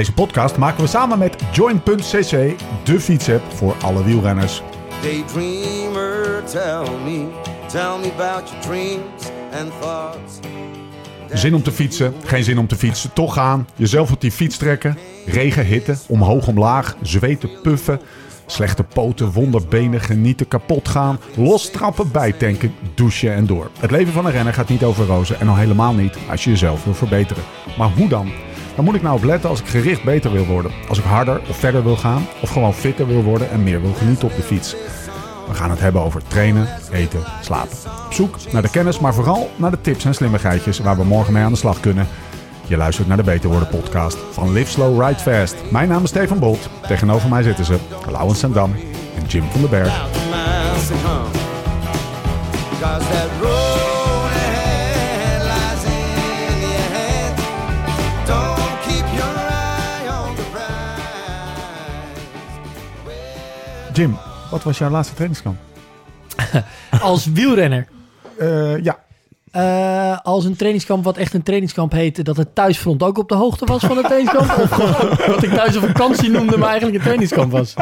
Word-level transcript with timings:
Deze 0.00 0.12
podcast 0.12 0.56
maken 0.56 0.82
we 0.82 0.88
samen 0.88 1.18
met 1.18 1.36
Join.cc, 1.52 2.58
de 2.84 3.00
fietsapp 3.00 3.42
voor 3.54 3.74
alle 3.82 4.04
wielrenners. 4.04 4.62
Daydreamer, 5.02 6.42
tell 6.44 6.82
me, 7.04 7.26
tell 7.66 7.98
me 8.00 8.12
about 8.16 8.50
your 8.50 8.60
dreams 8.60 9.30
and 9.60 9.72
thoughts. 9.80 10.38
Zin 11.32 11.54
om 11.54 11.62
te 11.62 11.72
fietsen, 11.72 12.14
geen 12.24 12.44
zin 12.44 12.58
om 12.58 12.66
te 12.66 12.76
fietsen, 12.76 13.12
toch 13.12 13.34
gaan. 13.34 13.66
Jezelf 13.76 14.12
op 14.12 14.20
die 14.20 14.30
fiets 14.30 14.56
trekken. 14.56 14.98
Regen, 15.26 15.64
hitte, 15.64 15.96
omhoog, 16.06 16.46
omlaag, 16.46 16.96
zweten, 17.02 17.50
puffen. 17.62 18.00
Slechte 18.46 18.82
poten, 18.82 19.32
wonderbenen, 19.32 20.00
genieten, 20.00 20.48
kapot 20.48 20.88
gaan. 20.88 21.18
Lostrappen, 21.36 22.10
bijtanken, 22.10 22.74
douchen 22.94 23.34
en 23.34 23.46
door. 23.46 23.70
Het 23.78 23.90
leven 23.90 24.12
van 24.12 24.26
een 24.26 24.32
renner 24.32 24.54
gaat 24.54 24.68
niet 24.68 24.84
over 24.84 25.06
rozen 25.06 25.40
en 25.40 25.48
al 25.48 25.56
helemaal 25.56 25.94
niet 25.94 26.16
als 26.30 26.44
je 26.44 26.50
jezelf 26.50 26.84
wil 26.84 26.94
verbeteren. 26.94 27.42
Maar 27.78 27.90
hoe 27.96 28.08
dan? 28.08 28.32
Waar 28.80 28.88
moet 28.88 28.98
ik 28.98 29.04
nou 29.04 29.16
op 29.16 29.24
letten 29.24 29.50
als 29.50 29.60
ik 29.60 29.66
gericht 29.66 30.04
beter 30.04 30.32
wil 30.32 30.46
worden? 30.46 30.72
Als 30.88 30.98
ik 30.98 31.04
harder 31.04 31.40
of 31.48 31.56
verder 31.56 31.82
wil 31.82 31.96
gaan? 31.96 32.26
Of 32.42 32.50
gewoon 32.50 32.74
fitter 32.74 33.06
wil 33.06 33.22
worden 33.22 33.50
en 33.50 33.62
meer 33.62 33.80
wil 33.80 33.92
genieten 33.92 34.28
op 34.28 34.36
de 34.36 34.42
fiets? 34.42 34.76
We 35.48 35.54
gaan 35.54 35.70
het 35.70 35.80
hebben 35.80 36.02
over 36.02 36.22
trainen, 36.28 36.68
eten, 36.92 37.20
slapen. 37.40 37.76
Op 38.06 38.12
zoek 38.12 38.36
naar 38.52 38.62
de 38.62 38.70
kennis, 38.70 38.98
maar 38.98 39.14
vooral 39.14 39.50
naar 39.56 39.70
de 39.70 39.80
tips 39.80 40.04
en 40.04 40.14
slimmigheidjes 40.14 40.78
waar 40.78 40.96
we 40.96 41.04
morgen 41.04 41.32
mee 41.32 41.42
aan 41.42 41.52
de 41.52 41.58
slag 41.58 41.80
kunnen. 41.80 42.06
Je 42.66 42.76
luistert 42.76 43.08
naar 43.08 43.16
de 43.16 43.22
Beter 43.22 43.50
Worden 43.50 43.68
podcast 43.68 44.18
van 44.30 44.52
Live 44.52 44.70
Slow 44.70 45.02
Ride 45.02 45.20
Fast. 45.20 45.56
Mijn 45.70 45.88
naam 45.88 46.02
is 46.02 46.08
Stefan 46.08 46.38
Bolt. 46.38 46.68
Tegenover 46.86 47.28
mij 47.28 47.42
zitten 47.42 47.64
ze 47.64 47.76
Lauwens 48.10 48.38
Sandam 48.38 48.74
en 49.16 49.26
Jim 49.26 49.44
van 49.50 49.60
den 49.60 49.70
Berg. 49.70 50.08
Jim, 64.00 64.16
wat 64.50 64.62
was 64.62 64.78
jouw 64.78 64.90
laatste 64.90 65.14
trainingskamp? 65.14 65.58
Als 67.00 67.26
wielrenner. 67.26 67.86
Eh, 68.38 68.82
ja, 68.82 68.98
Eh, 69.50 70.18
als 70.22 70.44
een 70.44 70.56
trainingskamp 70.56 71.04
wat 71.04 71.16
echt 71.16 71.34
een 71.34 71.42
trainingskamp 71.42 71.92
heette, 71.92 72.22
dat 72.22 72.36
het 72.36 72.54
thuisfront 72.54 73.02
ook 73.02 73.18
op 73.18 73.28
de 73.28 73.34
hoogte 73.34 73.64
was 73.64 73.84
van 73.84 73.96
het 73.96 74.06
trainingskamp. 74.06 74.50
of 74.62 74.76
wat 75.26 75.42
ik 75.42 75.50
thuis 75.50 75.74
een 75.74 75.80
vakantie 75.80 76.30
noemde, 76.30 76.56
maar 76.56 76.68
eigenlijk 76.68 76.96
een 76.96 77.02
trainingskamp 77.02 77.52
was. 77.52 77.74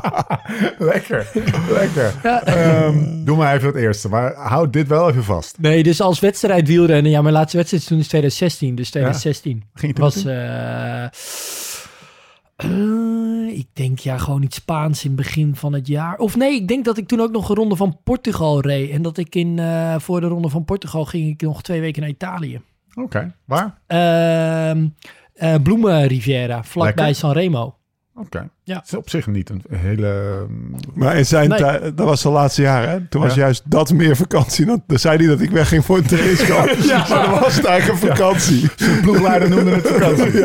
lekker. 0.92 1.30
lekker. 1.70 2.14
Ja. 2.22 2.42
Ehm, 2.42 3.24
doe 3.24 3.36
maar 3.36 3.54
even 3.54 3.66
het 3.66 3.76
eerste, 3.76 4.08
maar 4.08 4.34
houd 4.34 4.72
dit 4.72 4.88
wel 4.88 5.10
even 5.10 5.24
vast. 5.24 5.56
Nee, 5.60 5.82
dus 5.82 6.00
als 6.00 6.20
wedstrijd 6.20 6.68
wielrennen. 6.68 7.10
Ja, 7.10 7.22
mijn 7.22 7.34
laatste 7.34 7.56
wedstrijd 7.56 7.86
toen 7.86 7.98
is 7.98 8.08
2016. 8.08 8.74
Dus 8.74 8.90
2016 8.90 9.64
Ging 9.74 9.96
je 9.96 10.02
was... 10.02 10.24
eh, 12.56 13.58
ik 13.58 13.66
denk 13.72 13.98
ja, 13.98 14.18
gewoon 14.18 14.42
iets 14.42 14.56
Spaans 14.56 15.04
in 15.04 15.10
het 15.10 15.16
begin 15.16 15.56
van 15.56 15.72
het 15.72 15.86
jaar. 15.86 16.18
Of 16.18 16.36
nee, 16.36 16.54
ik 16.54 16.68
denk 16.68 16.84
dat 16.84 16.98
ik 16.98 17.06
toen 17.06 17.20
ook 17.20 17.32
nog 17.32 17.48
een 17.48 17.56
ronde 17.56 17.76
van 17.76 17.98
Portugal 18.04 18.60
reed. 18.60 18.90
En 18.90 19.02
dat 19.02 19.18
ik 19.18 19.34
in, 19.34 19.58
eh, 19.58 19.98
voor 19.98 20.20
de 20.20 20.26
ronde 20.26 20.48
van 20.48 20.64
Portugal 20.64 21.04
ging 21.04 21.28
ik 21.28 21.42
nog 21.42 21.62
twee 21.62 21.80
weken 21.80 22.00
naar 22.00 22.10
Italië. 22.10 22.60
Oké, 22.94 23.34
waar? 23.44 23.78
Ehm 23.86 24.86
eh 25.34 25.54
Bloemenriviera, 25.62 26.64
vlakbij 26.64 27.04
Lekker. 27.04 27.14
Sanremo. 27.14 27.75
Oké. 28.18 28.48
Ja. 28.62 28.76
Het 28.76 28.86
is 28.86 28.94
op 28.94 29.10
zich 29.10 29.26
niet 29.26 29.50
een 29.50 29.62
hele... 29.70 30.06
ehm, 30.06 30.54
Maar 30.94 31.16
in 31.16 31.26
zijn 31.26 31.48
Nee. 31.48 31.58
tijd, 31.58 31.96
dat 31.96 32.06
was 32.06 32.20
zijn 32.20 32.32
laatste 32.32 32.62
jaar, 32.62 32.88
hè? 32.88 33.06
Toen 33.08 33.22
was 33.22 33.34
Ja. 33.34 33.40
juist 33.40 33.62
dat 33.70 33.92
meer 33.92 34.16
vakantie. 34.16 34.66
Dan, 34.66 34.82
dan 34.86 34.98
zei 34.98 35.16
hij 35.16 35.26
dat 35.26 35.40
ik 35.40 35.50
wegging 35.50 35.84
voor 35.84 35.96
een 35.96 36.06
trainingskamp. 36.06 36.68
ja. 36.92 37.06
Maar 37.08 37.22
dan 37.30 37.40
was 37.40 37.56
het 37.56 37.64
eigenlijk 37.64 38.02
een 38.02 38.08
vakantie. 38.08 38.60
De 38.76 38.98
ploegleider 39.02 39.48
noemde 39.48 39.70
het 39.70 39.88
vakantie. 39.88 40.44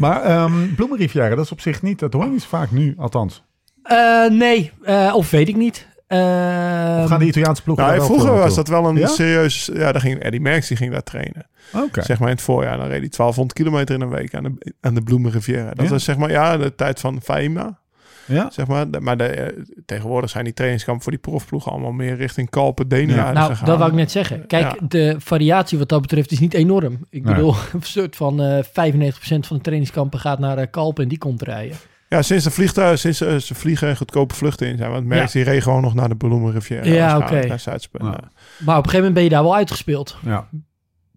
Maar 0.00 0.22
ehm 0.22 0.74
Bloemenriviera, 0.74 1.28
dat 1.34 1.44
is 1.44 1.52
op 1.52 1.60
zich 1.60 1.82
niet... 1.82 1.98
Dat 1.98 2.12
hoor 2.12 2.24
je 2.24 2.30
niet 2.30 2.42
zo 2.42 2.48
vaak 2.48 2.70
nu, 2.70 2.94
althans. 2.98 3.42
Eh, 3.82 4.26
nee, 4.30 4.70
eh, 4.82 5.12
of 5.16 5.30
weet 5.30 5.48
ik 5.48 5.56
niet. 5.56 5.86
Of 6.12 6.18
Ehm, 6.18 7.06
gaan 7.06 7.18
de 7.18 7.24
Italiaanse 7.26 7.62
ploegen 7.62 7.86
Nou, 7.86 8.02
vroeger 8.02 8.32
was 8.32 8.54
dat 8.54 8.68
wel 8.68 8.84
een 8.88 8.96
Ja? 8.96 9.06
serieus... 9.06 9.70
Ja, 9.74 9.92
daar 9.92 10.00
ging 10.00 10.18
Eddie 10.20 10.40
Merckx 10.40 10.68
die 10.68 10.76
ging 10.76 10.92
daar 10.92 11.02
trainen. 11.02 11.46
Oké. 11.74 12.02
Zeg 12.02 12.18
maar 12.18 12.28
in 12.28 12.34
het 12.34 12.42
voorjaar. 12.44 12.76
Dan 12.76 12.86
reed 12.86 13.00
hij 13.00 13.08
1200 13.16 13.52
kilometer 13.52 13.94
in 13.94 14.00
een 14.00 14.08
week 14.08 14.34
aan 14.34 14.42
de, 14.42 14.74
aan 14.80 14.94
de 14.94 15.02
Bloemenriviera. 15.02 15.70
Dat 15.70 15.84
Ja? 15.84 15.90
was 15.90 16.04
zeg 16.04 16.16
maar 16.16 16.30
ja, 16.30 16.56
de 16.56 16.74
tijd 16.74 17.00
van 17.00 17.20
Faima. 17.22 17.80
Ja? 18.26 18.50
Zeg 18.50 18.66
maar. 18.66 18.86
Maar 18.98 19.16
de, 19.16 19.24
eh, 19.24 19.62
tegenwoordig 19.86 20.30
zijn 20.30 20.44
die 20.44 20.52
trainingskampen 20.54 21.02
voor 21.02 21.12
die 21.12 21.20
profploegen 21.20 21.72
allemaal 21.72 21.92
meer 21.92 22.16
richting 22.16 22.50
Kalpen, 22.50 22.88
Denia 22.88 23.32
nou, 23.32 23.50
gegaan. 23.50 23.66
dat 23.66 23.78
wou 23.78 23.90
ik 23.90 23.96
net 23.96 24.10
zeggen. 24.10 24.46
Kijk, 24.46 24.62
Ja. 24.80 24.86
de 24.88 25.14
variatie 25.18 25.78
wat 25.78 25.88
dat 25.88 26.00
betreft 26.00 26.32
is 26.32 26.38
niet 26.40 26.54
enorm. 26.54 27.06
Ik 27.10 27.24
Nee. 27.24 27.34
bedoel, 27.34 27.54
een 27.72 27.82
soort 27.82 28.16
van 28.16 28.42
eh 28.42 28.62
95% 28.62 29.46
van 29.46 29.56
de 29.56 29.62
trainingskampen 29.62 30.18
gaat 30.18 30.38
naar 30.38 30.58
eh, 30.58 30.66
Kalpen 30.70 31.02
en 31.02 31.08
die 31.08 31.18
komt 31.18 31.42
rijden. 31.42 31.76
Ja, 32.12 32.22
sinds 32.22 32.44
de 32.44 32.50
vliegtuigen, 32.50 32.98
sinds 32.98 33.20
eh, 33.20 33.36
ze 33.36 33.54
vliegen 33.54 33.88
en 33.88 33.96
goedkope 33.96 34.34
vluchten 34.34 34.66
in 34.66 34.76
zijn. 34.76 34.90
Want 34.90 35.06
Merckx 35.06 35.32
die 35.32 35.44
reed 35.44 35.62
gewoon 35.62 35.82
nog 35.82 35.94
naar 35.94 36.08
de 36.08 36.16
Bloemenriviera. 36.16 36.84
Ja, 36.84 37.16
oké. 37.16 37.38
Ja. 37.38 37.56
Maar 37.90 38.08
op 38.08 38.84
een 38.84 38.90
gegeven 38.90 38.94
moment 38.94 39.14
ben 39.14 39.22
je 39.22 39.28
daar 39.28 39.42
wel 39.42 39.54
uitgespeeld. 39.54 40.16
Ja. 40.22 40.48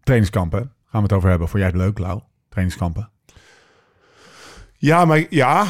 Trainingskampen, 0.04 0.60
gaan 0.60 1.02
we 1.02 1.02
het 1.02 1.14
over 1.14 1.30
hebben. 1.30 1.48
Vond 1.48 1.64
jij 1.64 1.72
het 1.72 1.82
leuk, 1.82 1.98
Lau? 1.98 2.20
Trainingskampen. 2.50 3.10
Ja, 4.74 5.06
maar 5.06 5.24
ja, 5.30 5.66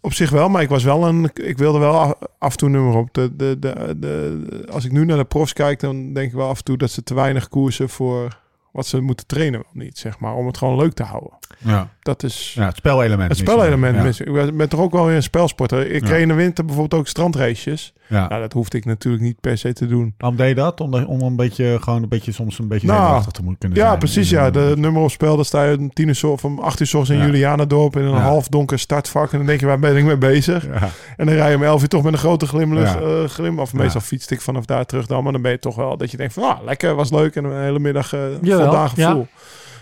op 0.00 0.12
zich 0.12 0.30
wel. 0.30 0.48
Maar 0.48 0.62
ik 0.62 0.68
was 0.68 0.84
wel 0.84 1.06
een. 1.06 1.30
Ik 1.34 1.58
wilde 1.58 1.78
wel 1.78 1.98
af, 1.98 2.12
af 2.38 2.52
en 2.52 2.58
toe 2.58 2.68
nummer 2.68 2.96
op. 2.96 3.14
De, 3.14 3.36
de, 3.36 3.58
de, 3.58 3.94
de, 3.98 4.66
als 4.70 4.84
ik 4.84 4.92
nu 4.92 5.04
naar 5.04 5.16
de 5.16 5.24
profs 5.24 5.52
kijk, 5.52 5.80
dan 5.80 6.12
denk 6.12 6.28
ik 6.28 6.36
wel 6.36 6.48
af 6.48 6.58
en 6.58 6.64
toe 6.64 6.76
dat 6.76 6.90
ze 6.90 7.02
te 7.02 7.14
weinig 7.14 7.48
koersen 7.48 7.88
voor 7.88 8.40
wat 8.72 8.86
ze 8.86 9.00
moeten 9.00 9.26
trainen 9.26 9.60
wel 9.62 9.84
niet, 9.84 9.98
zeg 9.98 10.18
maar. 10.18 10.34
Om 10.34 10.46
het 10.46 10.58
gewoon 10.58 10.76
leuk 10.76 10.92
te 10.92 11.02
houden. 11.02 11.32
Ja. 11.58 11.94
Dat 12.06 12.22
is 12.22 12.52
Ja, 12.54 12.66
het 12.66 12.76
spelelement. 12.76 13.20
het 13.20 13.28
mis 13.28 13.38
spelelement. 13.38 14.16
Ja. 14.16 14.24
Ik 14.24 14.32
ben- 14.32 14.56
ben 14.56 14.68
toch 14.68 14.80
ook 14.80 14.92
wel 14.92 15.06
weer 15.06 15.16
een 15.16 15.22
spelsporter. 15.22 15.90
Ik 15.90 16.02
Ja. 16.02 16.08
reed 16.08 16.20
in 16.22 16.28
de 16.28 16.34
winter 16.34 16.64
bijvoorbeeld 16.64 17.00
ook 17.00 17.08
strandraces. 17.08 17.92
Ja. 18.08 18.28
Nou, 18.28 18.40
dat 18.40 18.52
hoefde 18.52 18.76
ik 18.78 18.84
natuurlijk 18.84 19.22
niet 19.22 19.40
per 19.40 19.58
se 19.58 19.72
te 19.72 19.86
doen. 19.86 20.14
Waarom 20.18 20.38
deed 20.38 20.48
je 20.48 20.54
dat? 20.54 20.80
Om, 20.80 20.94
om 20.94 21.20
een 21.20 21.36
beetje, 21.36 21.76
gewoon 21.80 22.02
een 22.02 22.08
beetje, 22.08 22.32
soms 22.32 22.58
een 22.58 22.68
beetje 22.68 22.86
Nou, 22.86 23.22
te 23.30 23.42
moeten 23.42 23.58
kunnen 23.58 23.78
zijn. 23.78 23.90
Ja, 23.90 23.96
precies. 23.96 24.30
Ja, 24.30 24.50
de 24.50 24.72
nummer 24.76 25.02
op 25.02 25.10
spel, 25.10 25.36
dan 25.36 25.44
sta 25.44 25.64
je 25.64 25.78
om 25.78 25.92
tien 25.92 26.08
uur 26.08 26.14
zo- 26.14 26.30
of 26.32 26.44
om 26.44 26.58
acht 26.58 26.80
uur 26.80 27.10
in 27.10 27.16
Ja. 27.16 27.24
Julianadorp 27.24 27.96
in 27.96 28.02
een 28.04 28.10
Ja. 28.10 28.20
half 28.20 28.48
donker 28.48 28.78
startvak. 28.78 29.32
En 29.32 29.38
dan 29.38 29.46
denk 29.46 29.60
je, 29.60 29.66
waar 29.66 29.78
ben 29.78 29.96
ik 29.96 30.04
mee 30.04 30.16
bezig? 30.16 30.64
Ja. 30.66 30.88
En 31.16 31.26
dan 31.26 31.34
rij 31.34 31.50
je 31.50 31.56
om 31.56 31.62
11 31.62 31.82
uur 31.82 31.88
toch 31.88 32.02
met 32.02 32.12
een 32.12 32.18
grote 32.18 32.46
glimlach, 32.46 32.94
Ja. 32.94 33.00
eh, 33.00 33.24
glim. 33.28 33.58
Of 33.58 33.72
Ja. 33.72 33.78
meestal 33.78 34.00
fietste 34.00 34.34
ik 34.34 34.40
vanaf 34.40 34.64
daar 34.64 34.86
terug 34.86 35.06
dan. 35.06 35.22
Maar 35.22 35.32
dan 35.32 35.42
ben 35.42 35.50
je 35.50 35.58
toch 35.58 35.76
wel 35.76 35.96
dat 35.96 36.10
je 36.10 36.16
denkt 36.16 36.32
van, 36.32 36.42
ah, 36.42 36.58
lekker, 36.64 36.94
was 36.94 37.10
leuk. 37.10 37.36
En 37.36 37.44
een 37.44 37.62
hele 37.62 37.78
middag 37.78 38.14
uh, 38.14 38.20
voldaan 38.42 38.88
ja. 38.94 39.08
gevoel. 39.08 39.26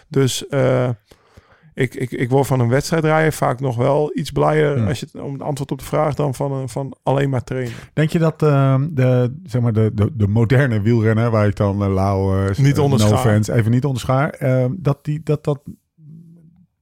Dus 0.09 0.47
eh, 0.49 0.89
ik, 1.75 1.95
ik, 1.95 2.11
ik 2.11 2.31
word 2.31 2.47
van 2.47 2.61
een 2.61 2.69
wedstrijd 2.69 3.35
vaak 3.35 3.61
nog 3.61 3.77
wel 3.77 4.11
iets 4.15 4.31
blijer, 4.31 4.79
Ja. 4.79 4.87
als 4.87 5.01
je 5.01 5.07
het, 5.13 5.23
om 5.23 5.33
het 5.33 5.43
antwoord 5.43 5.71
op 5.73 5.79
de 5.79 5.85
vraag, 5.85 6.15
dan 6.15 6.35
van, 6.35 6.69
van 6.69 6.97
alleen 7.03 7.31
maar 7.31 7.45
trainen. 7.45 7.73
Denk 7.93 8.11
je 8.11 8.19
dat 8.19 8.43
ehm, 8.43 8.89
de, 8.91 9.35
zeg 9.45 9.63
maar 9.63 9.73
de, 9.73 9.91
de, 9.95 10.11
de 10.15 10.29
moderne 10.29 10.81
wielrenner, 10.81 11.31
waar 11.31 11.47
ik 11.47 11.57
dan 11.57 11.83
uh, 11.83 11.95
Lau, 11.95 12.47
eh, 12.49 12.57
Niet 12.57 12.77
eh, 12.77 12.83
onderschaar. 12.83 13.13
no 13.13 13.17
fans, 13.31 13.49
even 13.49 13.71
niet 13.71 13.85
onderschaar, 13.85 14.31
ehm, 14.31 14.73
dat, 14.77 15.05
die, 15.05 15.21
dat, 15.25 15.45
dat, 15.45 15.61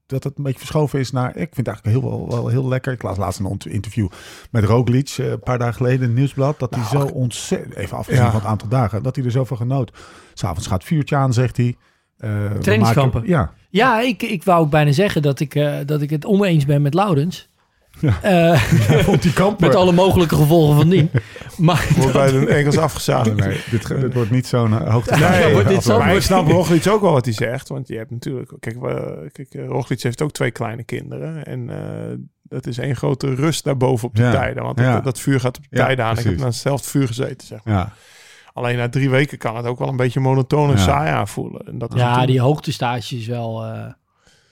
dat 0.07 0.25
het 0.25 0.37
een 0.39 0.43
beetje 0.45 0.59
verschoven 0.59 0.99
is 0.99 1.11
naar, 1.11 1.29
ik 1.37 1.55
vind 1.55 1.67
het 1.67 1.69
eigenlijk 1.69 1.99
heel, 1.99 2.11
wel, 2.11 2.29
wel 2.29 2.49
heel 2.49 2.69
lekker. 2.69 2.93
Ik 2.93 3.03
las 3.03 3.17
laatst 3.17 3.41
een 3.41 3.59
interview 3.69 4.09
met 4.51 4.65
Roglic, 4.65 5.15
eh, 5.19 5.31
een 5.31 5.41
paar 5.41 5.59
dagen 5.59 5.75
geleden 5.75 6.01
in 6.01 6.07
het 6.07 6.15
nieuwsblad, 6.15 6.59
dat 6.59 6.75
hij 6.75 6.85
zo 6.85 7.01
ontzettend, 7.05 7.75
even 7.75 7.97
afgezien 7.97 8.23
Ja. 8.23 8.31
van 8.31 8.41
het 8.41 8.49
aantal 8.49 8.69
dagen, 8.69 9.03
dat 9.03 9.17
hij 9.17 9.25
er 9.25 9.31
zo 9.31 9.45
van 9.45 9.57
genoot. 9.57 9.93
S'avonds 10.35 10.67
gaat 10.67 10.85
vuurtje 10.85 11.17
aan, 11.17 11.33
zegt 11.33 11.57
hij. 11.57 11.77
Eh, 12.23 12.31
Trainingskampen. 12.61 13.21
maken- 13.21 13.35
Ja, 13.37 13.53
Ja, 13.71 14.01
ik, 14.01 14.23
ik 14.23 14.43
wou 14.45 14.61
ook 14.65 14.71
bijna 14.71 14.93
zeggen 14.93 15.23
dat 15.23 15.41
ik, 15.41 15.55
eh, 15.55 15.75
dat 15.87 16.03
ik 16.03 16.11
het 16.11 16.25
oneens 16.27 16.65
ben 16.65 16.83
met 16.83 16.95
Laurens. 16.95 17.49
Eh, 18.23 18.55
vond 19.09 19.23
die 19.23 19.33
kampen. 19.33 19.67
met 19.67 19.77
alle 19.77 19.93
mogelijke 19.93 20.35
gevolgen 20.37 20.77
van 20.77 20.89
dien. 20.89 21.11
Maar 21.59 21.87
Wordt 21.97 22.13
bij 22.13 22.31
de 22.31 22.47
Engels 22.47 22.77
afgezaagd. 22.79 23.35
Nee, 23.35 23.61
dit, 23.71 24.13
wordt 24.15 24.31
niet 24.31 24.47
zo'n 24.47 24.71
uh, 24.71 24.91
hoogte. 24.93 25.17
Nee, 25.17 25.53
wordt 25.53 25.69
dit 25.69 25.83
zo- 25.83 25.99
maar 25.99 26.15
ik 26.15 26.23
snap 26.23 26.49
Roglic 26.49 26.87
ook 26.89 27.01
wel 27.01 27.13
wat 27.13 27.25
hij 27.25 27.35
zegt. 27.35 27.69
Want 27.69 27.89
je 27.89 27.97
hebt 27.97 28.11
natuurlijk... 28.11 28.53
Kijk, 28.61 28.81
we- 28.81 29.29
kijk 29.33 29.55
Roglic 29.69 30.03
heeft 30.03 30.23
ook 30.23 30.33
twee 30.33 30.51
kleine 30.51 30.83
kinderen. 30.85 31.45
En 31.45 31.71
eh, 31.71 32.17
dat 32.43 32.67
is 32.67 32.79
één 32.79 32.97
grote 32.97 33.35
rust 33.35 33.65
daarboven 33.65 34.09
op 34.09 34.17
de 34.17 34.23
Ja, 34.23 34.31
tijden. 34.33 34.63
Want 34.63 34.79
ja. 34.79 34.95
dat, 34.95 35.05
dat 35.05 35.21
vuur 35.21 35.41
gaat 35.41 35.57
op 35.57 35.63
de 35.71 35.77
Ja, 35.77 35.85
tijden 35.85 36.05
aan. 36.05 36.19
Ik 36.19 36.25
heb 36.25 36.37
naar 36.37 36.47
hetzelfde 36.47 36.89
vuur 36.89 37.07
gezeten, 37.07 37.47
zeg 37.47 37.59
maar. 37.65 37.93
Alleen 38.53 38.77
na 38.77 38.89
drie 38.89 39.11
weken 39.11 39.39
kan 39.39 39.57
het 39.57 39.67
ook 39.67 39.79
wel 39.79 39.89
een 39.89 39.97
beetje 39.97 40.21
monotoon 40.21 40.71
en 40.71 40.77
Ja. 40.77 40.83
saai 40.83 41.11
aanvoelen. 41.11 41.67
En 41.67 41.79
dat 41.79 41.89
is 41.95 41.97
ja, 42.01 42.03
natuurlijk- 42.03 42.33
die 42.33 42.41
hoogtestage 42.41 43.17
is 43.17 43.27
wel... 43.27 43.65
eh, 43.65 43.87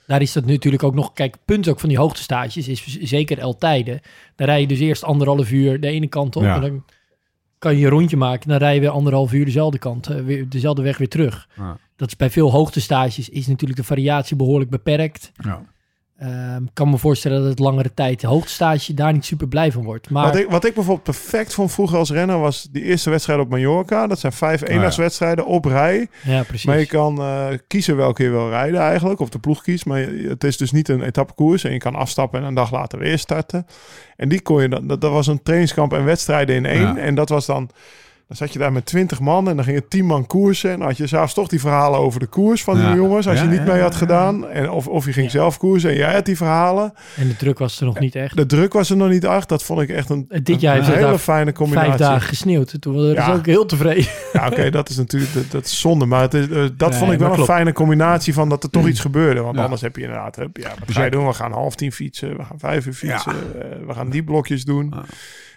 daar 0.07 0.21
is 0.21 0.33
dat 0.33 0.45
natuurlijk 0.45 0.83
ook 0.83 0.93
nog... 0.93 1.13
Kijk, 1.13 1.31
het 1.33 1.45
punt 1.45 1.67
ook 1.69 1.79
van 1.79 1.89
die 1.89 1.97
hoogtestages 1.97 2.67
is 2.67 2.85
zeker 3.01 3.41
altijd. 3.41 3.85
Dan 4.35 4.47
rij 4.47 4.61
je 4.61 4.67
dus 4.67 4.79
eerst 4.79 5.03
anderhalf 5.03 5.51
uur 5.51 5.79
de 5.79 5.87
ene 5.87 6.07
kant 6.07 6.35
op. 6.35 6.43
Ja. 6.43 6.55
En 6.55 6.61
dan 6.61 6.83
kan 7.59 7.73
je 7.73 7.79
je 7.79 7.89
rondje 7.89 8.17
maken. 8.17 8.49
Dan 8.49 8.57
rij 8.57 8.73
je 8.73 8.79
weer 8.79 8.89
anderhalf 8.89 9.33
uur 9.33 9.45
dezelfde 9.45 9.77
kant. 9.79 10.07
eh, 10.07 10.21
weer, 10.21 10.49
dezelfde 10.49 10.81
weg 10.81 10.97
weer 10.97 11.09
terug. 11.09 11.47
Ja. 11.57 11.77
Dat 11.95 12.07
is 12.07 12.15
bij 12.15 12.29
veel 12.29 12.51
hoogtestages 12.51 13.29
is 13.29 13.47
natuurlijk 13.47 13.79
de 13.79 13.85
variatie 13.85 14.35
behoorlijk 14.35 14.69
beperkt. 14.69 15.31
ja. 15.43 15.61
Ehm, 16.21 16.63
Ik 16.63 16.69
kan 16.73 16.89
me 16.89 16.97
voorstellen 16.97 17.39
dat 17.39 17.49
het 17.49 17.59
langere 17.59 17.93
tijd 17.93 18.19
de 18.21 18.27
hoogtestage 18.27 18.93
daar 18.93 19.13
niet 19.13 19.25
super 19.25 19.47
blij 19.47 19.71
van 19.71 19.83
wordt. 19.83 20.09
Maar 20.09 20.25
Wat, 20.25 20.35
ik, 20.35 20.49
wat 20.49 20.65
ik 20.65 20.73
bijvoorbeeld 20.73 21.03
perfect 21.05 21.53
vond 21.53 21.71
vroeger 21.71 21.97
als 21.97 22.11
renner 22.11 22.39
was 22.39 22.67
die 22.71 22.83
eerste 22.83 23.09
wedstrijd 23.09 23.39
op 23.39 23.49
Mallorca. 23.49 24.07
Dat 24.07 24.19
zijn 24.19 24.33
vijf 24.33 24.61
eendagswedstrijden 24.67 25.45
op 25.45 25.65
rij. 25.65 26.07
ja, 26.23 26.43
precies. 26.43 26.65
Maar 26.65 26.79
je 26.79 26.85
kan 26.85 27.21
eh, 27.21 27.47
kiezen 27.67 27.95
welke 27.95 28.23
je 28.23 28.29
wil 28.29 28.49
rijden 28.49 28.79
eigenlijk. 28.79 29.19
Of 29.19 29.29
de 29.29 29.39
ploeg 29.39 29.61
kiest. 29.61 29.85
Maar 29.85 29.99
het 30.07 30.43
is 30.43 30.57
dus 30.57 30.71
niet 30.71 30.89
een 30.89 31.01
etappekoers. 31.03 31.63
En 31.63 31.71
je 31.71 31.77
kan 31.77 31.95
afstappen 31.95 32.39
en 32.39 32.45
een 32.45 32.53
dag 32.53 32.71
later 32.71 32.99
weer 32.99 33.19
starten. 33.19 33.65
En 34.15 34.29
die 34.29 34.41
kon 34.41 34.61
je 34.61 34.69
dan... 34.69 34.87
Dat, 34.87 35.01
dat 35.01 35.11
was 35.11 35.27
een 35.27 35.43
trainingskamp 35.43 35.93
en 35.93 36.05
wedstrijden 36.05 36.55
in 36.55 36.65
één. 36.65 36.81
Ja. 36.81 36.97
En 36.97 37.15
dat 37.15 37.29
was 37.29 37.45
dan... 37.45 37.69
Dan 38.31 38.39
zat 38.39 38.53
je 38.53 38.59
daar 38.59 38.71
met 38.71 38.85
20 38.85 39.19
man 39.19 39.49
en 39.49 39.55
dan 39.55 39.65
ging 39.65 39.77
je 39.77 39.87
10 39.87 40.05
man 40.05 40.27
koersen. 40.27 40.71
En 40.71 40.77
dan 40.79 40.87
had 40.87 40.97
je 40.97 41.07
zelfs 41.07 41.33
toch 41.33 41.47
die 41.47 41.59
verhalen 41.59 41.99
over 41.99 42.19
de 42.19 42.25
koers 42.27 42.63
van 42.63 42.77
Ja. 42.77 42.87
die 42.87 42.95
jongens. 42.95 43.27
Als 43.27 43.37
Ja, 43.37 43.43
je 43.43 43.49
niet 43.49 43.59
ja, 43.59 43.65
mee 43.73 43.81
had 43.81 43.91
ja. 43.91 43.97
gedaan. 43.97 44.47
En 44.49 44.69
of, 44.69 44.87
of 44.87 45.05
je 45.05 45.13
ging 45.13 45.31
zelf 45.31 45.57
koersen 45.57 45.89
en 45.89 45.95
jij 45.95 46.13
had 46.13 46.25
die 46.25 46.37
verhalen. 46.37 46.93
En 47.15 47.27
de 47.27 47.35
druk 47.35 47.59
was 47.59 47.79
er 47.79 47.85
nog 47.85 47.99
niet 47.99 48.15
echt. 48.15 48.35
De 48.35 48.45
druk 48.45 48.73
was 48.73 48.89
er 48.89 48.97
nog 48.97 49.09
niet 49.09 49.23
echt. 49.23 49.49
Dat 49.49 49.63
vond 49.63 49.81
ik 49.81 49.89
echt 49.89 50.09
een, 50.09 50.29
Dit 50.43 50.61
jaar 50.61 50.77
een 50.77 50.83
heeft 50.83 50.95
hele 50.95 51.07
daar 51.09 51.17
fijne 51.17 51.51
combinatie. 51.51 51.89
vijf 51.89 52.01
dagen 52.01 52.27
gesneeuwd. 52.27 52.75
Toen 52.81 52.93
waren 52.93 53.09
ze 53.09 53.29
Ja. 53.31 53.33
ook 53.33 53.45
heel 53.45 53.65
tevreden. 53.65 54.05
Ja, 54.33 54.47
oké, 54.47 54.69
dat 54.79 54.89
is 54.89 54.97
natuurlijk 54.97 55.33
dat, 55.33 55.51
dat 55.51 55.65
is 55.65 55.79
zonde. 55.79 56.05
Maar 56.05 56.21
het 56.21 56.33
is, 56.33 56.49
eh, 56.49 56.63
dat 56.77 56.89
Nee, 56.89 56.99
vond 56.99 57.11
ik 57.11 57.19
wel 57.19 57.33
een 57.33 57.43
fijne 57.45 57.73
combinatie 57.73 58.33
van 58.33 58.49
dat 58.49 58.63
er 58.63 58.69
toch 58.69 58.87
iets 58.87 58.99
gebeurde. 58.99 59.41
Want 59.41 59.55
Ja. 59.55 59.63
anders 59.63 59.81
heb 59.81 59.95
je 59.95 60.01
inderdaad, 60.01 60.35
heb, 60.35 60.57
ja, 60.57 60.69
wat 60.69 60.77
ga 60.79 60.85
je 60.93 60.99
jij- 60.99 61.09
doen? 61.09 61.27
We 61.27 61.33
gaan 61.33 61.51
half 61.51 61.75
tien 61.75 61.91
fietsen, 61.91 62.37
we 62.37 62.43
gaan 62.43 62.59
vijf 62.59 62.85
uur 62.85 62.97
Ja. 63.01 63.17
fietsen, 63.19 63.33
eh, 63.61 63.87
we 63.87 63.93
gaan 63.93 64.09
die 64.09 64.23
blokjes 64.23 64.63
doen. 64.65 64.93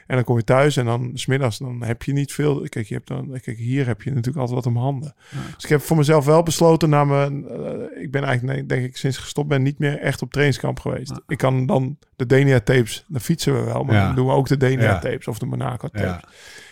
En 0.06 0.15
dan 0.15 0.25
kom 0.25 0.37
je 0.37 0.45
thuis 0.45 0.77
en 0.77 0.85
dan 0.85 1.11
smiddags 1.15 1.59
dan 1.59 1.83
heb 1.83 2.03
je 2.03 2.12
niet 2.12 2.33
veel. 2.33 2.61
Kijk, 2.69 2.87
je 2.87 2.95
hebt 2.95 3.09
dan, 3.09 3.39
kijk, 3.43 3.56
hier 3.59 3.87
heb 3.87 4.03
je 4.03 4.11
natuurlijk 4.11 4.37
altijd 4.39 4.65
wat 4.65 4.75
om 4.75 4.81
handen. 4.81 5.15
Dus 5.55 5.65
ik 5.65 5.69
heb 5.71 5.81
voor 5.81 5.97
mezelf 5.97 6.25
wel 6.25 6.43
besloten 6.43 6.89
na 6.91 7.05
mijn, 7.05 7.49
eh, 7.49 8.03
ik 8.03 8.11
ben 8.11 8.25
eigenlijk, 8.25 8.59
nee, 8.59 8.67
denk 8.67 8.85
ik, 8.85 8.97
sinds 8.97 9.17
gestopt 9.19 9.49
ben, 9.49 9.62
niet 9.62 9.79
meer 9.79 9.99
echt 9.99 10.23
op 10.23 10.31
trainingskamp 10.31 10.81
geweest. 10.81 11.12
Ik 11.27 11.39
kan 11.39 11.67
dan 11.67 11.99
de 12.17 12.27
Denia 12.27 12.61
tapes, 12.61 13.05
dan 13.09 13.21
fietsen 13.21 13.55
we 13.55 13.61
wel, 13.65 13.85
maar 13.85 13.95
Ja. 13.95 14.06
dan 14.06 14.15
doen 14.15 14.27
we 14.27 14.33
ook 14.33 14.49
de 14.49 14.56
Denia 14.56 14.85
Ja. 14.85 14.99
tapes 14.99 15.29
of 15.29 15.39
de 15.39 15.47
Monaco 15.47 15.89
tapes. 15.89 16.01
Ja. 16.11 16.23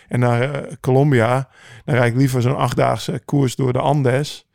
En 0.07 0.19
naar 0.19 0.41
eh, 0.53 0.73
Colombia, 0.81 1.49
dan 1.85 1.95
rijd 1.95 2.11
ik 2.11 2.17
liever 2.17 2.41
zo'n 2.41 2.55
achtdaagse 2.57 3.21
koers 3.25 3.55
door 3.55 3.73
de 3.73 3.79
Andes. 3.79 4.47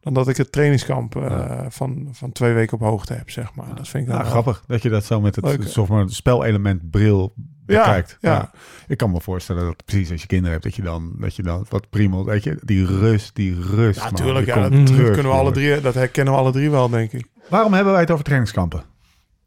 Dan 0.00 0.14
dat 0.14 0.28
ik 0.28 0.36
het 0.36 0.52
trainingskamp 0.52 1.16
eh, 1.16 1.22
Ja. 1.22 1.70
van, 1.70 2.08
van 2.12 2.32
twee 2.32 2.52
weken 2.52 2.74
op 2.80 2.80
hoogte 2.88 3.12
heb, 3.14 3.30
zeg 3.30 3.54
maar. 3.54 3.74
Dat 3.74 3.88
vind 3.88 4.02
ik 4.02 4.08
dan 4.08 4.18
Ja, 4.18 4.22
wel- 4.22 4.30
grappig 4.32 4.64
dat 4.66 4.82
je 4.82 4.88
dat 4.88 5.04
zo 5.04 5.20
met 5.20 5.36
het 5.36 5.56
zeg 5.60 5.88
maar, 5.88 6.08
spelelement 6.08 6.90
bril 6.90 7.34
Ja, 7.72 8.04
ja. 8.20 8.50
Ik 8.86 8.96
kan 8.96 9.10
me 9.10 9.20
voorstellen 9.20 9.64
dat 9.64 9.84
precies 9.84 10.10
als 10.10 10.20
je 10.20 10.26
kinderen 10.26 10.52
hebt, 10.52 10.64
dat 10.64 10.74
je 10.74 10.82
dan, 10.82 11.12
dat 11.16 11.36
je 11.36 11.42
dan 11.42 11.66
wat 11.68 11.90
primel, 11.90 12.24
weet 12.24 12.44
je, 12.44 12.58
die 12.64 12.86
rust, 12.86 13.34
die 13.34 13.60
rust. 13.60 14.00
Ja, 14.00 14.10
natuurlijk. 14.10 14.46
Ja, 14.46 14.68
dat, 14.68 14.86
terug, 14.86 15.12
kunnen 15.12 15.32
we 15.32 15.38
alle 15.38 15.52
drie, 15.52 15.80
dat 15.80 15.94
herkennen 15.94 16.34
we 16.34 16.40
alle 16.40 16.52
drie 16.52 16.70
wel, 16.70 16.88
denk 16.88 17.12
ik. 17.12 17.26
Waarom 17.48 17.72
hebben 17.72 17.92
wij 17.92 18.02
het 18.02 18.10
over 18.10 18.24
trainingskampen, 18.24 18.82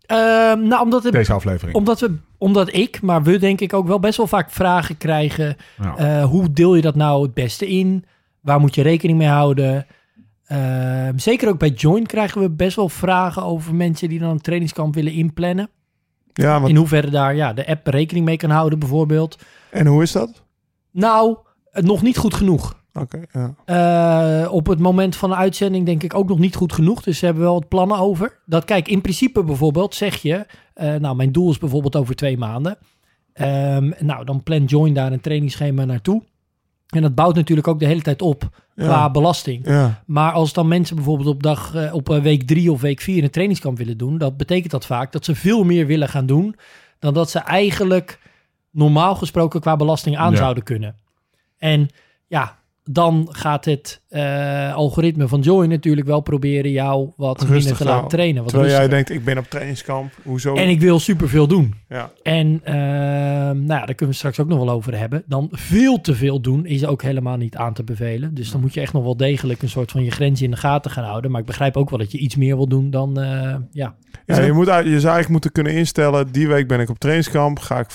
Ehm, 0.06 0.68
nou, 0.68 0.84
omdat, 0.84 1.04
het, 1.04 1.14
deze 1.14 1.34
aflevering? 1.34 1.78
omdat, 1.78 2.00
we, 2.00 2.16
omdat 2.38 2.74
ik, 2.74 3.02
maar 3.02 3.24
we 3.24 3.38
denk 3.38 3.62
ik 3.62 3.74
ook 3.74 3.88
wel 3.88 4.00
best 4.00 4.18
wel 4.18 4.28
vaak 4.28 4.52
vragen 4.52 4.98
krijgen. 4.98 5.58
Ja. 5.82 5.98
Eh, 5.98 6.26
hoe 6.26 6.54
deel 6.54 6.76
je 6.76 6.82
dat 6.82 6.96
nou 6.96 7.24
het 7.24 7.34
beste 7.34 7.68
in? 7.68 8.06
Waar 8.42 8.60
moet 8.60 8.76
je 8.76 8.82
rekening 8.82 9.18
mee 9.18 9.28
houden? 9.28 9.86
Ehm, 10.46 11.18
zeker 11.18 11.50
ook 11.50 11.60
bij 11.60 11.70
Join 11.70 12.06
krijgen 12.06 12.42
we 12.42 12.50
best 12.50 12.76
wel 12.76 12.90
vragen 12.90 13.44
over 13.44 13.76
mensen 13.76 14.10
die 14.10 14.20
dan 14.20 14.30
een 14.30 14.42
trainingskamp 14.42 14.96
willen 14.96 15.14
inplannen. 15.14 15.70
Ja, 16.38 16.58
want, 16.60 16.70
In 16.70 16.76
hoeverre 16.76 17.10
daar 17.10 17.36
ja, 17.36 17.54
de 17.54 17.68
app 17.68 17.88
rekening 17.88 18.26
mee 18.26 18.38
kan 18.38 18.50
houden 18.50 18.80
bijvoorbeeld. 18.80 19.38
en 19.72 19.88
hoe 19.88 20.02
is 20.04 20.12
dat? 20.12 20.44
Nou, 20.92 21.38
nog 21.72 22.02
niet 22.02 22.18
goed 22.18 22.34
genoeg. 22.34 22.84
Oké, 22.94 23.20
ja. 23.32 23.54
Eh, 24.44 24.54
op 24.54 24.68
het 24.68 24.80
moment 24.80 25.16
van 25.16 25.30
de 25.30 25.36
uitzending 25.36 25.86
denk 25.86 26.04
ik 26.04 26.14
ook 26.14 26.28
nog 26.28 26.40
niet 26.40 26.56
goed 26.56 26.74
genoeg. 26.74 27.04
Dus 27.04 27.18
ze 27.20 27.26
hebben 27.26 27.44
wel 27.44 27.54
wat 27.54 27.68
plannen 27.68 27.98
over. 27.98 28.40
Dat 28.46 28.66
kijk, 28.66 28.88
in 28.88 29.02
principe 29.02 29.44
bijvoorbeeld 29.44 29.96
zeg 29.96 30.22
je... 30.22 30.46
eh, 30.74 30.96
nou, 30.96 31.16
mijn 31.16 31.32
doel 31.32 31.50
is 31.50 31.58
bijvoorbeeld 31.58 31.96
over 31.96 32.16
twee 32.16 32.38
maanden. 32.38 32.78
Ehm, 33.34 33.92
nou, 34.00 34.26
dan 34.26 34.44
plan 34.44 34.64
Join 34.66 34.94
daar 34.94 35.12
een 35.12 35.22
trainingsschema 35.22 35.86
naartoe. 35.86 36.24
En 36.96 37.02
dat 37.02 37.16
bouwt 37.16 37.36
natuurlijk 37.36 37.68
ook 37.68 37.80
de 37.80 37.86
hele 37.86 38.02
tijd 38.02 38.22
op 38.22 38.50
qua 38.76 38.86
Ja. 38.86 39.10
belasting. 39.12 39.68
ja. 39.68 40.04
Maar 40.06 40.32
als 40.32 40.54
dan 40.54 40.68
mensen 40.68 40.96
bijvoorbeeld 40.96 41.28
op, 41.30 41.44
dag, 41.44 41.76
eh, 41.76 41.94
op 41.94 42.10
eh, 42.10 42.22
week 42.22 42.44
drie 42.48 42.72
of 42.72 42.82
week 42.82 43.02
vier 43.02 43.24
een 43.24 43.30
trainingskamp 43.30 43.78
willen 43.78 43.98
doen... 43.98 44.18
dat 44.18 44.38
betekent 44.38 44.72
dat 44.72 44.86
vaak 44.86 45.12
dat 45.12 45.26
ze 45.26 45.36
veel 45.36 45.64
meer 45.64 45.86
willen 45.86 46.10
gaan 46.10 46.26
doen... 46.26 46.56
dan 47.00 47.14
dat 47.14 47.30
ze 47.30 47.40
eigenlijk 47.40 48.20
normaal 48.72 49.16
gesproken 49.16 49.62
qua 49.62 49.76
belasting 49.76 50.18
aan 50.18 50.32
Ja. 50.32 50.38
zouden 50.38 50.64
kunnen. 50.64 50.96
En 51.58 51.88
ja, 52.28 52.58
dan 52.90 53.28
gaat 53.32 53.66
het 53.66 54.02
eh, 54.08 54.74
algoritme 54.74 55.28
van 55.28 55.40
Join 55.40 55.70
natuurlijk 55.70 56.08
wel 56.08 56.22
proberen 56.22 56.72
jou 56.72 57.12
wat 57.16 57.42
Rustig 57.42 57.58
minder 57.58 57.78
te 57.78 57.84
laten 57.84 58.08
trainen. 58.08 58.44
Wat 58.44 58.52
Terwijl 58.52 58.72
jij 58.72 58.88
denkt, 58.88 59.10
ik 59.10 59.24
ben 59.24 59.38
op 59.38 59.50
trainingskamp. 59.50 60.14
Hoezo? 60.24 60.56
En 60.56 60.70
ik 60.70 60.80
wil 60.80 61.00
superveel 61.00 61.48
doen. 61.48 61.74
ja. 61.90 62.12
En 62.24 62.62
ehm, 62.64 62.76
nou 63.66 63.80
ja, 63.80 63.86
daar 63.86 63.96
kunnen 63.96 64.08
we 64.08 64.14
straks 64.14 64.40
ook 64.40 64.48
nog 64.48 64.58
wel 64.58 64.70
over 64.70 64.98
hebben. 64.98 65.24
Dan 65.28 65.48
veel 65.52 66.02
te 66.02 66.16
veel 66.16 66.42
doen 66.42 66.66
is 66.66 66.86
ook 66.86 67.02
helemaal 67.02 67.38
niet 67.38 67.56
aan 67.56 67.74
te 67.74 67.84
bevelen. 67.84 68.34
Dus 68.34 68.52
dan 68.52 68.62
moet 68.62 68.74
je 68.74 68.82
echt 68.82 68.94
nog 68.94 69.04
wel 69.04 69.18
degelijk 69.18 69.62
een 69.62 69.70
soort 69.70 69.92
van 69.92 70.04
je 70.04 70.12
grens 70.12 70.42
in 70.42 70.52
de 70.52 70.58
gaten 70.58 70.92
gaan 70.92 71.04
houden. 71.04 71.32
Maar 71.32 71.40
ik 71.40 71.48
begrijp 71.48 71.78
ook 71.78 71.90
wel 71.90 72.00
dat 72.00 72.12
je 72.12 72.18
iets 72.18 72.36
meer 72.36 72.56
wil 72.56 72.68
doen 72.68 72.90
dan, 72.90 73.20
eh, 73.20 73.56
ja. 73.72 73.96
Ja, 74.26 74.42
je, 74.42 74.52
moet, 74.52 74.66
je 74.66 74.74
zou 74.74 74.86
eigenlijk 74.86 75.30
moeten 75.30 75.52
kunnen 75.52 75.74
instellen, 75.74 76.32
die 76.32 76.48
week 76.48 76.68
ben 76.68 76.80
ik 76.80 76.90
op 76.90 77.00
trainingskamp, 77.00 77.60
ga 77.60 77.80
ik 77.80 77.90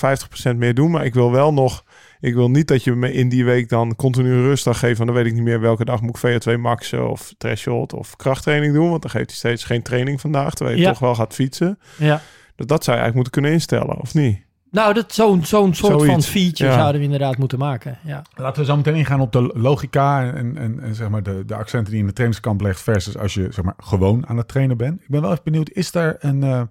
50% 0.53 0.55
meer 0.57 0.73
doen, 0.73 0.91
maar 0.91 1.05
ik 1.05 1.13
wil 1.13 1.31
wel 1.31 1.53
nog, 1.53 1.83
ik 2.21 2.33
wil 2.33 2.49
niet 2.49 2.67
dat 2.67 2.83
je 2.83 2.95
me 2.95 3.13
in 3.13 3.29
die 3.29 3.45
week 3.45 3.69
dan 3.69 3.95
continu 3.95 4.41
rustdag 4.41 4.79
geeft, 4.79 4.97
want 4.97 5.09
dan 5.09 5.17
weet 5.17 5.27
ik 5.27 5.33
niet 5.33 5.43
meer 5.43 5.59
welke 5.59 5.85
dag 5.85 6.01
moet 6.01 6.23
ik 6.23 6.41
VO2 6.49 6.59
maxen 6.59 7.09
of 7.09 7.33
threshold 7.37 7.93
of 7.93 8.15
krachttraining 8.15 8.73
doen, 8.73 8.89
want 8.89 9.01
dan 9.01 9.11
geeft 9.11 9.27
hij 9.27 9.35
steeds 9.35 9.63
geen 9.63 9.81
training 9.81 10.21
vandaag, 10.21 10.53
terwijl 10.53 10.77
je 10.77 10.83
Ja. 10.83 10.89
toch 10.89 10.99
wel 10.99 11.15
gaat 11.15 11.33
fietsen. 11.33 11.79
ja. 11.97 12.21
Dus 12.55 12.65
dat 12.69 12.83
zou 12.83 12.97
je 12.97 13.03
eigenlijk 13.03 13.15
moeten 13.15 13.31
kunnen 13.31 13.51
instellen, 13.51 14.01
of 14.01 14.13
niet? 14.13 14.39
Nou, 14.71 14.93
dat 14.93 15.13
zo'n 15.13 15.45
zo'n 15.45 15.73
soort 15.73 16.05
van 16.05 16.21
feature 16.21 16.69
ja. 16.69 16.75
zouden 16.77 16.97
we 16.99 17.05
inderdaad 17.05 17.37
moeten 17.37 17.59
maken. 17.59 17.97
Ja. 18.03 18.21
Laten 18.35 18.61
we 18.61 18.67
zo 18.67 18.75
meteen 18.75 18.95
ingaan 18.95 19.19
op 19.19 19.31
de 19.31 19.51
logica 19.53 20.33
en, 20.33 20.57
en, 20.57 20.79
en 20.79 20.95
zeg 20.95 21.09
maar 21.09 21.23
de, 21.23 21.43
de 21.45 21.55
accenten 21.55 21.83
die 21.85 21.93
je 21.93 21.99
in 21.99 22.05
de 22.07 22.13
trainingskamp 22.13 22.61
legt 22.61 22.81
versus 22.81 23.17
als 23.17 23.33
je 23.33 23.47
zeg 23.51 23.65
maar, 23.65 23.73
gewoon 23.77 24.27
aan 24.27 24.37
het 24.37 24.47
trainen 24.47 24.77
bent. 24.77 25.01
Ik 25.01 25.07
ben 25.07 25.21
wel 25.21 25.31
even 25.31 25.43
benieuwd, 25.43 25.69
is 25.71 25.91
daar 25.91 26.15
een 26.19 26.43
eh, 26.43 26.61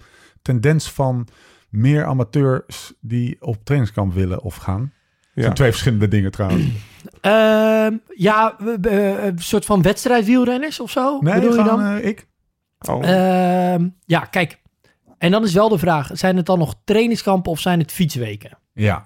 tendens 0.43 0.91
van 0.91 1.29
meer 1.69 2.05
amateurs 2.05 2.93
die 3.01 3.37
op 3.41 3.57
trainingskamp 3.65 4.15
willen 4.15 4.43
of 4.43 4.57
gaan? 4.57 4.93
Het 5.31 5.39
Ja. 5.39 5.43
zijn 5.43 5.55
twee 5.55 5.71
verschillende 5.71 6.09
dingen 6.09 6.31
trouwens. 6.31 6.65
Ehm, 7.21 7.97
ja, 8.15 8.55
een 8.59 9.39
soort 9.39 9.65
van 9.65 9.83
wedstrijdwielrenners 9.83 10.81
of 10.81 10.91
zo? 10.91 11.19
Nee, 11.21 11.35
bedoel 11.35 11.57
je 11.57 11.63
dan? 11.65 11.81
eh, 11.83 12.05
ik. 12.07 12.27
Oh. 12.89 13.09
Ehm, 13.09 13.89
ja, 14.05 14.21
kijk. 14.21 14.59
En 15.19 15.31
dan 15.31 15.45
is 15.45 15.53
wel 15.53 15.69
de 15.69 15.79
vraag, 15.79 16.11
zijn 16.13 16.37
het 16.37 16.47
dan 16.47 16.59
nog 16.59 16.75
trainingskampen 16.85 17.51
of 17.53 17.61
zijn 17.61 17.79
het 17.79 17.93
fietsweken? 17.93 18.59
Ja. 18.75 19.03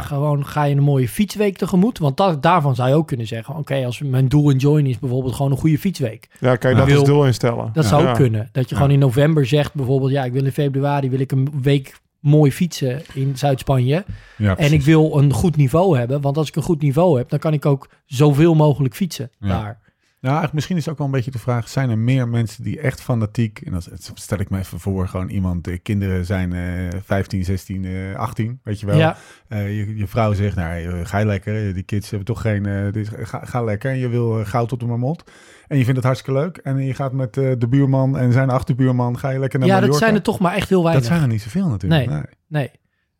Gewoon 0.00 0.46
ga 0.46 0.64
je 0.64 0.74
een 0.76 0.82
mooie 0.82 1.08
fietsweek 1.08 1.56
tegemoet? 1.56 1.98
Want 1.98 2.16
da- 2.16 2.34
daarvan 2.34 2.74
zou 2.74 2.88
je 2.88 2.94
ook 2.94 3.06
kunnen 3.06 3.26
zeggen, 3.26 3.54
oké, 3.56 3.84
als 3.84 4.00
mijn 4.02 4.28
doel 4.28 4.50
in 4.50 4.56
join 4.56 4.86
is 4.86 4.98
bijvoorbeeld 4.98 5.34
gewoon 5.34 5.50
een 5.52 5.58
goede 5.58 5.78
fietsweek. 5.78 6.28
ja, 6.40 6.56
kan 6.56 6.70
je 6.70 6.76
dat 6.76 6.84
als 6.84 6.94
Wil- 6.94 7.04
doel 7.04 7.26
instellen? 7.26 7.70
Dat 7.72 7.82
Ja. 7.84 7.90
zou 7.90 8.02
ook 8.02 8.08
Ja. 8.08 8.14
kunnen. 8.14 8.48
Dat 8.52 8.68
je 8.68 8.74
Ja. 8.74 8.76
gewoon 8.80 8.92
in 8.94 8.98
november 8.98 9.46
zegt 9.46 9.74
bijvoorbeeld, 9.74 10.10
ja, 10.10 10.24
ik 10.24 10.32
wil 10.32 10.44
in 10.44 10.52
februari 10.52 11.10
wil 11.10 11.20
ik 11.20 11.32
een 11.32 11.48
week 11.62 11.94
mooi 12.26 12.52
fietsen 12.52 13.02
in 13.14 13.36
Zuid-Spanje. 13.36 14.04
ja 14.36 14.56
En 14.56 14.72
ik 14.72 14.82
wil 14.82 15.18
een 15.18 15.32
goed 15.32 15.56
niveau 15.56 15.98
hebben, 15.98 16.20
want 16.20 16.36
als 16.36 16.48
ik 16.48 16.56
een 16.56 16.62
goed 16.62 16.82
niveau 16.82 17.18
heb, 17.18 17.28
dan 17.28 17.38
kan 17.38 17.52
ik 17.52 17.66
ook 17.66 17.88
zoveel 18.06 18.54
mogelijk 18.54 18.94
fietsen 18.94 19.30
Ja. 19.38 19.48
daar. 19.48 19.80
Nou, 20.26 20.38
eigenlijk 20.38 20.52
misschien 20.54 20.76
is 20.76 20.82
het 20.84 20.92
ook 20.92 20.98
wel 20.98 21.06
een 21.06 21.12
beetje 21.12 21.30
de 21.30 21.38
vraag: 21.38 21.68
zijn 21.68 21.90
er 21.90 21.98
meer 21.98 22.28
mensen 22.28 22.62
die 22.64 22.80
echt 22.80 23.00
fanatiek, 23.00 23.60
en 23.60 23.72
dat 23.72 23.88
dat 23.90 24.10
stel 24.14 24.38
ik 24.38 24.50
me 24.50 24.58
even 24.58 24.80
voor, 24.80 25.08
gewoon 25.08 25.28
iemand, 25.28 25.64
de 25.64 25.78
kinderen 25.78 26.24
zijn 26.24 26.52
eh 26.52 27.00
15, 27.04 27.44
16, 27.44 27.84
eh 27.84 28.14
18, 28.14 28.60
weet 28.62 28.80
je 28.80 28.86
wel. 28.86 28.96
Ja, 28.98 29.16
Eh, 29.48 29.76
je, 29.78 29.96
je 29.96 30.06
vrouw 30.06 30.32
zegt, 30.32 30.56
nou, 30.56 30.82
eh, 30.82 31.00
ga 31.06 31.18
je 31.18 31.26
lekker, 31.26 31.74
die 31.74 31.82
kids 31.82 32.08
hebben 32.10 32.26
toch 32.26 32.40
geen, 32.40 32.66
eh, 32.66 32.92
dit, 32.92 33.10
ga, 33.22 33.40
ga 33.44 33.62
lekker. 33.64 33.90
En 33.90 33.98
je 33.98 34.08
wil 34.08 34.40
eh, 34.40 34.46
goud 34.46 34.72
op 34.72 34.80
de 34.80 34.86
marmot. 34.86 35.24
En 35.68 35.76
je 35.78 35.82
vindt 35.82 35.96
het 35.96 36.06
hartstikke 36.06 36.40
leuk. 36.40 36.56
En 36.56 36.76
je 36.84 36.94
gaat 36.94 37.12
met 37.12 37.36
eh, 37.36 37.52
de 37.58 37.68
buurman 37.68 38.18
en 38.18 38.32
zijn 38.32 38.50
achterbuurman, 38.50 39.18
ga 39.18 39.30
je 39.30 39.38
lekker 39.38 39.58
naar 39.58 39.68
ja 39.68 39.74
Mallorca. 39.74 39.92
dat 39.98 40.02
zijn 40.04 40.14
er 40.18 40.22
toch 40.24 40.38
maar 40.38 40.54
echt 40.54 40.68
heel 40.68 40.82
Dat 40.82 40.86
weinig. 40.90 41.06
zijn 41.10 41.22
er 41.22 41.28
niet 41.28 41.42
zoveel 41.42 41.68
natuurlijk. 41.68 42.06
Nee. 42.10 42.14
Nee. 42.18 42.26
Nee. 42.48 42.70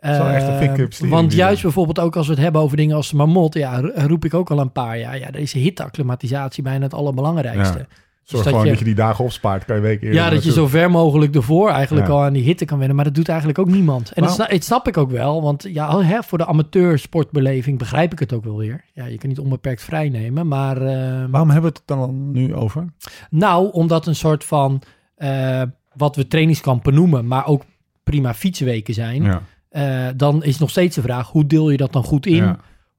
Is 0.01 0.19
wel 0.19 0.27
echt 0.29 0.47
een 0.47 0.53
Eh, 0.53 0.59
pick-up 0.59 0.93
serie 0.93 1.11
Want 1.13 1.33
juist 1.33 1.63
bijvoorbeeld 1.63 1.99
ook 2.01 2.17
als 2.17 2.27
we 2.27 2.33
het 2.33 2.43
hebben 2.43 2.61
over 2.61 2.77
dingen 2.77 2.97
als 2.97 3.11
de 3.11 3.17
marmot, 3.17 3.55
ja, 3.55 3.81
ro- 3.81 3.91
roep 3.95 4.25
ik 4.25 4.35
ook 4.35 4.51
al 4.51 4.59
een 4.61 4.73
paar 4.73 4.99
jaar. 4.99 5.19
Ja, 5.19 5.31
daar 5.31 5.41
is 5.41 5.53
hitte-acclimatisatie 5.53 6.63
bijna 6.63 6.85
het 6.85 6.95
allerbelangrijkste. 6.95 7.79
Ja. 7.79 7.87
Dus 7.87 8.35
Zorg 8.35 8.45
dat 8.45 8.53
gewoon 8.53 8.65
je- 8.65 8.71
dat 8.71 8.79
je 8.87 8.95
die 8.95 9.05
dagen 9.05 9.25
opspaart. 9.25 9.65
Kan 9.65 9.77
je 9.77 9.83
week 9.83 10.03
eerder 10.03 10.21
Ja, 10.21 10.31
dat 10.31 10.45
je 10.45 10.53
zo 10.53 10.67
ver 10.67 10.91
mogelijk 10.91 11.35
ervoor 11.35 11.71
eigenlijk 11.71 12.07
Ja. 12.07 12.13
al 12.13 12.23
aan 12.23 12.33
die 12.33 12.43
hitte 12.43 12.65
kan 12.65 12.79
wennen. 12.79 12.97
Maar 12.97 13.05
dat 13.05 13.15
doet 13.15 13.29
eigenlijk 13.29 13.59
ook 13.59 13.69
niemand. 13.69 14.13
En 14.13 14.23
dat 14.23 14.37
Waarom- 14.37 14.61
snap, 14.63 14.89
ik 14.89 14.97
ook 14.97 15.11
wel. 15.11 15.43
Want 15.43 15.67
ja, 15.69 16.01
hè, 16.01 16.23
voor 16.23 16.39
de 16.39 16.47
amateursportbeleving 16.47 17.79
begrijp 17.79 18.13
ik 18.13 18.19
het 18.19 18.33
ook 18.33 18.45
wel 18.45 18.57
weer. 18.57 18.85
Ja, 18.93 19.07
je 19.07 19.19
kan 19.19 19.29
niet 19.29 19.39
onbeperkt 19.39 19.83
vrij 19.83 20.09
nemen. 20.09 20.49
Maar 20.49 20.77
eh, 20.77 21.25
Waarom 21.31 21.51
hebben 21.51 21.71
we 21.71 21.77
het 21.79 21.83
dan 21.87 22.31
nu 22.33 22.55
over? 22.55 22.85
nou, 23.31 23.71
omdat 23.73 24.07
een 24.07 24.15
soort 24.17 24.45
van 24.45 24.83
eh, 25.17 25.63
wat 25.95 26.17
we 26.17 26.27
trainingskampen 26.27 26.95
noemen, 26.95 27.27
maar 27.27 27.47
ook 27.47 27.63
prima 28.05 28.35
fietsweken 28.35 28.95
zijn. 28.95 29.23
Ja. 29.23 29.43
Eh, 29.77 30.07
dan 30.17 30.45
is 30.45 30.59
nog 30.59 30.71
steeds 30.71 30.95
de 30.95 31.03
vraag, 31.03 31.29
hoe 31.31 31.47
deel 31.47 31.71
je 31.71 31.77
dat 31.77 31.93
dan 31.93 32.05
goed 32.05 32.27
in? 32.27 32.35
Ja. 32.35 32.59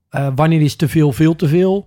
Eh, 0.09 0.27
wanneer 0.35 0.61
is 0.61 0.75
te 0.75 0.87
veel 0.87 1.11
veel 1.11 1.35
te 1.35 1.47
veel? 1.47 1.85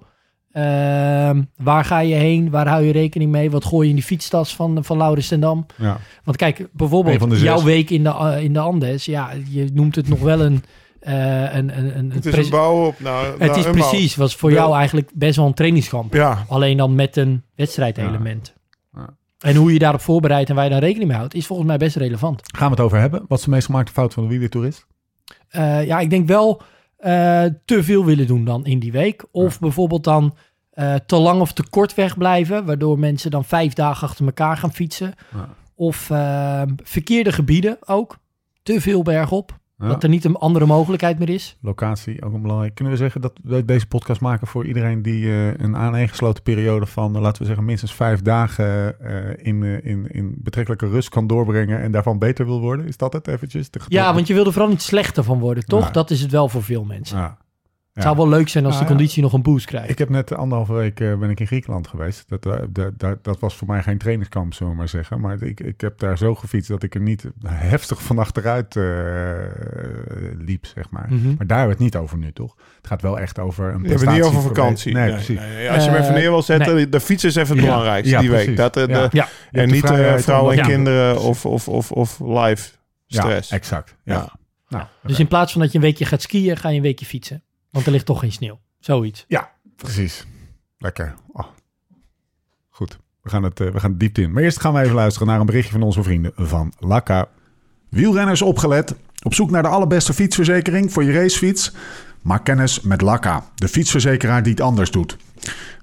Ehm, 0.52 1.42
waar 1.56 1.85
ga 1.85 1.99
je 1.99 2.14
heen? 2.14 2.50
Waar 2.50 2.68
hou 2.68 2.82
je 2.85 2.92
rekening 2.92 3.30
mee? 3.30 3.50
Wat 3.50 3.64
gooi 3.64 3.82
je 3.85 3.88
in 3.88 3.94
die 3.97 4.04
fietstas 4.04 4.54
van, 4.56 4.85
van 4.85 4.97
Laurens 4.97 5.28
ten 5.28 5.40
Dam? 5.40 5.66
Ja. 5.76 5.99
Want 6.25 6.37
kijk, 6.37 6.68
bijvoorbeeld 6.73 7.40
jouw 7.40 7.62
week 7.62 7.90
in 7.90 8.02
de, 8.02 8.09
eh, 8.11 8.42
in 8.42 8.52
de 8.52 8.59
Andes. 8.59 9.04
Ja, 9.04 9.30
je 9.49 9.68
noemt 9.73 9.94
het 9.97 10.09
nog 10.09 10.20
wel 10.20 10.40
een... 10.40 10.64
eh, 11.00 11.54
een, 11.54 11.78
een, 11.78 11.99
een, 11.99 12.11
Het 12.12 12.26
is 12.26 12.44
een 12.44 12.50
bouw 12.50 12.87
op 12.87 13.00
naar, 13.00 13.25
het 13.26 13.38
naar 13.38 13.59
is 13.59 13.70
precies, 13.70 14.16
was 14.16 14.35
voor 14.37 14.50
Ja. 14.50 14.56
jou 14.56 14.76
eigenlijk 14.76 15.11
best 15.14 15.37
wel 15.37 15.47
een 15.47 15.54
trainingskamp. 15.54 16.14
Ja, 16.14 16.44
Alleen 16.49 16.76
dan 16.76 16.94
met 16.94 17.16
een 17.16 17.42
wedstrijdelement. 17.56 18.54
En 19.40 19.56
hoe 19.56 19.73
je 19.73 19.78
daarop 19.78 20.00
voorbereidt 20.00 20.49
en 20.49 20.54
waar 20.54 20.64
je 20.64 20.70
daar 20.70 20.80
rekening 20.80 21.09
mee 21.09 21.18
houdt, 21.18 21.35
is 21.35 21.47
volgens 21.47 21.68
mij 21.68 21.76
best 21.76 21.97
relevant. 21.97 22.42
Gaan 22.56 22.70
we 22.70 22.75
het 22.75 22.85
over 22.85 22.99
hebben? 22.99 23.25
Wat 23.28 23.38
is 23.38 23.44
de 23.44 23.50
meest 23.50 23.66
gemaakte 23.66 23.92
fout 23.92 24.14
van 24.14 24.23
de 24.23 24.28
wielertoerist? 24.28 24.87
Eh, 25.49 25.87
ja, 25.87 26.00
ik 26.00 26.11
denk 26.11 26.26
wel 26.26 26.62
eh, 26.97 27.44
te 27.64 27.82
veel 27.82 28.04
willen 28.04 28.26
doen 28.26 28.44
dan 28.44 28.66
in 28.66 28.78
die 28.78 28.92
week. 28.92 29.25
Of 29.30 29.59
bijvoorbeeld 29.59 30.04
dan 30.04 30.37
eh, 30.70 30.94
te 30.94 31.16
lang 31.16 31.40
of 31.40 31.52
te 31.52 31.68
kort 31.70 31.94
wegblijven, 31.94 32.64
waardoor 32.64 32.99
mensen 32.99 33.30
dan 33.30 33.44
vijf 33.44 33.73
dagen 33.73 34.09
achter 34.09 34.26
elkaar 34.26 34.56
gaan 34.56 34.73
fietsen. 34.73 35.14
Ja. 35.35 35.49
Of 35.75 35.97
verkeerde 36.82 37.32
gebieden 37.32 37.78
ook. 37.87 38.18
Te 38.62 38.80
veel 38.80 39.02
bergop. 39.02 39.60
Ja. 39.80 39.88
Dat 39.88 40.02
er 40.02 40.08
niet 40.08 40.25
een 40.25 40.37
andere 40.37 40.66
mogelijkheid 40.66 41.18
meer 41.18 41.28
is. 41.28 41.56
Locatie, 41.60 42.25
ook 42.25 42.32
een 42.32 42.42
belangrijk. 42.42 42.75
Kunnen 42.75 42.92
we 42.92 42.99
zeggen 42.99 43.20
dat 43.20 43.32
we 43.42 43.64
deze 43.64 43.87
podcast 43.87 44.20
maken 44.20 44.46
voor 44.46 44.66
iedereen 44.66 45.02
die 45.02 45.26
eh, 45.26 45.46
een 45.46 45.76
aaneengesloten 45.76 46.42
periode 46.42 46.87
van, 46.87 47.14
eh, 47.14 47.20
laten 47.20 47.40
we 47.40 47.46
zeggen, 47.46 47.64
minstens 47.64 47.94
vijf 47.94 48.22
dagen 48.22 49.00
eh, 49.00 49.46
in, 49.46 49.62
in, 49.62 50.06
in 50.06 50.34
betrekkelijke 50.38 50.88
rust 50.88 51.08
kan 51.08 51.26
doorbrengen 51.26 51.80
en 51.80 51.92
daarvan 51.92 52.18
beter 52.18 52.46
wil 52.46 52.60
worden? 52.60 52.87
Is 52.87 52.96
dat 52.96 53.12
het 53.12 53.28
eventjes? 53.28 53.68
Ja, 53.88 54.14
want 54.14 54.26
je 54.26 54.34
wil 54.34 54.46
er 54.46 54.52
vooral 54.52 54.70
niet 54.70 54.82
slechter 54.82 55.25
van 55.25 55.38
worden, 55.38 55.64
toch? 55.64 55.87
Ja. 55.87 55.90
Dat 55.90 56.10
is 56.10 56.20
het 56.20 56.30
wel 56.30 56.49
voor 56.49 56.62
veel 56.62 56.84
mensen. 56.84 57.18
Ja. 57.18 57.38
Het 57.92 58.02
zou 58.02 58.16
wel 58.16 58.28
leuk 58.28 58.49
zijn 58.49 58.64
als 58.64 58.75
Ja, 58.75 58.80
de 58.80 58.87
ja. 58.87 58.90
conditie 58.94 59.23
nog 59.23 59.32
een 59.32 59.42
boost 59.42 59.66
krijgt. 59.66 59.90
Ik 59.90 59.99
heb 59.99 60.09
net 60.09 60.35
anderhalve 60.35 60.73
week 60.73 61.00
eh, 61.00 61.18
ben 61.18 61.30
ik 61.30 61.40
in 61.40 61.47
Griekenland 61.47 61.87
geweest. 61.88 62.25
Dat, 62.28 62.47
eh, 62.47 62.87
dat, 63.23 63.38
was 63.40 63.56
voor 63.56 63.66
mij 63.68 63.82
geen 63.82 63.99
trainingskamp, 63.99 64.54
zullen 64.54 64.73
we 64.73 64.78
maar 64.78 64.88
zeggen. 64.88 65.20
Maar 65.20 65.42
ik, 65.42 65.61
ik 65.61 65.80
heb 65.80 65.99
daar 65.99 66.18
zo 66.18 66.35
gefietst 66.35 66.68
dat 66.68 66.82
ik 66.82 66.94
er 66.94 67.00
niet 67.00 67.25
heftig 67.47 68.02
van 68.02 68.18
achteruit 68.18 68.76
eh, 68.76 68.82
liep, 70.38 70.66
zeg 70.66 70.90
maar. 70.90 71.06
Mhm. 71.11 71.26
Maar 71.37 71.47
daar 71.47 71.59
hebben 71.59 71.76
we 71.76 71.85
het 71.85 71.92
niet 71.92 72.02
over 72.02 72.18
nu, 72.18 72.32
toch? 72.32 72.56
Het 72.76 72.87
gaat 72.87 73.02
wel 73.02 73.18
echt 73.18 73.38
over 73.38 73.64
een 73.75 73.82
we 73.82 73.88
hebben 73.88 74.06
het 74.09 74.16
niet 74.16 74.25
over 74.26 74.40
prestatie- 74.40 74.62
vakantie. 74.62 74.94
Nee, 74.94 75.11
precies. 75.12 75.38
nee. 75.38 75.70
Als 75.70 75.85
je 75.85 75.90
hem 75.90 75.99
Eh, 75.99 76.02
even 76.04 76.14
neer 76.14 76.30
wil 76.30 76.42
zetten, 76.42 76.90
de 76.90 77.00
fiets 77.00 77.25
is 77.25 77.35
even 77.37 77.56
het 77.56 77.64
Ja. 77.64 77.70
belangrijkste 77.70 78.14
Ja, 78.14 78.20
die 78.20 78.28
precies. 78.28 78.47
week. 78.47 78.56
Dat, 78.56 78.75
de, 78.75 78.87
Ja. 78.88 79.09
Ja, 79.12 79.28
Je 79.50 79.61
en 79.61 79.68
niet 79.70 79.85
eh, 79.90 80.16
vrouwen 80.16 80.59
en 80.59 80.64
kinderen 80.66 81.20
of, 81.20 81.47
of, 81.47 81.68
of, 81.68 81.92
of 81.92 82.18
live 82.20 82.68
stress. 83.06 83.49
Ja, 83.49 83.56
exact. 83.56 83.97
Ja. 84.04 84.14
Ja. 84.14 84.32
Nou, 84.68 84.85
dus 85.02 85.18
in 85.18 85.28
plaats 85.28 85.52
van 85.52 85.61
dat 85.61 85.70
je 85.73 85.78
een 85.78 85.85
weekje 85.85 86.04
gaat 86.04 86.23
skiën, 86.23 86.56
ga 86.56 86.68
je 86.68 86.76
een 86.76 86.82
weekje 86.82 87.06
fietsen. 87.06 87.42
Want 87.70 87.86
er 87.86 87.92
ligt 87.92 88.06
toch 88.06 88.18
geen 88.18 88.32
sneeuw. 88.32 88.60
Zoiets. 88.78 89.24
Ja, 89.28 89.50
precies. 89.76 90.26
Lekker. 90.78 91.14
Oh. 91.32 91.46
Goed, 92.70 92.98
we 93.22 93.30
gaan, 93.30 93.42
het, 93.42 93.60
eh, 93.60 93.68
we 93.68 93.80
gaan 93.80 93.98
diepte 93.98 94.22
in. 94.22 94.32
Maar 94.32 94.42
eerst 94.42 94.60
gaan 94.60 94.74
we 94.74 94.80
even 94.80 94.94
luisteren 94.94 95.28
naar 95.28 95.40
een 95.40 95.46
berichtje 95.46 95.72
van 95.72 95.82
onze 95.82 96.02
vrienden 96.02 96.32
van 96.36 96.72
Lakka. 96.78 97.28
Wielrenners 97.88 98.42
opgelet. 98.42 98.94
Op 99.22 99.34
zoek 99.34 99.50
naar 99.50 99.62
de 99.62 99.68
allerbeste 99.68 100.12
fietsverzekering 100.12 100.92
voor 100.92 101.04
je 101.04 101.12
racefiets? 101.12 101.72
Maak 102.22 102.44
kennis 102.44 102.80
met 102.80 103.00
Lakka, 103.00 103.44
de 103.54 103.68
fietsverzekeraar 103.68 104.42
die 104.42 104.52
het 104.52 104.60
anders 104.60 104.90
doet. 104.90 105.16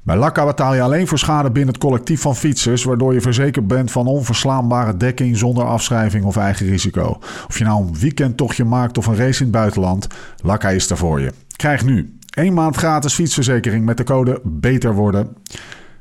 Bij 0.04 0.18
Lakka 0.18 0.46
betaal 0.46 0.74
je 0.74 0.82
alleen 0.82 1.08
voor 1.08 1.20
schade 1.20 1.52
binnen 1.52 1.74
het 1.74 1.84
collectief 1.84 2.22
van 2.22 2.36
fietsers, 2.36 2.84
waardoor 2.84 3.14
je 3.14 3.22
verzekerd 3.22 3.68
bent 3.68 3.92
van 3.92 4.08
onverslaanbare 4.08 4.98
dekking 4.98 5.38
zonder 5.38 5.66
afschrijving 5.66 6.26
of 6.26 6.38
eigen 6.38 6.66
risico. 6.66 7.20
Of 7.48 7.58
je 7.58 7.64
nou 7.64 7.82
een 7.82 8.00
weekendtochtje 8.00 8.64
maakt 8.64 8.98
of 8.98 9.06
een 9.06 9.16
race 9.16 9.40
in 9.40 9.46
het 9.46 9.56
buitenland, 9.56 10.08
Lakka 10.44 10.70
is 10.70 10.90
er 10.90 10.98
voor 10.98 11.22
je. 11.22 11.34
Krijg 11.58 11.86
nu 11.86 12.18
één 12.30 12.54
maand 12.54 12.76
gratis 12.76 13.14
fietsverzekering 13.14 13.86
met 13.86 13.98
de 13.98 14.04
code 14.04 14.42
BETER 14.44 14.94
worden. 14.94 15.36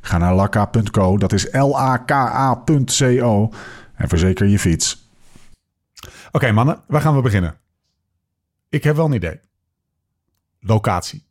Ga 0.00 0.18
naar 0.18 0.34
lakka.co, 0.34 1.16
dat 1.18 1.32
is 1.32 1.48
L-A-K-A.co 1.52 3.50
en 3.94 4.08
verzeker 4.08 4.46
je 4.46 4.58
fiets. 4.58 5.10
Oké 6.32 6.52
mannen, 6.52 6.82
waar 6.86 7.00
gaan 7.00 7.16
we 7.16 7.22
beginnen? 7.22 7.56
Ik 8.68 8.84
heb 8.84 8.96
wel 8.96 9.04
een 9.06 9.12
idee. 9.12 9.40
Locatie. 10.60 11.24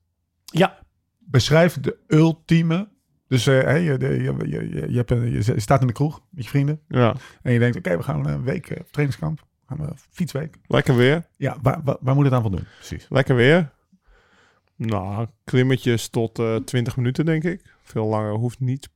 Ja, 0.45 0.77
Beschrijf 1.19 1.79
de 1.79 1.97
ultieme. 2.07 2.87
Dus 3.27 3.47
eh, 3.47 3.85
je, 3.85 3.97
je, 3.99 4.23
je, 4.23 4.69
je, 4.69 4.85
je 4.91 4.97
hebt 4.97 5.11
een- 5.11 5.31
je 5.31 5.59
staat 5.59 5.81
in 5.81 5.87
de 5.87 5.93
kroeg 5.93 6.21
met 6.29 6.43
je 6.43 6.49
vrienden. 6.49 6.79
Ja. 6.87 7.15
En 7.41 7.53
je 7.53 7.59
denkt, 7.59 7.77
oké, 7.77 7.97
we 7.97 8.03
gaan 8.03 8.27
een 8.27 8.43
week 8.43 8.69
eh, 8.69 8.79
op 8.79 8.91
trainingskamp. 8.91 9.39
We 9.39 9.75
gaan 9.75 9.79
een 9.87 9.97
fietsweek. 10.11 10.55
Lekker 10.67 10.95
weer. 10.95 11.27
Ja, 11.37 11.57
waar, 11.61 11.81
waar, 11.83 11.97
waar 11.99 12.15
moet 12.15 12.25
het 12.25 12.33
aan 12.33 12.41
voldoen? 12.41 12.65
Precies. 12.77 13.05
Lekker 13.09 13.35
weer. 13.35 13.71
Nou, 14.77 15.27
klimmetjes 15.43 16.07
tot 16.07 16.39
eh 16.39 16.55
20 16.55 16.95
minuten, 16.97 17.25
denk 17.25 17.43
ik. 17.43 17.61
Veel 17.83 18.05
langer 18.05 18.31
hoeft 18.33 18.59
niet 18.59 18.89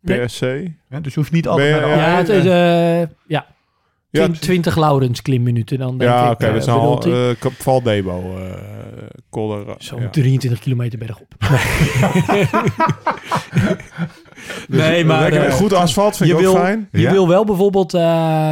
per 0.00 0.16
Nee. 0.18 0.28
se. 0.28 0.72
Ja, 0.88 1.00
dus 1.00 1.14
je 1.14 1.20
hoeft 1.20 1.32
niet 1.32 1.48
altijd 1.48 1.72
Ben 1.72 1.80
naar 1.88 1.96
de 1.96 2.02
ja, 2.02 2.16
het 2.16 2.28
is, 2.28 2.44
eh, 2.44 2.98
ja. 3.00 3.06
Ja, 3.26 4.20
Twin- 4.20 4.26
precies. 4.26 4.46
20 4.46 4.76
Laurens 4.76 5.22
klimminuten 5.22 5.78
dan 5.78 5.98
denk 5.98 6.10
ja, 6.10 6.24
ik. 6.26 6.32
oké, 6.32 6.46
eh, 6.46 6.52
dat 6.52 6.62
is 6.62 6.68
al 6.68 7.06
uh, 7.06 7.30
Valdebo. 7.58 8.36
eh 8.38 8.52
Kolder. 9.30 9.74
Zo'n 9.78 10.00
ja. 10.00 10.08
23 10.10 10.58
kilometer 10.60 10.98
bergop. 10.98 11.34
nee, 14.68 15.04
maar 15.06 15.20
Lekker, 15.20 15.44
eh, 15.44 15.52
goed 15.52 15.72
asfalt 15.72 16.16
vind 16.16 16.28
je 16.30 16.34
ik 16.36 16.46
ook 16.46 16.52
wil, 16.54 16.62
fijn. 16.62 16.88
je 16.92 17.00
Ja? 17.00 17.10
wil 17.12 17.28
wel 17.28 17.44
bijvoorbeeld, 17.44 17.94
eh, 17.94 18.00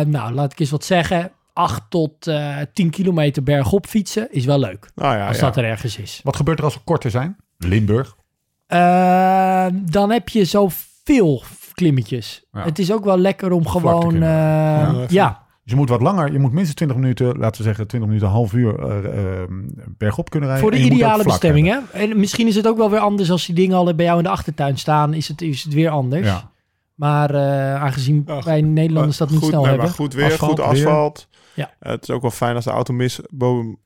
nou 0.00 0.32
laat 0.32 0.52
ik 0.52 0.60
eens 0.60 0.70
wat 0.70 0.84
zeggen, 0.84 1.30
8 1.52 1.82
tot 1.88 2.26
eh 2.26 2.56
10 2.72 2.90
kilometer 2.90 3.42
bergop 3.42 3.86
fietsen 3.86 4.28
is 4.32 4.44
wel 4.44 4.58
leuk. 4.58 4.90
Nou 4.94 5.16
ja, 5.16 5.26
Als 5.28 5.36
ja. 5.38 5.42
dat 5.42 5.56
er 5.56 5.64
ergens 5.64 5.98
is. 5.98 6.20
Wat 6.24 6.36
gebeurt 6.36 6.58
er 6.58 6.64
als 6.64 6.74
we 6.74 6.80
korter 6.84 7.10
zijn? 7.10 7.36
Limburg. 7.58 8.16
Eh, 8.66 9.66
dan 9.72 10.10
heb 10.10 10.28
je 10.28 10.44
zoveel 10.44 11.42
klimmetjes. 11.72 12.44
Ja. 12.52 12.64
Het 12.64 12.78
is 12.78 12.92
ook 12.92 13.04
wel 13.04 13.18
lekker 13.18 13.52
om 13.52 13.62
Vlakte 13.68 13.78
gewoon... 13.90 14.14
eh, 14.14 15.08
Ja, 15.08 15.42
Dus 15.62 15.72
je 15.72 15.76
moet 15.76 15.88
wat 15.88 16.00
langer. 16.02 16.32
Je 16.32 16.38
moet 16.38 16.52
minstens 16.52 16.74
20 16.76 16.96
minuten, 16.96 17.26
laten 17.38 17.56
we 17.56 17.62
zeggen 17.66 17.86
20 17.86 18.08
minuten, 18.08 18.28
een 18.28 18.34
half 18.34 18.52
uur 18.52 18.78
eh, 18.78 19.40
eh, 19.42 19.48
bergop 19.98 20.30
kunnen 20.30 20.48
rijden. 20.48 20.68
voor 20.68 20.78
de 20.78 20.84
ideale 20.84 21.24
bestemming. 21.24 21.66
hebben. 21.68 21.88
Hè? 21.92 21.98
En 21.98 22.18
misschien 22.20 22.46
is 22.46 22.54
het 22.56 22.66
ook 22.66 22.76
wel 22.76 22.90
weer 22.90 22.98
anders 23.00 23.30
als 23.30 23.46
die 23.46 23.54
dingen 23.54 23.76
al 23.76 23.94
bij 23.94 24.04
jou 24.04 24.18
in 24.18 24.24
de 24.24 24.30
achtertuin 24.30 24.78
staan. 24.78 25.14
Is 25.14 25.28
het, 25.28 25.42
is 25.42 25.62
het 25.62 25.72
weer 25.74 25.90
anders. 25.90 26.26
Ja. 26.26 26.50
Maar 26.94 27.34
eh, 27.34 27.82
aangezien 27.82 28.28
wij 28.44 28.60
Nederlanders 28.60 29.16
dat 29.16 29.30
niet 29.30 29.38
goed, 29.38 29.48
snel 29.48 29.60
nee, 29.60 29.68
hebben. 29.68 29.86
Maar 29.86 29.96
goed 29.96 30.14
weer, 30.14 30.24
Asfalt, 30.24 30.50
goed 30.50 30.58
weer. 30.58 30.86
asfalt. 30.86 31.28
Ja. 31.54 31.74
Eh, 31.78 31.92
het 31.92 32.02
is 32.02 32.10
ook 32.10 32.22
wel 32.22 32.30
fijn 32.30 32.54
als 32.54 32.64
de 32.64 32.70
automis, 32.70 33.20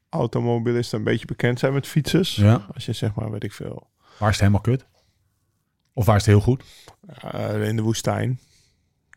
automobilisten 0.08 0.98
een 0.98 1.04
beetje 1.04 1.26
bekend 1.26 1.58
zijn 1.58 1.72
met 1.72 1.86
fietsers. 1.86 2.34
Ja. 2.36 2.66
Als 2.74 2.86
je 2.86 2.92
zeg 2.92 3.14
maar, 3.14 3.30
weet 3.30 3.44
ik 3.44 3.52
veel, 3.52 3.90
Waar 4.18 4.28
is 4.30 4.34
het 4.34 4.38
helemaal 4.46 4.60
kut? 4.60 4.86
Of 5.92 6.04
waar 6.06 6.16
is 6.16 6.26
het 6.26 6.30
heel 6.34 6.42
goed? 6.44 6.62
eh, 7.32 7.68
in 7.68 7.76
de 7.76 7.82
woestijn. 7.82 8.38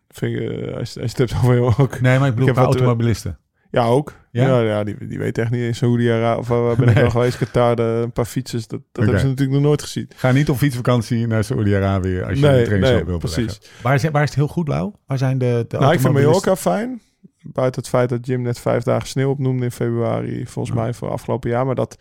Vind 0.10 0.40
ik, 0.40 0.50
eh, 0.50 0.68
als, 0.78 0.80
als 0.80 0.94
je 0.94 1.02
het 1.02 1.18
hebt 1.18 1.36
over 1.44 1.82
ook. 1.84 2.02
Nee, 2.02 2.20
maar 2.20 2.28
ik 2.28 2.36
bedoel 2.36 2.54
wat- 2.54 2.66
automobilisten. 2.66 3.40
Ja, 3.72 3.86
ook. 3.86 4.16
Ja? 4.32 4.48
Ja, 4.48 4.60
ja, 4.62 4.84
die, 4.84 5.08
die 5.08 5.18
weet 5.20 5.38
echt 5.38 5.52
niet 5.52 5.62
in 5.62 5.76
Saoedi-Arabië. 5.76 6.40
Of 6.40 6.48
waar 6.48 6.76
ben 6.76 6.88
ik 6.88 6.96
wel 6.96 7.10
geweest? 7.10 7.38
Qatar, 7.38 7.76
de, 7.76 8.02
een 8.04 8.12
paar 8.12 8.26
fietsers. 8.26 8.68
Dat, 8.68 8.82
dat 8.92 9.04
hebben 9.04 9.22
ze 9.22 9.28
natuurlijk 9.28 9.58
nog 9.58 9.68
nooit 9.68 9.82
gezien. 9.82 10.10
Ga 10.16 10.32
niet 10.32 10.50
op 10.50 10.58
fietsvakantie 10.58 11.28
naar 11.28 11.44
Saoedi-Arabië 11.44 12.22
als 12.22 12.40
je 12.40 12.46
Nee, 12.46 12.60
een 12.60 12.64
trainingskamp 12.66 12.82
nee, 12.82 13.04
wil 13.06 13.18
beleggen. 13.18 13.46
precies. 13.46 13.82
Waar 13.82 13.94
is, 13.96 14.04
waar 14.04 14.24
is 14.24 14.30
het 14.30 14.38
heel 14.38 14.48
goed, 14.48 14.68
Lau? 14.68 14.94
Waar 15.06 15.18
zijn 15.18 15.38
de, 15.38 15.66
de 15.68 15.78
nou, 15.78 15.94
ik 15.94 16.00
vind? 16.00 16.14
Mallorca 16.14 16.56
fijn. 16.56 17.02
Buiten 17.44 17.82
het 17.82 17.90
feit 17.90 18.10
dat 18.10 18.26
Jim 18.26 18.42
net 18.42 18.60
vijf 18.60 18.84
dagen 18.84 19.08
sneeuw 19.08 19.30
opnoemde 19.30 19.64
in 19.64 19.72
februari. 19.72 20.46
Volgens 20.48 20.76
Ja. 20.76 20.82
mij 20.82 20.94
voor 20.94 21.10
afgelopen 21.10 21.50
jaar. 21.50 21.66
Maar 21.66 21.76
dat, 21.76 21.98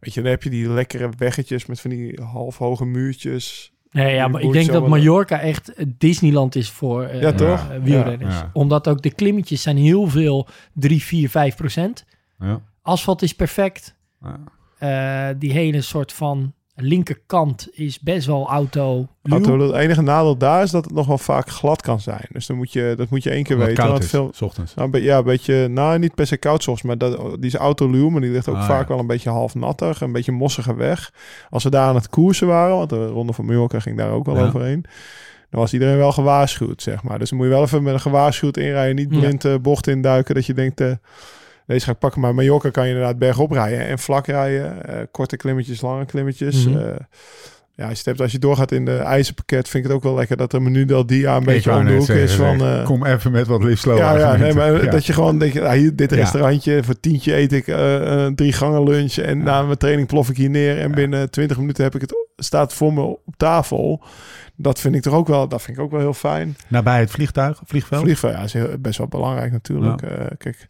weet 0.00 0.14
je, 0.14 0.22
dan 0.22 0.30
heb 0.30 0.42
je 0.42 0.50
die 0.50 0.68
lekkere 0.68 1.10
weggetjes 1.16 1.66
met 1.66 1.80
van 1.80 1.90
die 1.90 2.20
halfhoge 2.22 2.84
muurtjes. 2.84 3.72
Nee, 3.90 4.14
ja, 4.14 4.28
maar 4.28 4.40
ik 4.40 4.52
denk 4.52 4.66
dat 4.72 4.88
Mallorca 4.88 5.40
echt 5.40 5.72
Disneyland 5.98 6.54
is 6.54 6.70
voor 6.70 7.02
eh, 7.02 7.20
Ja, 7.20 7.32
toch? 7.32 7.70
eh, 7.70 7.82
wielrenners. 7.82 8.34
Ja, 8.34 8.40
ja. 8.40 8.50
Omdat 8.52 8.88
ook 8.88 9.02
de 9.02 9.14
klimmetjes 9.14 9.62
zijn 9.62 9.76
heel 9.76 10.06
veel 10.06 10.48
3, 10.74 11.02
4, 11.02 11.28
5 11.30 11.56
procent. 11.56 12.04
Ja. 12.38 12.60
Asfalt 12.82 13.22
is 13.22 13.34
perfect. 13.34 13.96
Ja. 14.20 14.40
Eh, 14.78 15.34
die 15.38 15.52
hele 15.52 15.80
soort 15.80 16.12
van 16.12 16.52
linkerkant 16.80 17.68
is 17.72 18.00
best 18.00 18.26
wel 18.26 18.48
auto. 18.48 19.06
Auto, 19.22 19.58
het 19.60 19.74
enige 19.74 20.02
nadeel 20.02 20.36
daar 20.36 20.62
is 20.62 20.70
dat 20.70 20.84
het 20.84 20.94
nog 20.94 21.06
wel 21.06 21.18
vaak 21.18 21.48
glad 21.50 21.82
kan 21.82 22.00
zijn. 22.00 22.26
Dus 22.32 22.46
dan 22.46 22.56
moet 22.56 22.72
je, 22.72 22.94
dat 22.96 23.10
moet 23.10 23.22
je 23.22 23.30
één 23.30 23.42
keer 23.44 23.58
weten. 23.58 23.74
koud 23.74 24.02
is, 24.02 24.10
veel, 24.10 24.30
s 24.34 24.42
ochtends. 24.42 24.74
nou, 24.74 25.02
ja, 25.02 25.18
een 25.18 25.24
beetje, 25.24 25.68
nou 25.68 25.98
niet 25.98 26.14
per 26.14 26.26
se 26.26 26.36
koud 26.36 26.62
soms, 26.62 26.82
maar 26.82 26.98
dat, 26.98 27.18
die 27.20 27.46
is 27.46 27.54
autoluw, 27.54 28.08
maar 28.08 28.20
die 28.20 28.30
ligt 28.30 28.48
ook 28.48 28.56
Ah, 28.56 28.66
vaak 28.66 28.82
ja. 28.82 28.88
wel 28.88 28.98
een 28.98 29.06
beetje 29.06 29.30
half 29.30 29.54
nattig, 29.54 30.00
een 30.00 30.12
beetje 30.12 30.32
mossige 30.32 30.74
weg. 30.74 31.12
Als 31.50 31.64
we 31.64 31.70
daar 31.70 31.88
aan 31.88 31.94
het 31.94 32.08
koersen 32.08 32.46
waren, 32.46 32.76
want 32.76 32.90
de 32.90 33.06
ronde 33.06 33.32
van 33.32 33.44
Mallorca 33.44 33.80
ging 33.80 33.96
daar 33.96 34.10
ook 34.10 34.26
wel 34.26 34.36
Ja. 34.36 34.46
overheen, 34.46 34.84
dan 35.50 35.60
was 35.60 35.72
iedereen 35.72 35.96
wel 35.96 36.12
gewaarschuwd, 36.12 36.82
zeg 36.82 37.02
maar. 37.02 37.18
Dus 37.18 37.28
dan 37.28 37.38
moet 37.38 37.46
je 37.46 37.52
wel 37.52 37.62
even 37.62 37.82
met 37.82 37.94
een 37.94 38.00
gewaarschuwd 38.00 38.56
inrijden, 38.56 38.96
niet 38.96 39.08
Ja. 39.14 39.18
blind 39.18 39.44
eh, 39.44 39.54
bocht 39.62 39.86
induiken, 39.86 40.34
dat 40.34 40.46
je 40.46 40.54
denkt, 40.54 40.80
eh, 40.80 40.92
deze 41.68 41.84
ga 41.84 41.92
ik 41.92 41.98
pakken. 41.98 42.20
Maar 42.20 42.34
Mallorca 42.34 42.70
kan 42.70 42.84
je 42.86 42.92
inderdaad 42.92 43.18
bergop 43.18 43.50
rijden 43.50 43.86
en 43.86 43.98
vlak 43.98 44.26
rijden, 44.26 44.86
eh, 44.86 45.00
korte 45.10 45.36
klimmetjes, 45.36 45.80
lange 45.80 46.04
klimmetjes. 46.06 46.66
Eh, 46.66 46.72
ja, 47.74 47.88
als 47.88 47.98
je, 47.98 48.08
hebt, 48.08 48.20
als 48.20 48.32
je 48.32 48.38
doorgaat 48.38 48.72
in 48.72 48.84
de 48.84 48.96
ijzerpakket, 48.96 49.68
vind 49.68 49.84
ik 49.84 49.90
het 49.90 49.98
ook 49.98 50.04
wel 50.04 50.14
lekker 50.14 50.36
dat 50.36 50.52
er 50.52 50.62
menu 50.62 50.84
del 50.84 51.06
dia 51.06 51.36
een 51.36 51.44
beetje 51.44 51.72
om 51.74 51.84
de 51.84 51.94
hoek 51.96 52.08
is 52.08 52.34
van... 52.34 52.60
eh, 52.60 52.84
Kom 52.84 53.04
even 53.06 53.32
met 53.32 53.46
wat 53.46 53.62
liefst 53.64 53.84
ja, 53.84 54.18
ja, 54.18 54.36
nee, 54.36 54.54
maar 54.54 54.90
dat 54.90 55.06
je 55.06 55.12
gewoon 55.12 55.38
denkt, 55.38 55.60
ah, 55.60 55.72
hier, 55.72 55.96
dit 55.96 56.10
Ja. 56.10 56.16
restaurantje, 56.16 56.82
voor 56.84 57.00
tientje 57.00 57.36
eet 57.36 57.52
ik 57.52 57.66
een 57.66 58.34
drie 58.34 58.52
gangen 58.52 58.82
lunch 58.84 59.16
en 59.16 59.42
na 59.42 59.62
mijn 59.62 59.78
training 59.78 60.08
plof 60.08 60.28
ik 60.30 60.36
hier 60.36 60.50
neer 60.50 60.78
en 60.80 60.90
binnen 60.92 61.30
20 61.30 61.58
minuten 61.58 61.84
heb 61.84 61.94
ik 61.94 62.00
het, 62.00 62.14
staat 62.36 62.74
voor 62.74 62.92
me 62.92 63.00
op 63.02 63.34
tafel. 63.36 64.02
Dat 64.56 64.80
vind 64.80 64.94
ik 64.94 65.02
toch 65.02 65.14
ook 65.14 65.28
wel, 65.28 65.48
dat 65.48 65.62
vind 65.62 65.76
ik 65.76 65.82
ook 65.82 65.90
wel 65.90 66.00
heel 66.00 66.14
fijn. 66.14 66.56
Nabij 66.68 67.00
het 67.00 67.10
vliegtuig, 67.10 67.60
vliegveld. 67.64 68.02
Vliegveld 68.02 68.32
ja, 68.32 68.42
is 68.42 68.52
heel- 68.52 68.78
best 68.78 68.98
wel 68.98 69.08
belangrijk 69.08 69.52
natuurlijk. 69.52 70.02
Kijk, 70.38 70.68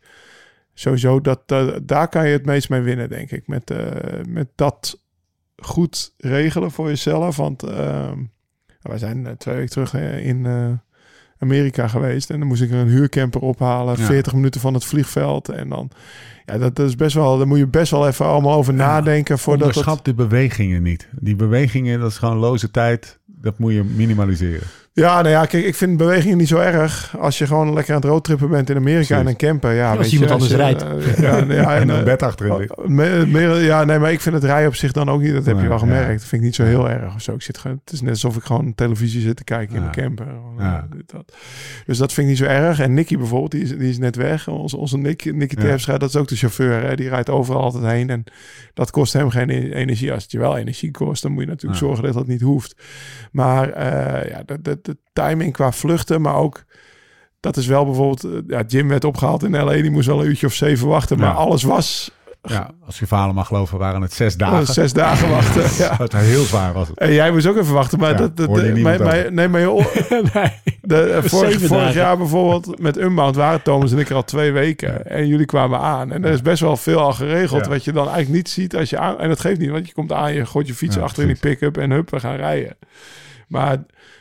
sowieso, 0.79 1.21
dat, 1.21 1.41
eh, 1.47 1.69
daar 1.83 2.09
kan 2.09 2.27
je 2.27 2.33
het 2.33 2.45
meest 2.45 2.69
mee 2.69 2.81
winnen, 2.81 3.09
denk 3.09 3.31
ik. 3.31 3.47
Met, 3.47 3.71
eh, 3.71 4.25
met 4.29 4.49
dat 4.55 5.01
goed 5.57 6.15
regelen 6.17 6.71
voor 6.71 6.89
jezelf. 6.89 7.37
Want 7.37 7.63
ehm, 7.63 8.19
wij 8.83 8.99
zijn 8.99 9.27
eh, 9.27 9.33
twee 9.33 9.55
weken 9.55 9.71
terug 9.71 9.95
in 10.23 10.47
Amerika 11.39 11.89
geweest. 11.89 12.31
En 12.31 12.39
dan 12.39 12.49
moest 12.49 12.63
ik 12.63 12.71
een 12.71 12.89
huurcamper 12.89 13.41
ophalen. 13.41 13.99
Ja. 13.99 14.05
40 14.05 14.33
minuten 14.33 14.61
van 14.61 14.75
het 14.75 14.85
vliegveld. 14.85 15.49
En 15.49 15.69
dan, 15.69 15.91
ja, 16.47 16.59
dat, 16.59 16.77
dat 16.77 16.89
is 16.89 16.97
best 16.97 17.15
wel, 17.15 17.39
daar 17.39 17.47
moet 17.47 17.59
je 17.59 17.67
best 17.67 17.91
wel 17.91 18.07
even 18.07 18.27
allemaal 18.27 18.57
over 18.57 18.75
nadenken. 18.75 19.39
Voordat 19.39 19.67
het, 19.67 19.77
Onderschat 19.77 20.05
de 20.05 20.15
bewegingen 20.15 20.83
niet. 20.83 21.09
Die 21.21 21.37
bewegingen, 21.37 22.01
dat 22.01 22.11
is 22.11 22.19
gewoon 22.19 22.37
loze 22.37 22.71
tijd. 22.71 23.19
Dat 23.27 23.59
moet 23.59 23.73
je 23.73 23.85
minimaliseren. 23.85 24.67
Ja, 24.99 25.15
nou 25.23 25.29
ja, 25.29 25.45
kijk, 25.47 25.65
ik 25.65 25.75
vind 25.75 25.97
bewegingen 25.97 26.37
niet 26.37 26.49
zo 26.49 26.59
erg. 26.59 27.15
Als 27.19 27.39
je 27.39 27.47
gewoon 27.47 27.73
lekker 27.75 27.95
aan 27.95 28.01
het 28.01 28.11
roadtrippen 28.11 28.49
bent 28.51 28.71
in 28.71 28.77
Amerika 28.77 28.97
Precies. 29.07 29.17
en 29.25 29.27
een 29.27 29.37
camper. 29.37 29.73
Ja, 29.75 29.89
als 29.91 29.99
weet 29.99 30.13
iemand 30.13 30.29
je, 30.29 30.35
anders 30.35 30.55
rijdt. 30.55 30.83
eh, 30.83 31.19
ja, 31.19 31.37
ja, 31.63 31.75
En 31.75 31.81
en, 31.81 31.89
een 31.89 31.99
eh, 31.99 32.05
bed 32.05 32.23
achterin 32.23 32.71
me- 32.97 33.25
meer, 33.27 33.63
ja, 33.63 33.85
nee, 33.85 33.99
maar 33.99 34.13
ik 34.13 34.21
vind 34.21 34.35
het 34.35 34.45
rijden 34.45 34.69
op 34.69 34.75
zich 34.75 34.93
dan 34.93 35.09
ook 35.11 35.21
niet. 35.21 35.33
Dat 35.33 35.45
heb 35.45 35.55
Nee, 35.55 35.63
je 35.63 35.69
wel 35.69 35.79
ja. 35.79 35.85
gemerkt. 35.85 36.21
Dat 36.21 36.29
vind 36.29 36.33
ik 36.33 36.47
niet 36.47 36.55
zo 36.55 36.65
heel 36.65 36.91
erg 36.91 37.15
of 37.15 37.23
zo. 37.23 37.35
Ik 37.35 37.43
zit 37.43 37.59
gewoon, 37.59 37.81
het 37.85 37.93
is 37.93 38.01
net 38.01 38.11
alsof 38.11 38.37
ik 38.37 38.43
gewoon 38.45 38.75
televisie 38.75 39.21
zit 39.21 39.37
te 39.37 39.45
kijken 39.45 39.77
in 39.77 39.83
een 39.83 39.91
camper. 39.91 40.27
Eh, 40.59 40.75
dit, 40.91 41.11
dat. 41.11 41.33
Dus 41.87 41.99
dat 41.99 42.13
vind 42.13 42.27
ik 42.27 42.33
niet 42.39 42.43
zo 42.49 42.55
erg. 42.55 42.81
En 42.81 42.95
Nicky 42.95 43.17
bijvoorbeeld, 43.17 43.51
die 43.51 43.63
is, 43.63 43.71
die 43.71 43.89
is 43.89 43.99
net 43.99 44.17
weg. 44.17 44.49
Onze, 44.49 44.77
onze 44.77 44.99
Nicky, 44.99 45.31
Nicky 45.31 45.55
Ja. 45.55 45.61
Terpstra, 45.63 45.99
dat 45.99 46.09
is 46.09 46.17
ook 46.17 46.29
de 46.29 46.37
chauffeur. 46.37 46.83
Hè? 46.83 46.97
Die 46.97 47.09
rijdt 47.09 47.31
overal 47.31 47.63
altijd 47.63 47.85
heen. 47.85 48.11
En 48.11 48.25
dat 48.75 48.91
kost 48.91 49.13
hem 49.13 49.31
geen 49.31 49.51
e- 49.51 49.71
energie. 49.73 50.13
Als 50.13 50.23
het 50.23 50.33
je 50.33 50.39
wel 50.39 50.57
energie 50.57 50.91
kost, 50.91 51.23
dan 51.23 51.33
moet 51.33 51.43
je 51.43 51.49
natuurlijk 51.49 51.81
Ja. 51.81 51.87
zorgen 51.87 52.05
dat 52.05 52.15
dat 52.15 52.27
niet 52.27 52.41
hoeft. 52.41 52.75
Maar 53.33 53.71
eh, 53.71 54.31
ja, 54.31 54.43
de, 54.47 54.61
de, 54.63 54.79
de 54.89 54.97
timing 55.13 55.53
qua 55.53 55.73
vluchten, 55.73 56.21
maar 56.21 56.35
ook... 56.35 56.65
Dat 57.41 57.57
is 57.57 57.67
wel 57.67 57.85
bijvoorbeeld... 57.85 58.25
eh, 58.25 58.31
Ja, 58.47 58.63
Jim 58.67 58.89
werd 58.89 59.05
opgehaald 59.05 59.43
in 59.45 59.57
L.A. 59.65 59.73
Die 59.73 59.91
moest 59.91 60.07
wel 60.07 60.21
een 60.21 60.27
uurtje 60.27 60.47
of 60.47 60.53
zeven 60.55 60.87
wachten. 60.89 61.19
Maar 61.19 61.29
Ja. 61.29 61.35
alles 61.35 61.63
was 61.63 62.11
Ja, 62.43 62.71
als 62.87 62.99
je 62.99 63.07
verhalen 63.07 63.35
mag 63.35 63.47
geloven, 63.47 63.79
waren 63.79 64.03
het 64.03 64.13
zes 64.13 64.37
dagen. 64.37 64.67
zes 64.67 64.93
dagen 64.93 65.29
wachten. 65.39 65.63
Ja. 65.85 65.97
Het 65.97 66.13
was 66.13 66.23
heel 66.23 66.45
zwaar 66.45 66.73
was 66.73 66.89
het. 66.89 66.99
En 66.99 67.13
jij 67.13 67.31
moest 67.31 67.47
ook 67.47 67.57
even 67.57 67.75
wachten. 67.75 67.99
Maar 67.99 68.11
Ja, 68.11 68.17
dat, 68.17 68.37
dat, 68.37 68.49
maar, 68.49 68.79
maar, 68.83 69.01
over. 69.01 69.33
nee, 69.33 69.49
maar 69.49 69.61
joh, 69.61 69.85
nee. 70.35 70.53
de, 70.83 71.01
eh, 71.03 71.23
vorig, 71.23 71.95
jaar 71.95 72.17
bijvoorbeeld 72.19 72.79
met 72.81 72.97
Unbound 72.99 73.37
waren 73.37 73.63
Thomas 73.63 73.93
en 73.93 73.99
ik 73.99 74.09
er 74.09 74.15
al 74.17 74.25
twee 74.25 74.53
weken. 74.53 75.07
En 75.07 75.27
jullie 75.27 75.47
kwamen 75.47 75.79
aan. 75.81 76.13
En 76.13 76.25
er 76.25 76.33
is 76.33 76.43
best 76.43 76.61
wel 76.61 76.77
veel 76.77 77.01
al 77.01 77.13
geregeld. 77.13 77.67
Wat 77.67 77.85
je 77.85 77.93
dan 77.93 78.05
eigenlijk 78.07 78.37
niet 78.37 78.49
ziet 78.49 78.77
als 78.77 78.91
je 78.91 78.99
aan... 78.99 79.19
En 79.19 79.29
dat 79.29 79.41
geeft 79.41 79.61
niet, 79.61 79.71
want 79.71 79.87
je 79.87 79.93
komt 79.95 80.13
aan, 80.13 80.35
je 80.35 80.47
gooit 80.47 80.67
je 80.67 80.75
fiets 80.75 80.99
achter 80.99 81.23
in 81.23 81.29
die 81.29 81.39
pick-up 81.39 81.77
en 81.79 81.91
hup, 81.91 82.11
we 82.11 82.21
gaan 82.21 82.37
rijden. 82.37 82.77
Maar 83.49 83.77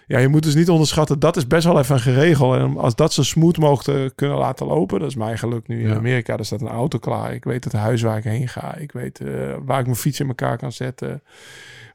ja, 0.08 0.20
je 0.20 0.28
moet 0.28 0.44
dus 0.44 0.56
niet 0.56 0.70
onderschatten, 0.70 1.20
dat 1.20 1.38
is 1.38 1.48
best 1.48 1.66
wel 1.66 1.80
even 1.80 1.96
een 1.96 2.02
geregeld. 2.02 2.56
En 2.56 2.78
als 2.78 2.96
dat 2.96 3.14
zo 3.14 3.24
smooth 3.24 3.58
mogen 3.58 4.16
kunnen 4.16 4.38
laten 4.38 4.66
lopen, 4.68 5.00
dat 5.00 5.10
is 5.10 5.16
mijn 5.16 5.38
geluk 5.38 5.68
nu 5.68 5.82
in 5.82 5.88
Ja. 5.88 5.96
Amerika. 5.96 6.38
Er 6.38 6.46
staat 6.46 6.62
een 6.62 6.68
auto 6.68 7.00
klaar. 7.00 7.34
Ik 7.34 7.44
weet 7.44 7.64
het 7.64 7.74
huis 7.74 8.02
waar 8.02 8.18
ik 8.18 8.24
heen 8.24 8.48
ga. 8.48 8.76
Ik 8.76 8.92
weet 8.92 9.20
eh, 9.20 9.30
waar 9.66 9.80
ik 9.80 9.86
mijn 9.86 9.98
fiets 9.98 10.20
in 10.20 10.28
elkaar 10.28 10.58
kan 10.58 10.72
zetten. 10.72 11.22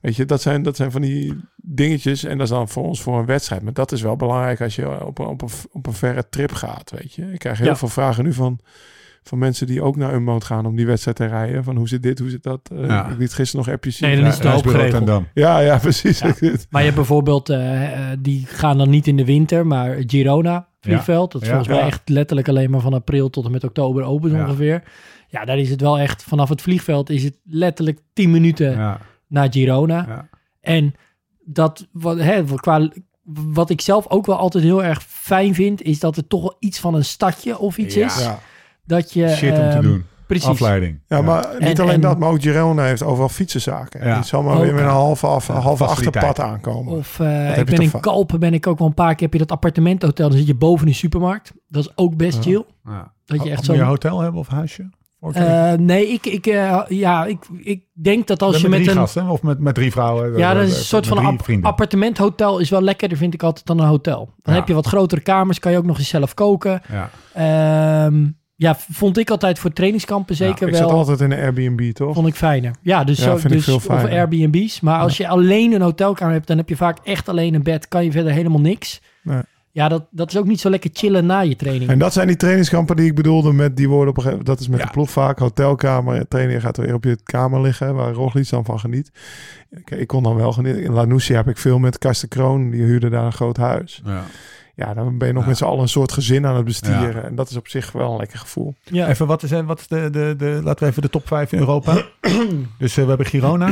Weet 0.00 0.16
je, 0.16 0.24
dat 0.24 0.42
zijn, 0.42 0.62
dat 0.62 0.76
zijn 0.76 0.90
van 0.90 1.00
die 1.00 1.40
dingetjes. 1.56 2.24
En 2.24 2.38
dat 2.38 2.46
is 2.46 2.52
dan 2.52 2.68
voor 2.68 2.84
ons 2.84 3.02
voor 3.02 3.18
een 3.18 3.26
wedstrijd. 3.26 3.62
Maar 3.62 3.72
dat 3.72 3.92
is 3.92 4.02
wel 4.02 4.16
belangrijk 4.16 4.60
als 4.60 4.76
je 4.76 5.04
op 5.04 5.18
een, 5.18 5.26
op 5.26 5.42
een, 5.42 5.48
op 5.72 5.86
een 5.86 5.92
verre 5.92 6.28
trip 6.28 6.52
gaat, 6.52 6.90
weet 6.90 7.12
je. 7.14 7.32
Ik 7.32 7.38
krijg 7.38 7.58
heel 7.58 7.66
Ja. 7.66 7.76
veel 7.76 7.88
vragen 7.88 8.24
nu 8.24 8.32
van, 8.32 8.58
van 9.22 9.38
mensen 9.38 9.66
die 9.66 9.82
ook 9.82 9.96
naar 9.96 10.14
Unbound 10.14 10.44
gaan 10.44 10.66
om 10.66 10.76
die 10.76 10.86
wedstrijd 10.86 11.16
te 11.16 11.26
rijden. 11.26 11.64
Van 11.64 11.76
hoe 11.76 11.88
zit 11.88 12.02
dit, 12.02 12.18
hoe 12.18 12.30
zit 12.30 12.42
dat? 12.42 12.70
Eh, 12.72 12.86
Ja. 12.86 13.06
Ik 13.08 13.18
liet 13.18 13.32
gisteren 13.32 13.64
nog 13.66 13.74
appjes 13.74 13.96
zien. 13.96 14.06
Nee, 14.08 14.16
dan 14.16 14.24
Ja, 14.26 14.30
is 14.32 14.38
het 14.62 14.70
geregeld. 14.70 15.22
Ja, 15.34 15.58
ja, 15.58 15.78
precies. 15.78 16.18
Ja. 16.18 16.26
Ja. 16.40 16.50
Maar 16.70 16.80
je 16.80 16.86
hebt 16.86 16.96
bijvoorbeeld, 16.96 17.48
eh, 17.48 17.92
eh, 18.12 18.18
die 18.20 18.46
gaan 18.46 18.78
dan 18.78 18.90
niet 18.90 19.06
in 19.06 19.16
de 19.16 19.24
winter, 19.24 19.66
maar 19.66 19.96
Girona 20.06 20.66
vliegveld. 20.80 21.32
Dat 21.32 21.42
is 21.42 21.48
Ja. 21.48 21.54
volgens 21.54 21.76
mij 21.76 21.86
echt 21.86 22.08
letterlijk 22.08 22.48
alleen 22.48 22.70
maar 22.70 22.80
van 22.80 22.94
april 22.94 23.30
tot 23.30 23.44
en 23.44 23.50
met 23.50 23.64
oktober 23.64 24.02
open 24.04 24.30
Ja. 24.30 24.44
ongeveer. 24.44 24.82
Ja, 25.28 25.44
daar 25.44 25.58
is 25.58 25.70
het 25.70 25.80
wel 25.80 25.98
echt, 25.98 26.22
vanaf 26.24 26.48
het 26.48 26.62
vliegveld 26.62 27.10
is 27.10 27.24
het 27.24 27.38
letterlijk 27.44 27.98
10 28.12 28.30
minuten 28.30 28.70
Ja, 28.70 29.00
naar 29.28 29.48
Girona. 29.52 30.04
ja. 30.08 30.28
En 30.60 30.94
dat, 31.44 31.88
wat, 31.92 32.18
hè, 32.18 32.44
qua, 32.44 32.88
wat 33.24 33.70
ik 33.70 33.80
zelf 33.80 34.08
ook 34.08 34.26
wel 34.26 34.36
altijd 34.36 34.64
heel 34.64 34.84
erg 34.84 35.02
fijn 35.02 35.54
vind, 35.54 35.82
is 35.82 36.00
dat 36.00 36.16
het 36.16 36.28
toch 36.28 36.40
wel 36.40 36.56
iets 36.58 36.78
van 36.80 36.94
een 36.94 37.04
stadje 37.04 37.58
of 37.58 37.76
iets 37.78 37.94
Ja. 37.94 38.06
is. 38.06 38.20
Ja. 38.24 38.38
Dat 38.84 39.12
je, 39.12 39.28
Shit 39.28 39.50
om 39.50 39.56
te 39.56 39.62
ehm, 39.76 39.82
doen. 39.82 40.04
Precies. 40.26 40.48
Afleiding. 40.48 41.00
Ja, 41.08 41.22
maar 41.22 41.46
niet 41.58 41.68
En- 41.78 41.84
alleen 41.84 41.94
en- 41.94 42.00
dat, 42.00 42.18
maar 42.18 42.28
ook 42.30 42.42
Girona 42.42 42.84
heeft 42.84 43.02
overal 43.02 43.28
fietsenzaken. 43.28 44.06
Ja. 44.06 44.14
Die 44.14 44.24
zal 44.24 44.42
maar 44.42 44.56
Ook. 44.56 44.62
weer 44.62 44.74
met 44.74 44.82
een 44.82 44.88
halve, 44.88 45.26
af, 45.26 45.46
Ja, 45.46 45.54
halve 45.54 45.84
achterpad 45.84 46.40
aankomen. 46.40 46.92
Of 46.96 47.20
eh, 47.20 47.58
ik 47.58 47.64
ben 47.66 47.80
in 47.80 47.88
van- 47.90 48.00
Kalpen, 48.00 48.40
ben 48.40 48.54
ik 48.54 48.66
ook 48.66 48.78
wel 48.78 48.88
een 48.88 48.94
paar 48.94 49.14
keer. 49.14 49.22
Heb 49.22 49.32
je 49.32 49.38
dat 49.38 49.50
appartementenhotel, 49.52 50.28
dan 50.28 50.38
zit 50.38 50.46
je 50.46 50.54
boven 50.54 50.86
in 50.86 50.92
de 50.92 50.98
supermarkt. 50.98 51.52
Dat 51.68 51.84
is 51.84 51.92
ook 51.94 52.16
best 52.16 52.36
Ja. 52.36 52.42
chill. 52.42 52.64
Ja. 52.84 53.12
Dat 53.24 53.42
je 53.42 53.48
echt 53.48 53.56
Moet 53.56 53.64
zo... 53.66 53.72
je 53.72 53.80
een 53.80 53.86
hotel 53.86 54.20
hebben 54.20 54.40
of 54.40 54.48
huisje? 54.48 54.90
Eh, 55.32 55.72
nee, 55.72 56.08
ik, 56.08 56.26
ik, 56.26 56.46
eh, 56.46 56.80
ja, 56.88 57.24
ik, 57.24 57.38
ik 57.58 57.84
denk 57.92 58.26
dat 58.26 58.42
als 58.42 58.52
Met 58.52 58.60
je 58.60 58.68
met 58.68 58.78
drie 58.78 58.90
een... 58.90 58.96
gasten 58.96 59.28
of 59.28 59.42
met, 59.42 59.58
met 59.58 59.74
drie 59.74 59.90
vrouwen? 59.92 60.36
Ja, 60.36 60.54
dat 60.54 60.62
is 60.62 60.78
een 60.78 60.84
soort 60.84 61.06
van 61.06 61.18
app- 61.18 61.48
appartementhotel 61.62 62.58
is 62.58 62.70
wel 62.70 62.82
lekkerder, 62.82 63.18
vind 63.18 63.34
ik 63.34 63.42
altijd, 63.42 63.66
dan 63.66 63.78
een 63.80 63.86
hotel. 63.86 64.18
Dan 64.42 64.54
Ja. 64.54 64.60
heb 64.60 64.68
je 64.68 64.74
wat 64.74 64.86
grotere 64.86 65.20
kamers, 65.20 65.58
kan 65.58 65.72
je 65.72 65.78
ook 65.78 65.84
nog 65.84 65.98
eens 65.98 66.08
zelf 66.08 66.34
koken. 66.34 66.82
Ja. 66.90 67.10
Ehm, 67.34 68.24
ja, 68.62 68.76
vond 68.90 69.18
ik 69.18 69.30
altijd 69.30 69.58
voor 69.58 69.72
trainingskampen 69.72 70.36
zeker 70.36 70.66
ik 70.66 70.72
wel. 70.74 70.82
zat 70.82 70.90
altijd 70.90 71.20
in 71.20 71.30
een 71.32 71.38
Airbnb, 71.38 71.92
toch? 71.92 72.14
Vond 72.14 72.26
ik 72.26 72.34
fijner. 72.34 72.74
Ja, 72.82 73.04
dus, 73.04 73.18
Ja, 73.18 73.24
zo, 73.24 73.36
vind 73.36 73.52
ik 73.54 73.64
dus 73.64 73.74
of. 73.74 73.88
Airbnb's. 73.88 74.80
Maar 74.80 75.00
als 75.00 75.16
je 75.16 75.28
alleen 75.28 75.72
een 75.72 75.80
hotelkamer 75.82 76.34
hebt, 76.34 76.46
dan 76.46 76.56
heb 76.56 76.68
je 76.68 76.76
vaak 76.76 76.98
echt 77.04 77.28
alleen 77.28 77.54
een 77.54 77.62
bed. 77.62 77.88
Kan 77.88 78.04
je 78.04 78.10
verder 78.12 78.32
helemaal 78.32 78.60
niks. 78.60 79.00
Nee. 79.22 79.40
Ja, 79.70 79.88
dat, 79.88 80.04
dat 80.10 80.30
is 80.30 80.36
ook 80.38 80.46
niet 80.46 80.60
zo 80.60 80.70
lekker 80.70 80.90
chillen 80.92 81.26
na 81.26 81.40
je 81.40 81.56
training. 81.56 81.90
En 81.90 81.98
dat 81.98 82.12
zijn 82.12 82.26
die 82.26 82.36
trainingskampen 82.36 82.96
die 82.96 83.06
ik 83.06 83.14
bedoelde 83.14 83.52
met 83.52 83.76
die 83.76 83.88
woorden 83.88 84.08
op 84.08 84.16
een 84.16 84.22
gegeven 84.22 84.44
Dat 84.44 84.60
is 84.60 84.68
met 84.68 84.78
Ja. 84.80 84.84
de 84.86 84.90
ploeg 84.92 85.10
vaak. 85.10 85.38
Hotelkamer, 85.38 86.28
trainer 86.28 86.60
gaat 86.60 86.76
weer 86.76 86.94
op 86.94 87.04
je 87.04 87.18
kamer 87.22 87.60
liggen, 87.60 87.94
waar 87.94 88.12
Roglic 88.12 88.48
dan 88.48 88.64
van 88.64 88.80
geniet. 88.80 89.10
Kijk, 89.84 90.00
ik 90.00 90.06
kon 90.06 90.22
dan 90.22 90.36
wel 90.36 90.52
genieten. 90.52 90.82
In 90.82 90.92
Lanousia 90.92 91.36
heb 91.36 91.48
ik 91.48 91.56
veel 91.58 91.78
met 91.78 91.98
Karsten 91.98 92.28
Kroon. 92.28 92.70
Die 92.70 92.82
huurde 92.82 93.08
daar 93.10 93.24
een 93.24 93.32
groot 93.32 93.56
huis. 93.56 94.02
Ja. 94.04 94.22
Ja, 94.74 94.94
dan 94.94 95.18
ben 95.18 95.26
je 95.28 95.32
nog 95.34 95.42
Ja. 95.42 95.48
met 95.48 95.58
z'n 95.58 95.64
allen 95.64 95.80
een 95.82 95.88
soort 95.88 96.12
gezin 96.12 96.46
aan 96.46 96.56
het 96.56 96.64
bestieren. 96.64 97.14
Ja. 97.14 97.22
En 97.22 97.34
dat 97.34 97.50
is 97.50 97.56
op 97.56 97.68
zich 97.68 97.92
wel 97.92 98.10
een 98.12 98.16
lekker 98.18 98.38
gevoel. 98.38 98.74
ja. 98.84 99.08
Even, 99.08 99.26
wat 99.26 99.42
is, 99.42 99.50
wat 99.50 99.80
is 99.80 99.86
de, 99.86 100.10
de, 100.10 100.34
de, 100.38 100.60
laten 100.64 100.84
we 100.84 100.90
even 100.90 101.02
de 101.02 101.10
top 101.10 101.26
5 101.26 101.52
in 101.52 101.58
Europa. 101.58 102.02
dus 102.78 102.96
eh, 102.96 103.02
we 103.02 103.08
hebben 103.08 103.26
Girona. 103.26 103.70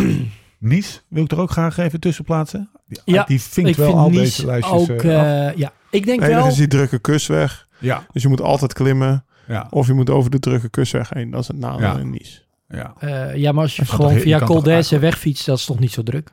Nice 0.58 1.00
wil 1.08 1.22
ik 1.24 1.30
er 1.32 1.40
ook 1.40 1.50
graag 1.50 1.76
even 1.78 2.00
tussen 2.00 2.24
plaatsen. 2.24 2.70
Die, 2.86 2.98
Ja, 3.04 3.24
die 3.24 3.40
vinkt 3.40 3.70
ik 3.70 3.76
wel 3.76 3.86
vind 3.86 3.98
al 3.98 4.08
Nice 4.08 4.20
deze 4.20 4.46
lijstjes 4.46 4.80
ook... 4.80 4.88
eh, 5.02 5.18
af. 5.18 5.24
eh, 5.24 5.56
ja, 5.56 5.72
ik 5.90 6.04
denk 6.06 6.20
wel... 6.20 6.46
is 6.46 6.54
die 6.54 6.66
drukke 6.68 6.98
kustweg. 6.98 7.66
Ja, 7.78 8.06
Dus 8.12 8.22
je 8.22 8.28
moet 8.28 8.40
altijd 8.40 8.72
klimmen. 8.72 9.24
ja, 9.46 9.66
Of 9.70 9.86
je 9.86 9.92
moet 9.92 10.10
over 10.10 10.30
de 10.30 10.38
drukke 10.38 10.68
kustweg 10.68 11.08
heen. 11.14 11.30
Dat 11.30 11.40
is 11.40 11.48
het 11.48 11.58
nadeel 11.58 11.86
Ja. 11.88 11.98
in 11.98 12.10
Nice. 12.10 12.40
ja. 12.68 12.94
eh, 12.98 13.34
ja, 13.36 13.52
maar 13.52 13.62
als 13.62 13.76
je 13.76 13.84
gewoon 13.84 14.18
via 14.18 14.38
Col 14.38 14.64
eigenlijk- 14.64 15.02
wegfietst, 15.02 15.46
dat 15.46 15.58
is 15.58 15.64
toch 15.64 15.78
niet 15.78 15.92
zo 15.92 16.02
druk? 16.02 16.32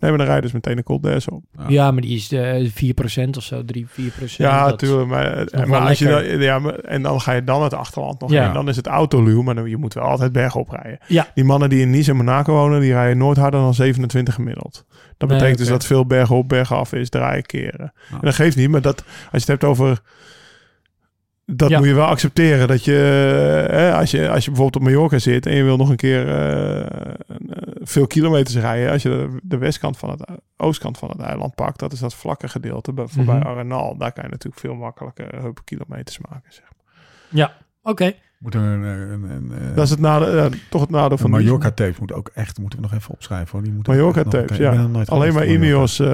Nee, 0.00 0.10
maar 0.10 0.18
dan 0.18 0.26
rijden 0.26 0.42
dus 0.44 0.52
meteen 0.52 0.76
de 0.76 0.82
Col 0.82 1.00
d'Huez 1.00 1.26
op. 1.26 1.42
Ja. 1.58 1.64
Ja, 1.68 1.90
maar 1.90 2.02
die 2.02 2.16
is 2.16 2.28
de 2.28 2.70
4% 3.26 3.36
of 3.36 3.42
zo, 3.42 3.64
3, 3.64 3.86
4%. 3.88 4.36
Ja, 4.36 4.66
natuurlijk. 4.66 5.08
Maar, 5.08 5.46
nog 5.50 5.66
maar 5.66 5.80
als 5.80 5.98
je 5.98 6.04
dan, 6.08 6.40
ja, 6.40 6.58
maar- 6.58 6.74
en 6.78 7.02
dan 7.02 7.20
ga 7.20 7.32
je 7.32 7.44
dan 7.44 7.62
het 7.62 7.74
achterland 7.74 8.20
nog. 8.20 8.30
Ja. 8.30 8.46
En 8.48 8.54
dan 8.54 8.68
is 8.68 8.76
het 8.76 8.86
autoluw, 8.86 9.42
maar 9.42 9.54
dan, 9.54 9.68
je 9.68 9.76
moet 9.76 9.94
wel 9.94 10.04
altijd 10.04 10.32
bergop 10.32 10.68
rijden. 10.70 10.98
Ja. 11.06 11.26
Die 11.34 11.44
mannen 11.44 11.68
die 11.68 11.80
in 11.80 11.90
Nice 11.90 12.10
en 12.10 12.16
Monaco 12.16 12.52
wonen, 12.52 12.80
die 12.80 12.92
rijden 12.92 13.18
nooit 13.18 13.36
harder 13.36 13.60
dan 13.60 13.74
27 13.74 14.34
gemiddeld. 14.34 14.84
Dat 15.16 15.28
Nee, 15.28 15.38
betekent 15.38 15.58
dus 15.58 15.68
dat 15.68 15.86
veel 15.86 16.06
bergop, 16.06 16.48
bergaf 16.48 16.92
is, 16.92 17.08
draaien, 17.08 17.46
keren. 17.46 17.92
Ja. 18.10 18.14
En 18.14 18.20
dat 18.20 18.34
geeft 18.34 18.56
niet, 18.56 18.68
maar 18.70 18.80
dat, 18.82 18.98
als 19.06 19.06
je 19.30 19.38
het 19.38 19.46
hebt 19.46 19.64
over... 19.64 20.00
Dat 21.52 21.68
Ja. 21.70 21.78
moet 21.78 21.86
je 21.86 21.94
wel 21.94 22.06
accepteren. 22.06 22.68
Dat 22.68 22.84
je, 22.84 22.92
hè, 23.70 23.94
als 23.94 24.10
je, 24.10 24.28
als 24.30 24.44
je 24.44 24.50
bijvoorbeeld 24.50 24.76
op 24.84 24.90
Mallorca 24.90 25.18
zit 25.18 25.46
en 25.46 25.54
je 25.54 25.62
wil 25.62 25.76
nog 25.76 25.88
een 25.88 25.96
keer 25.96 26.28
eh, 26.28 26.80
eh, 26.80 26.86
veel 27.88 28.06
kilometers 28.06 28.56
rijden. 28.56 28.90
Als 28.92 29.02
je 29.02 29.08
de, 29.08 29.38
de 29.42 29.58
westkant 29.58 29.98
van 29.98 30.10
het, 30.10 30.24
oostkant 30.56 30.98
van 30.98 31.08
het 31.10 31.20
eiland 31.20 31.54
pakt, 31.54 31.78
dat 31.78 31.92
is 31.92 31.98
dat 31.98 32.14
vlakke 32.14 32.48
gedeelte 32.48 32.92
bij, 32.92 33.06
voorbij 33.08 33.38
Mhm. 33.38 33.46
Arenal. 33.46 33.96
Daar 33.96 34.12
kan 34.12 34.24
je 34.24 34.30
natuurlijk 34.30 34.60
veel 34.60 34.74
makkelijker 34.74 35.40
heupen 35.40 35.64
kilometers 35.64 36.18
maken. 36.18 36.52
Zeg. 36.52 36.64
Ja, 37.28 37.52
oké. 37.82 38.12
Moet 38.38 38.54
er 38.54 38.60
een, 38.60 38.82
een, 38.82 39.22
een, 39.22 39.50
een, 39.50 39.74
Dat 39.74 39.84
is 39.84 39.90
het 39.90 40.00
nadeel, 40.00 40.36
ja, 40.36 40.48
toch 40.70 40.80
het 40.80 40.90
nadeel 40.90 41.18
van 41.18 41.30
Mallorca 41.30 41.70
tapes 41.70 41.98
moet 41.98 42.12
ook 42.12 42.30
echt, 42.34 42.58
moeten 42.58 42.78
we 42.78 42.84
nog 42.84 42.94
even 42.94 43.14
opschrijven 43.14 43.48
hoor. 43.52 43.62
Die 43.62 43.72
moeten 43.72 43.92
we 43.92 43.98
Mallorca 43.98 44.22
tapes, 44.30 44.56
ja. 44.56 44.88
Alleen 45.04 45.34
maar 45.34 45.46
Ineos. 45.46 45.98
eh, 45.98 46.06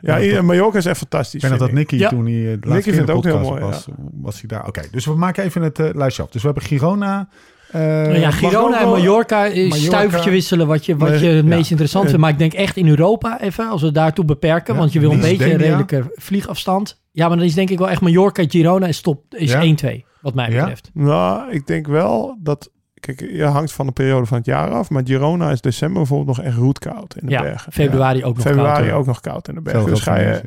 Ja. 0.00 0.18
ja, 0.18 0.34
dat- 0.34 0.42
Mallorca 0.44 0.78
is 0.78 0.86
echt 0.86 0.98
fantastisch. 0.98 1.42
Ik 1.42 1.48
weet 1.50 1.58
dat 1.58 1.68
dat 1.68 1.68
vind 1.68 1.80
ik. 1.80 1.90
Nicky 1.90 2.02
Ja. 2.04 2.08
toen 2.08 2.24
hij 2.26 2.52
eh, 2.52 2.60
de 2.60 2.68
Nicky 2.68 2.90
keer 2.90 3.06
de 3.06 3.12
ook 3.12 3.24
heel 3.24 3.38
mooi, 3.40 3.60
was, 3.60 3.86
was 4.12 4.38
hij 4.40 4.48
daar. 4.48 4.66
Oké, 4.66 4.82
dus 4.90 5.04
we 5.06 5.14
maken 5.16 5.44
even 5.44 5.62
het 5.62 5.78
eh, 5.78 5.94
lijstje 5.94 6.22
af. 6.22 6.28
Dus 6.30 6.40
we 6.42 6.46
hebben 6.48 6.66
Girona. 6.66 7.28
Eh, 7.76 7.82
Nou 8.02 8.18
ja, 8.18 8.30
Girona 8.30 8.80
en 8.80 8.88
Mallorca 8.88 9.44
is 9.44 9.68
Mallorca- 9.68 9.76
stuivertje 9.86 10.30
wisselen 10.30 10.66
wat 10.66 10.86
je, 10.86 10.96
wat 10.96 11.20
je 11.20 11.26
het 11.26 11.36
ja. 11.44 11.56
meest 11.56 11.70
interessant 11.70 12.04
vindt. 12.04 12.20
Maar 12.20 12.30
ik 12.30 12.38
denk 12.38 12.52
echt 12.52 12.76
in 12.76 12.88
Europa 12.88 13.40
even, 13.40 13.68
als 13.68 13.82
we 13.82 13.92
daartoe 13.92 14.24
beperken. 14.24 14.74
Ja, 14.74 14.80
Want 14.80 14.92
je 14.92 15.00
wil 15.00 15.10
een 15.12 15.20
beetje 15.20 15.50
een 15.52 15.56
redelijke 15.58 16.12
vliegafstand. 16.14 17.00
Ja, 17.12 17.28
maar 17.28 17.36
dan 17.36 17.46
is 17.46 17.54
denk 17.54 17.70
ik 17.70 17.78
wel 17.78 17.90
echt 17.90 18.00
Mallorca, 18.00 18.44
Girona 18.48 18.86
is 18.86 19.00
top, 19.00 19.22
is 19.34 19.52
Ja? 19.52 19.60
1-2, 19.62 20.04
wat 20.20 20.34
mij 20.34 20.50
Ja? 20.50 20.60
betreft. 20.60 20.90
Nou, 20.94 21.50
ik 21.52 21.66
denk 21.66 21.86
wel 21.86 22.36
dat 22.42 22.70
Kijk, 23.00 23.20
je 23.20 23.44
hangt 23.44 23.72
van 23.72 23.86
de 23.86 23.92
periode 23.92 24.26
van 24.26 24.36
het 24.36 24.46
jaar 24.46 24.70
af. 24.70 24.90
Maar 24.90 25.02
Girona 25.04 25.50
is 25.50 25.60
december 25.60 25.96
bijvoorbeeld 25.98 26.36
nog 26.36 26.46
echt 26.46 26.56
roetkoud 26.56 27.16
in 27.20 27.26
de 27.26 27.32
Ja, 27.32 27.42
bergen. 27.42 27.72
februari 27.72 28.24
ook 28.24 28.34
nog 28.36 28.44
Februari 28.44 28.74
koud, 28.78 28.88
hoor. 28.90 28.98
ook 28.98 29.06
nog 29.06 29.20
koud 29.20 29.48
in 29.48 29.54
de 29.54 29.60
bergen. 29.60 29.86
Dus 29.86 30.00
ga 30.00 30.18
je, 30.18 30.40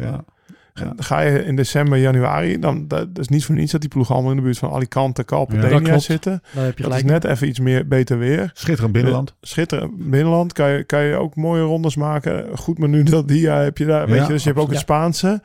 ja. 0.80 0.86
Ja. 0.86 1.04
ga 1.04 1.20
je 1.22 1.44
in 1.46 1.56
december, 1.56 1.98
januari, 1.98 2.60
dan 2.60 2.88
dat 2.88 3.08
is 3.13 3.28
niet 3.28 3.46
voor 3.46 3.56
niets 3.56 3.72
dat 3.72 3.82
die 3.82 3.89
ploegen 3.89 4.13
allemaal 4.13 4.32
in 4.32 4.38
de 4.38 4.44
buurt 4.44 4.58
van 4.58 4.72
Alicante, 4.72 5.22
Ja, 5.22 5.28
Calpedenia 5.28 5.80
klopt. 5.80 6.02
zitten. 6.02 6.42
Dan 6.54 6.63
heb 6.63 6.78
je 6.78 6.84
Dat 6.84 6.94
is 6.94 7.00
gelijk. 7.00 7.24
net 7.24 7.32
even 7.34 7.48
iets 7.48 7.60
meer 7.60 7.88
beter 7.88 8.18
weer. 8.18 8.52
Schitterend 8.54 8.94
binnenland. 8.94 9.36
Schitterend 9.42 10.10
binnenland. 10.10 10.54
Kan 10.54 10.70
je, 10.70 10.84
kan 10.84 11.02
je 11.04 11.15
ook 11.15 11.36
mooie 11.36 11.62
rondes 11.62 11.96
maken. 11.96 12.58
Goed 12.58 12.78
menu 12.78 13.04
dat 13.04 13.28
dia 13.28 13.58
heb 13.58 13.78
je 13.78 13.86
daar. 13.86 14.08
Weet 14.08 14.15
Ja, 14.18 14.24
je, 14.26 14.30
dus 14.32 14.44
je 14.44 14.50
hebt 14.50 14.62
ook 14.62 14.68
het 14.68 14.76
ja. 14.76 14.82
Spaanse. 14.82 15.42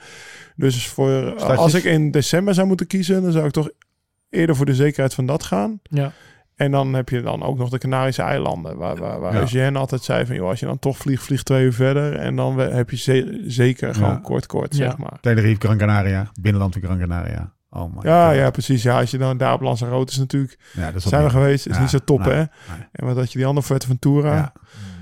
Dus 0.57 0.89
voor, 0.89 1.33
Stadjes. 1.37 1.59
als 1.59 1.75
ik 1.75 1.85
in 1.85 2.11
december 2.11 2.55
zou 2.55 2.67
moeten 2.67 2.87
kiezen, 2.87 3.23
dan 3.23 3.33
zou 3.33 3.45
ik 3.47 3.53
toch 3.53 3.69
eerder 4.31 4.57
voor 4.57 4.67
de 4.67 4.75
zekerheid 4.75 5.15
van 5.15 5.27
dat 5.27 5.43
gaan. 5.43 5.81
Ja. 5.83 6.13
En 6.57 6.71
dan 6.71 6.95
heb 6.95 7.09
je 7.09 7.21
dan 7.23 7.43
ook 7.43 7.59
nog 7.59 7.69
de 7.71 7.79
Canarische 7.79 8.23
eilanden. 8.23 8.77
Waar, 8.77 8.97
waar, 8.97 9.21
waar 9.21 9.33
Ja. 9.35 9.41
Eugène 9.41 9.79
altijd 9.79 10.03
zei 10.03 10.27
van... 10.27 10.37
Joh, 10.37 10.49
als 10.49 10.61
je 10.61 10.67
dan 10.67 10.79
toch 10.79 10.97
vliegt, 10.97 11.23
vlieg 11.23 11.43
twee 11.43 11.65
uur 11.65 11.73
verder. 11.73 12.17
En 12.17 12.37
dan 12.37 12.59
heb 12.59 12.91
je 12.91 12.97
ze- 12.97 13.43
zeker 13.47 13.95
gewoon 13.95 14.11
Ja. 14.11 14.17
kort, 14.23 14.47
kort, 14.47 14.77
Ja. 14.77 14.85
zeg 14.85 14.97
maar. 14.99 15.19
Tenerife, 15.21 15.61
Gran 15.61 15.79
Canaria. 15.79 16.31
Binnenland 16.41 16.77
in 16.77 16.83
Gran 16.83 16.99
Canaria. 16.99 17.53
Oh 17.71 17.95
my 17.97 18.09
Ja, 18.09 18.27
God. 18.29 18.37
ja, 18.37 18.51
precies. 18.51 18.83
Ja, 18.83 18.99
als 19.01 19.11
je 19.11 19.19
dan 19.19 19.37
daar 19.37 19.53
op 19.55 19.61
Lanzarote 19.61 20.13
is 20.13 20.19
natuurlijk... 20.19 20.59
Ja, 20.73 20.87
dat 20.87 20.95
is 20.95 21.03
Zijn 21.09 21.25
we 21.25 21.31
geweest. 21.31 21.67
Is 21.67 21.75
Ja, 21.75 21.81
niet 21.81 21.91
zo 21.91 21.99
top, 22.05 22.19
nee, 22.19 22.29
hè? 22.31 22.37
nee. 22.37 22.87
En 22.93 23.07
wat 23.07 23.17
had 23.17 23.33
je 23.33 23.39
die 23.39 23.47
andere 23.47 23.67
Fuerteventura? 23.67 24.35
Ja. 24.35 24.53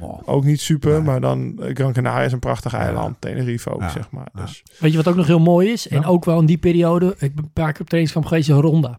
Oh. 0.01 0.21
Ook 0.25 0.45
niet 0.45 0.61
super. 0.61 0.93
Nee. 0.93 1.01
Maar 1.01 1.21
dan 1.21 1.59
eh, 1.63 1.75
Gran 1.75 1.93
Canaria 1.93 2.25
is 2.25 2.33
een 2.33 2.39
prachtig 2.39 2.73
Ja. 2.73 2.79
eiland. 2.79 3.17
Tenerife 3.21 3.71
ook, 3.71 3.81
Ja. 3.81 3.89
zeg 3.89 4.11
maar. 4.11 4.29
Ja. 4.35 4.41
Dus 4.41 4.63
Weet 4.79 4.91
je 4.91 4.97
wat 4.97 5.09
ook 5.09 5.17
nog 5.17 5.27
heel 5.27 5.41
mooi 5.41 5.69
is? 5.73 5.89
En 5.89 6.01
Ja. 6.01 6.07
ook 6.07 6.25
wel 6.25 6.41
in 6.41 6.47
die 6.47 6.59
periode, 6.59 7.15
ik 7.19 7.35
ben 7.35 7.45
een 7.45 7.53
paar 7.53 7.73
keer 7.73 7.81
op 7.81 7.87
trainingskamp 7.87 8.27
geweest 8.27 8.49
in 8.49 8.55
Ronda. 8.55 8.99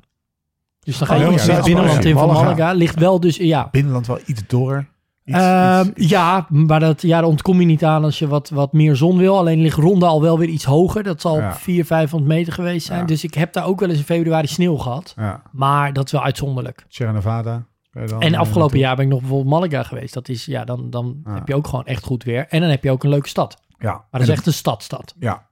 Dus 0.84 0.98
dan 0.98 1.08
ga 1.08 1.16
je 1.16 1.28
Oh, 1.28 1.34
ja, 1.34 1.62
binnenland 1.62 2.06
in 2.06 2.14
van 2.18 2.28
Malaga. 2.28 2.72
Ligt 2.72 3.00
wel 3.00 3.20
dus, 3.20 3.36
ja. 3.36 3.68
Binnenland 3.72 4.08
wel 4.08 4.20
iets 4.26 4.42
door. 4.48 4.86
Iets, 5.26 5.38
Ehm, 5.38 5.90
iets- 5.96 6.10
ja, 6.10 6.46
maar 6.50 6.80
dat, 6.80 7.02
ja, 7.02 7.20
daar 7.20 7.30
ontkom 7.30 7.60
je 7.60 7.66
niet 7.66 7.84
aan 7.86 8.04
als 8.04 8.20
je 8.20 8.28
wat, 8.28 8.50
wat 8.50 8.74
meer 8.74 8.96
zon 8.96 9.18
wil. 9.18 9.38
Alleen 9.38 9.62
ligt 9.62 9.78
Ronda 9.78 10.08
al 10.08 10.22
wel 10.22 10.40
weer 10.40 10.48
iets 10.48 10.64
hoger. 10.64 11.04
Dat 11.04 11.22
zal 11.22 11.38
Ja. 11.40 11.54
400, 11.54 11.88
500 11.88 12.32
meter 12.32 12.54
geweest 12.54 12.86
zijn. 12.86 13.00
Ja. 13.00 13.06
Dus 13.06 13.24
ik 13.24 13.34
heb 13.34 13.54
daar 13.54 13.66
ook 13.66 13.80
wel 13.80 13.90
eens 13.90 13.98
in 13.98 14.04
februari 14.04 14.48
sneeuw 14.48 14.76
gehad. 14.78 15.14
ja. 15.18 15.42
Maar 15.52 15.94
dat 15.94 16.06
is 16.06 16.12
wel 16.12 16.24
uitzonderlijk. 16.24 16.86
Sierra 16.88 17.12
Nevada. 17.12 17.66
dan, 17.92 18.22
En 18.22 18.34
eh, 18.34 18.40
afgelopen 18.40 18.80
jaar 18.80 18.96
ben 18.96 19.06
ik 19.06 19.12
nog 19.12 19.20
bijvoorbeeld 19.20 19.50
Malaga 19.60 19.84
geweest. 19.84 20.14
Dat 20.14 20.30
is, 20.30 20.46
ja, 20.46 20.64
dan, 20.66 20.90
dan 20.90 21.22
heb 21.30 21.48
je 21.48 21.56
ook 21.56 21.68
gewoon 21.68 21.86
echt 21.86 22.04
goed 22.04 22.24
weer. 22.24 22.46
En 22.50 22.62
dan 22.62 22.70
heb 22.70 22.84
je 22.84 22.92
ook 22.92 23.04
een 23.04 23.10
leuke 23.10 23.30
stad. 23.30 23.62
Ja. 23.80 23.92
Maar 23.92 24.02
dat 24.12 24.22
En 24.22 24.28
is 24.28 24.34
echt 24.34 24.46
een 24.46 24.54
stadstad. 24.54 25.16
Ja. 25.20 25.48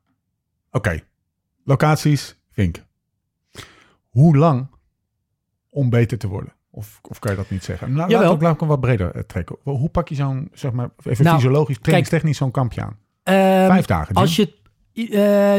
Oké. 0.72 1.00
Locaties, 1.64 2.38
Vink. 2.52 2.84
Hoe 4.10 4.38
lang 4.38 4.68
om 5.72 5.90
beter 5.90 6.18
te 6.18 6.28
worden? 6.28 6.54
Of, 6.72 7.00
of 7.10 7.20
kan 7.20 7.32
je 7.32 7.38
dat 7.38 7.50
niet 7.50 7.64
zeggen? 7.64 7.94
Nou, 7.94 8.12
laat, 8.12 8.34
ik, 8.36 8.42
laat 8.42 8.54
ik 8.54 8.60
hem 8.60 8.70
wat 8.70 8.80
breder 8.80 9.12
eh, 9.16 9.22
trekken. 9.22 9.56
Hoe 9.64 9.90
pak 9.90 10.10
je 10.10 10.16
zo'n, 10.16 10.50
zeg 10.54 10.72
maar, 10.72 10.90
even 11.06 11.24
Nou, 11.24 11.36
fysiologisch, 11.36 11.78
trainingstechnisch 11.82 12.38
zo'n 12.38 12.52
kampje 12.52 12.82
aan? 12.82 12.98
Ehm, 13.24 13.68
Vijf 13.68 13.86
dagen. 13.86 14.16
Als 14.16 14.36
je, 14.36 14.54
eh, 14.94 15.10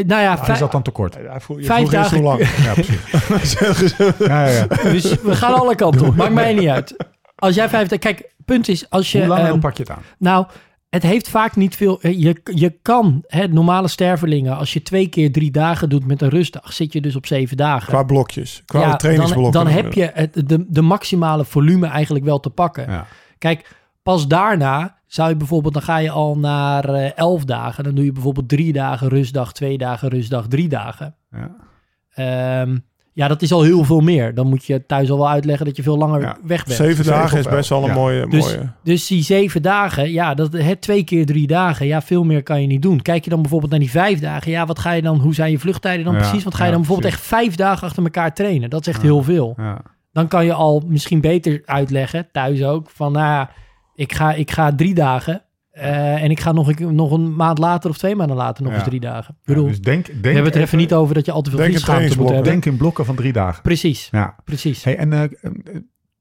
nou 0.07 0.23
ja, 0.23 0.37
vijf- 0.37 0.49
is 0.53 0.59
dat 0.59 0.73
dan 0.73 0.83
te 0.83 0.91
kort? 0.91 1.19
ja, 1.23 1.41
voel, 1.41 1.59
je 1.59 1.65
Vijf 1.65 1.89
dagen- 1.89 2.17
hoe 2.17 2.27
lang. 2.27 2.41
Ja, 2.41 2.73
precies. 2.73 3.97
ja, 4.19 4.47
ja, 4.47 4.49
ja. 4.49 4.67
dus 4.91 5.21
we 5.23 5.37
gaan 5.37 5.55
alle 5.55 5.75
kanten 5.75 6.07
op. 6.07 6.15
Maakt 6.17 6.33
mij 6.33 6.55
niet 6.55 6.69
uit. 6.69 6.97
Als 7.35 7.55
jij 7.55 7.69
vijf, 7.69 7.99
kijk, 7.99 8.35
punt 8.45 8.69
is 8.69 8.91
als 8.91 9.13
je, 9.13 9.19
Hoe 9.19 9.27
lang 9.29 9.41
en 9.41 9.47
ehm, 9.47 9.59
pak 9.59 9.77
je 9.77 9.83
het 9.83 9.93
aan? 9.93 10.03
nou, 10.19 10.47
het 10.93 11.03
heeft 11.03 11.29
vaak 11.29 11.57
niet 11.57 11.77
veel. 11.77 12.01
eh, 12.01 12.21
Je, 12.21 12.41
je 12.45 12.79
kan, 12.83 13.25
hè, 13.27 13.47
normale 13.49 13.89
stervelingen, 13.89 14.57
als 14.57 14.73
je 14.73 14.83
twee 14.83 15.09
keer 15.09 15.33
drie 15.33 15.51
dagen 15.51 15.89
doet 15.89 16.07
met 16.07 16.23
een 16.23 16.29
rustdag, 16.29 16.73
zit 16.73 16.93
je 16.93 17.01
dus 17.01 17.17
op 17.17 17.27
zeven 17.27 17.57
dagen. 17.57 17.89
Qua 17.89 18.03
blokjes. 18.03 18.63
Qua 18.67 18.81
ja, 18.81 18.89
dan, 18.89 18.99
trainingsblokken. 18.99 19.53
dan 19.53 19.67
heb 19.73 19.93
je 19.93 20.11
het, 20.15 20.49
de, 20.49 20.65
de 20.69 20.83
maximale 20.83 21.45
volume 21.45 21.87
eigenlijk 21.87 22.25
wel 22.25 22.41
te 22.41 22.51
pakken. 22.51 22.91
Ja. 22.91 23.07
Kijk, 23.39 23.77
pas 24.03 24.29
daarna 24.29 24.99
zou 25.07 25.29
je 25.29 25.37
bijvoorbeeld, 25.37 25.75
dan 25.75 25.83
ga 25.83 25.97
je 25.97 26.11
al 26.11 26.39
naar 26.39 26.85
eh, 26.89 27.17
elf 27.17 27.45
dagen. 27.45 27.85
Dan 27.85 27.95
doe 27.95 28.05
je 28.05 28.13
bijvoorbeeld 28.13 28.49
drie 28.49 28.73
dagen 28.73 29.09
rustdag, 29.09 29.53
twee 29.53 29.79
dagen 29.79 30.09
rustdag, 30.09 30.47
drie 30.49 30.69
dagen. 30.69 31.15
Ja. 31.31 31.57
Ehm, 32.15 32.79
ja, 33.15 33.29
dat 33.29 33.43
is 33.43 33.53
al 33.53 33.63
heel 33.63 33.85
veel 33.85 34.01
meer. 34.01 34.35
Dan 34.35 34.47
moet 34.47 34.65
je 34.65 34.87
thuis 34.87 35.11
al 35.11 35.17
wel 35.17 35.29
uitleggen 35.29 35.67
dat 35.67 35.77
je 35.77 35.83
veel 35.83 35.97
langer 35.99 36.21
Ja. 36.21 36.37
weg 36.45 36.65
bent. 36.65 36.77
Zeven 36.77 37.05
dagen 37.05 37.39
is 37.39 37.49
best 37.49 37.69
wel 37.69 37.89
een 37.89 37.95
mooie... 37.95 38.27
Dus, 38.29 38.45
mooie. 38.45 38.73
dus 38.83 39.07
die 39.07 39.23
zeven 39.23 39.63
dagen, 39.63 40.11
ja, 40.13 40.35
dat, 40.35 40.53
het 40.53 40.81
twee 40.81 41.05
keer 41.05 41.27
drie 41.27 41.47
dagen, 41.47 41.87
ja, 41.87 42.03
veel 42.03 42.25
meer 42.25 42.43
kan 42.43 42.61
je 42.61 42.67
niet 42.67 42.83
doen. 42.83 43.03
Kijk 43.03 43.25
je 43.25 43.31
dan 43.31 43.41
bijvoorbeeld 43.41 43.71
naar 43.71 43.81
die 43.81 43.91
vijf 43.91 44.21
dagen, 44.21 44.51
ja, 44.51 44.67
wat 44.67 44.79
ga 44.79 44.93
je 44.93 45.03
dan, 45.03 45.19
hoe 45.19 45.35
zijn 45.35 45.51
je 45.51 45.59
vluchttijden 45.59 46.05
dan 46.05 46.15
Ja, 46.15 46.21
precies? 46.21 46.43
Want 46.43 46.55
ga 46.55 46.65
je 46.65 46.71
dan 46.71 46.81
bijvoorbeeld 46.81 47.13
precies. 47.13 47.31
echt 47.31 47.41
vijf 47.41 47.55
dagen 47.55 47.87
achter 47.87 48.03
elkaar 48.03 48.35
trainen? 48.35 48.71
Dat 48.71 48.81
is 48.81 48.87
echt 48.87 49.01
Ja. 49.01 49.07
heel 49.07 49.23
veel. 49.23 49.55
Ja. 49.57 49.81
Dan 50.13 50.29
kan 50.29 50.45
je 50.45 50.53
al 50.53 50.83
misschien 50.87 51.21
beter 51.21 51.63
uitleggen, 51.65 52.29
thuis 52.33 52.63
ook, 52.65 52.91
van 52.91 53.13
nou 53.13 53.27
ja, 53.27 53.51
ik 53.95 54.13
ga, 54.13 54.33
ik 54.33 54.51
ga 54.51 54.75
drie 54.75 54.95
dagen 54.95 55.43
eh, 55.73 56.23
en 56.23 56.31
ik 56.31 56.41
ga 56.41 56.53
nog, 56.53 56.79
een- 56.81 56.95
nog 56.95 57.11
een 57.13 57.35
maand 57.35 57.59
later 57.59 57.91
of 57.91 57.99
twee 57.99 58.17
maanden 58.17 58.37
later 58.37 58.63
nog 58.63 58.73
Ja. 58.73 58.79
eens 58.79 58.89
drie 58.89 59.01
dagen. 59.01 59.35
Ik 59.41 59.49
Ja, 59.49 59.55
bedoel, 59.55 59.69
dus 59.69 59.81
denk, 59.81 60.07
denk 60.07 60.21
we 60.23 60.27
hebben 60.29 60.45
het 60.45 60.55
er 60.55 60.61
even 60.63 60.79
niet 60.79 60.93
over 60.95 61.15
dat 61.15 61.25
je 61.27 61.33
al 61.33 61.43
te 61.43 61.51
veel 61.51 61.59
vliesgaten 61.65 62.19
moet 62.19 62.27
hebben. 62.29 62.45
Denk 62.45 62.65
in 62.65 62.77
blokken 62.77 63.05
van 63.05 63.17
drie 63.17 63.33
dagen. 63.33 63.63
Precies, 63.63 64.09
Ja. 64.11 64.37
precies. 64.45 64.85
Hey, 64.85 64.97
en 64.97 65.13
eh, 65.13 65.23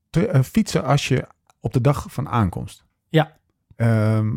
te- 0.09 0.27
eh, 0.27 0.41
fietsen 0.41 0.83
als 0.83 1.07
je 1.07 1.27
op 1.59 1.73
de 1.73 1.81
dag 1.81 2.05
van 2.09 2.29
aankomst. 2.29 2.85
Ja. 3.09 3.37
Ehm, 3.75 4.29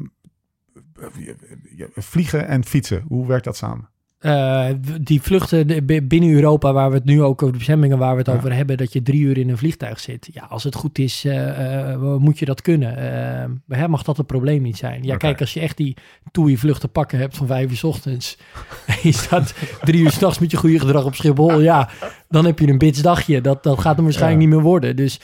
vliegen 1.95 2.47
en 2.49 2.65
fietsen, 2.65 3.05
hoe 3.09 3.27
werkt 3.27 3.45
dat 3.45 3.57
samen? 3.57 3.89
Eh, 4.25 4.67
die 5.01 5.23
vluchten 5.23 5.85
binnen 6.09 6.31
Europa, 6.31 6.73
waar 6.73 6.89
we 6.91 6.95
het 6.97 7.05
nu 7.05 7.23
ook 7.23 7.41
over 7.43 7.53
de 7.53 7.59
bestemmingen 7.59 7.99
waar 7.99 8.13
we 8.13 8.19
het 8.19 8.27
Ja. 8.27 8.33
over 8.35 8.55
hebben, 8.55 8.77
dat 8.77 8.93
je 8.93 9.03
drie 9.03 9.21
uur 9.21 9.39
in 9.39 9.49
een 9.49 9.59
vliegtuig 9.59 10.01
zit. 10.01 10.29
Ja, 10.33 10.47
als 10.49 10.65
het 10.65 10.75
goed 10.75 10.99
is, 10.99 11.25
eh, 11.25 11.93
eh, 11.93 12.01
moet 12.19 12.39
je 12.39 12.45
dat 12.45 12.63
kunnen. 12.63 13.63
Mag 13.89 14.03
dat 14.03 14.17
het 14.17 14.27
probleem 14.27 14.63
niet 14.63 14.77
zijn. 14.77 15.03
Ja, 15.03 15.17
kijk, 15.17 15.41
als 15.41 15.53
je 15.55 15.61
echt 15.61 15.77
die 15.77 15.97
toei 16.33 16.59
vlucht 16.59 16.81
te 16.81 16.89
pakken 16.89 17.19
hebt 17.19 17.37
van 17.37 17.47
vijf 17.47 17.71
uur 17.71 17.77
's 17.77 17.83
ochtends, 17.85 18.39
en 18.87 18.97
je 19.03 19.13
staat 19.13 19.55
drie 19.83 20.03
uur 20.03 20.11
s'nachts 20.11 20.39
met 20.39 20.51
je 20.51 20.57
goede 20.57 20.79
gedrag 20.81 21.05
op 21.05 21.15
Schiphol, 21.15 21.61
ja, 21.61 21.89
dan 22.29 22.45
heb 22.45 22.59
je 22.59 22.69
een 22.69 22.79
bitsdagje. 22.79 23.41
Dat, 23.41 23.63
dat 23.63 23.81
gaat 23.81 23.95
hem 23.97 24.05
waarschijnlijk 24.05 24.43
Ja. 24.43 24.47
niet 24.49 24.57
meer 24.57 24.67
worden. 24.67 24.97
Dus 24.97 25.21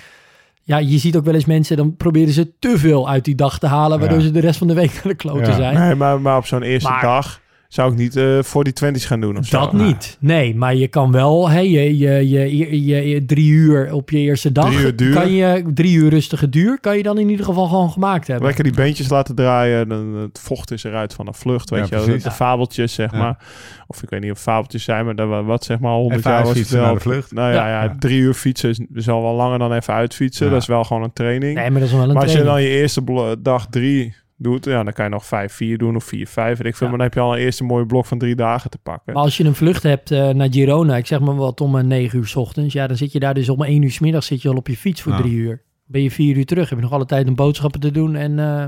ja, 0.62 0.78
je 0.78 0.98
ziet 0.98 1.16
ook 1.16 1.24
wel 1.24 1.34
eens 1.34 1.44
mensen, 1.44 1.76
dan 1.76 1.96
proberen 1.96 2.32
ze 2.32 2.52
te 2.58 2.78
veel 2.78 3.08
uit 3.08 3.24
die 3.24 3.34
dag 3.34 3.58
te 3.58 3.66
halen, 3.66 3.98
waardoor 3.98 4.18
Ja. 4.18 4.24
ze 4.24 4.30
de 4.30 4.40
rest 4.40 4.58
van 4.58 4.66
de 4.66 4.74
week 4.74 4.92
naar 4.94 5.02
de 5.02 5.14
kloten 5.14 5.46
Ja. 5.46 5.54
zijn. 5.54 5.74
Nee, 5.78 5.94
maar, 5.94 6.20
maar 6.20 6.36
op 6.36 6.46
zo'n 6.46 6.62
eerste 6.62 6.90
Maar- 6.90 7.02
dag 7.02 7.40
zou 7.70 7.92
ik 7.92 7.98
niet 7.98 8.16
eh, 8.16 8.38
voor 8.42 8.64
die 8.64 8.72
twenties 8.72 9.04
gaan 9.04 9.20
doen 9.20 9.38
of 9.38 9.46
zo. 9.46 9.60
Dat 9.60 9.72
niet. 9.72 10.16
Nee, 10.20 10.54
maar 10.54 10.74
je 10.74 10.88
kan 10.88 11.12
wel 11.12 11.50
hè, 11.50 11.58
je, 11.58 11.98
je, 11.98 12.28
je, 12.28 12.56
je, 12.56 12.84
je- 12.84 13.08
je 13.08 13.24
drie 13.24 13.50
uur 13.50 13.92
op 13.92 14.10
je 14.10 14.18
eerste 14.18 14.52
dag. 14.52 14.64
Drie 14.72 14.78
uur 14.84 14.96
duur. 14.96 15.14
Kan 15.14 15.32
je 15.32 15.62
drie 15.74 15.94
uur 15.96 16.08
rustige 16.10 16.48
duur, 16.48 16.78
kan 16.80 16.96
je 16.96 17.02
dan 17.02 17.18
in 17.18 17.28
ieder 17.28 17.44
geval 17.44 17.66
gewoon 17.66 17.90
gemaakt 17.90 18.26
hebben. 18.26 18.46
Lekker 18.46 18.64
die 18.64 18.72
beentjes 18.72 19.08
laten 19.08 19.34
draaien. 19.34 19.88
Dan 19.88 20.14
het 20.14 20.38
vocht 20.42 20.70
is 20.70 20.84
eruit 20.84 21.14
van 21.14 21.26
een 21.26 21.34
vlucht. 21.34 21.70
Weet 21.70 21.88
Ja, 21.88 21.96
je 21.98 22.04
precies. 22.04 22.22
De 22.22 22.30
fabeltjes, 22.30 22.94
zeg 22.94 23.12
Ja. 23.12 23.18
maar. 23.18 23.38
Of 23.86 24.02
ik 24.02 24.10
weet 24.10 24.20
niet 24.20 24.30
of 24.32 24.38
fabeltjes 24.40 24.84
zijn, 24.84 25.04
maar 25.04 25.14
dat, 25.14 25.28
wa- 25.28 25.42
wat 25.44 25.64
zeg 25.64 25.78
maar 25.78 25.92
100 25.92 26.18
Even 26.18 26.30
jaar 26.30 26.44
was 26.44 26.58
het 26.58 26.68
wel. 26.70 26.94
de 26.94 27.00
vlucht. 27.00 27.32
Nou 27.32 27.52
ja, 27.52 27.68
Ja. 27.68 27.82
ja, 27.82 27.96
drie 27.98 28.20
uur 28.20 28.34
fietsen 28.34 28.70
is, 28.70 28.80
is 28.94 29.08
al 29.08 29.22
wel 29.22 29.34
langer 29.34 29.58
dan 29.58 29.72
even 29.72 29.94
uitfietsen. 29.94 30.46
Ja. 30.46 30.52
Dat 30.52 30.60
is 30.62 30.68
wel 30.68 30.84
gewoon 30.84 31.02
een 31.02 31.12
training. 31.12 31.54
Nee, 31.54 31.70
maar 31.70 31.80
dat 31.80 31.88
is 31.88 31.94
wel 31.94 32.02
een 32.08 32.12
maar 32.12 32.22
als 32.22 32.32
je 32.32 32.42
dan 32.42 32.62
je 32.62 32.68
eerste 32.68 33.36
dag 33.42 33.66
drie 33.66 34.14
doet, 34.42 34.64
ja, 34.64 34.82
dan 34.84 34.92
kan 34.92 35.04
je 35.04 35.10
nog 35.10 35.26
vijf, 35.26 35.52
vier 35.52 35.78
doen 35.78 35.96
of 35.96 36.04
vier, 36.04 36.26
vijf. 36.26 36.58
Weet 36.58 36.66
ik 36.66 36.76
veel. 36.76 36.86
Ja. 36.86 36.92
Maar 36.96 36.98
dan 37.02 37.06
heb 37.08 37.14
je 37.14 37.20
al 37.20 37.32
een 37.32 37.38
eerste 37.44 37.64
mooie 37.64 37.86
blok 37.86 38.06
van 38.06 38.18
drie 38.18 38.34
dagen 38.34 38.70
te 38.70 38.78
pakken. 38.78 39.12
Maar 39.12 39.22
als 39.22 39.36
je 39.36 39.44
een 39.44 39.54
vlucht 39.54 39.82
hebt 39.82 40.10
eh, 40.10 40.28
naar 40.28 40.48
Girona, 40.50 40.96
ik 40.96 41.06
zeg 41.06 41.20
maar 41.20 41.36
wat 41.36 41.60
om 41.60 41.78
eh, 41.78 41.84
9 41.84 42.18
uur 42.18 42.26
's 42.26 42.36
ochtends, 42.36 42.72
ja, 42.74 42.86
dan 42.86 42.96
zit 42.96 43.12
je 43.12 43.18
daar 43.20 43.34
dus 43.34 43.48
om 43.48 43.62
1 43.62 43.82
uur 43.82 43.90
's 43.90 43.98
middag 43.98 44.24
zit 44.24 44.42
je 44.42 44.48
al 44.48 44.56
op 44.56 44.66
je 44.68 44.76
fiets 44.76 45.02
voor 45.02 45.12
Ja. 45.12 45.18
drie 45.18 45.32
uur. 45.34 45.62
Ben 45.86 46.02
je 46.02 46.10
vier 46.10 46.36
uur 46.36 46.46
terug, 46.46 46.68
heb 46.68 46.78
je 46.78 46.84
nog 46.84 46.92
alle 46.94 47.06
tijd 47.06 47.28
om 47.28 47.34
boodschappen 47.34 47.80
te 47.80 47.90
doen 47.90 48.14
en 48.16 48.38
eh, 48.38 48.64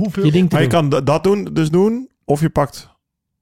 Hoeveel? 0.00 0.24
je 0.24 0.32
ding 0.32 0.48
te 0.48 0.54
Maar 0.54 0.64
je 0.64 0.70
kan 0.70 0.88
dat 0.88 1.24
doen, 1.24 1.44
dus 1.52 1.70
doen. 1.70 2.08
Of 2.24 2.40
je 2.40 2.50
pakt, 2.50 2.88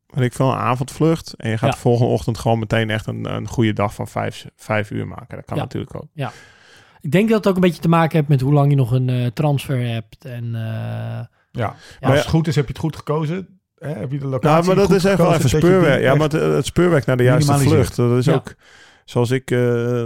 weet 0.07 0.25
ik 0.25 0.33
veel, 0.33 0.49
een 0.53 0.59
avondvlucht. 0.59 1.35
En 1.37 1.51
je 1.51 1.59
gaat 1.59 1.69
Ja. 1.69 1.75
de 1.75 1.81
volgende 1.81 2.13
ochtend 2.13 2.39
gewoon 2.39 2.59
meteen 2.59 2.91
echt 2.91 3.07
een, 3.07 3.35
een 3.35 3.49
goede 3.49 3.73
dag 3.73 3.95
van 3.95 4.09
vijf, 4.09 4.47
vijf 4.57 4.91
uur 4.91 5.07
maken. 5.07 5.37
Dat 5.37 5.45
kan 5.45 5.57
Ja. 5.57 5.63
natuurlijk 5.63 5.95
ook. 5.95 6.31
Ik 7.01 7.13
denk 7.13 7.29
dat 7.29 7.39
het 7.39 7.47
ook 7.49 7.55
een 7.55 7.61
beetje 7.61 7.81
te 7.83 7.89
maken 7.89 8.17
heeft 8.17 8.29
met 8.29 8.41
hoe 8.41 8.53
lang 8.53 8.71
je 8.71 8.77
nog 8.77 8.91
een 8.91 9.09
eh, 9.09 9.27
transfer 9.27 9.87
hebt. 9.89 10.25
En 10.25 10.55
eh, 10.55 11.25
Ja. 11.57 11.67
Maar 11.67 11.77
Ja. 12.01 12.09
als 12.09 12.19
het 12.19 12.29
goed 12.29 12.47
is, 12.47 12.55
heb 12.57 12.65
je 12.67 12.73
het 12.73 12.81
goed 12.83 12.97
gekozen. 12.97 13.61
Hè? 13.79 13.89
Heb 13.89 14.11
je 14.13 14.19
de 14.19 14.27
locatie 14.27 14.49
Nou, 14.51 14.67
maar 14.67 14.75
dat 14.75 14.87
goed 14.87 14.95
is 14.97 15.05
echt 15.05 15.19
wel 15.19 15.35
even 15.35 15.49
speurwerk. 15.49 16.01
Ja, 16.01 16.15
maar 16.15 16.29
het, 16.29 16.41
het 16.55 16.67
speurwerk 16.67 17.07
naar 17.07 17.17
de 17.17 17.23
juiste 17.23 17.53
vlucht. 17.59 17.97
Dat 17.97 18.19
is 18.19 18.25
Ja. 18.25 18.35
ook 18.35 18.55
zoals 19.07 19.31
ik 19.31 19.51
eh 19.51 20.05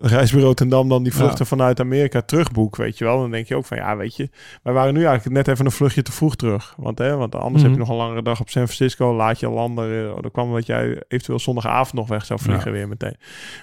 reisbureau 0.00 0.54
ten 0.54 0.68
Dam 0.68 0.88
dan 0.88 1.02
die 1.02 1.14
vluchten 1.14 1.46
vanuit 1.46 1.80
Amerika 1.80 2.20
terugboek, 2.22 2.76
weet 2.76 2.98
je 2.98 3.04
wel. 3.04 3.20
Dan 3.20 3.30
denk 3.30 3.46
je 3.46 3.56
ook 3.56 3.64
van, 3.64 3.76
ja, 3.76 3.96
weet 3.96 4.16
je, 4.16 4.28
wij 4.62 4.72
waren 4.72 4.94
nu 4.94 5.04
eigenlijk 5.04 5.36
net 5.36 5.48
even 5.48 5.64
een 5.66 5.72
vluchtje 5.72 6.02
te 6.02 6.12
vroeg 6.12 6.36
terug. 6.36 6.74
Want, 6.76 6.98
hè, 6.98 7.16
want 7.16 7.34
anders 7.34 7.62
heb 7.62 7.70
Mhm. 7.70 7.80
je 7.80 7.86
nog 7.86 7.88
een 7.88 8.02
langere 8.02 8.22
dag 8.22 8.40
op 8.40 8.48
San 8.48 8.64
Francisco, 8.68 9.14
laat 9.14 9.40
je 9.40 9.48
landen. 9.50 10.06
eh, 10.08 10.22
Dan 10.22 10.30
kwam 10.30 10.50
wat 10.50 10.66
jij 10.66 11.02
eventueel 11.08 11.38
zondagavond 11.38 11.92
nog 11.92 12.08
weg 12.08 12.24
zou 12.24 12.40
vliegen 12.40 12.66
Ja. 12.70 12.76
weer 12.76 12.88
meteen. 12.88 13.16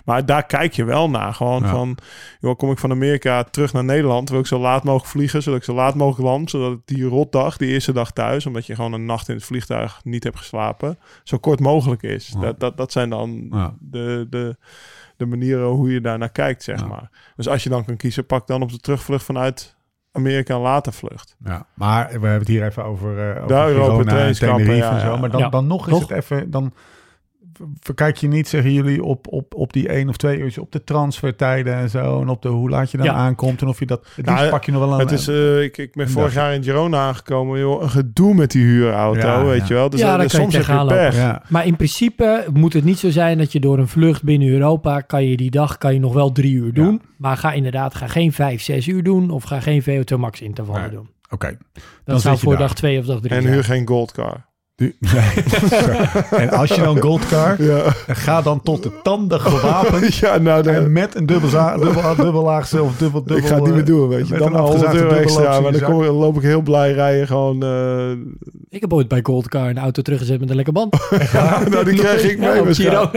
Maar 0.06 0.26
daar 0.26 0.46
kijk 0.46 0.74
je 0.74 0.84
wel 0.84 1.10
naar. 1.10 1.34
Gewoon 1.34 1.62
Ja. 1.62 1.70
van, 1.70 1.98
joh, 2.40 2.56
kom 2.58 2.72
ik 2.72 2.78
van 2.78 2.92
Amerika 2.92 3.44
terug 3.44 3.74
naar 3.74 3.84
Nederland, 3.84 4.30
wil 4.30 4.40
ik 4.40 4.46
zo 4.48 4.60
laat 4.60 4.84
mogelijk 4.84 5.10
vliegen, 5.12 5.44
zodat 5.44 5.60
ik 5.60 5.66
zo 5.66 5.74
laat 5.74 5.96
mogelijk 5.96 6.30
land, 6.30 6.50
zodat 6.50 6.80
die 6.86 7.04
rotdag, 7.04 7.58
die 7.58 7.70
eerste 7.70 7.94
dag 7.94 8.12
thuis, 8.12 8.46
omdat 8.46 8.66
je 8.66 8.76
gewoon 8.76 8.94
een 8.94 9.06
nacht 9.06 9.30
in 9.30 9.36
het 9.36 9.44
vliegtuig 9.44 10.00
niet 10.04 10.24
hebt 10.24 10.38
geslapen, 10.38 10.98
zo 11.24 11.38
kort 11.38 11.60
mogelijk 11.60 12.04
is. 12.04 12.28
Dat, 12.40 12.60
dat, 12.60 12.78
dat 12.78 12.92
zijn 12.92 13.10
dan 13.10 13.48
Ja. 13.52 13.74
de, 13.80 14.28
de, 14.50 14.58
de 15.18 15.26
manier 15.26 15.64
hoe 15.64 15.92
je 15.92 16.02
daar 16.02 16.18
naar 16.18 16.30
kijkt, 16.32 16.64
zeg 16.64 16.80
Ja. 16.80 16.86
maar. 16.88 17.10
Dus 17.36 17.48
als 17.48 17.64
je 17.64 17.70
dan 17.70 17.86
kan 17.86 17.98
kiezen, 17.98 18.26
pak 18.26 18.48
dan 18.48 18.62
op 18.62 18.72
de 18.72 18.78
terugvlucht 18.80 19.24
vanuit 19.26 19.78
Amerika 20.12 20.56
een 20.56 20.62
later 20.62 20.94
vlucht. 20.94 21.36
Ja, 21.44 21.66
maar 21.74 22.06
we 22.06 22.12
hebben 22.12 22.34
het 22.40 22.48
hier 22.48 22.66
even 22.66 22.84
over, 22.84 23.20
eh 23.30 23.36
over 23.36 23.48
De 23.48 23.54
Europa 23.54 23.72
Girona 23.86 24.00
en 24.00 24.06
trainingskampen, 24.08 24.58
Tenerife 24.64 24.86
ja, 24.86 24.94
en 24.94 25.00
zo. 25.00 25.12
ja. 25.14 25.18
Maar 25.20 25.30
dan, 25.32 25.40
Ja. 25.42 25.50
dan 25.50 25.68
nog 25.68 25.88
is 25.88 26.00
het 26.00 26.12
even... 26.12 26.52
Dan 26.52 26.74
verkijk 27.80 28.18
je 28.18 28.28
niet, 28.28 28.48
zeggen 28.48 28.74
jullie, 28.74 29.04
op, 29.04 29.28
op, 29.28 29.56
op 29.56 29.74
die 29.74 29.88
één 29.88 30.10
of 30.10 30.18
twee 30.18 30.38
uurtjes 30.38 30.58
op 30.58 30.72
de 30.72 30.84
transfertijden 30.84 31.74
en 31.76 31.90
zo. 31.90 32.22
En 32.22 32.30
op 32.30 32.42
de 32.42 32.50
hoe 32.50 32.70
laat 32.70 32.92
je 32.92 32.98
dan 32.98 33.06
Ja. 33.06 33.14
aankomt. 33.14 33.62
En 33.62 33.68
of 33.68 33.80
je 33.80 33.86
dat... 33.86 34.08
Nou, 34.24 34.50
pak 34.50 34.64
je 34.66 34.72
nog 34.72 34.82
wel 34.82 34.94
een... 34.94 35.00
Het 35.00 35.12
is, 35.12 35.28
eh, 35.28 35.62
ik, 35.62 35.78
ik 35.78 35.94
ben 35.94 36.10
vorig 36.10 36.34
jaar 36.34 36.54
in 36.54 36.64
Girona 36.64 36.98
aangekomen, 37.08 37.60
joh. 37.60 37.82
Een 37.82 37.90
gedoe 37.90 38.34
met 38.34 38.52
die 38.52 38.64
huurauto, 38.64 39.20
Ja, 39.28 39.44
weet 39.44 39.60
ja. 39.60 39.66
je 39.68 39.74
wel. 39.74 39.90
Dus 39.90 40.00
Ja, 40.00 40.22
je 40.22 40.30
soms 40.30 40.54
heb 40.56 40.66
je 40.66 40.86
pech. 40.88 41.16
ja. 41.16 41.42
Maar 41.50 41.66
in 41.66 41.76
principe 41.76 42.46
moet 42.54 42.74
het 42.74 42.84
niet 42.84 43.00
zo 43.00 43.10
zijn 43.10 43.38
dat 43.38 43.52
je 43.52 43.60
door 43.60 43.78
een 43.78 43.88
vlucht 43.88 44.24
binnen 44.24 44.48
Europa... 44.48 45.02
kan 45.02 45.26
je 45.26 45.38
die 45.38 45.52
dag 45.52 45.78
kan 45.78 45.94
je 45.94 46.00
nog 46.00 46.14
wel 46.14 46.32
drie 46.32 46.54
uur 46.54 46.74
doen. 46.74 47.02
Maar 47.18 47.38
ga 47.38 47.52
inderdaad 47.52 47.96
ga 47.96 48.08
geen 48.08 48.34
vijf, 48.34 48.62
zes 48.62 48.88
uur 48.88 49.04
doen... 49.04 49.30
of 49.30 49.44
ga 49.44 49.60
geen 49.60 49.82
VO2 49.84 50.18
max 50.20 50.42
intervallen 50.42 50.82
Nee. 50.82 50.92
doen. 50.92 51.10
Oké. 51.30 51.48
Dat 51.48 51.84
Dan 52.06 52.20
zou 52.20 52.34
zit 52.36 52.44
je 52.44 52.50
voor 52.50 52.58
daar. 52.58 52.68
dag 52.68 52.76
twee 52.76 53.00
of 53.00 53.06
dag 53.06 53.20
drie 53.20 53.38
En 53.38 53.46
huur 53.46 53.64
geen 53.64 53.88
goldcar. 53.88 54.46
Nee. 54.80 54.90
en 56.44 56.50
als 56.50 56.70
je 56.70 56.82
dan 56.82 57.00
goldcar, 57.00 57.64
Ja, 57.64 57.94
ga 58.08 58.42
dan 58.42 58.62
tot 58.62 58.84
de 58.84 58.92
tanden 59.04 59.42
gewapend. 59.42 60.16
ja 60.16 60.38
nou, 60.38 60.64
de- 60.64 60.70
En 60.72 60.92
met 60.92 61.16
een 61.16 61.26
dubbel, 61.26 61.50
dubbellaagse 62.16 62.84
of 62.84 62.98
dubbel, 62.98 63.20
dubbel... 63.24 63.38
ik 63.38 63.46
ga 63.46 63.56
het 63.56 63.64
niet 63.66 63.74
meer 63.74 63.86
doen, 63.86 64.08
weet 64.08 64.28
je. 64.28 64.38
Dan 64.38 64.54
een 64.54 64.60
100 64.60 64.76
afgezaagde 64.76 65.00
euro 65.04 65.16
extra, 65.16 65.60
maar 65.60 65.72
dan, 65.72 65.80
je 65.80 65.86
kom, 65.86 66.04
dan 66.04 66.16
loop 66.16 66.36
ik 66.36 66.42
heel 66.42 66.62
blij 66.62 66.94
rijden. 66.94 67.28
Gewoon, 67.28 67.64
eh, 67.64 68.12
Ik 68.70 68.82
heb 68.82 68.94
ooit 68.94 69.08
bij 69.08 69.20
Goldcar 69.24 69.70
een 69.70 69.78
auto 69.78 70.02
teruggezet 70.02 70.40
met 70.40 70.50
een 70.50 70.56
lekker 70.56 70.74
band. 70.74 70.98
nou, 71.70 71.86
die 71.86 71.96
krijg 72.00 72.24
ik 72.24 72.40
mee 72.40 72.84
Ja. 72.84 73.12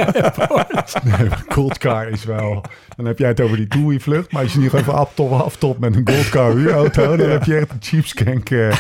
Nee, 1.05 1.29
goldcar 1.49 2.09
is 2.09 2.25
wel... 2.25 2.63
Dan 2.97 3.07
heb 3.07 3.19
jij 3.19 3.29
het 3.29 3.41
over 3.41 3.57
die 3.57 3.69
TUI-vlucht. 3.69 4.33
Maar 4.33 4.43
als 4.43 4.53
je 4.53 4.59
niet 4.59 4.73
even 4.75 4.95
aftop, 4.95 5.33
aftop 5.33 5.79
met 5.79 5.97
een 5.97 6.09
goldcar 6.15 6.55
huurauto... 6.55 7.17
dan 7.17 7.31
heb 7.31 7.45
je 7.45 7.57
echt 7.57 7.71
een 7.71 7.77
cheapskank 7.81 8.51
eh 8.51 8.73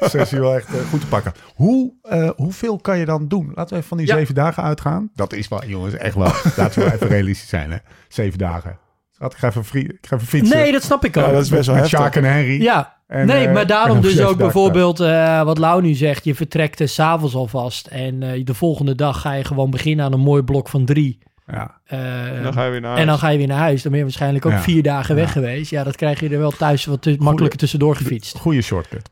sessie 0.00 0.40
wel 0.40 0.54
echt 0.54 0.66
eh, 0.68 0.74
goed 0.90 1.00
te 1.00 1.06
pakken. 1.06 1.32
Hoe, 1.54 1.92
eh, 2.30 2.36
hoeveel 2.44 2.76
kan 2.78 2.98
je 2.98 3.04
dan 3.04 3.28
doen? 3.28 3.46
Laten 3.54 3.68
we 3.68 3.76
even 3.76 3.88
van 3.88 3.96
die 3.98 4.06
Ja. 4.06 4.14
zeven 4.16 4.34
dagen 4.34 4.62
uitgaan. 4.62 5.10
Dat 5.14 5.32
is 5.32 5.48
wel, 5.48 5.64
jongens, 5.66 5.94
echt 5.94 6.14
wel... 6.14 6.32
laten 6.56 6.82
we 6.84 6.92
even 6.94 7.08
realistisch 7.08 7.48
zijn, 7.48 7.70
hè. 7.70 7.76
Zeven 8.08 8.38
dagen. 8.38 8.78
Schat, 9.10 9.32
ik 9.32 9.38
ga 9.38 9.46
even, 9.48 9.80
ik 9.80 10.06
ga 10.06 10.16
even 10.16 10.28
fietsen. 10.28 10.56
Nee, 10.56 10.72
dat 10.72 10.82
snap 10.82 11.04
ik 11.04 11.16
ook. 11.16 11.24
Ja, 11.26 11.32
dat 11.32 11.42
is 11.42 11.48
best 11.48 11.66
wel 11.66 11.74
met 11.74 11.84
heftig. 11.84 12.00
Sjaak 12.00 12.16
en 12.16 12.32
Henry. 12.32 12.62
Ja, 12.62 12.96
En, 13.06 13.26
nee, 13.26 13.46
eh, 13.46 13.52
maar 13.52 13.62
en 13.62 13.68
daarom 13.68 14.00
dus 14.00 14.20
ook 14.20 14.36
bijvoorbeeld 14.36 15.00
eh, 15.00 15.42
wat 15.42 15.58
Lau 15.58 15.82
nu 15.82 15.94
zegt. 15.94 16.24
Je 16.24 16.34
vertrekt 16.34 16.78
de 16.78 16.86
s'avonds 16.86 17.34
alvast 17.34 17.86
en 17.86 18.22
eh, 18.22 18.44
de 18.44 18.54
volgende 18.54 18.94
dag 18.94 19.20
ga 19.20 19.32
je 19.32 19.44
gewoon 19.44 19.70
beginnen 19.70 20.04
aan 20.04 20.12
een 20.12 20.20
mooi 20.20 20.42
blok 20.42 20.68
van 20.68 20.84
drie. 20.84 21.18
Ja. 21.46 21.80
Eh, 21.84 22.42
Dan 22.42 22.52
ga 22.52 22.64
je 22.64 22.70
weer 22.70 22.80
naar 22.80 22.90
en 22.96 22.98
dan 22.98 23.06
huis. 23.08 23.20
ga 23.20 23.28
je 23.28 23.38
weer 23.38 23.46
naar 23.46 23.58
huis. 23.58 23.80
Dan 23.82 23.90
ben 23.90 24.00
je 24.00 24.06
waarschijnlijk 24.06 24.46
ook 24.46 24.52
Ja. 24.52 24.60
vier 24.60 24.82
dagen 24.82 25.14
weg 25.14 25.24
Ja. 25.26 25.30
geweest. 25.32 25.70
Ja, 25.70 25.84
dat 25.84 25.96
krijg 25.96 26.20
je 26.20 26.28
er 26.28 26.38
wel 26.38 26.50
thuis 26.50 26.84
wat 26.84 27.08
makkelijker 27.18 27.58
tussendoor 27.58 27.96
gefietst. 27.96 28.36
Goede 28.38 28.62
shortcut. 28.62 29.10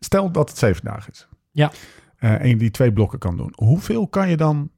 Stel 0.00 0.30
dat 0.30 0.48
het 0.48 0.58
zeven 0.58 0.84
dagen 0.84 1.12
is. 1.12 1.26
Ja. 1.52 1.70
Eh, 2.22 2.40
en 2.40 2.48
je 2.48 2.56
die 2.56 2.70
twee 2.70 2.92
blokken 2.92 3.18
kan 3.18 3.36
doen. 3.36 3.52
Hoeveel 3.54 4.06
kan 4.08 4.28
je 4.28 4.36
dan... 4.36 4.70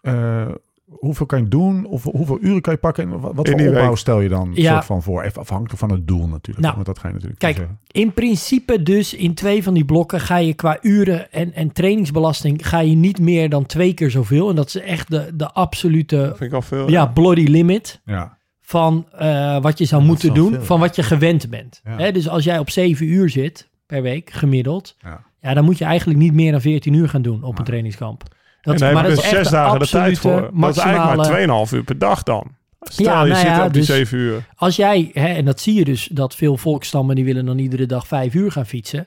eh, 0.00 0.48
hoeveel 0.84 1.26
kan 1.26 1.38
je 1.42 1.48
doen? 1.48 1.84
Of 1.84 2.02
hoeveel 2.02 2.38
uren 2.40 2.60
kan 2.60 2.72
je 2.72 2.78
pakken? 2.78 3.04
En 3.04 3.20
wat, 3.20 3.48
voor 3.48 3.60
opbouw 3.60 3.88
week. 3.88 3.96
stel 3.96 4.20
je 4.20 4.28
dan 4.28 4.50
Ja. 4.54 4.72
soort 4.72 4.84
van 4.84 5.02
voor? 5.02 5.22
Even 5.22 5.40
afhankelijk 5.40 5.78
van 5.78 5.90
het 5.90 6.06
doel 6.08 6.26
natuurlijk. 6.28 6.58
Nou, 6.60 6.74
want 6.74 6.86
dat 6.86 6.98
ga 6.98 7.08
je 7.08 7.14
natuurlijk 7.14 7.40
kijk. 7.40 7.68
In 7.90 8.12
principe 8.12 8.82
dus 8.82 9.14
in 9.14 9.34
twee 9.34 9.62
van 9.62 9.74
die 9.74 9.84
blokken 9.84 10.20
ga 10.20 10.36
je 10.36 10.54
qua 10.54 10.78
uren 10.82 11.32
en, 11.32 11.52
en 11.52 11.72
trainingsbelasting 11.72 12.68
ga 12.68 12.78
je 12.80 12.94
niet 12.94 13.18
meer 13.18 13.48
dan 13.48 13.66
twee 13.66 13.94
keer 13.94 14.10
zoveel. 14.10 14.48
En 14.50 14.56
dat 14.56 14.66
is 14.66 14.76
echt 14.76 15.10
de, 15.10 15.30
de 15.34 15.50
absolute 15.52 16.16
vind 16.36 16.40
ik 16.50 16.52
al 16.52 16.62
veel. 16.62 16.90
ja, 16.90 17.06
bloody 17.06 17.44
limit. 17.46 18.00
Ja. 18.04 18.38
van 18.60 19.06
eh, 19.12 19.60
wat 19.60 19.78
je 19.78 19.84
zou 19.84 20.00
Dat 20.00 20.10
moeten 20.10 20.34
doen, 20.34 20.52
veel. 20.52 20.62
van 20.62 20.80
wat 20.80 20.96
je 20.96 21.02
gewend 21.02 21.50
bent. 21.50 21.80
Ja. 21.84 21.96
Hè, 21.96 22.12
dus 22.12 22.28
als 22.28 22.44
jij 22.44 22.58
op 22.58 22.70
7 22.70 23.06
uur 23.06 23.30
zit 23.30 23.68
per 23.86 24.02
week, 24.02 24.30
gemiddeld, 24.30 24.96
Ja. 25.02 25.24
Ja, 25.44 25.54
dan 25.54 25.64
moet 25.64 25.78
je 25.78 25.84
eigenlijk 25.84 26.18
niet 26.18 26.32
meer 26.32 26.52
dan 26.52 26.60
14 26.60 26.92
uur 26.92 27.08
gaan 27.08 27.22
doen 27.22 27.42
op 27.42 27.58
een 27.58 27.64
trainingskamp. 27.64 28.22
Dat, 28.62 28.80
maar 28.80 28.92
dat 28.92 29.04
dus 29.04 29.16
is 29.18 29.22
echt 29.24 29.32
zes 29.34 29.48
dagen 29.48 29.78
de 29.78 29.86
tijd 29.88 30.18
voor. 30.18 30.30
Dat 30.30 30.76
is 30.76 30.82
eigenlijk 30.82 31.16
maximale- 31.16 31.46
maar 31.46 31.66
2,5 31.66 31.72
uur 31.72 31.84
per 31.84 31.98
dag 31.98 32.22
dan. 32.22 32.46
Stel, 32.80 33.06
Ja, 33.06 33.22
je 33.22 33.28
nou 33.28 33.40
zit 33.40 33.48
ja, 33.48 33.64
op 33.64 33.72
die 33.72 33.82
dus- 33.82 33.90
7 33.96 34.18
uur. 34.18 34.44
Als 34.56 34.76
jij, 34.76 35.10
hè, 35.12 35.26
en 35.26 35.44
dat 35.44 35.60
zie 35.60 35.74
je 35.74 35.84
dus, 35.84 36.08
dat 36.12 36.34
veel 36.34 36.56
volkstammen 36.56 37.14
die 37.16 37.24
willen 37.24 37.44
dan 37.44 37.58
iedere 37.58 37.86
dag 37.86 38.06
5 38.06 38.34
uur 38.34 38.52
gaan 38.52 38.66
fietsen. 38.66 39.06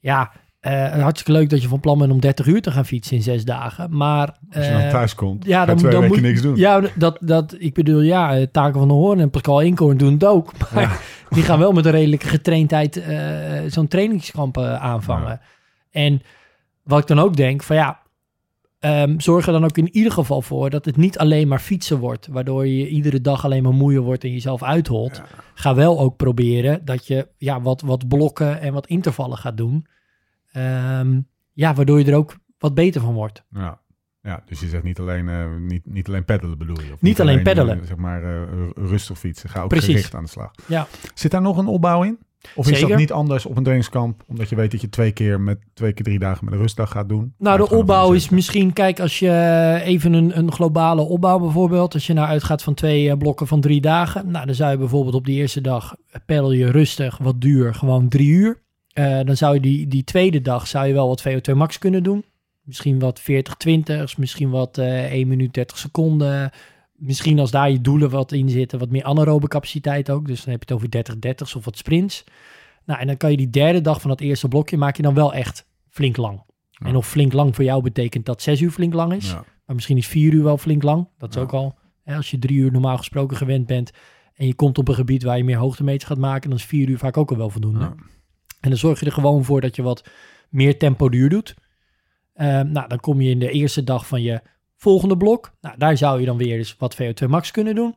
Ja, 0.00 0.30
eh, 0.60 1.02
hartstikke 1.02 1.32
leuk 1.40 1.50
dat 1.50 1.62
je 1.62 1.68
van 1.68 1.80
plan 1.80 1.98
bent 1.98 2.12
om 2.12 2.20
30 2.20 2.46
uur 2.46 2.62
te 2.62 2.70
gaan 2.70 2.86
fietsen 2.86 3.16
in 3.16 3.22
zes 3.22 3.44
dagen. 3.44 3.96
Maar 3.96 4.36
Als 4.52 4.64
je 4.66 4.72
dan 4.72 4.80
eh, 4.80 4.90
thuis 4.90 5.14
komt, 5.14 5.44
ja, 5.44 5.64
dan, 5.64 5.76
twee 5.76 5.90
dan 5.90 6.00
weken 6.00 6.16
moet 6.16 6.26
niks 6.26 6.42
doen. 6.42 6.56
Ja, 6.56 6.80
dat, 6.94 7.18
dat, 7.20 7.54
ik 7.58 7.74
bedoel, 7.74 8.00
ja, 8.00 8.36
eh, 8.36 8.46
Taken 8.52 8.78
van 8.78 8.88
de 8.88 8.94
Hoorn 8.94 9.20
en 9.20 9.30
Pascal 9.30 9.60
Inkoorn 9.60 9.96
doen 9.96 10.12
het 10.12 10.24
ook. 10.24 10.52
Maar 10.74 11.00
die 11.30 11.42
gaan 11.42 11.58
wel 11.58 11.72
met 11.72 11.84
een 11.84 11.90
redelijke 11.90 12.28
getraindheid 12.28 12.96
eh, 12.96 13.18
zo'n 13.66 13.88
trainingskamp 13.88 14.58
aanvangen. 14.58 15.28
Ja. 15.28 15.40
En 15.96 16.20
wat 16.82 16.98
ik 17.00 17.06
dan 17.06 17.18
ook 17.18 17.36
denk, 17.36 17.62
van 17.62 17.76
ja, 17.76 18.02
ehm, 18.78 19.18
zorg 19.18 19.46
er 19.46 19.52
dan 19.52 19.64
ook 19.64 19.78
in 19.78 19.96
ieder 19.96 20.12
geval 20.12 20.42
voor 20.42 20.70
dat 20.70 20.84
het 20.84 20.96
niet 20.96 21.18
alleen 21.18 21.48
maar 21.48 21.58
fietsen 21.58 21.98
wordt, 21.98 22.26
waardoor 22.26 22.66
je 22.66 22.88
iedere 22.88 23.20
dag 23.20 23.44
alleen 23.44 23.62
maar 23.62 23.72
moeier 23.74 24.00
wordt 24.00 24.24
en 24.24 24.32
jezelf 24.32 24.62
uitholt. 24.62 25.22
Ga 25.54 25.74
wel 25.74 26.00
ook 26.00 26.16
proberen 26.16 26.84
dat 26.84 27.06
je 27.06 27.28
ja, 27.38 27.60
wat, 27.60 27.80
wat 27.80 28.08
blokken 28.08 28.60
en 28.60 28.72
wat 28.72 28.86
intervallen 28.86 29.38
gaat 29.38 29.56
doen. 29.56 29.86
Ehm, 30.52 31.20
ja, 31.52 31.74
waardoor 31.74 31.98
je 31.98 32.04
er 32.04 32.14
ook 32.16 32.36
wat 32.58 32.74
beter 32.74 33.00
van 33.00 33.14
wordt. 33.14 33.44
Ja. 33.50 33.80
Ja, 34.22 34.42
dus 34.46 34.60
je 34.60 34.66
zegt 34.68 34.82
niet 34.82 34.98
alleen, 34.98 35.28
eh, 35.28 35.56
niet, 35.58 35.86
niet 35.86 36.08
alleen 36.08 36.24
peddelen 36.24 36.58
bedoel 36.58 36.80
je? 36.80 36.92
Of 36.92 37.00
Niet 37.02 37.20
alleen 37.20 37.42
peddelen. 37.42 37.80
eh, 37.80 37.86
zeg 37.86 37.96
maar 37.96 38.22
eh, 38.24 38.42
rustig 38.74 39.18
fietsen. 39.18 39.48
Ga 39.50 39.62
ook 39.62 39.68
Precies. 39.68 39.88
gericht 39.88 40.14
aan 40.14 40.22
de 40.24 40.30
slag. 40.30 40.50
Ja. 40.66 40.86
Zit 41.14 41.30
daar 41.30 41.42
nog 41.42 41.56
een 41.56 41.66
opbouw 41.66 42.02
in? 42.02 42.18
Of 42.54 42.70
is 42.70 42.80
dat 42.80 42.96
niet 42.96 43.12
anders 43.12 43.46
op 43.46 43.56
een 43.56 43.62
trainingskamp? 43.62 44.22
Omdat 44.26 44.48
je 44.48 44.56
weet 44.56 44.70
dat 44.70 44.80
je 44.80 44.88
twee 44.88 45.12
keer 45.12 45.40
met 45.40 45.58
twee 45.74 45.92
keer 45.92 46.04
drie 46.04 46.18
dagen 46.18 46.44
met 46.44 46.54
een 46.54 46.60
rustdag 46.60 46.90
gaat 46.90 47.08
doen? 47.08 47.34
Nou, 47.38 47.58
de 47.58 47.70
opbouw 47.70 48.12
is 48.12 48.28
misschien, 48.28 48.72
kijk, 48.72 49.00
als 49.00 49.18
je 49.18 49.80
even 49.84 50.12
een, 50.12 50.38
een 50.38 50.52
globale 50.52 51.02
opbouw 51.02 51.38
bijvoorbeeld, 51.38 51.94
als 51.94 52.06
je 52.06 52.12
nou 52.12 52.28
uitgaat 52.28 52.62
van 52.62 52.74
twee 52.74 53.10
eh, 53.10 53.16
blokken 53.16 53.46
van 53.46 53.60
drie 53.60 53.80
dagen, 53.80 54.30
nou, 54.30 54.46
dan 54.46 54.54
zou 54.54 54.70
je 54.70 54.78
bijvoorbeeld 54.78 55.14
op 55.14 55.24
die 55.24 55.36
eerste 55.36 55.60
dag 55.60 55.96
peddel 56.26 56.52
je 56.52 56.70
rustig, 56.70 57.18
wat 57.18 57.40
duur, 57.40 57.74
gewoon 57.74 58.08
drie 58.08 58.28
uur. 58.28 58.64
Eh, 58.92 59.20
dan 59.24 59.36
zou 59.36 59.54
je 59.54 59.60
die, 59.60 59.88
die 59.88 60.04
tweede 60.04 60.40
dag 60.40 60.66
zou 60.66 60.86
je 60.86 60.92
wel 60.92 61.08
wat 61.08 61.28
VO2 61.28 61.54
max 61.54 61.78
kunnen 61.78 62.02
doen. 62.02 62.24
Misschien 62.62 62.98
wat 62.98 63.20
40 63.20 63.54
20's, 63.68 64.16
misschien 64.16 64.50
wat 64.50 64.78
eh 64.78 65.12
1 65.12 65.28
minuut 65.28 65.54
30 65.54 65.78
seconden. 65.78 66.50
Misschien 66.96 67.38
als 67.38 67.50
daar 67.50 67.70
je 67.70 67.80
doelen 67.80 68.10
wat 68.10 68.32
in 68.32 68.48
zitten, 68.48 68.78
wat 68.78 68.90
meer 68.90 69.04
anaerobe 69.04 69.48
capaciteit 69.48 70.10
ook. 70.10 70.26
Dus 70.26 70.44
dan 70.44 70.50
heb 70.52 70.62
je 70.62 70.74
het 70.74 70.74
over 70.74 70.90
30 70.90 71.14
30's 71.44 71.54
of 71.56 71.64
wat 71.64 71.76
sprints. 71.76 72.24
Nou, 72.84 73.00
en 73.00 73.06
dan 73.06 73.16
kan 73.16 73.30
je 73.30 73.36
die 73.36 73.50
derde 73.50 73.80
dag 73.80 74.00
van 74.00 74.10
dat 74.10 74.20
eerste 74.20 74.48
blokje 74.48 74.76
maak 74.76 74.96
je 74.96 75.02
dan 75.02 75.14
wel 75.14 75.34
echt 75.34 75.66
flink 75.90 76.16
lang. 76.16 76.42
Ja. 76.70 76.86
En 76.86 76.96
of 76.96 77.08
flink 77.08 77.32
lang 77.32 77.54
voor 77.54 77.64
jou 77.64 77.82
betekent 77.82 78.26
dat 78.26 78.42
zes 78.42 78.60
uur 78.60 78.70
flink 78.70 78.94
lang 78.94 79.12
is. 79.12 79.30
Ja. 79.30 79.44
Maar 79.66 79.74
misschien 79.74 79.96
is 79.96 80.06
vier 80.06 80.32
uur 80.32 80.42
wel 80.42 80.58
flink 80.58 80.82
lang. 80.82 81.08
Dat 81.18 81.28
is 81.28 81.34
Ja. 81.34 81.40
ook 81.42 81.52
al. 81.52 81.74
Hè, 82.02 82.16
als 82.16 82.30
je 82.30 82.38
drie 82.38 82.56
uur 82.58 82.72
normaal 82.72 82.96
gesproken 82.96 83.36
gewend 83.36 83.66
bent. 83.66 83.90
En 84.34 84.46
je 84.46 84.54
komt 84.54 84.78
op 84.78 84.88
een 84.88 84.94
gebied 84.94 85.22
waar 85.22 85.36
je 85.36 85.44
meer 85.44 85.56
hoogtemeters 85.56 86.04
gaat 86.04 86.18
maken. 86.18 86.48
Dan 86.50 86.58
is 86.58 86.64
vier 86.64 86.88
uur 86.88 86.98
vaak 86.98 87.16
ook 87.16 87.30
al 87.30 87.36
wel 87.36 87.50
voldoende. 87.50 87.84
En 88.60 88.70
dan 88.70 88.76
zorg 88.76 89.00
je 89.00 89.06
er 89.06 89.12
gewoon 89.12 89.44
voor 89.44 89.60
dat 89.60 89.76
je 89.76 89.82
wat 89.82 90.08
meer 90.48 90.78
tempo 90.78 91.08
duur 91.08 91.28
doet. 91.28 91.54
Ehm, 92.34 92.72
nou, 92.72 92.88
dan 92.88 93.00
kom 93.00 93.20
je 93.20 93.30
in 93.30 93.38
de 93.38 93.50
eerste 93.50 93.84
dag 93.84 94.06
van 94.06 94.22
je 94.22 94.40
volgende 94.76 95.16
blok. 95.16 95.52
Nou, 95.60 95.78
daar 95.78 95.96
zou 95.96 96.20
je 96.20 96.26
dan 96.26 96.36
weer 96.36 96.58
eens 96.58 96.76
wat 96.78 96.96
VO2 97.02 97.28
max 97.28 97.50
kunnen 97.50 97.74
doen. 97.74 97.94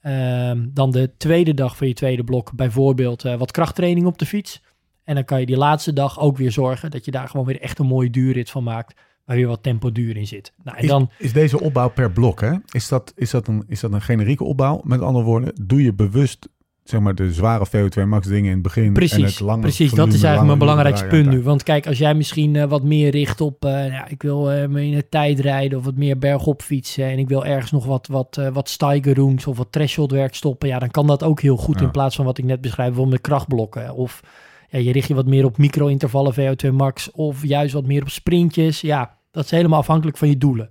Ehm, 0.00 0.66
dan 0.70 0.90
de 0.90 1.16
tweede 1.16 1.54
dag 1.54 1.76
van 1.76 1.86
je 1.86 1.94
tweede 1.94 2.24
blok 2.24 2.52
bijvoorbeeld 2.52 3.24
eh, 3.24 3.36
wat 3.36 3.50
krachttraining 3.50 4.06
op 4.06 4.18
de 4.18 4.26
fiets. 4.26 4.62
En 5.04 5.14
dan 5.14 5.24
kan 5.24 5.40
je 5.40 5.46
die 5.46 5.56
laatste 5.56 5.92
dag 5.92 6.20
ook 6.20 6.36
weer 6.36 6.52
zorgen 6.52 6.90
dat 6.90 7.04
je 7.04 7.10
daar 7.10 7.28
gewoon 7.28 7.46
weer 7.46 7.60
echt 7.60 7.78
een 7.78 7.86
mooie 7.86 8.10
duurrit 8.10 8.50
van 8.50 8.62
maakt. 8.62 8.94
Waar 9.24 9.36
weer 9.36 9.46
wat 9.46 9.62
tempo 9.62 9.92
duur 9.92 10.16
in 10.16 10.26
zit. 10.26 10.52
Nou, 10.62 10.76
en 10.76 10.82
Is, 10.82 10.88
dan, 10.88 11.10
is 11.18 11.32
deze 11.32 11.60
opbouw 11.60 11.90
per 11.90 12.12
blok, 12.12 12.40
hè? 12.40 12.52
Is 12.70 12.88
dat, 12.88 13.12
is, 13.16 13.30
dat 13.30 13.48
een, 13.48 13.64
is 13.66 13.80
dat 13.80 13.92
een 13.92 14.02
generieke 14.02 14.44
opbouw? 14.44 14.80
Met 14.84 15.00
andere 15.00 15.24
woorden, 15.24 15.52
doe 15.62 15.82
je 15.82 15.94
bewust 15.94 16.48
zeg 16.84 17.00
maar, 17.00 17.14
de 17.14 17.32
zware 17.32 17.66
VO2 17.66 18.06
max 18.06 18.26
dingen 18.26 18.44
in 18.46 18.52
het 18.52 18.62
begin 18.62 18.82
en 18.82 18.88
het 18.88 18.98
Precies, 18.98 19.38
lange 19.38 19.60
precies. 19.60 19.88
volume, 19.90 20.06
dat 20.06 20.16
is 20.16 20.22
eigenlijk 20.22 20.46
mijn 20.46 20.58
belangrijkste 20.68 21.06
punt 21.06 21.30
nu. 21.30 21.42
Want 21.42 21.62
kijk, 21.62 21.86
als 21.86 21.98
jij 21.98 22.14
misschien 22.14 22.56
eh, 22.56 22.64
wat 22.64 22.82
meer 22.82 23.10
richt 23.10 23.40
op... 23.40 23.64
eh, 23.64 23.86
ja, 23.88 24.08
ik 24.08 24.22
wil 24.22 24.68
me 24.68 24.84
in 24.84 24.94
de 24.94 25.08
tijd 25.08 25.40
rijden 25.40 25.78
of 25.78 25.84
wat 25.84 25.96
meer 25.96 26.18
bergop 26.18 26.62
fietsen... 26.62 27.04
en 27.04 27.18
ik 27.18 27.28
wil 27.28 27.44
ergens 27.44 27.70
nog 27.72 27.84
wat, 27.84 28.06
wat, 28.06 28.40
wat 28.52 28.68
steigerungs 28.68 29.46
of 29.46 29.56
wat 29.56 29.72
threshold 29.72 30.10
werk 30.10 30.34
stoppen... 30.34 30.68
ja, 30.68 30.78
dan 30.78 30.90
kan 30.90 31.06
dat 31.06 31.22
ook 31.22 31.40
heel 31.40 31.56
goed 31.56 31.78
Ja. 31.78 31.84
in 31.84 31.90
plaats 31.90 32.16
van 32.16 32.24
wat 32.24 32.38
ik 32.38 32.44
net 32.44 32.60
beschrijf... 32.60 32.88
bijvoorbeeld 32.88 33.22
met 33.22 33.30
krachtblokken. 33.30 33.94
Of 33.94 34.20
ja, 34.68 34.78
je 34.78 34.92
richt 34.92 35.08
je 35.08 35.14
wat 35.14 35.26
meer 35.26 35.44
op 35.44 35.58
micro-intervallen 35.58 36.34
VO2 36.34 36.72
max... 36.72 37.10
of 37.10 37.46
juist 37.46 37.72
wat 37.74 37.86
meer 37.86 38.02
op 38.02 38.10
sprintjes. 38.10 38.80
Ja, 38.80 39.18
dat 39.30 39.44
is 39.44 39.50
helemaal 39.50 39.78
afhankelijk 39.78 40.16
van 40.16 40.28
je 40.28 40.38
doelen. 40.38 40.68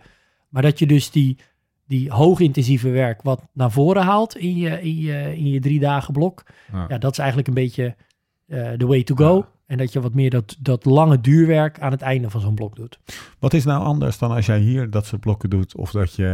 Maar 0.49 0.61
dat 0.61 0.79
je 0.79 0.85
dus 0.87 1.11
die, 1.11 1.37
die 1.93 2.11
hoogintensieve 2.11 2.89
werk 2.89 3.21
wat 3.21 3.41
naar 3.53 3.71
voren 3.71 4.03
haalt... 4.03 4.37
in 4.37 4.57
je, 4.57 4.81
in 4.81 4.95
je, 4.95 5.35
in 5.35 5.49
je 5.49 5.59
drie 5.59 5.79
dagen 5.79 6.13
blok... 6.13 6.43
Ja. 6.71 6.85
Ja, 6.87 6.97
dat 6.97 7.11
is 7.11 7.17
eigenlijk 7.17 7.47
een 7.47 7.53
beetje 7.53 7.95
eh, 8.47 8.69
de 8.77 8.85
way 8.85 9.03
to 9.03 9.15
go. 9.15 9.45
En 9.65 9.77
dat 9.77 9.93
je 9.93 10.01
wat 10.01 10.13
meer 10.13 10.29
dat, 10.29 10.55
dat 10.59 10.85
lange 10.85 11.21
duurwerk 11.21 11.79
aan 11.79 11.91
het 11.91 12.01
einde 12.01 12.29
van 12.29 12.41
zo'n 12.41 12.55
blok 12.55 12.75
doet. 12.75 12.99
Wat 13.39 13.53
is 13.53 13.63
nou 13.63 13.83
anders 13.83 14.17
dan 14.17 14.31
als 14.31 14.45
jij 14.45 14.59
hier 14.59 14.89
dat 14.89 15.05
soort 15.05 15.21
blokken 15.21 15.49
doet? 15.49 15.75
Of 15.75 15.91
dat 15.91 16.13
je 16.13 16.25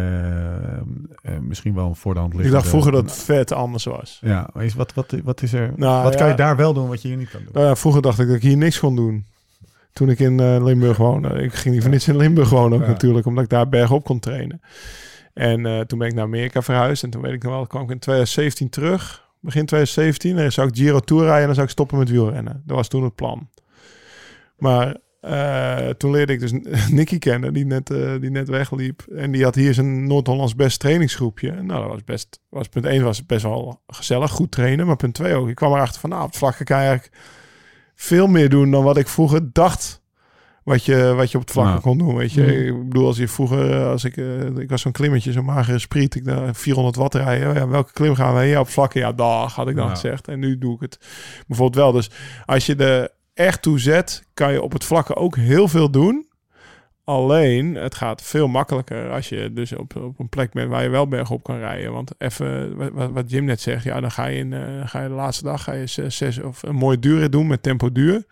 eh, 1.24 1.34
eh, 1.34 1.42
misschien 1.42 1.74
wel 1.74 1.88
een 1.88 1.96
voor 1.96 2.14
de 2.14 2.20
hand 2.20 2.34
ligt. 2.34 2.46
Ik 2.46 2.52
dacht 2.52 2.68
vroeger 2.68 2.92
dat 2.92 3.04
het 3.04 3.14
vet 3.14 3.52
anders 3.52 3.84
was. 3.84 4.20
Ja, 4.22 4.50
maar 4.54 4.66
is, 4.66 4.74
wat, 4.74 4.94
wat, 4.94 5.16
wat 5.24 5.42
is 5.42 5.54
er? 5.54 5.74
Nou, 5.76 6.04
wat 6.04 6.16
kan 6.16 6.28
je 6.28 6.36
daar 6.36 6.56
wel 6.56 6.74
doen 6.74 6.88
wat 6.88 7.02
je 7.02 7.08
hier 7.08 7.18
niet 7.18 7.30
kan 7.30 7.42
doen? 7.44 7.54
Nou 7.54 7.66
ja, 7.66 7.76
vroeger 7.76 8.02
dacht 8.02 8.20
ik 8.20 8.28
dat 8.28 8.36
ik 8.36 8.42
hier 8.42 8.58
niks 8.58 8.80
kon 8.80 8.96
doen. 8.96 9.26
Toen 9.94 10.10
ik 10.10 10.20
in 10.20 10.40
eh, 10.40 10.64
Limburg 10.64 10.98
woonde. 10.98 11.30
Ik 11.30 11.54
ging 11.54 11.74
niet 11.74 11.84
voor 11.84 11.92
niets 11.92 12.08
in 12.08 12.18
Limburg 12.18 12.50
wonen 12.50 12.78
ook 12.78 12.84
Ja. 12.84 12.90
natuurlijk. 12.92 13.26
Omdat 13.26 13.44
ik 13.44 13.50
daar 13.50 13.70
bergop 13.70 14.04
kon 14.04 14.20
trainen. 14.20 14.62
En 15.40 15.66
eh, 15.66 15.80
toen 15.80 16.00
ben 16.00 16.08
ik 16.08 16.14
naar 16.14 16.24
Amerika 16.24 16.62
verhuisd. 16.62 17.04
En 17.04 17.10
toen 17.10 17.22
weet 17.22 17.34
ik 17.34 17.44
nog 17.44 17.52
wel, 17.52 17.68
kwam 17.68 17.84
ik 17.84 17.90
in 17.90 18.00
2017 18.00 18.70
terug. 18.70 19.28
Begin 19.40 19.66
2017. 19.66 20.36
En 20.36 20.42
dan 20.42 20.52
zou 20.52 20.68
ik 20.68 20.76
Giro 20.76 21.00
Tour 21.00 21.24
rijden 21.24 21.40
en 21.40 21.46
dan 21.46 21.56
zou 21.56 21.66
ik 21.66 21.72
stoppen 21.72 21.98
met 21.98 22.10
wielrennen. 22.10 22.64
Dat 22.66 22.76
was 22.76 22.88
toen 22.88 23.04
het 23.04 23.16
plan. 23.16 23.50
Maar 24.58 24.98
eh, 25.22 25.90
toen 25.90 26.12
leerde 26.12 26.34
ik 26.34 26.40
dus 26.40 26.52
Nicky 26.92 27.18
kennen, 27.18 27.54
die 27.54 27.66
net, 27.66 27.90
eh, 27.90 28.20
die 28.20 28.30
net 28.30 28.48
wegliep. 28.48 29.02
En 29.16 29.32
die 29.32 29.44
had 29.44 29.56
hier 29.56 29.74
zijn 29.74 30.08
Noord-Hollands 30.08 30.56
best 30.56 30.80
trainingsgroepje. 30.80 31.52
Nou, 31.52 31.82
dat 31.82 31.92
was 31.92 32.04
best, 32.04 32.40
was 32.50 32.68
punt 32.68 32.86
1 32.86 33.04
was 33.04 33.26
best 33.26 33.44
wel 33.44 33.82
gezellig, 33.88 34.32
goed 34.32 34.52
trainen. 34.52 34.86
Maar 34.86 34.96
punt 34.96 35.14
2 35.14 35.34
ook, 35.34 35.50
ik 35.50 35.56
kwam 35.56 35.74
erachter 35.74 36.00
van, 36.00 36.10
nou, 36.10 36.26
het 36.26 36.38
vlakke 36.38 36.64
kan 36.64 36.78
eigenlijk 36.78 37.12
veel 37.96 38.28
meer 38.28 38.50
doen 38.50 38.72
dan 38.72 38.84
wat 38.84 38.98
ik 38.98 39.08
vroeger 39.08 39.54
dacht. 39.54 40.02
Wat 40.70 40.86
je, 40.86 41.14
wat 41.16 41.32
je 41.32 41.38
op 41.38 41.44
het 41.44 41.52
vlakke 41.54 41.72
Ja. 41.72 41.80
kon 41.80 41.98
doen, 41.98 42.16
weet 42.16 42.32
je. 42.32 42.42
Mhm. 42.42 42.52
Ik 42.82 42.90
bedoel, 42.90 43.06
als 43.08 43.18
je 43.18 43.28
vroeger, 43.28 43.86
als 43.86 44.04
ik, 44.04 44.18
eh, 44.18 44.46
ik 44.58 44.70
was 44.70 44.82
zo'n 44.82 44.92
klimmetje, 44.92 45.32
zo'n 45.32 45.46
magere 45.46 45.80
spriet, 45.80 46.16
ik 46.16 46.26
daar 46.26 46.56
400 46.56 46.96
watt 46.96 47.14
rijden. 47.16 47.54
Ja, 47.54 47.68
welke 47.68 47.92
klim 47.94 48.16
gaan 48.16 48.36
we? 48.36 48.42
Ja, 48.44 48.60
op 48.60 48.68
vlakke, 48.70 49.00
ja, 49.00 49.12
dag 49.12 49.56
had 49.56 49.68
ik 49.68 49.76
dan 49.76 49.90
gezegd. 49.90 50.28
En 50.28 50.40
nu 50.40 50.58
doe 50.58 50.76
ik 50.76 50.82
het 50.82 50.98
bijvoorbeeld 51.48 51.84
wel. 51.84 51.92
Dus 51.92 52.10
als 52.46 52.66
je 52.66 52.76
er 52.76 53.10
echt 53.34 53.62
toe 53.62 53.80
zet, 53.80 54.24
kan 54.34 54.52
je 54.52 54.62
op 54.62 54.72
het 54.74 54.84
vlakke 54.84 55.16
ook 55.16 55.36
heel 55.36 55.68
veel 55.68 55.92
doen. 55.92 56.28
Alleen, 57.04 57.76
het 57.76 57.96
gaat 57.96 58.22
veel 58.22 58.48
makkelijker 58.48 59.10
als 59.12 59.30
je 59.30 59.54
dus 59.54 59.74
op, 59.76 59.96
op 59.96 60.20
een 60.20 60.30
plek 60.30 60.52
bent 60.52 60.70
waar 60.70 60.84
je 60.84 60.90
wel 60.90 61.08
bergop 61.08 61.44
kan 61.44 61.58
rijden. 61.58 61.92
Want 61.92 62.12
even, 62.18 62.76
wat- 62.94 63.12
wat, 63.12 63.32
Jim 63.32 63.44
net 63.46 63.62
zegt, 63.62 63.84
ja, 63.84 64.00
dan 64.02 64.12
ga 64.12 64.26
je, 64.26 64.38
in, 64.38 64.54
eh, 64.54 64.62
ga 64.88 65.02
je 65.02 65.08
de 65.08 65.14
laatste 65.14 65.44
dag 65.44 65.64
ga 65.64 65.74
je 65.74 65.88
zes, 65.88 66.18
zes 66.18 66.42
of 66.42 66.64
een 66.64 66.76
mooie 66.76 67.00
duurrit 67.00 67.32
doen 67.32 67.48
met 67.48 67.64
tempo 67.64 67.92
duur. 67.92 68.24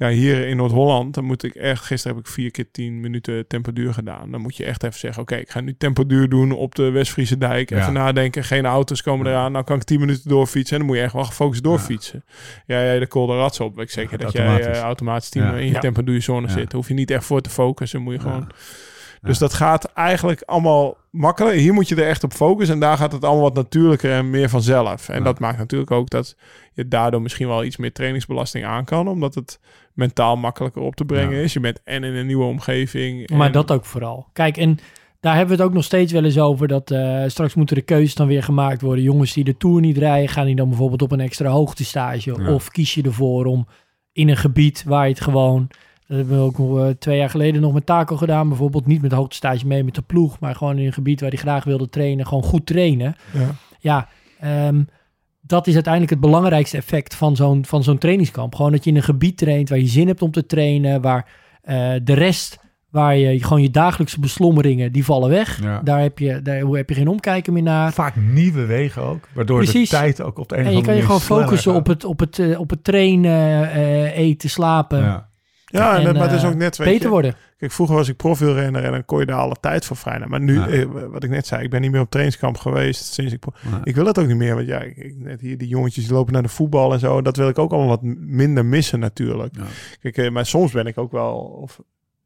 Ja, 0.00 0.08
hier 0.08 0.46
in 0.46 0.56
Noord-Holland, 0.56 1.14
dan 1.14 1.24
moet 1.24 1.42
ik 1.42 1.54
echt, 1.54 1.84
gisteren 1.84 2.16
heb 2.16 2.26
ik 2.26 2.32
vier 2.32 2.50
keer 2.50 2.70
tien 2.70 3.00
minuten 3.00 3.46
tempo 3.46 3.72
duur 3.72 3.92
gedaan. 3.94 4.30
Dan 4.30 4.40
moet 4.40 4.56
je 4.56 4.64
echt 4.64 4.82
even 4.82 4.98
zeggen, 4.98 5.22
oké, 5.22 5.34
ik 5.36 5.50
ga 5.50 5.60
nu 5.60 5.74
tempo 5.78 6.06
duur 6.06 6.28
doen 6.28 6.52
op 6.52 6.74
de 6.74 6.90
Westfriese 6.90 7.38
dijk. 7.38 7.70
Ja. 7.70 7.78
Even 7.80 7.92
nadenken, 7.92 8.44
geen 8.44 8.66
auto's 8.66 9.02
komen 9.02 9.26
eraan. 9.26 9.52
Nou 9.52 9.64
kan 9.64 9.76
ik 9.76 9.82
tien 9.82 10.00
minuten 10.00 10.28
doorfietsen 10.28 10.72
en 10.72 10.78
dan 10.78 10.88
moet 10.88 10.96
je 10.98 11.02
echt 11.02 11.12
wel 11.12 11.24
gefocust 11.24 11.62
doorfietsen. 11.62 12.24
Ja, 12.66 12.80
ja 12.82 12.98
de 12.98 13.08
Col 13.08 13.26
de 13.26 13.36
Rats 13.36 13.60
op. 13.60 13.80
Ik 13.80 13.90
zeker 13.90 14.18
dat 14.18 14.32
jij 14.32 14.46
automatisch. 14.46 14.78
eh, 14.78 14.84
automatisch 14.84 15.28
tien 15.28 15.42
Ja. 15.42 15.54
in 15.54 15.66
je 15.66 15.72
Ja. 15.72 15.78
tempo 15.80 16.02
duur 16.04 16.22
zone 16.22 16.46
Ja. 16.46 16.52
zit. 16.52 16.62
Daar 16.64 16.74
hoef 16.80 16.88
je 16.88 16.94
niet 16.94 17.10
echt 17.10 17.24
voor 17.24 17.40
te 17.40 17.50
focussen, 17.50 18.02
moet 18.02 18.14
je 18.14 18.20
gewoon... 18.20 18.46
Ja. 18.48 19.28
Dus 19.28 19.38
dat 19.38 19.54
gaat 19.54 19.84
eigenlijk 19.84 20.42
allemaal 20.42 20.96
makkelijk. 21.10 21.58
Hier 21.58 21.72
moet 21.72 21.88
je 21.88 21.94
er 21.96 22.08
echt 22.08 22.24
op 22.24 22.32
focussen. 22.32 22.74
En 22.74 22.80
daar 22.80 22.96
gaat 22.96 23.12
het 23.12 23.24
allemaal 23.24 23.42
wat 23.42 23.54
natuurlijker 23.54 24.12
en 24.12 24.30
meer 24.30 24.48
vanzelf. 24.48 25.08
En 25.08 25.18
Ja. 25.18 25.24
dat 25.24 25.38
maakt 25.38 25.58
natuurlijk 25.58 25.90
ook 25.90 26.10
dat 26.10 26.36
je 26.72 26.88
daardoor 26.88 27.22
misschien 27.22 27.48
wel 27.48 27.64
iets 27.64 27.76
meer 27.76 27.92
trainingsbelasting 27.92 28.64
aan 28.64 28.84
kan. 28.84 29.08
Omdat 29.08 29.34
het 29.34 29.60
mentaal 29.94 30.36
makkelijker 30.36 30.82
op 30.82 30.96
te 30.96 31.04
brengen 31.04 31.36
Ja. 31.36 31.42
is. 31.42 31.52
Je 31.52 31.60
bent 31.60 31.80
en 31.84 32.04
in 32.04 32.14
een 32.14 32.26
nieuwe 32.26 32.44
omgeving. 32.44 33.30
Maar 33.30 33.46
en- 33.46 33.52
dat 33.52 33.72
ook 33.72 33.84
vooral. 33.84 34.26
Kijk, 34.32 34.56
en 34.56 34.78
daar 35.20 35.36
hebben 35.36 35.56
we 35.56 35.62
het 35.62 35.70
ook 35.70 35.76
nog 35.76 35.84
steeds 35.84 36.12
wel 36.12 36.24
eens 36.24 36.38
over. 36.38 36.68
Dat 36.68 36.90
eh, 36.90 37.22
straks 37.26 37.54
moeten 37.54 37.76
de 37.76 37.82
keuzes 37.82 38.14
dan 38.14 38.26
weer 38.26 38.42
gemaakt 38.42 38.80
worden. 38.80 39.04
Jongens 39.04 39.32
die 39.32 39.44
de 39.44 39.56
Tour 39.56 39.80
niet 39.80 39.98
rijden, 39.98 40.28
gaan 40.28 40.46
die 40.46 40.56
dan 40.56 40.68
bijvoorbeeld 40.68 41.02
op 41.02 41.12
een 41.12 41.20
extra 41.20 41.48
hoogtestage? 41.50 42.34
Ja. 42.42 42.52
Of 42.54 42.68
kies 42.70 42.94
je 42.94 43.02
ervoor 43.02 43.44
om 43.46 43.66
in 44.12 44.28
een 44.28 44.36
gebied 44.36 44.84
waar 44.86 45.04
je 45.04 45.12
het 45.12 45.20
gewoon... 45.22 45.68
Dat 46.10 46.18
hebben 46.18 46.38
we 46.38 46.44
ook 46.44 46.58
nog, 46.58 46.78
eh, 46.78 46.88
twee 46.98 47.18
jaar 47.18 47.30
geleden 47.30 47.60
nog 47.60 47.72
met 47.72 47.86
Taco 47.86 48.16
gedaan. 48.16 48.48
Bijvoorbeeld 48.48 48.86
niet 48.86 49.02
met 49.02 49.12
hoogtestage 49.12 49.66
mee 49.66 49.84
met 49.84 49.94
de 49.94 50.02
ploeg. 50.02 50.40
Maar 50.40 50.54
gewoon 50.54 50.78
in 50.78 50.86
een 50.86 50.92
gebied 50.92 51.20
waar 51.20 51.30
hij 51.30 51.38
graag 51.38 51.64
wilde 51.64 51.88
trainen. 51.88 52.26
Gewoon 52.26 52.42
goed 52.42 52.66
trainen. 52.66 53.16
Ja. 53.32 53.50
Ja, 53.78 54.08
ehm, 54.40 54.82
dat 55.40 55.66
is 55.66 55.74
uiteindelijk 55.74 56.12
het 56.12 56.20
belangrijkste 56.20 56.76
effect 56.76 57.14
van 57.14 57.36
zo'n, 57.36 57.64
van 57.64 57.82
zo'n 57.82 57.98
trainingskamp. 57.98 58.54
Gewoon 58.54 58.72
dat 58.72 58.84
je 58.84 58.90
in 58.90 58.96
een 58.96 59.02
gebied 59.02 59.38
traint 59.38 59.68
waar 59.68 59.78
je 59.78 59.86
zin 59.86 60.06
hebt 60.06 60.22
om 60.22 60.30
te 60.30 60.46
trainen. 60.46 61.00
Waar 61.00 61.26
eh, 61.62 61.92
de 62.02 62.12
rest, 62.12 62.58
waar 62.88 63.16
je 63.16 63.44
gewoon 63.44 63.62
je 63.62 63.70
dagelijkse 63.70 64.20
beslommeringen, 64.20 64.92
die 64.92 65.04
vallen 65.04 65.30
weg. 65.30 65.62
Ja. 65.62 65.80
Daar, 65.84 66.00
heb 66.00 66.18
je, 66.18 66.42
daar 66.42 66.56
heb 66.56 66.88
je 66.88 66.94
geen 66.94 67.08
omkijken 67.08 67.52
meer 67.52 67.62
naar. 67.62 67.92
Vaak 67.92 68.16
nieuwe 68.16 68.64
wegen 68.64 69.02
ook, 69.02 69.28
waardoor 69.34 69.58
Precies. 69.58 69.90
de 69.90 69.96
tijd 69.96 70.22
ook 70.22 70.38
op 70.38 70.48
de 70.48 70.56
een 70.56 70.60
En 70.60 70.66
of 70.66 70.72
je 70.72 70.78
andere 70.78 70.92
kan 70.94 71.02
je 71.02 71.08
manier 71.08 71.20
gewoon 71.26 71.44
focussen 71.44 71.74
op 71.74 71.86
het, 71.86 72.04
op 72.04 72.20
het, 72.20 72.38
eh, 72.38 72.60
op 72.60 72.70
het 72.70 72.84
trainen, 72.84 73.70
eten, 74.12 74.50
slapen. 74.50 75.02
Ja. 75.02 75.29
Ja, 75.72 75.90
en, 75.92 75.98
En, 75.98 76.04
dat- 76.04 76.14
maar 76.14 76.22
het 76.22 76.32
is 76.36 76.42
eh, 76.42 76.48
ook 76.48 76.54
net, 76.54 76.76
weet 76.76 76.86
Beter 76.88 77.02
je, 77.04 77.08
worden. 77.08 77.34
Kijk, 77.58 77.72
vroeger 77.72 77.96
was 77.96 78.08
ik 78.08 78.16
profielrenner 78.16 78.84
en 78.84 78.90
dan 78.92 79.04
kon 79.04 79.18
je 79.20 79.26
daar 79.26 79.38
alle 79.38 79.56
tijd 79.60 79.84
voor 79.84 79.96
vrij 79.96 80.12
nemen. 80.14 80.30
Maar 80.30 80.40
nu, 80.40 80.54
Ja. 80.54 80.66
eh, 80.68 80.84
wat 81.10 81.24
ik 81.24 81.30
net 81.30 81.46
zei, 81.46 81.62
ik 81.64 81.70
ben 81.70 81.80
niet 81.80 81.90
meer 81.90 82.00
op 82.00 82.10
trainingskamp 82.10 82.56
geweest 82.56 83.12
sinds 83.12 83.32
ik... 83.32 83.44
Ja. 83.70 83.80
Ik 83.84 83.94
wil 83.94 84.06
het 84.06 84.18
ook 84.18 84.26
niet 84.26 84.36
meer, 84.36 84.54
want 84.54 84.66
ja, 84.66 84.80
ik, 84.80 84.96
ik- 84.96 85.14
net 85.18 85.40
hier 85.40 85.58
die 85.58 85.68
jongetjes 85.68 86.04
die 86.04 86.12
lopen 86.12 86.32
naar 86.32 86.42
de 86.42 86.48
voetbal 86.48 86.92
en 86.92 86.98
zo. 86.98 87.22
Dat 87.22 87.36
wil 87.36 87.48
ik 87.48 87.58
ook 87.58 87.70
allemaal 87.70 87.88
wat 87.88 88.02
minder 88.18 88.64
missen 88.64 88.98
natuurlijk. 89.00 89.56
Ja. 89.56 89.62
Kijk, 90.00 90.16
eh, 90.16 90.30
maar 90.30 90.46
soms 90.46 90.72
ben 90.72 90.86
ik 90.86 90.98
ook 90.98 91.12
wel 91.12 91.34
of 91.38 91.80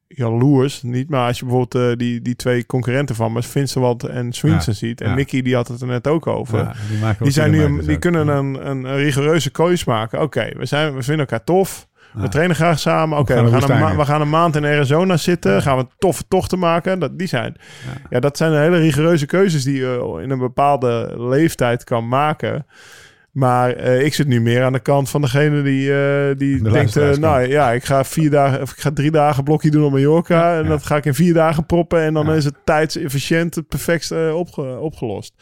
jaloers, 0.08 0.82
niet. 0.82 1.08
Maar 1.10 1.26
als 1.26 1.38
je 1.38 1.44
bijvoorbeeld 1.44 1.90
eh, 1.90 1.98
die, 1.98 2.22
die 2.22 2.36
twee 2.36 2.66
concurrenten 2.66 3.14
van 3.14 3.32
me, 3.32 3.42
Vincent 3.42 4.04
en 4.04 4.32
Swinson 4.32 4.72
Ja. 4.72 4.78
ziet. 4.78 5.00
En 5.00 5.08
Ja. 5.08 5.14
Nicky, 5.14 5.42
die 5.42 5.54
had 5.54 5.68
het 5.68 5.80
er 5.80 5.86
net 5.86 6.06
ook 6.06 6.26
over. 6.26 6.58
Ja, 7.00 7.16
die 7.20 7.30
zijn 7.30 7.50
nu 7.50 7.62
een, 7.62 7.78
die 7.86 7.98
kunnen 7.98 8.28
een, 8.28 8.68
een, 8.70 8.84
een 8.84 8.96
rigoureuze 8.96 9.50
keus 9.50 9.84
maken. 9.84 10.20
Oké, 10.20 10.50
we 10.56 10.64
zijn 10.66 10.94
we 10.94 11.02
vinden 11.02 11.26
elkaar 11.26 11.44
tof. 11.44 11.88
We 12.14 12.28
trainen 12.28 12.56
graag 12.56 12.78
samen. 12.78 13.18
Oké, 13.18 13.50
we, 13.50 13.60
gaan 13.62 13.96
we 13.96 14.04
gaan 14.04 14.20
een 14.20 14.30
maand 14.30 14.56
in 14.56 14.64
Arizona 14.64 15.16
zitten. 15.16 15.62
Gaan 15.62 15.76
we 15.76 15.86
toffe 15.98 16.22
tochten 16.28 16.58
maken. 16.58 16.98
Dat, 16.98 17.18
die 17.18 17.26
zijn. 17.26 17.56
Ja. 17.84 18.00
Ja. 18.10 18.20
dat 18.20 18.36
zijn 18.36 18.52
hele 18.52 18.78
rigoureuze 18.78 19.26
keuzes 19.26 19.64
die 19.64 19.76
je 19.76 20.18
in 20.22 20.30
een 20.30 20.38
bepaalde 20.38 21.14
leeftijd 21.16 21.84
kan 21.84 22.08
maken. 22.08 22.66
Maar 23.34 23.70
eh, 23.72 24.04
ik 24.04 24.14
zit 24.14 24.26
nu 24.26 24.40
meer 24.40 24.62
aan 24.62 24.72
de 24.72 24.80
kant 24.80 25.10
van 25.10 25.20
degene 25.20 25.62
die, 25.62 25.94
eh, 25.94 26.36
die 26.38 26.62
denkt... 26.62 26.96
eh, 26.96 27.10
nou 27.16 27.48
ja, 27.48 27.72
ik 27.72 27.84
ga 27.84 28.04
vier 28.04 28.30
dagen 28.30 28.62
of 28.62 28.70
ik 28.72 28.78
ga 28.78 28.90
drie 28.92 29.10
dagen 29.10 29.44
blokje 29.44 29.70
doen 29.70 29.84
op 29.84 29.90
Mallorca. 29.92 30.56
En 30.56 30.62
Ja. 30.62 30.68
dat 30.68 30.86
ga 30.86 30.96
ik 30.96 31.04
in 31.04 31.14
vier 31.14 31.34
dagen 31.34 31.66
proppen. 31.66 32.00
En 32.02 32.14
dan 32.14 32.26
Ja. 32.26 32.32
is 32.34 32.44
het 32.44 32.54
tijdsefficiënt 32.64 33.54
het 33.54 33.68
perfectste 33.68 34.32
opge- 34.34 34.78
opgelost. 34.80 35.32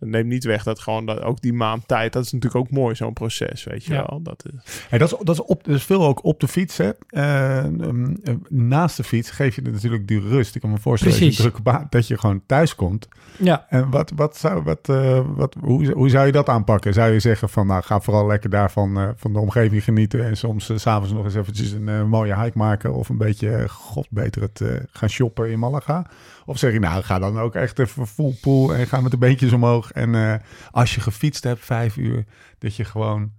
Dat 0.00 0.08
neemt 0.08 0.26
niet 0.28 0.44
weg 0.44 0.62
dat 0.62 0.78
gewoon 0.80 1.06
dat 1.06 1.22
ook 1.22 1.40
die 1.40 1.52
maand 1.52 1.88
tijd... 1.88 2.12
Dat 2.12 2.24
is 2.24 2.32
natuurlijk 2.32 2.64
ook 2.64 2.70
mooi, 2.70 2.94
zo'n 2.94 3.12
proces, 3.12 3.64
weet 3.64 3.84
je 3.84 3.92
Ja. 3.92 4.04
wel. 4.08 4.22
Dat 4.22 4.44
is, 4.52 4.82
Hey, 4.88 4.98
dat, 4.98 5.12
is, 5.12 5.18
dat, 5.24 5.34
is 5.34 5.42
op, 5.42 5.64
dat 5.64 5.74
is 5.74 5.82
veel 5.84 6.06
ook 6.06 6.24
op 6.24 6.40
de 6.40 6.48
fiets. 6.48 6.76
Hè? 6.76 6.90
Eh, 7.08 7.58
ehm, 7.58 8.04
eh, 8.24 8.34
naast 8.48 8.96
de 8.96 9.04
fiets 9.04 9.30
geef 9.30 9.54
je 9.56 9.62
natuurlijk 9.62 10.08
die 10.08 10.20
rust. 10.20 10.54
Ik 10.54 10.60
kan 10.60 10.70
me 10.70 10.78
voorstellen 10.78 11.20
dat 11.20 11.36
je, 11.36 11.52
baan- 11.62 11.86
dat 11.90 12.06
je 12.06 12.18
gewoon 12.18 12.42
thuis 12.46 12.74
komt. 12.74 13.08
Ja, 13.38 13.66
En 13.68 13.90
wat, 13.90 14.12
wat 14.16 14.36
zou, 14.36 14.62
wat, 14.62 14.88
eh, 14.88 15.20
wat, 15.36 15.56
hoe, 15.60 15.92
hoe 15.92 16.08
zou 16.08 16.26
je 16.26 16.32
dat 16.32 16.48
aanpakken? 16.48 16.92
Zou 16.92 17.12
je 17.12 17.18
zeggen 17.20 17.28
van, 17.36 17.66
nou, 17.66 17.82
ga 17.82 18.00
vooral 18.00 18.26
lekker 18.26 18.50
daarvan 18.50 18.98
eh, 18.98 19.08
van 19.16 19.32
de 19.32 19.38
omgeving 19.38 19.84
genieten 19.84 20.24
en 20.24 20.36
soms 20.36 20.64
s 20.64 20.72
s'avonds 20.80 21.12
nog 21.12 21.24
eens 21.24 21.34
eventjes 21.34 21.70
een 21.72 21.88
eh, 21.88 22.04
mooie 22.04 22.40
hike 22.42 22.58
maken 22.58 22.94
of 22.94 23.08
een 23.08 23.18
beetje, 23.18 23.50
eh, 23.50 23.68
god 23.68 24.06
beter 24.10 24.42
het, 24.42 24.60
eh, 24.60 24.68
gaan 24.90 25.08
shoppen 25.08 25.50
in 25.50 25.58
Malaga? 25.58 26.06
Of 26.46 26.58
zeg 26.58 26.72
je, 26.72 26.78
nou, 26.78 27.02
ga 27.02 27.18
dan 27.18 27.38
ook 27.38 27.54
echt 27.54 27.78
even 27.78 28.06
full 28.06 28.34
pool 28.40 28.74
en 28.74 28.86
ga 28.86 29.00
met 29.00 29.10
de 29.10 29.18
beentjes 29.18 29.52
omhoog. 29.52 29.90
En 29.92 30.14
eh, 30.14 30.34
als 30.70 30.94
je 30.94 31.00
gefietst 31.00 31.44
hebt, 31.44 31.64
vijf 31.64 31.96
uur, 31.96 32.24
dat 32.58 32.76
je 32.76 32.84
gewoon 32.84 33.32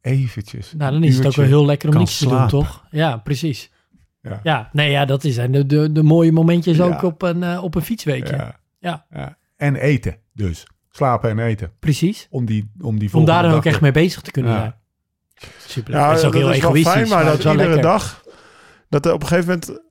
eventjes... 0.00 0.72
nou 0.76 0.92
dan 0.92 1.04
is 1.04 1.16
het 1.16 1.26
ook 1.26 1.34
wel 1.34 1.46
heel 1.46 1.66
lekker 1.66 1.88
om 1.88 1.94
kan 1.94 2.02
niets 2.02 2.18
te 2.18 2.28
doen, 2.28 2.48
toch? 2.48 2.84
Ja, 2.90 3.16
precies. 3.16 3.70
Ja. 4.20 4.40
Ja, 4.42 4.68
nee, 4.72 4.90
ja, 4.90 5.04
dat 5.04 5.22
zijn 5.22 5.52
de, 5.52 5.66
de, 5.66 5.92
de 5.92 6.02
mooie 6.02 6.32
momentjes 6.32 6.76
Ja. 6.76 6.84
ook 6.84 7.02
op 7.02 7.22
een, 7.22 7.42
eh, 7.42 7.62
op 7.62 7.74
een 7.74 7.82
fietsweekje. 7.82 8.54
Ja. 8.78 9.06
ja. 9.10 9.38
En 9.56 9.76
eten 9.76 10.16
dus. 10.32 10.66
Slapen 10.96 11.30
en 11.30 11.38
eten. 11.38 11.70
Precies. 11.78 12.26
Om 12.30 12.44
die, 12.44 12.70
om 12.80 12.98
die 12.98 13.14
Om 13.14 13.24
daar 13.24 13.42
dan 13.42 13.52
ook 13.52 13.64
echt 13.64 13.80
mee 13.80 13.92
bezig 13.92 14.20
te 14.22 14.30
kunnen 14.30 14.52
Ja. 14.52 14.58
zijn. 14.58 14.74
Super. 15.66 15.94
Ja, 15.94 16.08
dat 16.08 16.18
is 16.18 16.24
ook 16.24 16.34
heel 16.34 16.52
egoïstisch. 16.52 16.92
fijn, 16.92 17.08
maar 17.08 17.24
dat 17.24 17.42
wel 17.42 17.52
iedere 17.52 17.70
lekker. 17.70 17.90
dag... 17.90 18.22
Dat 18.88 19.06
er 19.06 19.12
op 19.12 19.22
een 19.22 19.28
gegeven 19.28 19.48
moment... 19.48 19.84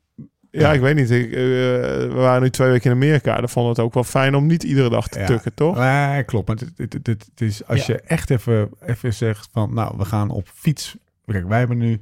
Ja, 0.52 0.74
ik 0.74 0.80
weet 0.82 0.96
niet. 0.96 1.12
Ik, 1.12 1.26
eh, 1.32 1.38
we 1.38 2.12
waren 2.14 2.42
nu 2.42 2.50
twee 2.50 2.70
weken 2.70 2.90
in 2.90 2.96
Amerika. 2.96 3.36
Dan 3.36 3.50
vonden 3.50 3.72
we 3.74 3.78
het 3.78 3.88
ook 3.88 3.94
wel 3.94 4.04
fijn 4.04 4.36
om 4.36 4.46
niet 4.46 4.64
iedere 4.64 4.90
dag 4.90 5.08
te 5.08 5.20
Ja. 5.20 5.26
tukken, 5.26 5.54
toch? 5.54 5.78
Nee, 5.78 6.24
klopt. 6.24 6.48
Maar 6.48 6.58
het, 6.76 6.94
het- 6.94 7.08
het 7.08 7.42
is 7.42 7.68
als 7.68 7.86
Ja. 7.86 7.94
je 7.94 8.02
echt 8.02 8.30
even, 8.30 8.70
even 8.86 9.14
zegt 9.14 9.50
van, 9.52 9.74
nou, 9.74 9.94
we 9.98 10.06
gaan 10.06 10.30
op 10.30 10.48
fiets. 10.54 10.96
Kijk, 11.26 11.48
wij 11.48 11.60
hebben 11.60 11.78
nu... 11.78 12.00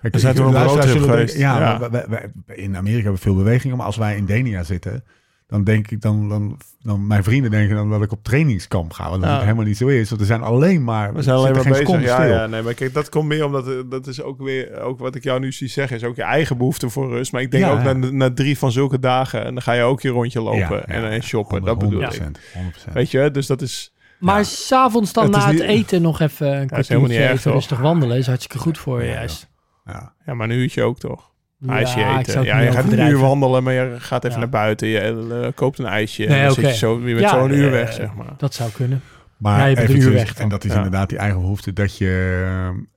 Kijk, 0.00 0.14
We 0.14 0.20
zijn 0.20 0.34
toen 0.34 0.46
op 0.46 0.54
een 0.54 0.62
roadtrip 0.64 1.02
geweest. 1.02 1.08
denken- 1.36 1.38
Ja, 1.38 1.58
Ja. 1.60 1.78
maar 1.78 1.90
wij- 1.90 2.04
wij- 2.08 2.30
wij- 2.46 2.56
in 2.56 2.76
Amerika 2.76 3.02
hebben 3.02 3.14
we 3.14 3.26
veel 3.28 3.34
bewegingen. 3.36 3.76
Maar 3.76 3.86
als 3.86 3.96
wij 3.96 4.16
in 4.16 4.24
Denia 4.24 4.62
zitten, 4.62 5.04
dan 5.46 5.64
denk 5.64 5.90
ik 5.90 6.00
dan, 6.00 6.28
dan, 6.28 6.58
dan 6.82 7.06
mijn 7.06 7.24
vrienden 7.24 7.50
denken 7.50 7.76
dan 7.76 7.90
dat 7.90 8.02
ik 8.02 8.12
op 8.12 8.22
trainingskamp 8.24 8.92
ga. 8.92 9.10
Wat 9.10 9.22
Ja. 9.22 9.40
helemaal 9.40 9.64
niet 9.64 9.76
zo 9.76 9.86
is. 9.86 10.08
Want 10.08 10.20
er 10.20 10.26
zijn 10.26 10.42
alleen 10.42 10.84
maar, 10.84 11.14
We 11.14 11.22
zijn 11.22 11.36
alleen 11.36 11.52
maar 11.54 11.62
bezig. 11.64 12.02
Ja, 12.02 12.24
ja, 12.24 12.46
nee, 12.46 12.62
maar 12.62 12.74
kijk, 12.74 12.94
dat 12.94 13.08
komt 13.08 13.28
meer 13.28 13.44
omdat 13.44 13.68
eh, 13.68 13.74
dat 13.90 14.06
is 14.06 14.22
ook 14.22 14.38
weer 14.42 14.80
ook 14.80 14.98
wat 14.98 15.14
ik 15.14 15.22
jou 15.24 15.40
nu 15.40 15.52
zie 15.52 15.68
zeggen, 15.68 15.96
is 15.96 16.04
ook 16.04 16.16
je 16.16 16.22
eigen 16.22 16.56
behoefte 16.58 16.88
voor 16.88 17.08
rust. 17.08 17.32
Maar 17.32 17.42
ik 17.42 17.50
denk 17.50 17.64
Ja, 17.64 17.70
ook 17.70 17.82
ja. 17.82 17.92
na, 17.92 18.10
na 18.10 18.32
drie 18.32 18.58
van 18.58 18.72
zulke 18.72 18.98
dagen 18.98 19.44
en 19.44 19.52
dan 19.54 19.62
ga 19.62 19.72
je 19.72 19.82
ook 19.82 20.00
je 20.00 20.08
rondje 20.10 20.40
lopen 20.40 20.58
Ja, 20.60 20.84
en, 20.86 21.02
ja, 21.02 21.08
en 21.10 21.22
shoppen. 21.22 21.56
100, 21.58 21.80
dat 21.80 21.88
bedoel 21.90 22.02
100%, 22.02 22.38
ik. 22.38 22.88
100%. 22.88 22.92
Weet 22.92 23.10
je, 23.10 23.30
dus 23.30 23.46
dat 23.46 23.62
is. 23.62 23.92
Maar 24.18 24.38
Ja. 24.38 24.42
s'avonds 24.44 25.12
dan 25.12 25.22
Het 25.24 25.32
na 25.32 25.44
het 25.46 25.52
niet- 25.52 25.62
eten 25.62 26.02
nog 26.02 26.20
even 26.20 26.60
een 26.60 26.66
kwartiertje 26.66 27.22
even 27.28 27.42
toch? 27.42 27.52
rustig 27.52 27.78
wandelen. 27.78 28.16
Is 28.16 28.26
hartstikke 28.26 28.58
goed 28.58 28.78
voor 28.78 29.02
je 29.02 29.08
Ja, 29.08 29.14
juist. 29.14 29.48
Ja. 29.84 30.12
Ja, 30.26 30.34
maar 30.34 30.50
een 30.50 30.56
uurtje 30.56 30.82
ook 30.82 30.98
toch? 30.98 31.32
IJsje 31.70 32.04
eten. 32.18 32.42
Ja, 32.44 32.58
je 32.60 32.72
gaat 32.72 32.92
een 32.92 32.98
uur 33.08 33.18
wandelen, 33.18 33.62
maar 33.62 33.72
je 33.72 33.94
gaat 33.98 34.24
even 34.24 34.34
Ja. 34.34 34.38
naar 34.38 34.48
buiten. 34.48 34.88
Je 34.88 34.98
eh, 35.00 35.52
koopt 35.54 35.78
een 35.78 35.86
ijsje. 35.86 36.24
Nee, 36.24 36.38
en 36.38 36.44
dan 36.44 36.54
zit 36.54 36.64
je, 36.64 36.74
zo, 36.74 36.98
je 36.98 37.04
bent 37.04 37.18
Ja, 37.20 37.28
zo 37.28 37.44
een 37.44 37.54
uur 37.54 37.66
eh, 37.66 37.70
weg, 37.72 37.92
zeg 37.92 38.14
maar. 38.14 38.34
Dat 38.36 38.54
zou 38.54 38.70
kunnen. 38.70 39.00
Maar 39.36 39.58
Ja, 39.58 39.64
je 39.64 39.74
bent 39.74 39.88
een 39.88 39.94
uur 39.96 40.00
eventjes, 40.02 40.28
weg 40.32 40.38
en 40.42 40.48
dat 40.48 40.64
is 40.64 40.70
Ja. 40.70 40.76
inderdaad 40.76 41.08
die 41.08 41.18
eigen 41.18 41.40
behoefte, 41.40 41.72
dat 41.72 41.98
je, 41.98 42.42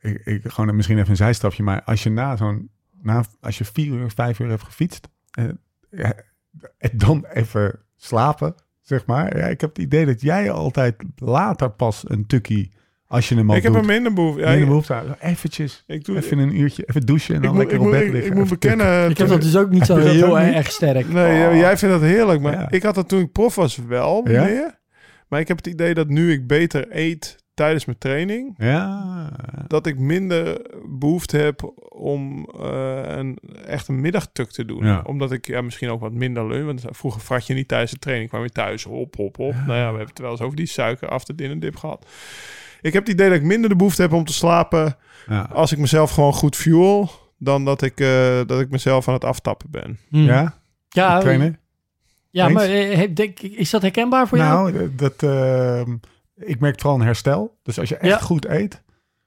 eh, 0.02 0.12
ik, 0.12 0.22
ik, 0.26 0.42
gewoon 0.52 0.76
misschien 0.76 0.98
even 0.98 1.10
een 1.10 1.16
zijstapje, 1.16 1.64
maar 1.64 1.84
als 1.84 2.04
je 2.04 2.10
na 2.10 2.36
zo'n, 2.36 2.70
na, 3.02 3.24
als 3.42 3.58
je 3.58 3.66
vier 3.66 3.94
uur, 3.94 4.12
vijf 4.12 4.40
uur 4.40 4.50
hebt 4.50 4.64
gefietst, 4.64 5.08
en 5.32 5.60
dan 6.94 7.26
even 7.34 7.80
slapen, 7.96 8.56
zeg 8.82 9.06
maar. 9.06 9.38
Ja, 9.38 9.46
ik 9.46 9.62
heb 9.62 9.70
het 9.70 9.80
idee 9.80 10.06
dat 10.06 10.22
jij 10.22 10.52
altijd 10.52 10.96
later 11.16 11.70
pas 11.70 12.04
een 12.10 12.26
tukkie, 12.26 12.72
als 13.08 13.30
je 13.30 13.36
hem 13.36 13.50
al 13.50 13.56
Ik 13.56 13.64
heb 13.64 13.74
een 13.74 13.86
minder 13.86 14.14
behoefte. 14.14 14.40
Ja, 14.40 14.46
minder 14.46 14.64
ik, 14.64 14.70
behoefte 14.70 14.94
aan. 14.94 15.16
Eventjes, 15.20 15.84
ik 15.88 16.06
doe, 16.06 16.18
even 16.18 16.38
een 16.38 16.60
uurtje, 16.60 16.84
even 16.86 17.02
douchen 17.02 17.36
en 17.36 17.42
dan 17.42 17.50
moet, 17.50 17.60
lekker 17.60 17.78
op 17.80 17.84
moet, 17.84 17.94
bed 17.94 18.10
liggen. 18.10 18.32
ik 18.32 18.38
moet 18.38 18.50
bekennen... 18.50 19.10
Ik 19.10 19.18
heb 19.18 19.28
dat 19.28 19.42
dus 19.42 19.56
ook 19.56 19.70
niet 19.70 19.86
zo 19.86 19.96
heel 19.98 20.40
erg 20.40 20.72
sterk. 20.72 21.08
Nee, 21.10 21.48
Oh. 21.48 21.56
jij 21.56 21.78
vindt 21.78 22.00
dat 22.00 22.04
heerlijk, 22.10 22.42
maar 22.42 22.54
Ja. 22.54 22.68
ik 22.72 22.84
had 22.84 22.96
dat 22.96 23.08
toen 23.10 23.20
ik 23.22 23.32
prof 23.32 23.56
was 23.56 23.76
wel 23.88 24.30
Ja? 24.30 24.44
meer. 24.44 24.80
Maar 25.28 25.40
ik 25.40 25.48
heb 25.48 25.58
het 25.58 25.68
idee 25.68 25.94
dat 25.94 26.08
nu 26.08 26.32
ik 26.32 26.48
beter 26.48 26.86
eet 26.90 27.36
tijdens 27.54 27.86
mijn 27.86 27.98
training, 27.98 28.54
Ja, 28.58 29.30
dat 29.68 29.86
ik 29.86 30.00
minder 30.00 30.62
behoefte 31.00 31.38
heb 31.38 31.74
om 31.90 32.50
eh, 32.62 33.02
een 33.06 33.38
echt 33.66 33.88
een 33.88 34.02
middagtuk 34.02 34.50
te 34.52 34.66
doen. 34.66 34.86
Ja. 34.86 35.02
Omdat 35.06 35.32
ik 35.32 35.48
ja, 35.48 35.62
misschien 35.62 35.90
ook 35.90 36.02
wat 36.02 36.12
minder 36.14 36.48
leun. 36.48 36.66
Want 36.66 36.84
vroeger 36.90 37.22
frat 37.22 37.48
je 37.48 37.54
niet 37.54 37.68
tijdens 37.68 37.92
de 37.92 38.00
training, 38.00 38.30
kwam 38.30 38.44
je 38.44 38.50
thuis, 38.50 38.84
hop, 38.84 39.16
hop, 39.16 39.36
hop. 39.36 39.54
Nou 39.54 39.68
ja, 39.68 39.92
we 39.92 39.98
hebben 39.98 40.08
het 40.08 40.20
wel 40.20 40.32
eens 40.32 40.42
over 40.42 40.56
die 40.56 40.66
suiker 40.66 41.08
af 41.10 41.24
de 41.24 41.36
dinnerdip 41.36 41.76
gehad. 41.76 42.06
Ik 42.82 42.94
heb 42.94 43.04
het 43.06 43.14
idee 43.14 43.30
dat 43.30 43.38
ik 43.38 43.44
minder 43.44 43.70
de 43.70 43.76
behoefte 43.76 44.02
heb 44.02 44.14
om 44.14 44.26
te 44.26 44.34
slapen 44.34 44.98
ja. 45.28 45.50
als 45.54 45.72
ik 45.72 45.78
mezelf 45.78 46.12
gewoon 46.12 46.34
goed 46.34 46.56
fuel, 46.56 47.10
dan 47.38 47.66
dat 47.66 47.82
ik, 47.82 48.00
eh, 48.00 48.40
dat 48.46 48.60
ik 48.60 48.70
mezelf 48.70 49.08
aan 49.08 49.14
het 49.14 49.24
aftappen 49.24 49.70
ben. 49.72 49.98
Hm. 50.10 50.18
ja? 50.18 50.54
ja, 50.90 51.20
trainer? 51.20 51.60
ja 52.30 52.50
maar 52.50 52.70
eh, 52.70 53.16
denk, 53.16 53.40
is 53.40 53.70
dat 53.70 53.82
herkenbaar 53.82 54.28
voor 54.28 54.38
jou? 54.38 54.72
Nou, 54.72 54.96
dat, 54.96 55.24
ehm, 55.24 55.96
ik 56.36 56.60
merk 56.60 56.80
vooral 56.80 57.00
een 57.00 57.06
herstel. 57.06 57.58
Dus 57.64 57.80
als 57.80 57.90
je 57.90 57.98
echt 57.98 58.20
Ja. 58.20 58.26
goed 58.26 58.46
eet. 58.46 58.84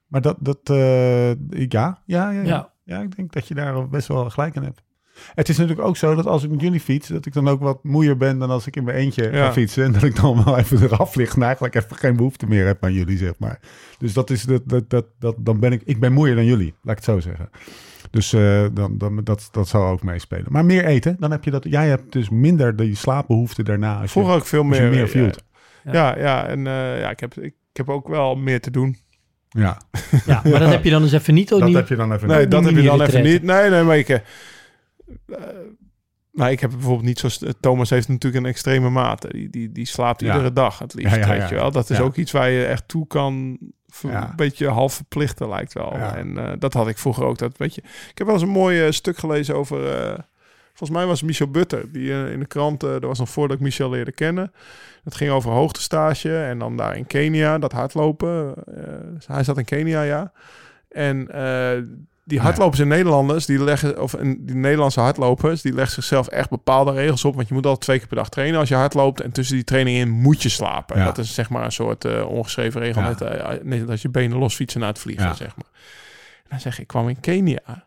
Maar 0.07 0.21
dat, 0.21 0.37
dat 0.39 0.59
eh, 0.63 1.31
ja, 1.69 2.03
ja. 2.07 2.31
Ja. 2.31 2.73
Ja, 2.85 3.01
ik 3.01 3.17
denk 3.17 3.33
dat 3.33 3.49
je 3.49 3.55
daar 3.55 3.89
best 3.89 4.09
wel 4.09 4.31
gelijk 4.31 4.55
in 4.55 4.63
hebt. 4.63 4.83
Het 5.35 5.49
is 5.49 5.57
natuurlijk 5.59 5.89
ook 5.89 5.97
zo 5.97 6.15
dat 6.15 6.27
als 6.27 6.43
ik 6.45 6.51
met 6.51 6.61
jullie 6.61 6.81
fiets, 6.81 7.09
dat 7.09 7.27
ik 7.27 7.33
dan 7.33 7.49
ook 7.49 7.61
wat 7.61 7.85
moeier 7.85 8.17
ben 8.17 8.39
dan 8.39 8.51
als 8.51 8.67
ik 8.67 8.77
in 8.77 8.85
mijn 8.85 8.97
eentje 8.97 9.23
Ja. 9.33 9.45
ga 9.47 9.53
fietsen. 9.53 9.85
En 9.85 9.93
dat 9.93 10.03
ik 10.03 10.17
dan 10.17 10.45
wel 10.45 10.59
even 10.59 10.83
eraf 10.83 11.15
lig 11.15 11.35
en 11.35 11.43
eigenlijk 11.43 11.75
even 11.75 11.97
geen 11.97 12.17
behoefte 12.17 12.47
meer 12.47 12.67
heb 12.67 12.85
aan 12.85 12.93
jullie, 12.93 13.19
zeg 13.19 13.33
maar. 13.39 13.61
Dus 13.99 14.13
dat 14.13 14.31
is, 14.31 14.43
dat, 14.43 14.63
dat, 14.65 14.91
dat, 14.91 15.07
dat, 15.19 15.35
dan 15.39 15.61
ben 15.61 15.73
ik, 15.73 15.83
ik 15.85 16.01
ben 16.01 16.13
moeier 16.13 16.35
dan 16.35 16.45
jullie, 16.45 16.75
laat 16.83 16.99
ik 16.99 17.05
het 17.05 17.15
zo 17.15 17.21
zeggen. 17.21 17.51
Dus 18.11 18.33
eh, 18.33 18.65
dan, 18.73 18.99
dan, 18.99 19.21
dat, 19.25 19.49
dat 19.53 19.69
zal 19.69 19.87
ook 19.87 20.03
meespelen. 20.03 20.47
Maar 20.49 20.65
meer 20.65 20.85
eten, 20.85 21.17
dan 21.19 21.31
heb 21.31 21.45
je 21.45 21.51
dat. 21.51 21.65
Jij 21.69 21.89
hebt 21.89 22.13
dus 22.13 22.29
minder 22.29 22.77
die 22.77 22.95
slaapbehoefte 22.95 23.63
daarna. 23.63 24.01
Als 24.01 24.11
Vroeger 24.11 24.33
je, 24.33 24.39
ook 24.39 24.47
veel 24.47 24.65
meer. 24.65 24.91
meer 24.91 25.19
ja. 25.85 25.93
Ja, 25.93 26.19
ja, 26.19 26.47
en 26.47 26.67
eh, 26.67 27.01
ja, 27.01 27.11
ik, 27.11 27.21
heb, 27.21 27.35
ik, 27.35 27.45
ik 27.45 27.77
heb 27.77 27.89
ook 27.89 28.09
wel 28.09 28.35
meer 28.35 28.61
te 28.61 28.71
doen. 28.71 28.97
Ja, 29.49 29.81
Ja, 30.27 30.41
maar 30.45 30.59
dat 30.61 30.71
heb 30.77 30.85
je 30.85 30.91
dan 30.91 31.03
dus 31.03 31.13
even 31.13 31.35
niet. 31.35 31.53
Oh, 31.53 31.59
dat 31.59 31.69
niet 31.69 31.77
heb 31.77 31.89
je 31.89 31.97
dan 31.97 32.13
even. 32.13 32.29
Nee, 32.29 32.39
die 32.39 32.49
dat 32.49 32.65
heb 32.65 32.75
je 32.75 32.83
dan 32.83 33.01
even 33.01 33.23
niet. 33.23 33.43
Nee, 33.43 33.71
nee, 33.71 33.83
maar 33.83 33.99
ik... 33.99 34.23
eh, 35.27 35.37
eh, 35.37 35.57
nou, 36.33 36.51
ik 36.51 36.61
heb 36.61 36.71
bijvoorbeeld 36.71 37.07
niet 37.07 37.19
zoals... 37.19 37.45
Thomas 37.61 37.91
heeft 37.91 38.09
natuurlijk 38.09 38.45
een 38.45 38.51
extreme 38.51 38.91
mate. 38.91 39.29
Die, 39.29 39.51
die, 39.51 39.73
die 39.73 39.87
slaapt 39.87 40.21
Ja. 40.21 40.27
iedere 40.27 40.53
dag 40.53 40.79
het 40.79 40.95
liefst, 40.95 41.15
Ja, 41.15 41.21
ja, 41.21 41.39
weet 41.39 41.49
je 41.49 41.55
wel. 41.55 41.71
Dat 41.71 41.91
is 41.91 42.01
ook 42.01 42.17
iets 42.17 42.33
waar 42.33 42.51
je 42.51 42.65
echt 42.65 42.89
toe 42.89 43.07
kan... 43.07 43.59
Een 44.03 44.33
beetje 44.37 44.69
half 44.69 44.95
verplichten 44.95 45.49
lijkt 45.49 45.73
wel. 45.73 45.93
En 45.93 46.39
eh, 46.39 46.53
dat 46.59 46.73
had 46.73 46.89
ik 46.89 46.99
vroeger 46.99 47.25
ook. 47.25 47.39
Dat, 47.39 47.57
weet 47.57 47.75
je, 47.75 47.81
ik 48.11 48.19
heb 48.19 48.27
wel 48.27 48.35
eens 48.35 48.45
een 48.45 48.51
mooi 48.51 48.87
eh, 48.87 48.91
stuk 48.91 49.19
gelezen 49.19 49.55
over... 49.55 49.79
volgens 50.69 50.99
mij 50.99 51.07
was 51.07 51.23
Michel 51.23 51.51
Butter. 51.51 51.93
Die 51.93 52.11
in 52.11 52.39
de 52.39 52.47
krant... 52.47 52.81
dat 52.81 53.03
was 53.03 53.19
nog 53.19 53.29
voordat 53.29 53.57
ik 53.57 53.63
Michel 53.63 53.91
leerde 53.91 54.13
kennen. 54.13 54.53
Het 55.05 55.15
ging 55.15 55.31
over 55.31 55.51
hoogtestage. 55.51 56.37
En 56.37 56.59
dan 56.59 56.77
daar 56.77 56.97
in 56.97 57.07
Kenia, 57.07 57.59
dat 57.59 57.73
hardlopen. 57.73 58.55
hij 59.27 59.45
zat 59.45 59.59
in 59.59 59.65
Kenia, 59.65 60.03
ja. 60.03 60.33
En 60.89 61.29
die 62.31 62.39
Ja. 62.39 62.45
hardlopers 62.45 62.79
in 62.81 62.89
Nederlanders, 62.89 63.47
die 63.47 63.65
leggen, 63.65 64.03
of 64.03 64.15
die 64.39 64.55
Nederlandse 64.55 65.01
hardlopers, 65.01 65.63
die 65.63 65.73
leggen 65.73 65.95
zichzelf 65.95 66.27
echt 66.29 66.51
bepaalde 66.51 66.93
regels 66.93 67.25
op. 67.25 67.35
Want 67.35 67.49
je 67.49 67.55
moet 67.55 67.65
altijd 67.65 67.83
twee 67.85 67.99
keer 67.99 68.07
per 68.07 68.17
dag 68.17 68.29
trainen 68.29 68.61
als 68.61 68.69
je 68.69 68.75
hardloopt. 68.75 69.21
En 69.21 69.33
tussen 69.33 69.55
die 69.55 69.65
training 69.65 69.97
in 69.99 70.11
moet 70.11 70.43
je 70.43 70.49
slapen. 70.49 70.99
Ja. 70.99 71.05
Dat 71.05 71.19
is 71.19 71.35
zeg 71.35 71.51
maar 71.51 71.65
een 71.65 71.73
soort 71.73 72.05
eh, 72.05 72.27
ongeschreven 72.29 72.81
regel. 72.81 73.03
Net, 73.03 73.21
eh, 73.21 73.49
net 73.63 73.91
als 73.91 74.03
je 74.03 74.09
benen 74.09 74.39
los 74.39 74.55
fietsen 74.55 74.81
na 74.81 74.87
het 74.87 74.99
vliegen, 74.99 75.37
zeg 75.37 75.57
maar. 75.57 75.67
En 76.43 76.49
dan 76.57 76.61
zeg 76.61 76.73
ik, 76.73 76.79
ik 76.81 76.87
kwam 76.87 77.09
in 77.09 77.21
Kenia. 77.21 77.61
Ja. 77.67 77.85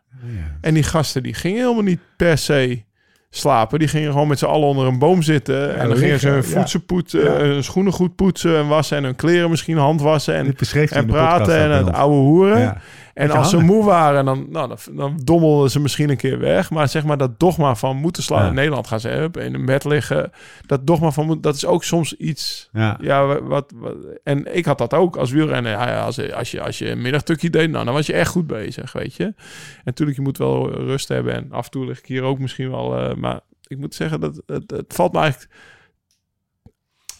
En 0.60 0.74
die 0.74 0.82
gasten, 0.82 1.22
die 1.22 1.34
gingen 1.34 1.60
helemaal 1.60 1.82
niet 1.82 2.00
per 2.16 2.38
se 2.38 2.82
slapen. 3.30 3.78
Die 3.78 3.88
gingen 3.88 4.12
gewoon 4.12 4.28
met 4.28 4.38
z'n 4.38 4.44
allen 4.44 4.68
onder 4.68 4.86
een 4.86 4.98
boom 4.98 5.22
zitten. 5.22 5.76
en 5.76 5.88
dan 5.88 5.96
gingen 5.96 6.20
ze 6.20 6.28
hun 6.28 6.44
voeten 6.44 6.84
poetsen, 6.84 7.20
Ja. 7.24 7.30
hun 7.32 7.64
schoenen 7.64 7.92
goed 7.92 8.16
poetsen 8.16 8.56
en 8.56 8.68
wassen. 8.68 8.96
En 8.96 9.04
hun 9.04 9.16
kleren 9.16 9.50
misschien 9.50 9.76
handwassen. 9.76 10.34
En, 10.34 10.56
en 10.90 11.06
praten 11.06 11.58
en 11.58 11.70
het 11.70 11.92
oude 11.92 12.16
hoeren. 12.16 12.58
Ja. 12.60 12.80
En 13.14 13.30
als 13.30 13.50
ze 13.50 13.58
moe 13.58 13.84
waren, 13.84 14.24
dan, 14.24 14.46
nou, 14.50 14.68
dan, 14.68 14.78
dan 14.96 15.20
dommelden 15.24 15.70
ze 15.70 15.80
misschien 15.80 16.10
een 16.10 16.16
keer 16.16 16.38
weg. 16.38 16.70
Maar 16.70 16.88
zeg 16.88 17.04
maar 17.04 17.16
dat 17.16 17.40
dogma 17.40 17.74
van 17.74 17.96
moeten 17.96 18.22
slaan. 18.22 18.42
Ja. 18.42 18.48
In 18.48 18.54
Nederland 18.54 18.86
gaan 18.86 19.00
ze 19.00 19.30
in 19.32 19.54
een 19.54 19.64
bed 19.64 19.84
liggen. 19.84 20.30
Dat 20.66 20.86
dogma 20.86 21.10
van 21.10 21.26
moet- 21.26 21.42
dat 21.42 21.54
is 21.54 21.66
ook 21.66 21.84
soms 21.84 22.16
iets. 22.16 22.68
Ja. 22.72 22.98
Ja, 23.00 23.26
wa- 23.26 23.42
wat, 23.42 23.72
wat- 23.74 23.96
en 24.24 24.56
ik 24.56 24.64
had 24.64 24.78
dat 24.78 24.94
ook 24.94 25.16
als 25.16 25.30
wielrenner. 25.30 25.70
Ja, 25.72 26.00
als, 26.04 26.32
als, 26.32 26.50
je, 26.50 26.60
als 26.60 26.78
je 26.78 26.90
een 26.90 27.02
middagtukje 27.02 27.50
deed, 27.50 27.70
nou, 27.70 27.84
dan 27.84 27.94
was 27.94 28.06
je 28.06 28.12
echt 28.12 28.30
goed 28.30 28.46
bezig, 28.46 28.92
weet 28.92 29.14
je. 29.14 29.24
En 29.24 29.34
natuurlijk, 29.84 30.16
je 30.18 30.24
moet 30.24 30.38
wel 30.38 30.70
rust 30.70 31.08
hebben. 31.08 31.34
En 31.34 31.52
af 31.52 31.64
en 31.64 31.70
toe 31.70 31.86
lig 31.86 31.98
ik 31.98 32.06
hier 32.06 32.22
ook 32.22 32.38
misschien 32.38 32.70
wel. 32.70 32.98
eh, 32.98 33.14
maar 33.14 33.40
ik 33.66 33.78
moet 33.78 33.94
zeggen, 33.94 34.20
dat 34.20 34.42
het, 34.46 34.70
het 34.70 34.94
valt 34.94 35.12
me 35.12 35.18
eigenlijk 35.18 35.52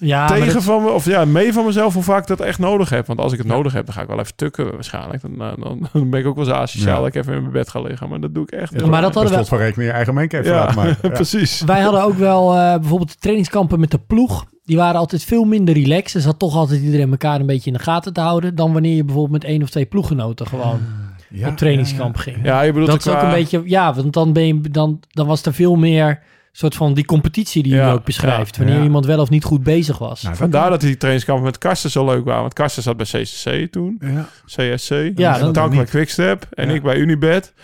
Ja, 0.07 0.27
tegen 0.27 0.53
dat- 0.53 0.63
van 0.63 0.83
me, 0.83 0.91
of 0.91 1.05
ja, 1.05 1.25
mee 1.25 1.53
van 1.53 1.65
mezelf 1.65 1.95
hoe 1.95 2.03
vaak 2.03 2.21
ik 2.21 2.27
dat 2.27 2.41
echt 2.41 2.59
nodig 2.59 2.89
heb. 2.91 3.07
Want 3.07 3.19
als 3.21 3.33
ik 3.33 3.39
het 3.39 3.47
nodig 3.47 3.73
heb, 3.73 3.85
dan 3.87 3.95
ga 3.95 4.01
ik 4.03 4.09
wel 4.09 4.19
even 4.19 4.35
tukken 4.37 4.73
waarschijnlijk. 4.73 5.23
Dan, 5.23 5.33
eh, 5.43 5.53
dan, 5.63 5.87
dan 5.93 6.11
ben 6.11 6.21
ik 6.21 6.27
ook 6.27 6.37
wel 6.37 6.45
eens 6.45 6.55
asociaal 6.55 6.95
Ja. 6.95 6.99
dat 6.99 7.07
ik 7.09 7.15
even 7.15 7.35
in 7.35 7.41
mijn 7.41 7.53
bed 7.53 7.69
ga 7.69 7.81
liggen. 7.81 8.09
Maar 8.09 8.21
dat 8.21 8.35
doe 8.35 8.43
ik 8.43 8.51
echt. 8.51 8.81
Ja, 8.81 8.87
maar 8.87 9.01
dat 9.03 9.15
hadden 9.15 9.39
we- 9.39 9.45
van 9.45 9.59
rekening 9.59 9.89
je 9.91 9.95
eigen 9.97 10.19
even 10.19 10.45
ja, 10.45 10.51
laten 10.55 10.77
maken. 10.77 10.97
Ja. 11.03 11.09
precies. 11.09 11.61
Wij 11.61 11.81
hadden 11.81 12.03
ook 12.03 12.17
wel 12.17 12.55
eh, 12.55 12.75
bijvoorbeeld 12.79 13.11
de 13.13 13.19
trainingskampen 13.19 13.81
met 13.81 13.91
de 13.91 13.99
ploeg. 13.99 14.45
Die 14.65 14.77
waren 14.77 15.01
altijd 15.01 15.25
veel 15.25 15.45
minder 15.45 15.75
relaxed. 15.75 16.15
Er 16.15 16.21
zat 16.21 16.39
toch 16.39 16.57
altijd 16.57 16.83
iedereen 16.83 17.11
elkaar 17.11 17.41
een 17.41 17.47
beetje 17.47 17.71
in 17.71 17.77
de 17.77 17.83
gaten 17.83 18.13
te 18.13 18.21
houden. 18.21 18.55
Dan 18.55 18.73
wanneer 18.73 18.97
je 18.97 19.05
bijvoorbeeld 19.05 19.43
met 19.43 19.51
één 19.51 19.63
of 19.63 19.71
twee 19.71 19.85
ploeggenoten 19.87 20.47
gewoon 20.47 20.81
Ja, 21.29 21.49
op 21.49 21.57
trainingskamp 21.57 22.17
ja, 22.17 22.23
ging. 22.23 22.37
Ja, 22.43 22.61
je 22.63 22.73
bedoelt 22.73 22.91
dat 22.91 23.07
is 23.07 23.13
ook 23.13 23.23
een 23.23 23.31
beetje, 23.31 23.63
ja, 23.65 23.95
want 23.95 24.13
dan, 24.13 24.33
ben 24.33 24.47
je, 24.47 24.61
dan, 24.61 25.01
dan 25.11 25.27
was 25.27 25.43
er 25.47 25.55
veel 25.55 25.75
meer 25.77 26.23
soort 26.57 26.75
van 26.75 26.95
die 26.95 27.05
competitie 27.05 27.63
die 27.63 27.75
Ja, 27.75 27.87
je 27.89 27.93
ook 27.95 28.05
beschrijft. 28.05 28.55
ja, 28.57 28.61
wanneer 28.63 28.79
ja. 28.79 28.85
iemand 28.85 29.07
wel 29.07 29.19
of 29.21 29.31
niet 29.31 29.45
goed 29.45 29.63
bezig 29.63 29.99
was. 29.99 30.23
Nou, 30.23 30.37
Vandaar 30.37 30.71
dat 30.71 30.81
die 30.81 30.97
trainingskampen 30.97 31.45
met 31.45 31.59
Karsten 31.59 31.91
zo 31.91 32.05
leuk 32.05 32.25
waren. 32.25 32.41
Want 32.41 32.53
Karsten 32.53 32.83
zat 32.83 32.97
bij 32.97 33.07
CCC 33.07 33.73
toen. 33.73 34.01
Ja. 34.01 34.29
CSC. 34.47 34.91
Ja, 35.15 35.39
en 35.41 35.53
Tank 35.53 35.75
bij. 35.75 35.85
Quickstep. 35.85 36.47
En 36.51 36.69
Ja. 36.69 36.75
ik 36.75 36.83
bij 36.83 36.97
Unibed. 36.97 37.55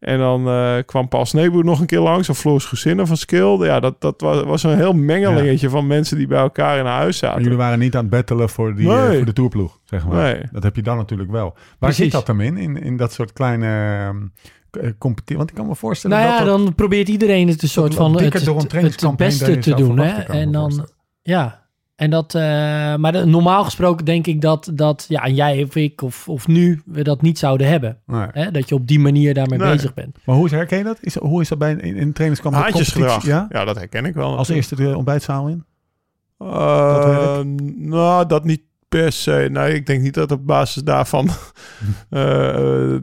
En 0.00 0.18
dan 0.18 0.48
eh, 0.48 0.74
kwam 0.86 1.08
Paul 1.08 1.24
Sneeboer 1.26 1.64
nog 1.64 1.80
een 1.80 1.86
keer 1.86 2.00
langs. 2.00 2.28
Of 2.28 2.38
Floris 2.38 2.64
Gezinnen 2.64 3.06
van 3.06 3.16
Skill. 3.16 3.64
Ja, 3.64 3.80
dat, 3.80 4.00
dat 4.00 4.20
was, 4.20 4.42
was 4.44 4.62
een 4.62 4.76
heel 4.76 4.92
mengelingetje 4.92 5.68
van 5.68 5.86
mensen 5.86 6.16
die 6.16 6.26
bij 6.26 6.38
elkaar 6.38 6.78
in 6.78 6.84
huis 6.86 7.20
Maar 7.20 7.30
zaten. 7.30 7.42
jullie 7.42 7.58
waren 7.58 7.78
niet 7.78 7.94
aan 7.94 8.00
het 8.00 8.10
battelen 8.10 8.48
voor, 8.48 8.74
die, 8.74 8.88
eh, 8.92 9.12
voor 9.16 9.24
de 9.24 9.32
tourploeg, 9.32 9.78
zeg 9.84 10.06
maar. 10.06 10.22
Nee. 10.22 10.42
Dat 10.52 10.62
heb 10.62 10.76
je 10.76 10.82
dan 10.82 10.96
natuurlijk 10.96 11.30
wel. 11.30 11.52
Waar 11.54 11.76
Precies. 11.78 12.02
zit 12.02 12.12
dat 12.12 12.26
dan 12.26 12.40
in? 12.40 12.56
In, 12.56 12.82
in 12.82 12.96
dat 12.96 13.12
soort 13.12 13.32
kleine 13.32 13.66
uh, 14.14 14.20
competitie? 14.98 15.36
Want 15.36 15.50
ik 15.50 15.56
kan 15.56 15.66
me 15.66 15.74
voorstellen 15.74 16.16
nou 16.16 16.28
ja, 16.28 16.38
dat 16.38 16.46
dat... 16.46 16.58
dan 16.58 16.74
probeert 16.74 17.08
iedereen 17.08 17.48
het 17.48 17.62
een 17.62 17.68
soort 17.68 17.94
van 17.94 18.16
het, 18.22 18.32
het, 18.32 19.16
beste 19.16 19.58
te 19.58 19.74
doen. 19.74 19.98
Hè? 19.98 20.22
En 20.22 20.52
dan, 20.52 20.88
ja. 21.22 21.64
En 21.96 22.10
dat, 22.10 22.34
eh, 22.34 22.42
maar 22.96 23.12
de- 23.12 23.24
normaal 23.24 23.64
gesproken 23.64 24.04
denk 24.04 24.26
ik 24.26 24.40
dat, 24.40 24.70
dat 24.74 25.06
ja, 25.08 25.24
en 25.24 25.34
jij 25.34 25.62
of 25.62 25.76
ik 25.76 26.02
of, 26.02 26.28
of 26.28 26.46
nu 26.46 26.82
we 26.84 27.02
dat 27.02 27.22
niet 27.22 27.38
zouden 27.38 27.68
hebben. 27.68 27.98
Nee. 28.06 28.26
Hè? 28.32 28.50
Dat 28.50 28.68
je 28.68 28.74
op 28.74 28.86
die 28.86 28.98
manier 28.98 29.34
daarmee 29.34 29.58
Nee. 29.58 29.72
bezig 29.72 29.94
bent. 29.94 30.18
Maar 30.24 30.36
hoe 30.36 30.44
is, 30.44 30.50
herken 30.50 30.78
je 30.78 30.84
dat? 30.84 30.98
Is, 31.00 31.14
hoe 31.14 31.40
is 31.40 31.48
dat 31.48 31.58
bij 31.58 31.70
een, 31.70 31.80
in 31.80 31.98
een 31.98 32.12
trainingskamp? 32.12 32.54
Haantjesgedrag. 32.54 33.24
Ja? 33.24 33.46
Ja? 33.50 33.64
dat 33.64 33.76
herken 33.76 34.04
ik 34.04 34.14
wel. 34.14 34.36
Als 34.36 34.48
eerste 34.48 34.76
de 34.76 34.96
ontbijtzaal 34.96 35.48
in? 35.48 35.64
Eh, 36.38 37.40
nou, 37.76 38.26
dat 38.26 38.44
niet 38.44 38.62
per 38.88 39.12
se. 39.12 39.48
Nee, 39.50 39.74
ik 39.74 39.86
denk 39.86 40.02
niet 40.02 40.14
dat 40.14 40.30
op 40.32 40.46
basis 40.46 40.82
daarvan 40.82 41.28
eh, 42.10 42.26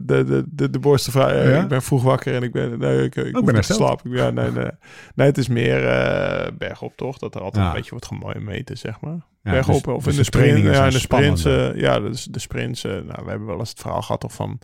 de, 0.24 0.44
de, 0.46 0.70
de 0.70 0.78
borsten 0.78 1.12
vrij. 1.12 1.42
eh, 1.42 1.50
Ja? 1.50 1.62
Ik 1.62 1.68
ben 1.68 1.82
vroeg 1.82 2.02
wakker 2.02 2.34
en 2.34 2.42
ik 2.42 2.52
ben. 2.52 2.78
Nee, 2.78 3.02
ik, 3.04 3.14
ik, 3.16 3.32
ben 3.32 3.32
niet 3.34 3.46
te 3.46 3.52
hersteld. 3.54 3.78
slapen. 3.78 4.10
Ja, 4.10 4.30
nee, 4.30 4.50
nee. 4.50 4.68
nee, 5.14 5.26
het 5.26 5.38
is 5.38 5.48
meer 5.48 5.86
eh, 5.88 6.52
bergop 6.58 6.96
toch? 6.96 7.18
Dat 7.18 7.34
er 7.34 7.40
altijd 7.40 7.62
Ja. 7.64 7.68
een 7.70 7.76
beetje 7.76 7.90
wordt 7.90 8.06
gemeten, 8.06 8.78
zeg 8.78 9.00
maar. 9.00 9.18
Ja, 9.42 9.50
bergop 9.50 9.84
dus- 9.84 9.94
of 9.94 10.04
dus 10.04 10.12
in 10.12 10.18
de 10.18 10.24
sprint. 10.24 10.64
Ja, 10.64 10.90
de 10.90 10.98
sprints. 10.98 11.44
eh, 11.44 11.74
ja, 11.76 12.00
dus 12.00 12.24
de 12.24 12.38
sprints. 12.38 12.84
eh, 12.84 12.90
nou, 12.92 13.24
we 13.24 13.30
hebben 13.30 13.46
wel 13.46 13.58
eens 13.58 13.70
het 13.70 13.80
verhaal 13.80 14.02
gehad 14.02 14.20
toch 14.20 14.32
van. 14.32 14.58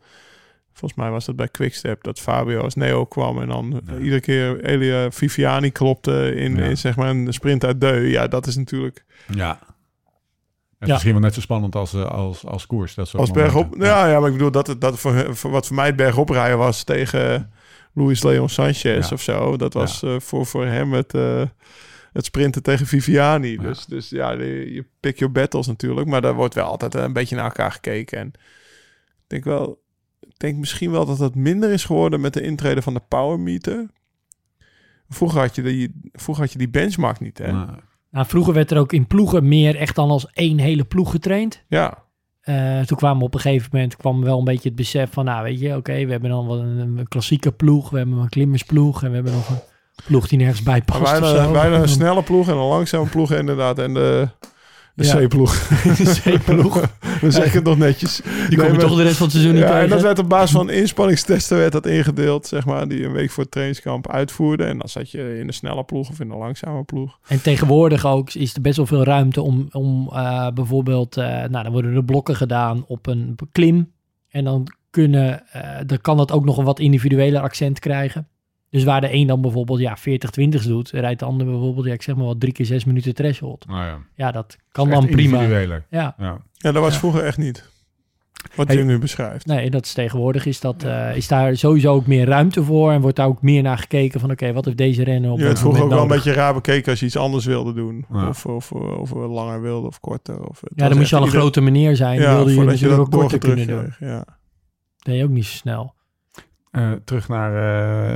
Volgens 0.73 1.01
mij 1.01 1.11
was 1.11 1.25
dat 1.25 1.37
bij 1.37 1.49
Quickstep 1.49 2.03
dat 2.03 2.21
Fabio 2.21 2.61
als 2.63 2.75
Neo 2.75 3.05
kwam 3.05 3.41
en 3.41 3.49
dan 3.49 3.83
Ja. 3.87 3.97
iedere 3.99 4.21
keer 4.21 4.65
Elia 4.65 5.11
Viviani 5.11 5.71
klopte 5.71 6.35
in, 6.35 6.57
in 6.57 6.77
zeg 6.77 6.97
maar 6.97 7.09
een 7.11 7.33
sprint 7.33 7.65
uit 7.65 7.81
Deu. 7.81 8.07
Ja, 8.07 8.27
dat 8.29 8.47
is 8.47 8.57
natuurlijk 8.57 9.05
Ja. 9.35 9.59
En 10.81 10.87
Ja. 10.87 10.93
misschien 10.93 11.13
wel 11.13 11.21
net 11.23 11.35
zo 11.35 11.41
spannend 11.41 11.75
als, 11.77 11.95
eh, 11.95 12.05
als, 12.05 12.45
als 12.47 12.67
koers. 12.67 12.95
Dat 12.95 13.09
soort 13.09 13.21
Als 13.21 13.31
bergop. 13.31 13.75
Ja, 13.79 14.07
ja, 14.09 14.19
maar 14.21 14.29
ik 14.29 14.35
bedoel 14.37 14.51
dat, 14.51 14.67
het- 14.67 14.81
dat 14.81 14.99
voor, 14.99 15.37
voor 15.37 15.51
wat 15.51 15.67
voor 15.67 15.77
mij 15.77 15.87
het 15.87 15.97
bergop 15.97 16.29
rijden 16.31 16.59
was 16.59 16.85
tegen 16.85 17.53
Luis 17.93 18.23
Leon 18.23 18.49
Sanchez 18.49 18.83
Ja. 19.09 19.15
of 19.15 19.21
zo. 19.23 19.57
Dat 19.57 19.73
was 19.75 20.03
eh, 20.03 20.21
voor, 20.21 20.47
voor 20.47 20.67
hem 20.67 20.93
het, 20.93 21.15
eh, 21.15 21.43
het 22.13 22.25
sprinten 22.25 22.63
tegen 22.63 22.87
Viviani. 22.87 23.51
Ja. 23.51 23.63
Dus, 23.63 23.87
dus 23.87 24.09
ja, 24.09 24.31
je 24.33 24.87
pick 25.01 25.19
your 25.19 25.33
battles 25.35 25.67
natuurlijk. 25.67 26.07
Maar 26.09 26.21
daar 26.21 26.35
wordt 26.35 26.55
wel 26.55 26.67
altijd 26.67 26.95
een 26.95 27.13
beetje 27.13 27.37
naar 27.37 27.45
elkaar 27.45 27.73
gekeken. 27.73 28.19
En 28.19 28.27
ik 28.27 29.27
denk 29.27 29.45
wel, 29.45 29.83
ik 30.21 30.39
denk 30.39 30.57
misschien 30.59 30.91
wel 30.91 31.07
dat 31.07 31.19
het 31.19 31.35
minder 31.35 31.71
is 31.71 31.85
geworden 31.85 32.21
met 32.21 32.33
de 32.35 32.43
intrede 32.43 32.83
van 32.83 32.95
de 32.95 33.03
power 33.09 33.41
meter. 33.41 33.87
Vroeger 35.09 35.41
had 35.41 35.55
je 35.55 35.63
die, 35.63 36.01
vroeger 36.13 36.43
had 36.45 36.53
je 36.53 36.59
die 36.59 36.69
benchmark 36.71 37.21
niet, 37.21 37.39
hè? 37.39 37.53
Maar- 37.53 37.89
Nou, 38.11 38.27
vroeger 38.27 38.55
werd 38.55 38.71
er 38.71 38.79
ook 38.79 38.93
in 38.93 39.07
ploegen 39.07 39.49
meer 39.49 39.77
echt 39.77 39.95
dan 39.95 40.11
als 40.11 40.27
één 40.33 40.59
hele 40.59 40.85
ploeg 40.85 41.11
getraind. 41.11 41.65
Ja, 41.69 42.09
Eh, 42.41 42.81
toen 42.81 42.97
kwam 42.97 43.23
op 43.23 43.35
een 43.35 43.41
gegeven 43.41 43.69
moment 43.73 43.97
kwam 43.97 44.23
wel 44.25 44.39
een 44.39 44.45
beetje 44.45 44.69
het 44.69 44.77
besef 44.77 45.13
van, 45.13 45.25
nou 45.25 45.43
weet 45.43 45.61
je, 45.61 45.77
oké, 45.77 46.05
we 46.05 46.11
hebben 46.11 46.31
dan 46.31 46.47
wel 46.47 46.59
een, 46.59 46.99
een 46.99 47.09
klassieke 47.09 47.53
ploeg, 47.53 47.91
we 47.91 47.99
hebben 47.99 48.19
een 48.19 48.29
klimmersploeg 48.29 49.03
en 49.03 49.09
we 49.09 49.15
hebben 49.15 49.33
nog 49.33 49.49
een 49.49 49.61
ploeg 50.07 50.29
die 50.29 50.39
nergens 50.39 50.63
bij 50.63 50.83
past. 50.83 51.21
bijna, 51.21 51.51
bijna 51.51 51.77
een 51.77 51.89
snelle 51.99 52.23
ploeg 52.23 52.49
en 52.49 52.55
een 52.57 52.69
langzame 52.69 53.09
ploeg 53.09 53.33
inderdaad. 53.33 53.79
En 53.79 53.95
de, 53.95 54.29
de 55.01 55.07
Ja. 55.07 55.27
C-ploeg. 55.27 55.69
De 55.99 56.21
C-ploeg. 56.39 56.81
Dan 57.21 57.33
zeg 57.33 57.47
ik 57.47 57.53
het 57.53 57.65
nog 57.65 57.79
netjes. 57.79 58.17
Die 58.17 58.33
Nee, 58.33 58.49
kom 58.49 58.65
je 58.67 58.71
maar- 58.73 58.81
toch 58.81 58.97
de 58.97 59.03
rest 59.03 59.17
van 59.17 59.27
het 59.27 59.35
seizoen 59.35 59.55
niet 59.55 59.63
Ja, 59.63 59.81
en 59.81 59.89
dat 59.89 60.01
werd 60.03 60.19
op 60.19 60.29
basis 60.29 60.51
van 60.51 60.71
inspanningstesten 60.71 61.57
werd 61.57 61.73
dat 61.73 61.87
ingedeeld, 61.87 62.47
zeg 62.47 62.67
maar, 62.67 62.89
die 62.89 63.05
een 63.05 63.13
week 63.13 63.31
voor 63.31 63.43
het 63.43 63.53
trainingskamp 63.53 64.09
uitvoerden. 64.11 64.67
En 64.67 64.79
dan 64.79 64.89
zat 64.89 65.11
je 65.11 65.39
in 65.39 65.47
de 65.47 65.53
snelle 65.53 65.85
ploeg 65.85 66.09
of 66.11 66.21
in 66.21 66.29
de 66.29 66.37
langzame 66.37 66.83
ploeg. 66.85 67.19
En 67.29 67.43
tegenwoordig 67.43 68.07
ook 68.07 68.33
is 68.33 68.55
er 68.55 68.61
best 68.61 68.77
wel 68.77 68.87
veel 68.87 69.05
ruimte 69.05 69.43
om, 69.43 69.69
om 69.73 70.09
eh, 70.13 70.49
bijvoorbeeld, 70.55 71.17
eh, 71.17 71.25
nou 71.27 71.51
dan 71.63 71.73
worden 71.73 71.95
er 71.95 72.05
blokken 72.05 72.37
gedaan 72.37 72.85
op 72.87 73.07
een 73.07 73.37
klim. 73.53 73.93
En 74.29 74.45
dan, 74.45 74.67
kunnen, 74.91 75.43
eh, 75.53 75.63
dan 75.87 76.01
kan 76.01 76.17
dat 76.17 76.33
ook 76.33 76.45
nog 76.45 76.59
een 76.59 76.65
wat 76.65 76.79
individueler 76.81 77.41
accent 77.41 77.79
krijgen. 77.79 78.29
Dus 78.71 78.85
waar 78.85 79.01
de 79.01 79.13
een 79.15 79.27
dan 79.27 79.41
bijvoorbeeld 79.41 79.79
ja, 79.81 79.97
40-20's 79.99 80.67
doet, 80.67 80.91
rijdt 80.91 81.19
de 81.21 81.25
ander 81.27 81.47
bijvoorbeeld, 81.47 81.87
ja, 81.87 81.93
ik 81.93 82.03
zeg 82.03 82.17
maar 82.17 82.25
wat, 82.27 82.41
drie 82.41 82.53
keer 82.53 82.67
zes 82.67 82.85
minuten 82.85 83.15
threshold. 83.15 83.67
Nou 83.67 83.85
ja. 83.85 83.99
Ja, 84.15 84.31
dat 84.31 84.57
kan 84.73 84.91
dan 84.91 85.07
prima. 85.07 85.37
individueler. 85.37 85.87
Ja, 85.91 86.15
Ja. 86.19 86.41
Ja, 86.53 86.73
dat 86.73 86.83
was 86.83 86.93
Ja. 86.93 86.99
vroeger 86.99 87.23
echt 87.25 87.39
niet. 87.39 87.69
Wat 88.55 88.67
Hey. 88.69 88.77
je 88.77 88.83
nu 88.85 88.99
beschrijft. 88.99 89.47
nee, 89.47 89.71
dat 89.71 89.85
is 89.85 89.93
tegenwoordig 89.93 90.47
is, 90.47 90.61
dat, 90.61 90.83
eh, 90.83 91.17
is 91.17 91.29
daar 91.29 91.57
sowieso 91.57 91.95
ook 91.95 92.07
meer 92.07 92.27
ruimte 92.27 92.65
voor. 92.65 92.93
En 92.93 93.01
wordt 93.01 93.17
daar 93.17 93.27
ook 93.27 93.43
meer 93.43 93.63
naar 93.63 93.79
gekeken 93.79 94.21
van, 94.21 94.31
oké, 94.31 94.53
wat 94.53 94.65
heeft 94.65 94.77
deze 94.77 95.05
renner 95.05 95.31
op 95.31 95.39
Je 95.39 95.45
werd 95.45 95.59
vroeger 95.59 95.83
ook 95.83 95.91
wel 95.91 96.03
een 96.03 96.09
beetje 96.09 96.33
raar 96.33 96.55
bekeken 96.55 96.91
als 96.91 97.01
je 97.01 97.07
iets 97.07 97.17
anders 97.17 97.45
wilde 97.45 97.73
doen. 97.73 98.05
Ja. 98.13 98.29
Of, 98.29 98.47
of, 98.47 98.73
of, 98.73 99.11
langer 99.13 99.61
wilde 99.63 99.87
of 99.87 100.01
korter. 100.01 100.49
Of, 100.49 100.61
Ja, 100.75 100.89
dan 100.89 100.97
moest 100.97 101.11
je 101.11 101.17
al 101.17 101.21
een 101.23 101.27
ieder- 101.27 101.41
grote 101.41 101.61
meneer 101.61 101.97
zijn. 101.97 102.21
Ja, 102.21 102.27
dan 102.27 102.35
wilde 102.37 102.51
je 102.51 102.57
natuurlijk 102.65 102.91
dat 102.91 103.01
ook 103.01 103.11
korter 103.21 103.39
kunnen 103.39 103.67
doen. 103.67 103.79
kreeg. 103.83 103.99
Ja. 104.11 104.17
Dat 104.17 104.35
deed 104.99 105.17
je 105.17 105.25
ook 105.25 105.31
niet 105.31 105.47
zo 105.47 105.57
snel. 105.57 105.95
Eh, 106.71 106.93
terug 107.05 107.29
naar 107.29 107.53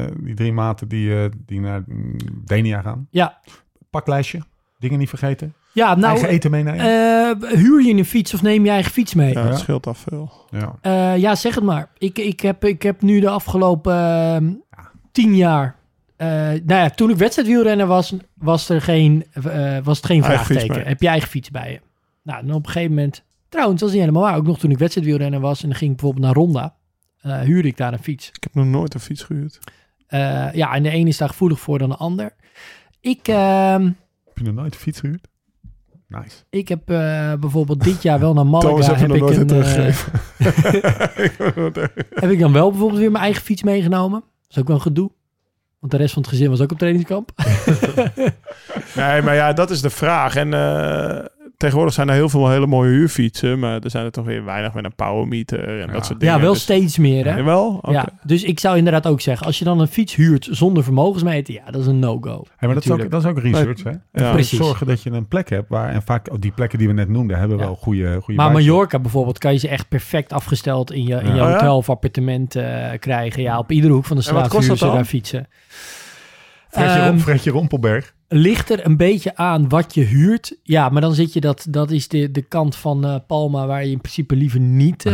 eh, 0.05 0.11
die 0.21 0.35
drie 0.35 0.53
maten 0.53 0.89
die, 0.89 1.23
eh, 1.23 1.31
die 1.47 1.61
naar 1.61 1.83
mm, 1.87 2.17
Denia 2.45 2.81
gaan. 2.81 3.07
Ja, 3.11 3.39
Paklijstje. 3.91 4.41
Dingen 4.79 4.99
niet 4.99 5.09
vergeten. 5.09 5.55
ja 5.73 5.95
nou, 5.95 6.13
Eigen 6.13 6.29
eten 6.29 6.51
meenemen. 6.51 6.81
eh, 6.81 7.49
huur 7.51 7.83
je 7.83 7.95
een 7.95 8.05
fiets 8.05 8.35
of 8.35 8.43
neem 8.43 8.65
je 8.65 8.71
eigen 8.71 8.93
fiets 8.93 9.15
mee? 9.15 9.33
ja, 9.33 9.41
Ja, 9.41 9.47
het 9.49 9.59
scheelt 9.59 9.87
af 9.87 9.99
veel. 10.09 10.33
ja. 10.51 11.15
ja 11.15 11.35
zeg 11.35 11.55
het 11.55 11.65
maar. 11.65 11.89
Ik, 11.99 12.19
ik, 12.19 12.41
heb, 12.41 12.65
ik 12.65 12.83
heb 12.83 13.03
nu 13.03 13.21
de 13.21 13.29
afgelopen 13.29 13.95
ehm, 13.95 14.53
tien 15.13 15.37
jaar... 15.37 15.77
eh, 16.17 16.29
nou 16.49 16.65
ja, 16.67 16.91
toen 16.91 17.11
ik 17.11 17.17
wedstrijdwielrenner 17.17 17.87
was, 17.87 18.15
was, 18.35 18.69
er 18.69 18.81
geen, 18.83 19.25
was 19.83 19.97
het 19.97 20.07
geen 20.07 20.23
Eigen 20.23 20.45
vraagteken. 20.45 20.87
Heb 20.87 21.01
je 21.01 21.09
eigen 21.09 21.29
fiets 21.29 21.51
bij 21.51 21.71
je? 21.73 21.81
Nou, 22.23 22.39
en 22.47 22.53
op 22.55 22.67
een 22.67 22.73
gegeven 22.73 22.95
moment... 22.95 23.23
Trouwens, 23.49 23.81
dat 23.81 23.89
is 23.89 23.95
niet 23.95 24.05
helemaal 24.05 24.29
waar. 24.29 24.37
Ook 24.39 24.47
nog 24.47 24.59
toen 24.59 24.71
ik 24.71 24.79
wedstrijdwielrenner 24.79 25.41
was 25.41 25.63
en 25.63 25.69
dan 25.69 25.79
ging 25.79 25.91
ik 25.91 25.97
bijvoorbeeld 25.97 26.27
naar 26.27 26.35
Ronda... 26.45 26.75
eh, 27.25 27.41
huurde 27.41 27.68
ik 27.68 27.77
daar 27.77 27.93
een 27.93 28.03
fiets. 28.03 28.29
Ik 28.29 28.43
heb 28.43 28.55
nog 28.55 28.66
nooit 28.66 28.95
een 28.95 29.01
fiets 29.01 29.22
gehuurd. 29.22 29.59
Eh, 30.07 30.53
ja, 30.53 30.75
en 30.75 30.83
de 30.83 30.91
ene 30.91 31.09
is 31.09 31.16
daar 31.16 31.29
gevoelig 31.29 31.61
voor 31.61 31.79
dan 31.79 31.89
de 31.89 31.97
ander. 31.97 32.35
Ik... 33.01 33.29
ehm, 33.29 33.85
Heb 34.25 34.39
je 34.39 34.45
nog 34.45 34.55
nooit 34.55 34.75
een 34.75 34.81
fiets 34.81 35.01
gehuurd? 35.01 35.29
Nice. 36.09 36.37
Ik 36.51 36.68
heb 36.68 36.91
eh, 36.91 37.33
bijvoorbeeld 37.35 37.85
dit 37.85 38.03
jaar 38.03 38.18
wel 38.20 38.35
naar 38.35 38.47
Malaga. 38.47 38.95
Heb, 38.95 39.09
nog 39.09 39.16
ik 39.16 39.37
een, 39.37 39.41
een 39.41 39.47
teruggegeven. 39.47 40.12
heb 42.20 42.31
ik 42.31 42.39
dan 42.39 42.53
wel 42.53 42.70
bijvoorbeeld 42.70 43.01
weer 43.01 43.11
mijn 43.11 43.25
eigen 43.25 43.43
fiets 43.43 43.62
meegenomen. 43.62 44.20
Dat 44.20 44.51
is 44.51 44.59
ook 44.59 44.66
wel 44.66 44.77
een 44.77 44.83
gedoe. 44.83 45.11
Want 45.79 45.93
de 45.93 45.99
rest 45.99 46.12
van 46.12 46.22
het 46.22 46.31
gezin 46.31 46.51
was 46.51 46.61
ook 46.61 46.72
op 46.72 46.79
trainingskamp. 46.79 47.31
Nee, 48.95 49.22
maar 49.22 49.35
ja, 49.35 49.53
dat 49.53 49.70
is 49.70 49.81
de 49.81 49.91
vraag. 49.91 50.37
En 50.37 50.55
eh, 50.55 51.25
tegenwoordig 51.57 51.95
zijn 51.95 52.09
er 52.09 52.15
heel 52.15 52.29
veel 52.29 52.51
hele 52.51 52.67
mooie 52.67 52.91
huurfietsen. 52.91 53.59
Maar 53.59 53.81
er 53.81 53.91
zijn 53.91 54.05
er 54.05 54.11
toch 54.11 54.25
weer 54.25 54.45
weinig 54.45 54.75
met 54.75 54.85
een 54.85 54.95
powermeter 54.95 55.69
en 55.69 55.87
Ja. 55.87 55.93
dat 55.93 56.07
soort 56.07 56.21
dingen. 56.21 56.35
ja, 56.35 56.41
wel 56.41 56.53
Dus- 56.53 56.63
steeds 56.63 56.99
meer 56.99 57.25
hè. 57.25 57.37
Jawel? 57.37 57.79
Oké. 57.83 57.91
Ja, 57.93 58.09
dus 58.25 58.43
ik 58.43 58.61
zou 58.61 58.77
inderdaad 58.77 59.07
ook 59.07 59.21
zeggen, 59.21 59.47
als 59.47 59.59
je 59.59 59.65
dan 59.65 59.81
een 59.81 59.89
fiets 59.89 60.15
huurt 60.15 60.49
zonder 60.51 60.85
vermogensmeter, 60.85 61.55
ja, 61.55 61.71
dat 61.71 61.81
is 61.81 61.87
een 61.87 61.99
no-go. 61.99 62.31
Hey, 62.57 62.69
maar 62.69 62.75
dat 62.75 62.85
is, 62.85 62.91
ook, 62.91 63.11
dat 63.11 63.23
is 63.23 63.29
ook 63.29 63.39
research, 63.39 63.83
hè? 63.83 63.93
Precies. 64.33 64.59
zorgen 64.59 64.87
dat 64.87 65.03
je 65.03 65.11
een 65.11 65.29
plek 65.29 65.49
hebt 65.51 65.69
waar... 65.69 65.89
En 65.91 66.03
vaak 66.03 66.31
oh, 66.33 66.37
die 66.41 66.53
plekken 66.53 66.79
die 66.79 66.89
we 66.89 66.95
net 66.95 67.09
noemden 67.09 67.39
hebben 67.39 67.59
Ja. 67.59 67.65
wel 67.65 67.75
goede, 67.75 68.19
goede 68.23 68.41
Maar. 68.43 68.53
Mallorca 68.53 68.99
bijvoorbeeld 68.99 69.39
kan 69.39 69.53
je 69.53 69.59
ze 69.59 69.69
echt 69.69 69.89
perfect 69.89 70.33
afgesteld 70.33 70.93
in 70.93 71.03
je, 71.07 71.15
in 71.15 71.27
je 71.27 71.35
Ja. 71.35 71.43
Oh 71.43 71.49
ja? 71.49 71.53
hotel 71.53 71.77
of 71.77 71.91
appartement 71.91 72.57
eh, 72.57 72.91
krijgen. 72.99 73.43
Ja, 73.43 73.59
op 73.59 73.71
iedere 73.71 73.93
hoek 73.93 74.05
van 74.05 74.17
de 74.17 74.23
straat 74.23 74.51
dat 74.51 74.63
ze 74.65 74.75
dan? 74.77 74.95
daar 74.95 75.05
fietsen. 75.05 75.47
Fredje, 76.69 77.07
Rom- 77.07 77.19
Fredje 77.19 77.51
Rompelberg. 77.51 78.15
Ligt 78.35 78.70
er 78.70 78.87
een 78.87 78.97
beetje 78.97 79.37
aan 79.37 79.68
wat 79.68 79.95
je 79.95 80.03
huurt. 80.03 80.57
Ja, 80.62 80.89
maar 80.89 81.01
dan 81.01 81.14
zit 81.14 81.32
je 81.32 81.41
dat, 81.41 81.66
dat 81.70 81.91
is 81.91 82.09
de, 82.09 82.30
de 82.30 82.43
kant 82.43 82.76
van 82.76 83.05
eh, 83.05 83.16
Palma 83.26 83.66
waar 83.66 83.85
je 83.85 83.91
in 83.91 84.01
principe 84.01 84.37
liever 84.37 84.61
niet 84.61 85.07
eh, 85.07 85.12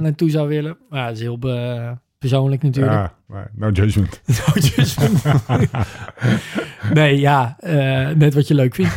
naartoe 0.00 0.30
zou 0.30 0.48
willen. 0.48 0.76
Maar 0.88 0.98
ja, 0.98 1.06
dat 1.06 1.14
is 1.16 1.20
heel 1.22 1.38
be- 1.38 1.98
persoonlijk 2.18 2.62
natuurlijk. 2.62 2.94
Ja, 2.94 3.14
maar 3.26 3.50
no 3.54 3.70
judgment. 3.70 4.20
Dus- 4.76 4.96
nee, 6.94 7.18
ja, 7.18 7.56
eh, 7.60 8.08
net 8.16 8.34
wat 8.34 8.48
je 8.48 8.54
leuk 8.54 8.74
vindt. 8.74 8.94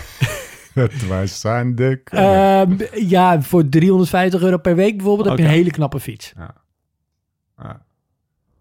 Wij 1.10 1.28
zijn 1.28 1.76
de... 1.76 2.02
Ehm, 2.04 2.76
ja, 3.08 3.42
voor 3.42 3.70
350 3.70 4.42
euro 4.42 4.58
per 4.58 4.76
week 4.76 4.96
bijvoorbeeld 4.98 5.30
heb 5.30 5.38
je 5.38 5.44
een 5.44 5.50
hele 5.50 5.72
knappe 5.72 6.00
fiets. 6.00 6.34
Ja. 6.38 7.84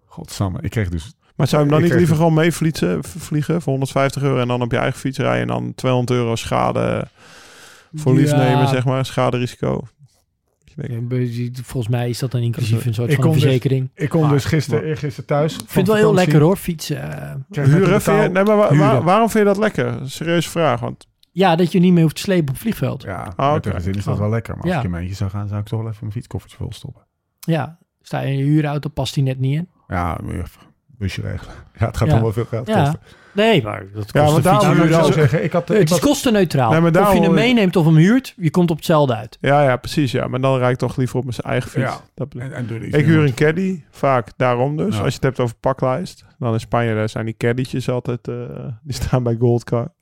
Godsamme, 0.04 0.58
ik 0.60 0.70
kreeg 0.70 0.88
dus... 0.88 1.14
Maar 1.34 1.46
zou 1.48 1.62
je 1.64 1.68
hem 1.68 1.76
dan 1.76 1.84
Ik 1.84 1.90
niet 1.90 1.98
liever 1.98 2.16
gewoon 2.16 2.34
meevliegen 2.34 3.04
vliegen 3.04 3.62
voor 3.62 3.72
150 3.72 4.22
euro 4.22 4.40
en 4.40 4.48
dan 4.48 4.62
op 4.62 4.70
je 4.70 4.78
eigen 4.78 4.98
fiets 5.00 5.18
rijden 5.18 5.40
en 5.40 5.46
dan 5.46 5.74
200 5.74 6.18
euro 6.18 6.36
schade 6.36 7.08
voor 7.92 8.14
lief 8.14 8.30
Ja. 8.30 8.36
nemen, 8.36 8.68
zeg 8.68 8.84
maar, 8.84 9.04
schaderisico? 9.06 9.82
Volgens 11.62 11.88
mij 11.88 12.08
is 12.08 12.18
dat 12.18 12.30
dan 12.30 12.40
inclusief 12.40 12.86
een 12.86 12.94
soort 12.94 13.10
Ik 13.10 13.16
van 13.20 13.32
dus- 13.32 13.42
verzekering. 13.42 13.90
Ik 13.94 14.08
kom 14.08 14.22
Ah, 14.24 14.30
dus 14.30 14.44
gisteren, 14.44 14.80
maar- 14.80 14.88
eergisteren 14.88 15.26
thuis. 15.26 15.52
Ik 15.52 15.58
vind 15.58 15.74
het 15.74 15.86
wel 15.86 15.96
heel 15.96 16.14
lekker 16.14 16.40
hoor, 16.40 16.56
fietsen. 16.56 17.46
Huren, 17.50 18.00
vind 18.02 18.22
je, 18.22 18.28
nee, 18.28 18.44
maar 18.44 18.56
wa- 18.56 18.68
Huren. 18.70 18.78
waar- 18.86 19.02
waarom 19.02 19.30
vind 19.30 19.38
je 19.46 19.54
dat 19.54 19.58
lekker? 19.58 19.98
Serieuze 20.04 20.50
vraag, 20.50 20.80
want 20.80 21.06
Ja, 21.32 21.56
dat 21.56 21.72
je 21.72 21.78
niet 21.80 21.92
meer 21.92 22.02
hoeft 22.02 22.14
te 22.14 22.20
slepen 22.20 22.42
op 22.42 22.48
het 22.48 22.58
vliegveld. 22.58 23.02
Ja, 23.02 23.32
Ah, 23.36 23.52
met 23.52 23.58
oké. 23.58 23.68
de 23.68 23.74
gezin 23.74 23.94
is 23.94 24.04
dat 24.04 24.18
wel 24.18 24.28
lekker. 24.30 24.54
Maar 24.56 24.64
als 24.66 24.74
ik 24.76 24.82
in 24.82 24.90
mijn 24.90 25.02
eentje 25.02 25.16
zou 25.16 25.30
gaan, 25.30 25.48
zou 25.48 25.60
ik 25.60 25.66
toch 25.66 25.78
wel 25.78 25.88
even 25.88 25.98
mijn 26.00 26.12
fietskoffertje 26.12 26.56
vol 26.58 26.72
stoppen. 26.72 27.02
Ja, 27.40 27.78
sta 28.02 28.20
je 28.20 28.26
in 28.32 28.36
je 28.38 28.44
huurauto, 28.44 28.88
past 28.88 29.14
die 29.14 29.22
net 29.22 29.38
niet 29.38 29.54
in. 29.56 29.68
Ja, 29.88 30.20
even 30.20 30.48
busje 30.98 31.20
regelen. 31.20 31.54
Ja, 31.78 31.86
het 31.86 31.96
gaat 31.96 32.08
wel 32.20 32.32
veel 32.32 32.44
geld 32.44 32.66
Ja. 32.66 32.82
kosten. 32.82 33.00
Nee, 33.32 33.62
maar 33.62 33.78
dat 33.94 34.12
kost 34.12 34.12
Ja, 34.12 34.30
maar 34.32 34.42
daarom- 34.42 35.06
ik 35.06 35.12
zeggen, 35.12 35.44
ik 35.44 35.52
had... 35.52 35.68
Nee, 35.68 35.78
ik 35.78 35.84
het 35.88 35.92
is 35.92 36.00
was- 36.00 36.08
kostenneutraal. 36.10 36.70
Nee, 36.70 36.80
maar 36.80 37.02
of 37.02 37.12
je 37.12 37.20
hem 37.20 37.34
meeneemt 37.34 37.76
of 37.76 37.84
hem 37.84 37.96
huurt, 37.96 38.34
je 38.36 38.50
komt 38.50 38.70
op 38.70 38.76
hetzelfde 38.76 39.14
uit. 39.14 39.38
ja, 39.40 39.62
ja, 39.62 39.76
precies, 39.76 40.12
ja. 40.12 40.26
Maar 40.28 40.40
dan 40.40 40.58
rijd 40.58 40.72
ik 40.72 40.78
toch 40.78 40.96
liever 40.96 41.16
op 41.18 41.24
mijn 41.24 41.36
eigen 41.42 41.70
fiets. 41.70 41.84
Ja. 41.84 42.00
Dat 42.14 42.34
ik. 42.34 42.40
en, 42.40 42.52
en 42.52 42.66
doe 42.66 42.76
iets 42.76 42.86
Ik 42.86 42.92
mee, 42.92 43.04
huur 43.04 43.24
een 43.24 43.34
caddy, 43.34 43.82
vaak 43.90 44.28
daarom 44.36 44.76
dus. 44.76 44.94
Ja. 44.96 45.00
Als 45.00 45.08
je 45.08 45.14
het 45.14 45.22
hebt 45.22 45.40
over 45.40 45.54
paklijst, 45.60 46.24
dan 46.38 46.52
in 46.52 46.60
Spanje 46.60 46.94
daar 46.94 47.08
zijn 47.08 47.24
die 47.24 47.34
caddytjes 47.38 47.88
altijd, 47.88 48.28
eh, 48.28 48.34
die 48.82 48.94
staan 48.94 49.22
bij 49.22 49.36
Goldcar. 49.38 49.88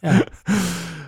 Ja. 0.00 0.24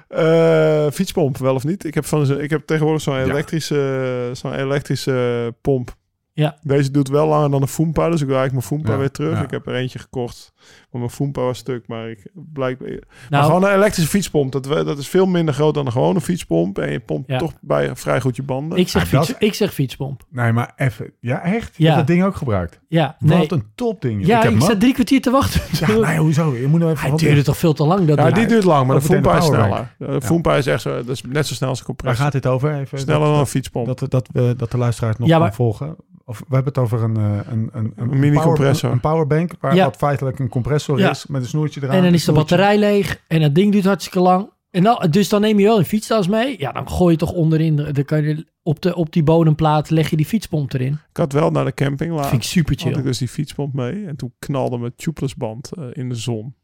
Eh, 0.08 0.90
fietspomp, 0.92 1.38
wel 1.38 1.54
of 1.54 1.64
niet? 1.64 1.84
Ik 1.84 1.94
heb, 1.94 2.04
van, 2.04 2.26
zo- 2.26 2.36
ik 2.38 2.50
heb 2.50 2.66
tegenwoordig 2.66 3.02
zo'n 3.02 3.14
Ja. 3.14 3.22
elektrische, 3.22 4.30
zo'n 4.32 4.54
elektrische 4.54 5.54
pomp. 5.60 5.94
Ja. 6.34 6.58
Deze 6.62 6.90
doet 6.90 7.08
wel 7.08 7.26
langer 7.28 7.50
dan 7.50 7.62
een 7.62 7.68
Foompa, 7.68 8.08
dus 8.10 8.20
ik 8.20 8.26
wil 8.26 8.36
eigenlijk 8.36 8.52
mijn 8.68 8.80
Foompa 8.80 8.92
Ja, 8.92 8.98
weer 8.98 9.10
terug. 9.10 9.36
ja. 9.38 9.42
Ik 9.44 9.50
heb 9.50 9.66
er 9.66 9.74
eentje 9.74 9.98
gekocht, 9.98 10.51
want 10.90 11.04
mijn 11.04 11.10
Foompa 11.10 11.40
was 11.40 11.58
stuk, 11.58 11.86
maar 11.88 12.10
ik 12.10 12.26
blijkbaar... 12.52 12.88
maar 12.88 12.98
Nou, 13.30 13.44
gewoon 13.44 13.64
een 13.64 13.74
elektrische 13.74 14.10
fietspomp, 14.10 14.52
dat, 14.52 14.66
we- 14.66 14.84
dat 14.84 14.98
is 14.98 15.08
veel 15.08 15.26
minder 15.26 15.54
groot 15.54 15.74
dan 15.74 15.86
een 15.86 15.92
gewone 15.92 16.20
fietspomp. 16.20 16.78
En 16.78 16.92
je 16.92 17.00
pompt 17.00 17.28
Ja. 17.30 17.38
toch 17.38 17.52
bij 17.60 17.96
vrij 17.96 18.20
goed 18.20 18.36
je 18.36 18.42
banden. 18.42 18.78
ik, 18.78 18.88
zeg 18.88 19.04
Ah, 19.04 19.10
dat 19.10 19.26
fiets, 19.26 19.38
is- 19.40 19.46
ik 19.48 19.54
zeg 19.54 19.72
fietspomp. 19.74 20.22
Nee, 20.30 20.52
maar 20.52 20.72
even. 20.76 21.12
Ja, 21.20 21.42
echt? 21.42 21.76
Je 21.76 21.82
Ja. 21.82 21.86
hebt 21.94 21.98
dat 22.06 22.16
ding 22.16 22.26
ook 22.26 22.36
gebruikt. 22.36 22.80
Ja, 22.88 23.16
nee. 23.18 23.38
Wat 23.38 23.52
een 23.52 23.64
topding. 23.74 24.26
ja, 24.26 24.36
ik 24.36 24.42
heb 24.42 24.52
ik 24.52 24.62
ook. 24.62 24.70
drie 24.80 24.92
kwartier 24.94 25.20
te 25.20 25.30
wachten. 25.30 25.60
Ja, 25.86 25.98
nee, 26.06 26.18
hoezo? 26.18 26.54
Je 26.54 26.66
moet 26.66 26.80
nou 26.80 26.92
even... 26.92 27.08
Hij 27.08 27.18
duurde 27.18 27.42
toch 27.42 27.56
veel 27.56 27.72
te 27.72 27.84
lang. 27.84 28.06
Dat 28.06 28.18
ja, 28.18 28.30
die 28.30 28.46
duurt 28.46 28.64
lang, 28.64 28.86
maar 28.86 28.96
de 28.96 29.02
Foompa 29.02 29.36
is 29.36 29.44
sneller. 29.44 29.94
De 29.98 30.20
Foompa 30.22 30.56
is 30.56 30.66
echt 30.66 30.82
zo, 30.82 30.94
dat 30.96 31.08
is 31.08 31.22
net 31.22 31.46
zo 31.46 31.54
snel 31.54 31.68
als 31.68 31.78
een 31.78 31.84
Waar 31.86 31.96
compressor. 31.96 32.24
gaat 32.24 32.32
dit 32.32 32.46
over? 32.46 32.74
Even, 32.74 32.98
Sneller 32.98 33.20
dat, 33.20 33.30
dan 33.30 33.38
een 33.38 33.46
fietspomp. 33.46 33.86
dat, 33.98 34.10
dat, 34.10 34.28
we, 34.32 34.54
dat 34.56 34.70
de 34.70 34.78
luisteraar 34.78 35.10
het 35.10 35.18
nog 35.18 35.28
Ja, 35.28 35.34
kan 35.34 35.42
maar- 35.44 35.54
volgen. 35.54 35.96
Of 36.24 36.38
we 36.38 36.54
hebben 36.54 36.72
het 36.72 36.82
over 36.82 37.02
een, 37.02 37.16
eh, 37.16 37.52
een, 37.52 37.70
een, 37.72 37.92
Een 37.96 38.18
mini-compressor. 38.18 38.88
Een, 38.88 38.94
een 38.94 39.00
powerbank, 39.00 39.52
waar 39.60 39.74
Ja. 39.74 39.84
wat 39.84 39.96
feitelijk 39.96 40.38
een 40.38 40.48
compressor 40.52 40.98
Ja. 40.98 41.10
is, 41.10 41.26
met 41.26 41.42
een 41.42 41.48
snoertje 41.48 41.80
eraan. 41.80 41.92
en 41.94 41.98
dan 42.00 42.08
een 42.08 42.14
is 42.14 42.24
de 42.24 42.32
batterij 42.32 42.78
leeg 42.78 43.20
en 43.28 43.40
dat 43.40 43.54
ding 43.54 43.72
duurt 43.72 43.84
hartstikke 43.84 44.20
lang. 44.20 44.50
En 44.70 44.82
dan, 44.82 45.06
dus 45.10 45.28
dan 45.28 45.40
neem 45.40 45.58
je 45.58 45.64
wel 45.64 45.78
een 45.78 45.84
fietstas 45.84 46.28
mee. 46.28 46.54
Ja, 46.58 46.72
dan 46.72 46.88
gooi 46.90 47.12
je 47.12 47.18
toch 47.18 47.32
onderin. 47.32 47.76
de- 47.76 47.92
Dan 47.92 48.04
kan 48.04 48.22
je 48.22 48.46
op, 48.62 48.82
de, 48.82 48.94
op 48.94 49.12
die 49.12 49.22
bodemplaat 49.22 49.90
leg 49.90 50.10
je 50.10 50.16
die 50.16 50.26
fietspomp 50.26 50.72
erin. 50.72 50.92
Ik 51.10 51.16
had 51.16 51.32
wel 51.32 51.50
naar 51.50 51.64
de 51.64 51.74
camping 51.74 52.12
laten. 52.12 52.30
vind 52.30 52.42
ik 52.42 52.48
super 52.48 52.76
had 52.78 52.86
ik 52.88 52.94
chill. 52.94 53.02
dus 53.02 53.18
die 53.18 53.28
fietspomp 53.28 53.74
mee. 53.74 54.06
En 54.06 54.16
toen 54.16 54.32
knalde 54.38 54.78
mijn 54.78 54.92
tubelessband 54.96 55.72
eh, 55.72 55.84
in 55.92 56.08
de 56.08 56.14
zon. 56.14 56.54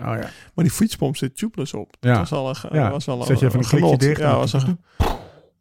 Oh 0.00 0.04
ja. 0.04 0.18
Maar 0.54 0.64
die 0.64 0.70
fietspomp 0.70 1.16
zit 1.16 1.36
tubeless 1.36 1.74
op. 1.74 1.96
Ja. 2.00 2.18
Dat 2.18 2.28
was 2.28 2.32
al 2.38 2.48
een, 2.70 2.78
Ja. 2.78 2.90
was 2.90 3.08
al 3.08 3.22
Zet 3.22 3.38
je 3.40 3.46
even 3.46 3.58
een 3.58 3.64
klikje 3.66 3.84
genot. 3.86 4.00
dicht 4.00 4.20
Ja, 4.20 4.36
was 4.36 4.52
een, 4.52 4.80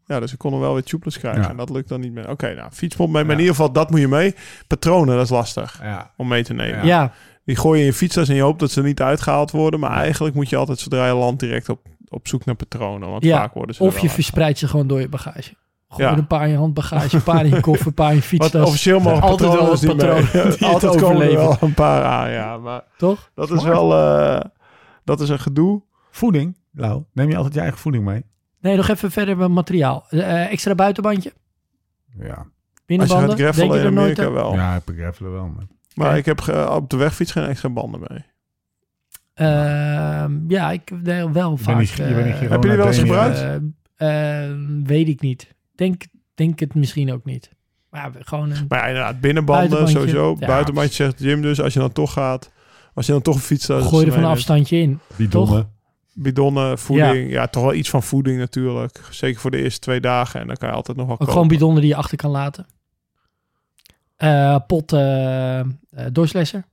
ja, 0.05 0.19
dus 0.19 0.31
ik 0.33 0.37
kon 0.37 0.51
hem 0.51 0.61
wel 0.61 0.73
weer 0.73 0.83
tubeless 0.83 1.17
krijgen. 1.19 1.41
Ja. 1.41 1.49
En 1.49 1.57
dat 1.57 1.69
lukt 1.69 1.89
dan 1.89 1.99
niet 1.99 2.11
meer. 2.13 2.29
Oké, 2.29 2.53
nou, 2.53 2.71
fietspomp 2.71 3.11
mee. 3.11 3.21
Maar 3.23 3.31
Ja. 3.31 3.37
in 3.37 3.45
ieder 3.45 3.55
geval, 3.55 3.71
dat 3.73 3.89
moet 3.91 3.99
je 3.99 4.07
mee. 4.07 4.35
Patronen, 4.67 5.15
dat 5.15 5.23
is 5.23 5.29
lastig 5.29 5.79
Ja. 5.81 6.11
om 6.17 6.27
mee 6.27 6.43
te 6.43 6.53
nemen. 6.53 6.85
Ja. 6.85 7.13
Die 7.45 7.55
gooi 7.55 7.75
je 7.79 7.85
in 7.85 7.91
je 7.91 7.97
fietstas 7.97 8.29
en 8.29 8.35
je 8.35 8.41
hoopt 8.41 8.59
dat 8.59 8.71
ze 8.71 8.81
niet 8.81 9.01
uitgehaald 9.01 9.51
worden. 9.51 9.79
Maar 9.79 9.91
eigenlijk 9.91 10.35
moet 10.35 10.49
je 10.49 10.55
altijd 10.55 10.79
zodra 10.79 11.07
je 11.07 11.13
landt 11.13 11.39
direct 11.39 11.69
op, 11.69 11.79
op 12.07 12.27
zoek 12.27 12.45
naar 12.45 12.55
patronen. 12.55 13.09
Want 13.09 13.23
Ja, 13.23 13.37
vaak 13.37 13.53
worden 13.53 13.75
ze 13.75 13.83
of 13.83 13.99
je 13.99 14.09
verspreidt 14.09 14.59
ze 14.59 14.67
gewoon 14.67 14.87
door 14.87 14.99
je 15.01 15.09
bagage. 15.09 15.53
Ja. 15.97 16.11
er 16.11 16.17
een 16.17 16.27
paar 16.27 16.43
in 16.45 16.49
je 16.51 16.57
handbagage, 16.57 17.15
een 17.15 17.23
paar 17.23 17.45
in 17.45 17.49
je 17.55 17.59
koffer, 17.69 17.87
een 17.87 17.93
paar 17.93 18.09
in 18.09 18.13
je 18.15 18.19
Wat 18.19 18.27
fietstas. 18.29 18.67
officieel 18.67 18.99
mogen 18.99 19.21
Altijd 19.21 19.39
wel 19.53 19.67
patronen 19.67 19.97
wat 19.97 20.33
niet 20.33 20.33
mee. 20.33 20.51
die 20.57 20.65
altijd 20.67 20.91
komen 20.95 21.01
er 21.01 21.05
overleven. 21.15 21.41
wel 21.41 21.57
een 21.61 21.73
paar 21.73 22.03
aan, 22.03 22.29
ja. 22.31 22.57
Maar 22.57 22.83
Toch? 22.97 23.31
dat 23.35 23.51
is 23.51 23.63
wel... 23.63 23.93
eh, 23.93 24.41
dat 25.03 25.19
is 25.21 25.29
een 25.29 25.39
gedoe. 25.39 25.81
Voeding, 26.11 26.57
Lau. 26.73 27.03
Neem 27.13 27.29
je 27.29 27.35
altijd 27.35 27.53
je 27.53 27.59
eigen 27.59 27.77
voeding 27.79 28.03
mee? 28.05 28.25
Nee, 28.61 28.75
nog 28.75 28.87
even 28.87 29.11
verder 29.11 29.37
met 29.37 29.49
materiaal. 29.49 30.05
Eh, 30.09 30.51
extra 30.51 30.75
buitenbandje, 30.75 31.33
Ja. 32.19 32.25
Als 32.27 32.37
je 32.37 32.85
binnenbanden. 32.85 33.27
gaat 33.29 33.37
Denk 33.37 33.39
graffelen 33.55 33.73
je 33.73 33.79
in 33.79 33.85
er 33.85 33.91
nooit 33.93 34.19
Amerika 34.19 34.25
aan? 34.25 34.33
wel. 34.33 34.53
Ja, 34.53 34.73
heb 34.73 34.89
ik 34.89 34.99
even 34.99 35.31
wel. 35.31 35.45
Maar... 35.47 35.65
Maar 35.95 36.17
ik 36.17 36.25
heb 36.25 36.67
op 36.69 36.89
de 36.89 36.97
wegfiets 36.97 37.31
geen 37.31 37.43
extra 37.43 37.69
banden 37.69 38.01
mee. 38.09 38.25
Ehm, 39.33 40.31
ja, 40.47 40.71
ik 40.71 40.91
nee, 41.03 41.29
wel 41.29 41.57
vaak. 41.57 41.79
niet- 41.79 41.89
je 41.89 42.03
bent 42.03 42.25
niet 42.25 42.33
eh, 42.35 42.49
Heb 42.49 42.63
je 42.63 42.69
die 42.69 42.77
wel 42.77 42.87
eens 42.87 42.97
gebruikt? 42.97 43.63
eh, 43.95 44.45
eh, 44.47 44.55
weet 44.83 45.07
ik 45.07 45.21
niet. 45.21 45.53
Denk, 45.75 46.03
denk 46.35 46.59
het 46.59 46.73
misschien 46.75 47.13
ook 47.13 47.25
niet. 47.25 47.49
Maar 47.89 48.01
ja, 48.01 48.11
gewoon 48.19 48.51
een... 48.51 48.65
Maar 48.67 48.79
ja, 48.79 48.87
inderdaad, 48.87 49.19
binnenbanden 49.19 49.87
sowieso. 49.87 50.35
Ja. 50.39 50.47
Buitenbandje 50.47 50.93
zegt 51.03 51.19
Jim 51.19 51.41
dus, 51.41 51.61
als 51.61 51.73
je 51.73 51.79
dan 51.79 51.91
toch 51.91 52.13
gaat. 52.13 52.51
Als 52.93 53.05
je 53.05 53.11
dan 53.11 53.21
toch 53.21 53.35
een 53.35 53.41
fiets. 53.41 53.65
Gooi 53.65 54.05
er 54.05 54.13
van 54.13 54.23
een 54.23 54.29
afstandje 54.29 54.77
in. 54.77 54.99
Bidonnen. 55.15 55.69
Bidonnen, 56.13 56.79
voeding. 56.79 57.31
Ja. 57.31 57.47
toch 57.47 57.63
wel 57.63 57.73
iets 57.73 57.89
van 57.89 58.03
voeding 58.03 58.37
natuurlijk. 58.39 58.99
Zeker 59.09 59.41
voor 59.41 59.51
de 59.51 59.61
eerste 59.61 59.79
twee 59.79 59.99
dagen. 59.99 60.39
En 60.39 60.47
dan 60.47 60.55
kan 60.55 60.69
je 60.69 60.75
altijd 60.75 60.97
nog 60.97 61.07
wel 61.07 61.19
Ook 61.19 61.29
gewoon 61.29 61.47
bidonnen 61.47 61.81
die 61.81 61.89
je 61.89 61.95
achter 61.95 62.17
kan 62.17 62.31
laten. 62.31 62.65
Eh, 64.15 64.57
pot 64.67 64.93
eh 64.93 65.59
eh, 65.59 65.65
doorslesser. 66.11 66.65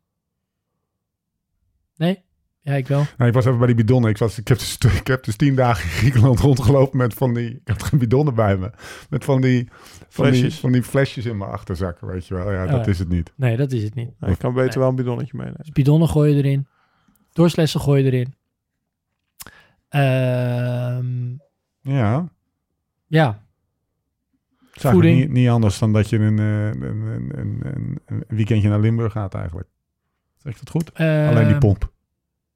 Nee? 1.96 2.22
Ja, 2.60 2.72
ik 2.74 2.86
wel. 2.88 3.04
Nou, 3.16 3.28
ik 3.28 3.34
was 3.34 3.44
even 3.44 3.58
bij 3.58 3.66
die 3.66 3.76
bidonnen. 3.76 4.10
Ik, 4.10 4.18
was, 4.18 4.38
ik, 4.38 4.48
heb 4.48 4.58
dus, 4.58 4.78
ik 5.00 5.06
heb 5.06 5.24
dus 5.24 5.36
tien 5.36 5.54
dagen 5.54 5.84
in 5.84 5.90
Griekenland 5.90 6.38
rondgelopen 6.40 6.98
met 6.98 7.14
van 7.14 7.34
die... 7.34 7.50
Ik 7.50 7.60
heb 7.64 7.82
geen 7.82 7.98
bidonnen 7.98 8.34
bij 8.34 8.56
me. 8.56 8.70
Met 9.10 9.24
van 9.24 9.40
die, 9.40 9.68
van 10.08 10.24
die, 10.24 10.32
Flesjes. 10.34 10.58
van 10.60 10.72
die 10.72 10.82
flesjes 10.82 11.24
in 11.26 11.36
mijn 11.36 11.50
achterzak, 11.50 12.00
weet 12.00 12.26
je 12.26 12.34
wel. 12.34 12.52
Ja, 12.52 12.66
dat 12.66 12.80
Oh. 12.80 12.86
is 12.86 12.98
het 12.98 13.08
niet. 13.08 13.32
Nee, 13.36 13.56
dat 13.56 13.72
is 13.72 13.82
het 13.82 13.94
niet. 13.94 14.10
Je 14.20 14.36
kan 14.36 14.52
beter 14.54 14.68
Nee. 14.68 14.78
wel 14.78 14.88
een 14.88 14.94
bidonnetje 14.96 15.36
meenemen. 15.36 15.60
Dus 15.60 15.70
bidonnen 15.70 16.08
gooi 16.08 16.30
je 16.34 16.42
erin. 16.42 16.66
Doorslessen 17.32 17.80
gooi 17.80 18.04
je 18.04 18.10
erin. 18.10 18.34
Ehm, 19.88 21.30
Ja, 21.94 22.28
ja, 23.06 23.42
het 24.72 24.76
is 24.76 24.84
eigenlijk 24.84 25.14
Voeding. 25.14 25.18
Niet, 25.18 25.42
niet 25.42 25.48
anders 25.48 25.78
dan 25.78 25.92
dat 25.92 26.08
je 26.08 26.18
een, 26.18 26.38
eh, 26.38 26.66
een, 26.66 26.82
een, 26.82 27.60
een, 27.64 28.00
een, 28.06 28.24
weekendje 28.28 28.68
naar 28.68 28.80
Limburg 28.80 29.12
gaat 29.12 29.34
eigenlijk. 29.34 29.68
Zeg 30.36 30.52
ik 30.52 30.58
dat 30.58 30.70
goed? 30.70 30.90
eh, 30.92 31.28
Alleen 31.28 31.46
die 31.48 31.58
pomp. 31.58 31.90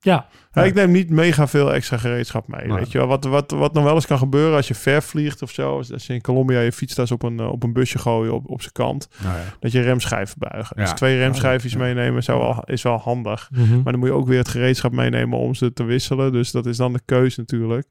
Ja, 0.01 0.29
Ja, 0.53 0.65
ik 0.65 0.75
neem 0.75 0.91
niet 0.91 1.11
mega 1.11 1.47
veel 1.47 1.73
extra 1.75 1.97
gereedschap 1.97 2.49
mee. 2.49 2.73
Weet 2.73 2.93
je 2.93 2.99
wel? 2.99 3.07
Wat, 3.07 3.25
wat, 3.25 3.51
wat 3.51 3.73
nog 3.73 3.85
wel 3.85 3.95
eens 3.95 4.07
kan 4.07 4.19
gebeuren 4.19 4.57
als 4.57 4.69
je 4.69 4.75
ver 4.75 5.03
vliegt 5.03 5.43
of 5.43 5.51
zo. 5.51 5.77
Als 5.77 6.07
je 6.07 6.15
in 6.15 6.21
Colombia 6.21 6.61
je 6.61 6.73
fietstas 6.73 7.11
op 7.11 7.23
een, 7.23 7.41
eh, 7.41 7.51
op 7.51 7.63
een 7.63 7.73
busje 7.73 7.99
gooien 7.99 8.35
op, 8.35 8.51
op 8.51 8.61
zijn 8.61 8.73
kant. 8.73 9.09
Nou 9.23 9.37
ja. 9.37 9.43
Dat 9.61 9.73
je 9.73 9.81
remschijven 9.81 10.37
buigen. 10.39 10.77
Ja. 10.79 10.83
Dus 10.85 10.93
twee 10.93 11.19
remschijfjes 11.19 11.73
Ja. 11.73 11.79
meenemen 11.79 12.23
zou 12.23 12.41
wel, 12.41 12.63
is 12.65 12.83
wel 12.83 12.97
handig. 12.99 13.49
Mhm. 13.53 13.75
Maar 13.75 13.93
dan 13.93 13.99
moet 13.99 14.09
je 14.09 14.15
ook 14.15 14.29
weer 14.29 14.39
het 14.39 14.49
gereedschap 14.49 14.93
meenemen 14.93 15.39
om 15.39 15.55
ze 15.55 15.73
te 15.73 15.85
wisselen. 15.85 16.33
Dus 16.33 16.51
dat 16.51 16.67
is 16.67 16.77
dan 16.77 16.93
de 16.93 17.01
keus 17.05 17.37
natuurlijk. 17.37 17.87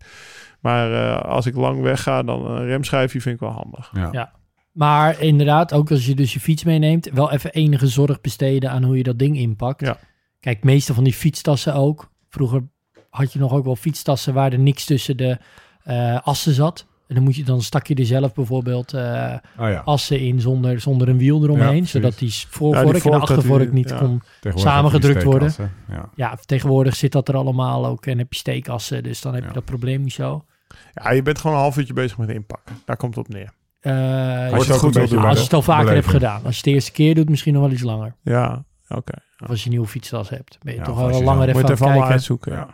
Maar 0.66 0.94
eh, 0.94 1.22
als 1.22 1.46
ik 1.46 1.56
lang 1.56 1.82
wegga, 1.82 2.24
dan 2.24 2.46
een 2.46 2.66
remschijfje 2.66 3.22
vind 3.22 3.36
ik 3.36 3.42
wel 3.42 3.52
handig. 3.52 3.92
Ja. 3.94 4.10
Ja. 4.12 4.32
Maar 4.72 5.22
inderdaad, 5.22 5.74
ook 5.74 5.92
als 5.92 6.06
je 6.06 6.16
dus 6.16 6.34
je 6.34 6.40
fiets 6.40 6.64
meeneemt, 6.64 7.10
wel 7.14 7.32
even 7.32 7.52
enige 7.54 7.88
zorg 7.88 8.22
besteden 8.22 8.72
aan 8.72 8.84
hoe 8.84 8.98
je 8.98 9.04
dat 9.04 9.20
ding 9.20 9.38
inpakt. 9.38 9.82
Ja. 9.82 9.98
Kijk, 10.40 10.64
meeste 10.64 10.94
van 10.94 11.04
die 11.04 11.14
fietstassen 11.14 11.74
ook. 11.74 12.12
Vroeger 12.30 12.64
had 13.10 13.34
je 13.34 13.40
nog 13.40 13.54
ook 13.54 13.66
wel 13.66 13.76
fietstassen 13.76 14.34
waar 14.34 14.52
er 14.52 14.60
niks 14.60 14.86
tussen 14.86 15.18
de 15.18 15.38
eh, 15.84 16.20
assen 16.22 16.54
zat. 16.54 16.86
En 17.08 17.16
dan, 17.16 17.24
moet 17.24 17.36
je, 17.36 17.44
dan 17.44 17.62
stak 17.62 17.88
je 17.88 17.96
er 17.96 18.06
zelf 18.06 18.34
bijvoorbeeld 18.34 18.94
eh, 18.94 19.34
Oh 19.60 19.70
ja. 19.70 19.82
assen 19.86 20.20
in 20.20 20.42
zonder, 20.42 20.80
zonder 20.80 21.10
een 21.10 21.18
wiel 21.18 21.44
eromheen. 21.44 21.88
zodat 21.88 22.18
die 22.18 22.34
voorvork 22.50 22.86
Ja, 22.86 22.92
die 22.92 23.02
en 23.02 23.12
de 23.12 23.18
achtervork 23.18 23.72
niet 23.72 23.90
ja. 23.90 23.98
kon. 23.98 24.22
Samengedrukt 24.42 25.24
worden. 25.24 25.54
Ja. 25.90 26.10
Ja, 26.16 26.38
tegenwoordig 26.46 26.96
zit 26.96 27.12
dat 27.12 27.28
er 27.28 27.36
allemaal 27.36 27.86
ook 27.86 28.06
en 28.06 28.18
heb 28.18 28.34
je 28.34 28.40
steekassen. 28.40 29.04
Dus 29.04 29.22
dan 29.22 29.34
heb 29.34 29.44
je 29.44 29.54
dat 29.54 29.66
probleem 29.66 30.02
niet 30.02 30.14
zo. 30.14 30.46
Ja, 30.94 31.12
je 31.12 31.22
bent 31.22 31.38
gewoon 31.40 31.56
een 31.56 31.62
half 31.62 31.78
uurtje 31.78 31.94
bezig 31.94 32.18
met 32.18 32.30
inpakken. 32.30 32.76
Daar 32.86 32.98
komt 32.98 33.16
het 33.16 33.26
op 33.28 33.34
neer. 33.34 33.54
Eh, 33.80 34.54
Als 34.54 34.66
je 34.66 34.72
het 34.72 34.82
goed 34.82 34.96
wil 34.96 35.08
doen, 35.08 35.26
als 35.26 35.38
je 35.38 35.44
het 35.44 35.54
al 35.54 35.62
vaker 35.62 35.94
hebt 35.94 36.08
gedaan. 36.08 36.36
Als 36.44 36.50
je 36.50 36.56
het 36.56 36.64
de 36.64 36.72
eerste 36.72 36.92
keer 36.92 37.16
doet, 37.16 37.30
misschien 37.30 37.54
nog 37.54 37.62
wel 37.64 37.72
iets 37.72 37.82
langer. 37.82 38.16
Ja, 38.22 38.66
oké. 38.88 39.14
Of 39.40 39.50
als 39.50 39.60
je 39.60 39.66
een 39.66 39.72
nieuwe 39.72 39.88
fietstas 39.88 40.30
hebt. 40.30 40.58
Ben 40.64 40.74
je 40.74 40.80
Ja, 40.80 40.86
toch 40.86 40.98
wel 40.98 41.24
langer 41.24 41.48
even 41.50 41.62
Moet 41.62 41.70
even 41.70 41.76
allemaal 41.82 41.94
kijken. 41.96 42.12
uitzoeken. 42.14 42.52
Ja. 42.52 42.68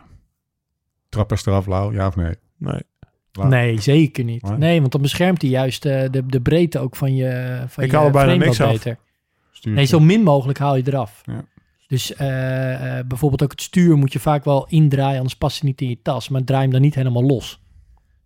Trappers 1.09 1.45
eraf, 1.45 1.65
Lau, 1.65 1.93
ja 1.93 2.07
of 2.07 2.15
nee? 2.15 2.35
Nee. 2.57 2.81
Laat- 3.31 3.49
Nee, 3.49 3.81
zeker 3.81 4.23
niet. 4.23 4.41
Nee? 4.43 4.57
Nee, 4.57 4.79
want 4.79 4.91
dan 4.91 5.01
beschermt 5.01 5.41
hij 5.41 5.51
juist 5.51 5.85
eh, 5.85 6.09
de, 6.11 6.25
de 6.25 6.41
breedte 6.41 6.79
ook 6.79 6.95
van 6.95 7.15
je 7.15 7.63
van 7.67 7.83
Ik 7.83 7.91
je 7.91 7.95
haal 7.97 8.05
er 8.05 8.11
bijna 8.11 8.29
frame 8.29 8.45
niks 8.45 8.61
af. 8.61 8.71
beter. 8.71 8.97
Stuur 9.51 9.73
Nee, 9.73 9.85
zo 9.85 9.99
min 9.99 10.23
mogelijk 10.23 10.59
haal 10.59 10.75
je 10.75 10.83
eraf. 10.85 11.21
Ja. 11.25 11.43
Dus 11.87 12.13
eh, 12.15 12.97
eh, 12.99 13.05
bijvoorbeeld 13.07 13.43
ook 13.43 13.51
het 13.51 13.61
stuur 13.61 13.97
moet 13.97 14.13
je 14.13 14.19
vaak 14.19 14.43
wel 14.45 14.65
indraaien, 14.69 15.15
anders 15.17 15.35
past 15.35 15.55
het 15.55 15.63
niet 15.63 15.81
in 15.81 15.89
je 15.89 16.01
tas. 16.01 16.29
Maar 16.29 16.43
draai 16.43 16.61
hem 16.63 16.71
dan 16.71 16.81
niet 16.81 16.95
helemaal 16.95 17.23
los. 17.23 17.61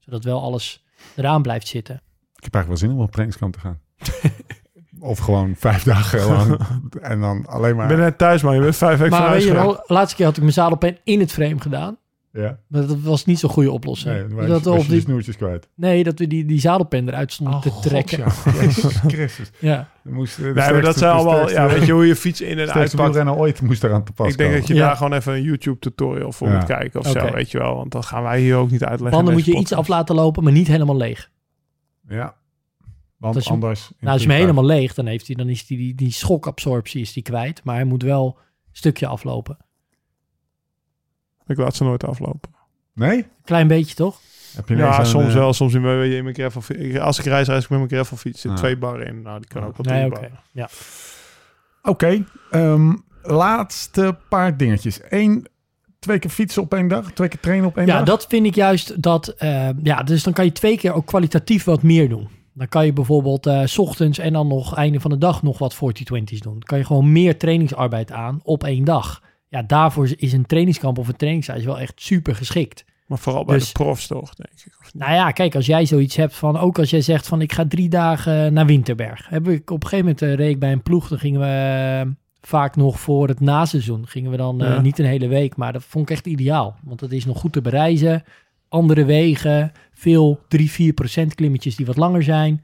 Zodat 0.06 0.24
wel 0.24 0.42
alles 0.42 0.86
eraan 1.16 1.42
blijft 1.42 1.68
zitten. 1.68 1.96
Ik 2.36 2.44
heb 2.44 2.54
eigenlijk 2.54 2.68
wel 2.68 2.90
zin 2.90 3.00
om 3.00 3.04
op 3.04 3.12
trainingskamp 3.12 3.54
te 3.54 3.60
gaan. 3.60 3.80
of 5.12 5.20
gewoon 5.20 5.56
vijf 5.58 5.84
dagen 5.84 6.26
lang. 6.26 6.60
en 7.02 7.20
dan 7.20 7.46
alleen 7.46 7.76
maar... 7.76 7.92
Ik 7.92 7.96
ben 7.96 8.06
net 8.06 8.18
thuis, 8.18 8.42
man. 8.42 8.56
Je 8.56 8.62
bent 8.62 8.76
vijf 8.76 9.00
weken 9.00 9.20
maar 9.20 9.32
weet 9.32 9.44
je 9.44 9.50
gegaan. 9.50 9.66
wel, 9.66 9.84
laatste 9.88 10.16
keer 10.16 10.26
had 10.26 10.36
ik 10.36 10.42
mijn 10.42 10.54
zadelpen 10.54 10.98
in 11.04 11.20
het 11.20 11.32
frame 11.32 11.60
gedaan. 11.60 11.98
Ja. 12.38 12.60
Maar 12.68 12.88
dat 12.88 13.00
was 13.02 13.26
niet 13.26 13.40
zo'n 13.40 13.50
goede 13.50 13.72
oplossing. 13.72 14.14
Nee, 14.16 14.28
dan 14.28 14.48
dat 14.48 14.64
we 14.64 14.70
was 14.70 14.80
op 14.80 14.86
je 14.86 14.92
die 14.92 15.02
snoertjes 15.02 15.36
kwijt. 15.38 15.68
nee, 15.76 16.04
dat 16.04 16.20
we 16.20 16.28
die, 16.28 16.46
die 16.46 16.60
zadelpen 16.60 17.08
eruit 17.08 17.32
stonden 17.34 17.62
te 17.62 17.72
trekken. 17.82 18.32
God, 18.32 18.54
ja. 18.54 18.62
Jezus 18.62 18.96
Christus. 19.08 19.52
Ja. 19.60 19.90
Dan 20.04 20.14
moest, 20.14 20.38
eh, 20.38 20.44
Nee, 20.44 20.54
maar 20.54 20.82
dat 20.82 20.98
zijn 20.98 21.12
allemaal... 21.12 21.50
Ja, 21.50 21.68
weet 21.70 21.86
je 21.86 21.92
hoe 21.92 22.06
je 22.08 22.16
fiets 22.16 22.42
in 22.42 22.60
en 22.60 22.72
uitpakt? 22.74 22.94
wielrenner 22.94 23.36
ooit 23.36 23.62
moest 23.62 23.84
eraan 23.84 24.04
te 24.04 24.12
pas 24.12 24.28
Ik 24.32 24.38
denk 24.38 24.54
dat 24.54 24.68
je 24.68 24.74
Ja. 24.74 24.86
daar 24.88 24.96
gewoon 24.96 25.14
even 25.14 25.34
een 25.34 25.42
YouTube 25.44 25.80
tutorial 25.80 26.32
voor 26.32 26.48
Ja. 26.48 26.56
moet 26.56 26.66
kijken 26.66 27.00
of 27.00 27.08
zo, 27.08 27.32
weet 27.32 27.52
je 27.52 27.58
wel. 27.58 27.76
Want 27.76 27.92
dat 27.92 28.06
gaan 28.06 28.24
wij 28.24 28.40
hier 28.42 28.56
ook 28.56 28.72
niet 28.72 28.84
uitleggen. 28.84 29.12
Banden 29.18 29.34
in 29.34 29.40
moet 29.40 29.54
je 29.56 29.60
iets 29.62 29.74
af 29.74 29.88
laten 29.88 30.16
lopen, 30.16 30.44
maar 30.44 30.54
niet 30.54 30.68
helemaal 30.68 30.98
leeg. 30.98 31.32
Ja. 32.08 32.36
Want 33.18 33.36
Als 33.36 33.44
je- 33.46 33.50
anders... 33.52 33.92
Nou, 34.00 34.14
als 34.14 34.24
je 34.24 34.30
hem 34.30 34.38
helemaal 34.40 34.66
leeg, 34.66 34.94
dan, 34.94 35.06
heeft 35.06 35.28
hij, 35.28 35.36
dan 35.36 35.50
is 35.50 35.66
die, 35.66 35.78
die, 35.78 35.96
die 35.96 36.12
schokabsorptie 36.12 37.02
is 37.02 37.14
die 37.14 37.24
kwijt. 37.24 37.62
Maar 37.64 37.76
hij 37.76 37.86
moet 37.86 38.04
wel 38.04 38.26
een 38.38 38.44
stukje 38.72 39.08
aflopen. 39.08 39.58
Ik 41.48 41.58
laat 41.58 41.76
ze 41.76 41.84
nooit 41.84 42.04
aflopen. 42.04 42.50
Nee? 42.94 43.26
Klein 43.44 43.68
beetje, 43.68 43.96
toch? 43.96 44.20
Heb 44.56 44.70
je 44.70 44.76
Ja, 44.76 45.04
soms 45.04 45.28
eh, 45.28 45.34
wel. 45.34 45.54
Soms 45.54 45.74
in 45.74 45.82
mijn, 45.82 46.12
in 46.12 46.24
mijn 46.24 46.36
gravel. 46.36 46.62
Als 47.02 47.20
ik 47.20 47.26
reis, 47.26 47.48
reis 47.48 47.64
ik 47.64 47.70
met 47.70 47.80
mijn 47.80 47.92
gravelfiets. 47.92 48.46
Ah. 48.46 48.52
zit 48.52 48.58
twee 48.58 48.78
barren 48.78 49.08
in. 49.08 49.22
Nou, 49.22 49.40
die 49.40 49.48
kan 49.48 49.64
ook 49.64 49.78
wel 49.78 49.96
Nee, 49.96 50.10
barren. 50.10 50.40
Ja. 50.52 50.70
Oké. 51.84 52.24
ehm, 52.52 52.94
laatste 53.22 54.18
paar 54.30 54.58
dingetjes. 54.58 55.00
Eén, 55.10 55.48
twee 56.00 56.20
keer 56.20 56.30
fietsen 56.30 56.62
op 56.62 56.74
één 56.74 56.88
dag. 56.88 57.12
Twee 57.12 57.28
keer 57.28 57.40
trainen 57.40 57.68
op 57.68 57.78
één 57.78 57.86
ja, 57.88 57.98
dag. 57.98 58.06
dat 58.06 58.26
vind 58.30 58.46
ik 58.46 58.56
juist 58.56 59.02
dat... 59.02 59.28
eh, 59.28 59.70
ja, 59.84 60.04
dus 60.04 60.24
dan 60.24 60.34
kan 60.34 60.46
je 60.46 60.52
twee 60.52 60.78
keer 60.78 60.94
ook 60.94 61.06
kwalitatief 61.06 61.64
wat 61.64 61.84
meer 61.84 62.10
doen. 62.10 62.28
Dan 62.54 62.68
kan 62.68 62.86
je 62.86 62.94
bijvoorbeeld 62.94 63.46
eh, 63.46 63.62
s 63.66 63.78
ochtends 63.78 64.18
en 64.20 64.34
dan 64.34 64.48
nog 64.48 64.76
einde 64.76 65.00
van 65.00 65.12
de 65.12 65.18
dag 65.18 65.44
nog 65.44 65.58
wat 65.58 65.76
40-20's 65.76 66.40
doen. 66.40 66.54
Dan 66.54 66.60
kan 66.64 66.78
je 66.78 66.86
gewoon 66.86 67.12
meer 67.12 67.38
trainingsarbeid 67.38 68.12
aan 68.12 68.40
op 68.44 68.64
één 68.64 68.84
dag. 68.84 69.22
Ja, 69.48 69.62
daarvoor 69.62 70.10
is 70.18 70.34
een 70.34 70.46
trainingskamp 70.46 70.98
of 70.98 71.08
een 71.08 71.16
trainingsreis 71.16 71.64
wel 71.66 71.80
echt 71.80 71.94
super 72.02 72.36
geschikt. 72.36 72.86
Maar 73.08 73.18
vooral 73.18 73.46
bij 73.46 73.56
Dus- 73.58 73.66
de 73.66 73.72
profs 73.84 74.08
toch, 74.08 74.34
denk 74.34 74.50
ik. 74.66 74.74
Of? 74.82 74.94
Nou 74.94 75.14
ja, 75.14 75.32
kijk, 75.32 75.56
als 75.56 75.66
jij 75.66 75.86
zoiets 75.86 76.16
hebt 76.16 76.36
van, 76.36 76.58
ook 76.58 76.80
als 76.80 76.90
jij 76.90 77.02
zegt 77.02 77.28
van 77.28 77.42
ik 77.42 77.52
ga 77.54 77.66
drie 77.68 77.90
dagen 77.90 78.54
naar 78.54 78.66
Winterberg. 78.66 79.30
Heb 79.30 79.48
ik 79.48 79.70
op 79.72 79.84
een 79.84 79.90
gegeven 79.90 80.06
moment 80.06 80.22
eh, 80.22 80.34
reed 80.34 80.50
ik 80.54 80.60
bij 80.60 80.72
een 80.72 80.82
ploeg, 80.84 81.08
dan 81.08 81.20
gingen 81.20 81.40
we 81.40 81.46
eh, 82.06 82.12
vaak 82.42 82.76
nog 82.76 83.00
voor 83.00 83.28
het 83.28 83.40
naseizoen. 83.40 84.08
Gingen 84.08 84.32
we 84.32 84.38
dan 84.38 84.64
eh, 84.64 84.82
niet 84.82 85.00
een 85.00 85.06
hele 85.06 85.28
week, 85.28 85.56
maar 85.56 85.74
dat 85.74 85.84
vond 85.84 86.10
ik 86.10 86.16
echt 86.16 86.28
ideaal. 86.28 86.76
Want 86.84 87.02
het 87.02 87.12
is 87.12 87.26
nog 87.26 87.40
goed 87.40 87.54
te 87.54 87.62
bereizen, 87.62 88.24
andere 88.70 89.06
wegen, 89.06 89.72
veel 89.94 90.40
3, 90.48 90.72
4 90.72 90.94
procent 90.94 91.36
klimmetjes 91.36 91.76
die 91.76 91.86
wat 91.86 91.98
langer 91.98 92.24
zijn. 92.24 92.64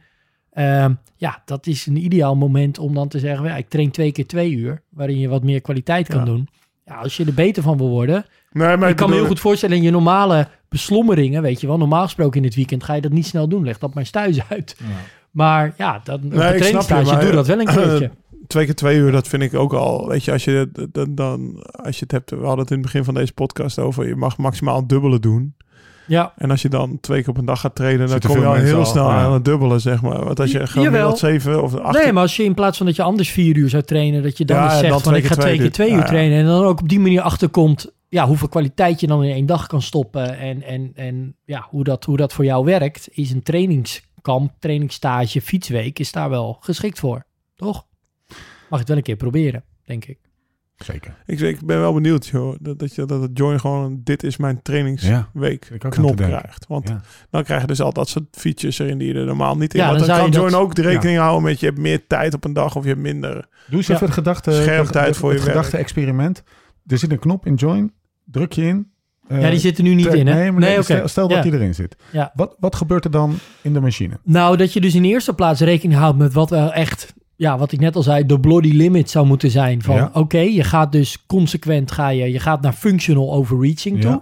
Ehm, 0.51 0.93
ja, 1.15 1.41
dat 1.45 1.67
is 1.67 1.85
een 1.85 2.03
ideaal 2.03 2.35
moment 2.35 2.77
om 2.79 2.93
dan 2.93 3.07
te 3.07 3.19
zeggen, 3.19 3.45
ja, 3.45 3.55
ik 3.57 3.69
train 3.69 3.91
twee 3.91 4.11
keer 4.11 4.27
twee 4.27 4.51
uur, 4.51 4.81
waarin 4.89 5.19
je 5.19 5.27
wat 5.27 5.43
meer 5.43 5.61
kwaliteit 5.61 6.07
kan 6.07 6.19
Ja. 6.19 6.25
doen. 6.25 6.47
Als 6.91 7.17
je 7.17 7.25
er 7.25 7.33
beter 7.33 7.63
van 7.63 7.77
wil 7.77 7.89
worden, 7.89 8.25
Nee, 8.51 8.77
maar 8.77 8.89
ik 8.89 8.95
kan 8.95 9.09
me 9.09 9.15
heel 9.15 9.25
goed 9.25 9.39
voorstellen 9.39 9.77
in 9.77 9.83
je 9.83 9.91
normale 9.91 10.47
beslommeringen, 10.69 11.41
weet 11.41 11.61
je 11.61 11.67
wel. 11.67 11.77
Normaal 11.77 12.03
gesproken 12.03 12.37
in 12.37 12.45
het 12.45 12.55
weekend 12.55 12.83
ga 12.83 12.93
je 12.93 13.01
dat 13.01 13.11
niet 13.11 13.25
snel 13.25 13.47
doen. 13.47 13.63
Leg 13.63 13.77
dat 13.77 13.93
maar 13.93 14.03
eens 14.03 14.11
thuis 14.11 14.39
uit. 14.49 14.77
Maar 15.31 15.73
ja, 15.77 16.01
dat, 16.03 16.15
op 16.15 16.21
de 16.21 16.27
ik 16.27 16.41
snap 16.41 16.51
je, 16.53 16.57
trainingstage 16.57 17.19
doe 17.19 17.31
dat 17.31 17.47
wel 17.47 17.59
een 17.59 17.65
keertje. 17.75 18.11
Twee 18.47 18.65
keer 18.65 18.75
twee 18.75 18.97
uur, 18.97 19.11
dat 19.11 19.27
vind 19.27 19.43
ik 19.43 19.53
ook 19.53 19.73
al. 19.73 20.07
Weet 20.07 20.23
je, 20.23 20.31
als 20.31 20.43
je, 20.43 20.69
dan, 20.91 21.15
dan, 21.15 21.63
als 21.71 21.95
je 21.95 22.03
het 22.03 22.11
hebt, 22.11 22.29
we 22.29 22.35
hadden 22.35 22.59
het 22.59 22.69
in 22.69 22.77
het 22.77 22.85
begin 22.85 23.03
van 23.03 23.13
deze 23.13 23.33
podcast 23.33 23.79
over, 23.79 24.07
je 24.07 24.15
mag 24.15 24.37
maximaal 24.37 24.77
een 24.77 24.87
dubbele 24.87 25.19
doen. 25.19 25.55
Ja, 26.11 26.33
En 26.37 26.51
als 26.51 26.61
je 26.61 26.69
dan 26.69 26.99
twee 26.99 27.19
keer 27.19 27.29
op 27.29 27.37
een 27.37 27.45
dag 27.45 27.59
gaat 27.59 27.75
trainen, 27.75 28.07
dan 28.07 28.19
kom 28.19 28.39
je 28.39 28.45
al 28.45 28.53
heel 28.53 28.77
al, 28.77 28.85
snel 28.85 29.09
ja. 29.09 29.23
aan 29.23 29.33
het 29.33 29.45
dubbele, 29.45 29.79
zeg 29.79 30.01
maar. 30.01 30.23
Want 30.25 30.39
als 30.39 30.51
je 30.51 30.67
jawel. 30.73 31.17
zeven 31.17 31.63
of 31.63 31.75
acht... 31.75 32.03
nee, 32.03 32.11
maar 32.11 32.21
als 32.21 32.35
je 32.35 32.43
in 32.43 32.53
plaats 32.53 32.77
van 32.77 32.85
dat 32.85 32.95
je 32.95 33.03
anders 33.03 33.29
vier 33.29 33.57
uur 33.57 33.69
zou 33.69 33.83
trainen, 33.83 34.23
dat 34.23 34.37
je 34.37 34.45
dan 34.45 34.57
Ja, 34.57 34.63
eens 34.63 34.73
en 34.73 34.79
zegt 34.79 34.91
dan 34.91 35.01
van 35.01 35.15
ik 35.15 35.25
ga 35.25 35.35
twee 35.35 35.57
keer 35.57 35.71
twee 35.71 35.91
uur 35.91 36.05
trainen. 36.05 36.39
En 36.39 36.45
dan 36.45 36.63
ook 36.63 36.79
op 36.79 36.89
die 36.89 36.99
manier 36.99 37.21
achterkomt, 37.21 37.91
ja, 38.09 38.27
hoeveel 38.27 38.47
kwaliteit 38.47 38.99
je 38.99 39.07
dan 39.07 39.23
in 39.23 39.31
één 39.31 39.45
dag 39.45 39.67
kan 39.67 39.81
stoppen. 39.81 40.37
En, 40.37 40.63
en, 40.63 40.91
en 40.95 41.35
ja, 41.45 41.67
hoe 41.69 41.83
dat, 41.83 42.05
hoe 42.05 42.17
dat 42.17 42.33
voor 42.33 42.45
jou 42.45 42.65
werkt, 42.65 43.07
is 43.11 43.31
een 43.31 43.43
trainingskamp, 43.43 44.53
trainingsstage, 44.59 45.41
fietsweek, 45.41 45.99
is 45.99 46.11
daar 46.11 46.29
wel 46.29 46.57
geschikt 46.59 46.99
voor. 46.99 47.25
Toch? 47.55 47.85
Mag 48.69 48.79
het 48.79 48.87
wel 48.87 48.97
een 48.97 49.03
keer 49.03 49.15
proberen, 49.15 49.63
denk 49.85 50.05
ik. 50.05 50.19
Zeker. 50.83 51.13
Ik, 51.25 51.39
ik 51.39 51.65
ben 51.65 51.79
wel 51.79 51.93
benieuwd, 51.93 52.27
joh, 52.27 52.55
dat, 52.59 52.79
dat, 52.79 52.95
je, 52.95 53.05
dat 53.05 53.21
het 53.21 53.29
Join 53.33 53.59
gewoon 53.59 54.01
dit 54.03 54.23
is 54.23 54.37
mijn 54.37 54.61
trainingsweek 54.61 55.71
knop 55.89 56.15
krijgt. 56.15 56.65
Want 56.67 56.87
Ja. 56.89 57.01
dan 57.29 57.43
krijg 57.43 57.61
je 57.61 57.67
dus 57.67 57.81
al 57.81 57.93
dat 57.93 58.09
soort 58.09 58.25
features 58.31 58.79
erin 58.79 58.97
die 58.97 59.07
je 59.13 59.19
er 59.19 59.25
normaal 59.25 59.57
niet 59.57 59.73
in 59.73 59.79
Ja, 59.79 59.85
Want 59.87 59.99
dan 60.05 60.17
kan 60.17 60.25
je 60.25 60.31
Join 60.31 60.51
dat- 60.51 60.61
ook 60.61 60.75
de 60.75 60.81
rekening 60.81 61.17
houden 61.17 61.43
met 61.43 61.59
je 61.59 61.65
hebt 61.65 61.77
meer 61.77 62.07
tijd 62.07 62.33
op 62.33 62.43
een 62.45 62.53
dag 62.53 62.75
of 62.75 62.83
je 62.83 62.89
hebt 62.89 63.01
minder. 63.01 63.33
Doe 63.67 63.77
eens 63.77 63.87
Ja. 63.87 63.93
even 63.93 64.05
het 64.05 64.15
gedachte... 64.15 64.51
Schermtijd 64.51 65.07
het- 65.07 65.17
voor 65.17 65.29
het 65.29 65.39
je 65.39 65.45
werk. 65.45 65.57
gedachte-experiment. 65.57 66.43
Er 66.87 66.97
zit 66.97 67.11
een 67.11 67.19
knop 67.19 67.45
in 67.45 67.53
Join. 67.55 67.91
Druk 68.25 68.51
je 68.53 68.63
in. 68.63 68.89
eh, 69.27 69.41
ja, 69.41 69.49
die 69.49 69.59
zit 69.59 69.77
er 69.77 69.83
nu 69.83 69.93
niet 69.93 70.13
in, 70.13 70.27
hè? 70.27 70.33
Nee, 70.33 70.51
maar 70.51 70.61
nee, 70.61 70.73
oké. 70.73 70.83
stel, 70.83 71.07
stel 71.07 71.27
dat 71.27 71.37
Ja. 71.37 71.43
die 71.43 71.53
erin 71.53 71.75
zit. 71.75 71.95
Ja. 72.11 72.31
Wat, 72.35 72.55
wat 72.59 72.75
gebeurt 72.75 73.05
er 73.05 73.11
dan 73.11 73.35
in 73.61 73.73
de 73.73 73.79
machine? 73.79 74.19
Nou, 74.23 74.57
dat 74.57 74.73
je 74.73 74.81
dus 74.81 74.95
in 74.95 75.03
eerste 75.03 75.33
plaats 75.33 75.61
rekening 75.61 75.99
houdt 75.99 76.17
met 76.17 76.33
wat 76.33 76.49
wel 76.49 76.73
echt, 76.73 77.13
ja, 77.41 77.57
wat 77.57 77.71
ik 77.71 77.79
net 77.79 77.95
al 77.95 78.03
zei, 78.03 78.25
de 78.25 78.39
bloody 78.39 78.71
limit 78.71 79.09
zou 79.09 79.25
moeten 79.25 79.51
zijn. 79.51 79.81
Van 79.81 79.95
Ja. 79.95 80.09
oké, 80.13 80.37
je 80.39 80.63
gaat 80.63 80.91
dus 80.91 81.25
consequent, 81.25 81.91
ga 81.91 82.09
je, 82.09 82.31
je 82.31 82.39
gaat 82.39 82.61
naar 82.61 82.73
functional 82.73 83.33
overreaching 83.33 84.01
toe. 84.01 84.21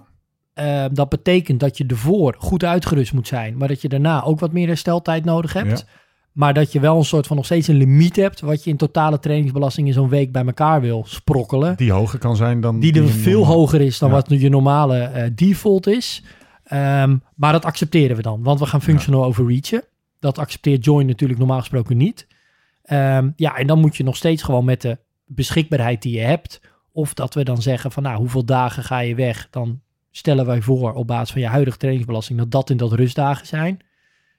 Ja. 0.53 0.83
Eh, 0.83 0.89
dat 0.93 1.09
betekent 1.09 1.59
dat 1.59 1.77
je 1.77 1.85
ervoor 1.87 2.35
goed 2.37 2.63
uitgerust 2.63 3.13
moet 3.13 3.27
zijn, 3.27 3.57
maar 3.57 3.67
dat 3.67 3.81
je 3.81 3.89
daarna 3.89 4.23
ook 4.23 4.39
wat 4.39 4.51
meer 4.51 4.67
hersteltijd 4.67 5.25
nodig 5.25 5.53
hebt. 5.53 5.79
Ja. 5.79 5.85
Maar 6.31 6.53
dat 6.53 6.71
je 6.71 6.79
wel 6.79 6.97
een 6.97 7.03
soort 7.05 7.27
van 7.27 7.35
nog 7.35 7.45
steeds 7.45 7.67
een 7.67 7.75
limiet 7.75 8.15
hebt, 8.15 8.39
wat 8.39 8.63
je 8.63 8.69
in 8.69 8.77
totale 8.77 9.19
trainingsbelasting 9.19 9.87
in 9.87 9.93
zo'n 9.93 10.09
week 10.09 10.31
bij 10.31 10.45
elkaar 10.45 10.81
wil 10.81 11.03
sprokkelen. 11.07 11.77
Die 11.77 11.91
hoger 11.91 12.19
kan 12.19 12.35
zijn 12.35 12.61
dan... 12.61 12.79
Die 12.79 12.93
er 12.93 13.01
je 13.03 13.07
veel 13.07 13.39
normaal- 13.39 13.55
hoger 13.55 13.81
is 13.81 13.99
dan 13.99 14.09
wat 14.11 14.29
je 14.29 14.49
normale 14.49 14.97
eh, 14.99 15.29
default 15.35 15.87
is. 15.87 16.23
Ehm, 16.63 17.17
maar 17.35 17.51
dat 17.51 17.65
accepteren 17.65 18.15
we 18.15 18.21
dan, 18.21 18.43
want 18.43 18.59
we 18.59 18.65
gaan 18.65 18.81
functional 18.81 19.23
overreachen. 19.25 19.83
Dat 20.19 20.37
accepteert 20.37 20.85
Join 20.85 21.05
natuurlijk 21.05 21.39
normaal 21.39 21.59
gesproken 21.59 21.97
niet. 21.97 22.27
Ehm, 22.89 23.29
ja, 23.35 23.55
en 23.55 23.67
dan 23.67 23.79
moet 23.79 23.95
je 23.95 24.03
nog 24.03 24.15
steeds 24.15 24.43
gewoon 24.43 24.65
met 24.65 24.81
de 24.81 24.97
beschikbaarheid 25.25 26.01
die 26.01 26.13
je 26.13 26.21
hebt. 26.21 26.61
Of 26.91 27.13
dat 27.13 27.33
we 27.33 27.43
dan 27.43 27.61
zeggen 27.61 27.91
van 27.91 28.03
nou, 28.03 28.17
hoeveel 28.17 28.45
dagen 28.45 28.83
ga 28.83 28.99
je 28.99 29.15
weg? 29.15 29.47
Dan 29.49 29.81
stellen 30.11 30.45
wij 30.45 30.61
voor 30.61 30.93
op 30.93 31.07
basis 31.07 31.31
van 31.31 31.41
je 31.41 31.47
huidige 31.47 31.77
trainingsbelasting 31.77 32.39
dat 32.39 32.51
dat 32.51 32.69
en 32.69 32.77
dat 32.77 32.93
rustdagen 32.93 33.47
zijn. 33.47 33.79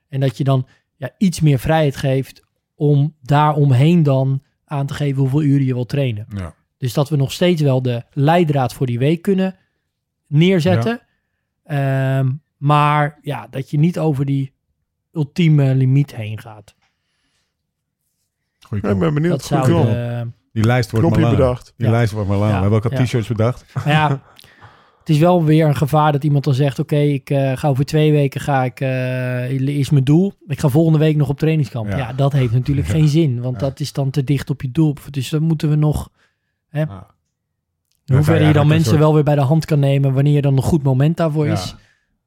En 0.09 0.21
dat 0.21 0.37
je 0.37 0.45
dan 0.45 0.67
ja, 0.97 1.11
iets 1.19 1.41
meer 1.41 1.59
vrijheid 1.59 1.97
geeft 1.97 2.43
om 2.75 3.15
daaromheen 3.23 4.03
dan 4.03 4.43
aan 4.65 4.87
te 4.87 4.95
geven 4.95 5.21
hoeveel 5.21 5.43
uren 5.43 5.67
je 5.67 5.75
wil 5.75 5.87
trainen. 5.87 6.27
Ja. 6.37 6.55
Dus 6.77 6.93
dat 6.93 7.09
we 7.09 7.17
nog 7.17 7.33
steeds 7.33 7.63
wel 7.63 7.83
de 7.83 8.05
leidraad 8.13 8.75
voor 8.75 8.87
die 8.87 8.99
week 8.99 9.23
kunnen 9.23 9.57
neerzetten. 10.27 11.01
Ehm, 11.65 12.33
maar 12.57 13.19
ja, 13.23 13.47
dat 13.51 13.71
je 13.71 13.79
niet 13.79 13.99
over 13.99 14.25
die 14.25 14.53
ultieme 15.13 15.75
limiet 15.75 16.15
heen 16.15 16.41
gaat. 16.41 16.75
Goeie 18.71 18.87
Ja, 18.87 18.91
ik 18.93 18.99
ben 18.99 19.15
benieuwd. 19.15 19.33
dat 19.33 19.41
Goed 19.47 19.67
zou 19.67 19.85
de, 19.87 20.27
Die 20.53 20.65
lijst 20.65 20.91
wordt 20.91 21.07
Knopje 21.07 21.23
maar 21.23 21.31
langer. 21.33 21.47
bedacht. 21.47 21.75
Die 21.77 21.87
Ja. 21.87 21.93
lijst 21.93 22.13
wordt 22.13 22.29
maar 22.29 22.37
langer. 22.39 22.53
Ja. 22.55 22.57
We 22.57 22.63
hebben 22.71 22.85
ook 22.85 22.93
al 22.93 22.99
Ja. 22.99 23.05
t-shirts 23.05 23.29
bedacht. 23.29 23.65
Ja, 23.85 24.23
het 24.99 25.09
is 25.09 25.19
wel 25.19 25.45
weer 25.45 25.67
een 25.67 25.77
gevaar 25.77 26.13
dat 26.13 26.25
iemand 26.25 26.45
dan 26.45 26.55
zegt: 26.55 26.79
Oké, 26.79 26.97
ik 26.97 27.31
eh, 27.31 27.57
ga 27.57 27.69
over 27.69 27.85
twee 27.85 28.13
weken 28.13 28.41
ga 28.41 28.65
ik, 28.65 28.81
eh, 28.81 29.51
is 29.51 29.91
mijn 29.91 30.05
doel. 30.05 30.33
Ik 30.47 30.61
ga 30.61 30.69
volgende 30.69 30.99
week 30.99 31.17
nog 31.17 31.29
op 31.29 31.39
trainingskamp. 31.39 31.89
Ja. 31.89 31.97
Ja, 31.97 32.13
dat 32.13 32.33
heeft 32.33 32.53
natuurlijk 32.53 32.87
Ja. 32.87 32.93
geen 32.93 33.09
zin, 33.09 33.41
want 33.41 33.61
Ja. 33.61 33.67
dat 33.69 33.81
is 33.81 33.93
dan 33.93 34.11
te 34.11 34.25
dicht 34.25 34.51
op 34.51 34.63
je 34.63 34.71
doel. 34.71 34.95
Dus 35.11 35.29
dan 35.29 35.43
moeten 35.43 35.69
we 35.71 35.77
nog. 35.77 36.11
Hè, 36.69 36.81
Ja. 36.81 36.87
in 36.87 36.97
Ja, 38.05 38.15
hoeverre 38.15 38.45
je 38.45 38.53
dan 38.53 38.67
mensen 38.67 38.89
soort- 38.89 38.99
wel 39.01 39.15
weer 39.15 39.25
bij 39.25 39.35
de 39.35 39.41
hand 39.41 39.65
kan 39.65 39.79
nemen 39.79 40.13
wanneer 40.13 40.43
dan 40.43 40.57
een 40.57 40.63
goed 40.63 40.83
moment 40.83 41.17
daarvoor 41.17 41.47
Ja. 41.47 41.53
is, 41.53 41.75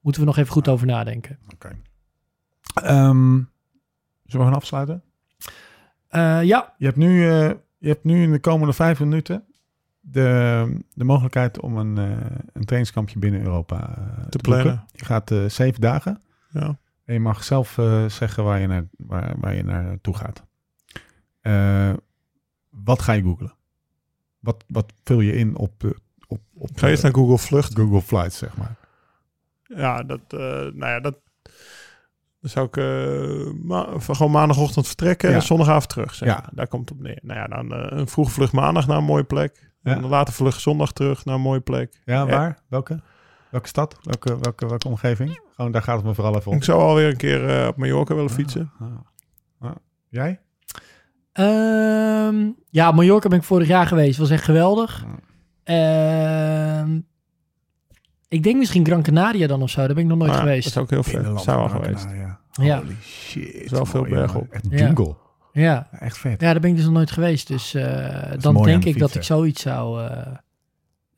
moeten 0.02 0.22
we 0.22 0.28
nog 0.28 0.38
even 0.38 0.52
goed 0.52 0.68
over 0.68 0.88
nadenken. 0.88 1.38
Oké. 1.54 1.70
Ehm, 2.74 3.40
zullen 4.26 4.46
we 4.46 4.52
gaan 4.52 4.54
afsluiten? 4.54 5.04
Eh, 6.14 6.44
ja, 6.44 6.74
Je 6.78 6.86
hebt 6.86 6.98
nu, 6.98 7.30
eh, 7.30 7.50
je 7.78 7.88
hebt 7.88 8.04
nu 8.04 8.24
in 8.24 8.32
de 8.32 8.40
komende 8.40 8.74
vijf 8.74 9.00
minuten 9.00 9.44
de, 10.00 10.78
de 10.94 11.04
mogelijkheid 11.04 11.60
om 11.60 11.78
een, 11.78 11.98
eh, 11.98 12.26
een 12.54 12.66
trainingskampje 12.66 13.20
binnen 13.20 13.42
Europa 13.42 13.94
te, 14.30 14.38
plannen. 14.38 14.66
boeken. 14.68 14.86
Je 14.92 15.06
gaat 15.06 15.32
eh, 15.32 15.46
zeven 15.46 15.82
dagen 15.82 16.22
Ja. 16.50 16.78
en 17.06 17.14
je 17.14 17.20
mag 17.20 17.44
zelf 17.44 17.78
eh, 17.78 18.06
zeggen 18.06 18.44
waar 18.44 18.60
je, 18.60 18.68
naar, 18.68 18.86
waar, 18.98 19.34
waar 19.40 19.56
je 19.56 19.64
naartoe 19.64 20.16
gaat. 20.16 20.44
Eh, 21.42 21.94
wat 22.70 23.02
ga 23.02 23.12
je 23.14 23.22
googlen? 23.22 23.54
Wat, 24.40 24.64
wat 24.68 24.94
vul 25.04 25.20
je 25.20 25.34
in 25.34 25.56
op, 25.58 26.00
op, 26.28 26.42
op 26.54 26.70
ga 26.76 26.88
eerst 26.88 27.02
de 27.02 27.08
naar 27.08 27.18
Google 27.18 27.38
Vlucht. 27.38 27.76
Google 27.76 28.02
Flights, 28.02 28.38
zeg 28.38 28.58
maar? 28.58 28.76
Ja, 29.64 30.04
dat, 30.04 30.20
eh, 30.28 30.40
nou 30.40 30.86
ja, 30.86 31.00
dat, 31.00 31.20
dan 32.44 32.52
zou 32.52 32.68
ik 32.68 32.78
eh, 32.78 33.54
ma- 33.64 33.88
gewoon 34.00 34.32
maandagochtend 34.32 34.88
vertrekken 34.88 35.30
Ja. 35.30 35.36
en 35.36 35.42
zondagavond 35.42 35.90
terug. 35.90 36.14
Zeg. 36.16 36.28
Ja. 36.30 36.50
Daar 36.54 36.68
komt 36.68 36.90
het 36.90 36.98
op 36.98 37.04
neer. 37.04 37.20
Nou 37.22 37.40
ja, 37.40 37.48
dan 37.48 37.74
eh, 37.74 37.98
een 38.00 38.08
vroege 38.08 38.32
vlucht 38.32 38.54
maandag 38.54 38.88
naar 38.88 38.98
een 38.98 39.04
mooie 39.04 39.24
plek. 39.24 39.72
Ja. 39.82 39.92
En 39.96 40.02
dan 40.02 40.10
later 40.10 40.34
vlucht 40.34 40.62
zondag 40.62 40.92
terug 40.92 41.26
naar 41.26 41.36
een 41.36 41.42
mooie 41.42 41.60
plek. 41.60 42.02
Ja, 42.06 42.26
waar? 42.26 42.60
Welke? 42.70 43.00
Welke 43.50 43.68
stad? 43.68 43.96
Welke, 44.02 44.38
welke, 44.40 44.68
welke 44.68 44.88
omgeving? 44.88 45.40
Gewoon, 45.56 45.72
daar 45.72 45.82
gaat 45.82 45.96
het 45.98 46.06
me 46.06 46.14
vooral 46.14 46.36
even 46.36 46.52
om. 46.52 46.58
Ik 46.58 46.64
zou 46.64 46.82
alweer 46.82 47.08
een 47.10 47.18
keer 47.18 47.50
eh, 47.62 47.68
op 47.68 47.78
Mallorca 47.78 48.16
willen 48.16 48.30
fietsen. 48.30 48.72
Ah, 48.80 48.88
ah. 49.60 49.70
Ah. 49.70 49.76
Jij? 50.10 50.40
Ehm, 51.32 52.50
ja, 52.70 52.92
Mallorca 52.92 53.30
ben 53.30 53.38
ik 53.38 53.44
vorig 53.44 53.68
jaar 53.68 53.88
geweest. 53.88 54.18
Was 54.20 54.30
echt 54.30 54.44
geweldig. 54.44 55.06
Ja. 55.64 56.86
Ik 58.34 58.44
denk 58.44 58.58
misschien 58.58 58.86
Gran 58.86 59.02
Canaria 59.04 59.48
dan 59.48 59.62
of 59.62 59.70
zo. 59.70 59.78
Daar 59.86 59.94
ben 59.96 60.04
ik 60.04 60.10
nog 60.10 60.18
nooit 60.18 60.32
Ah, 60.32 60.38
geweest. 60.38 60.64
Dat 60.64 60.76
is 60.76 60.82
ook 60.82 60.90
heel 60.90 61.04
vet. 61.04 61.14
Binnenland 61.14 61.44
Zou 61.46 61.60
al 61.62 61.70
geweest. 61.70 62.08
Ja. 62.62 62.78
Holy 62.80 62.96
shit. 63.02 63.54
is 63.54 63.72
wel 63.72 63.86
veel 63.86 64.04
berg 64.04 64.36
op. 64.36 64.48
Echt 64.52 64.66
Ja. 64.70 64.78
jungle. 64.78 65.16
Ja. 65.52 65.62
Ja, 65.62 65.88
echt 66.00 66.18
vet. 66.18 66.42
ja, 66.42 66.52
daar 66.52 66.60
ben 66.62 66.70
ik 66.70 66.76
dus 66.76 66.86
nog 66.86 66.94
nooit 66.94 67.12
geweest. 67.12 67.48
Dus 67.48 67.74
eh, 67.74 68.32
dan 68.40 68.64
denk 68.64 68.84
de 68.84 68.90
ik 68.90 69.00
dat 69.00 69.16
ik 69.16 69.24
zoiets 69.24 69.62
zou... 69.62 70.04
eh, 70.04 70.18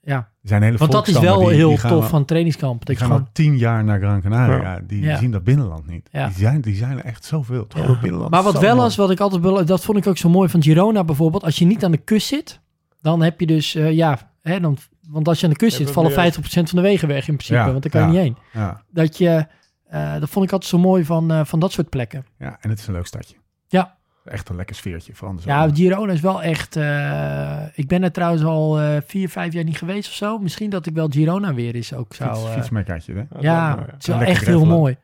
ja, 0.01 0.15
Er 0.17 0.27
zijn 0.43 0.61
hele 0.63 0.77
want 0.77 0.91
dat 0.91 1.07
is 1.07 1.19
wel 1.19 1.39
die- 1.39 1.53
heel 1.55 1.69
die 1.69 1.77
tof 1.77 1.91
al- 1.91 2.01
van 2.01 2.17
het 2.19 2.27
trainingskamp. 2.27 2.77
Dat 2.77 2.87
Die 2.87 2.95
gaan 2.97 3.05
gewoon, 3.07 3.21
al 3.21 3.29
tien 3.31 3.57
jaar 3.57 3.83
naar 3.83 3.99
Gran 3.99 4.21
Canaria. 4.21 4.79
Die 4.87 5.01
Ja. 5.03 5.17
zien 5.17 5.31
dat 5.31 5.43
binnenland 5.43 5.87
niet. 5.87 6.09
Ja. 6.11 6.27
Die, 6.27 6.35
zijn, 6.37 6.61
die 6.61 6.75
zijn 6.75 6.97
er 6.97 7.05
echt 7.05 7.25
zoveel. 7.25 7.67
Binnenland 8.01 8.31
maar 8.31 8.43
wat 8.43 8.53
zo 8.55 8.59
wel 8.61 8.85
is, 8.85 8.95
wat 8.95 9.11
ik 9.11 9.19
altijd 9.19 9.67
dat 9.67 9.83
vond 9.83 9.97
ik 9.97 10.07
ook 10.07 10.17
zo 10.17 10.29
mooi 10.29 10.49
van 10.49 10.63
Girona 10.63 11.03
bijvoorbeeld. 11.03 11.43
Als 11.43 11.57
je 11.57 11.65
niet 11.65 11.83
aan 11.83 11.91
de 11.91 11.97
kust 11.97 12.27
zit, 12.27 12.59
dan 13.01 13.21
heb 13.21 13.39
je 13.39 13.45
dus, 13.45 13.75
eh, 13.75 13.91
ja, 13.91 14.31
hè, 14.41 14.59
dan, 14.59 14.77
want 15.09 15.27
als 15.27 15.39
je 15.39 15.45
aan 15.45 15.51
de 15.51 15.57
kust 15.57 15.75
zit, 15.77 15.91
vallen 15.91 16.09
meer- 16.15 16.33
50% 16.33 16.69
van 16.69 16.75
de 16.77 16.81
wegen 16.81 17.07
weg 17.07 17.27
in 17.27 17.33
principe. 17.35 17.59
Ja, 17.59 17.71
Want 17.71 17.81
daar 17.81 17.91
kan 17.91 18.01
je 18.01 18.07
ja. 18.07 18.13
niet 18.13 18.21
heen. 18.51 18.61
Ja. 18.61 18.81
Dat 18.91 19.17
je, 19.17 19.45
eh, 19.87 20.19
dat 20.19 20.29
vond 20.29 20.45
ik 20.45 20.51
altijd 20.51 20.71
zo 20.71 20.77
mooi 20.77 21.05
van, 21.05 21.31
eh, 21.31 21.45
van 21.45 21.59
dat 21.59 21.71
soort 21.71 21.89
plekken. 21.89 22.25
ja, 22.37 22.57
en 22.61 22.69
het 22.69 22.79
is 22.79 22.87
een 22.87 22.93
leuk 22.93 23.05
stadje. 23.05 23.35
Ja. 23.67 23.95
Echt 24.25 24.49
een 24.49 24.55
lekker 24.55 24.75
sfeertje. 24.75 25.13
Vooral 25.15 25.35
in 25.35 25.41
de 25.43 25.49
Ja. 25.49 25.69
Girona 25.73 26.13
is 26.13 26.21
wel 26.21 26.43
echt. 26.43 26.75
eh, 26.75 27.61
ik 27.73 27.87
ben 27.87 28.03
er 28.03 28.11
trouwens 28.11 28.43
al 28.43 28.79
eh, 28.79 28.97
vier, 29.07 29.29
vijf 29.29 29.53
jaar 29.53 29.63
niet 29.63 29.77
geweest 29.77 30.07
of 30.09 30.15
zo. 30.15 30.37
Misschien 30.37 30.69
dat 30.69 30.85
ik 30.85 30.93
wel 30.93 31.07
Girona 31.09 31.53
weer 31.53 31.75
eens 31.75 31.93
ook 31.93 32.13
zou. 32.13 32.29
Fiets, 32.35 32.69
hè? 32.69 33.23
ja, 33.39 33.77
is 33.79 33.85
het 33.91 34.01
is 34.01 34.05
wel 34.07 34.21
echt 34.21 34.45
heel 34.45 34.65
mooi. 34.65 34.97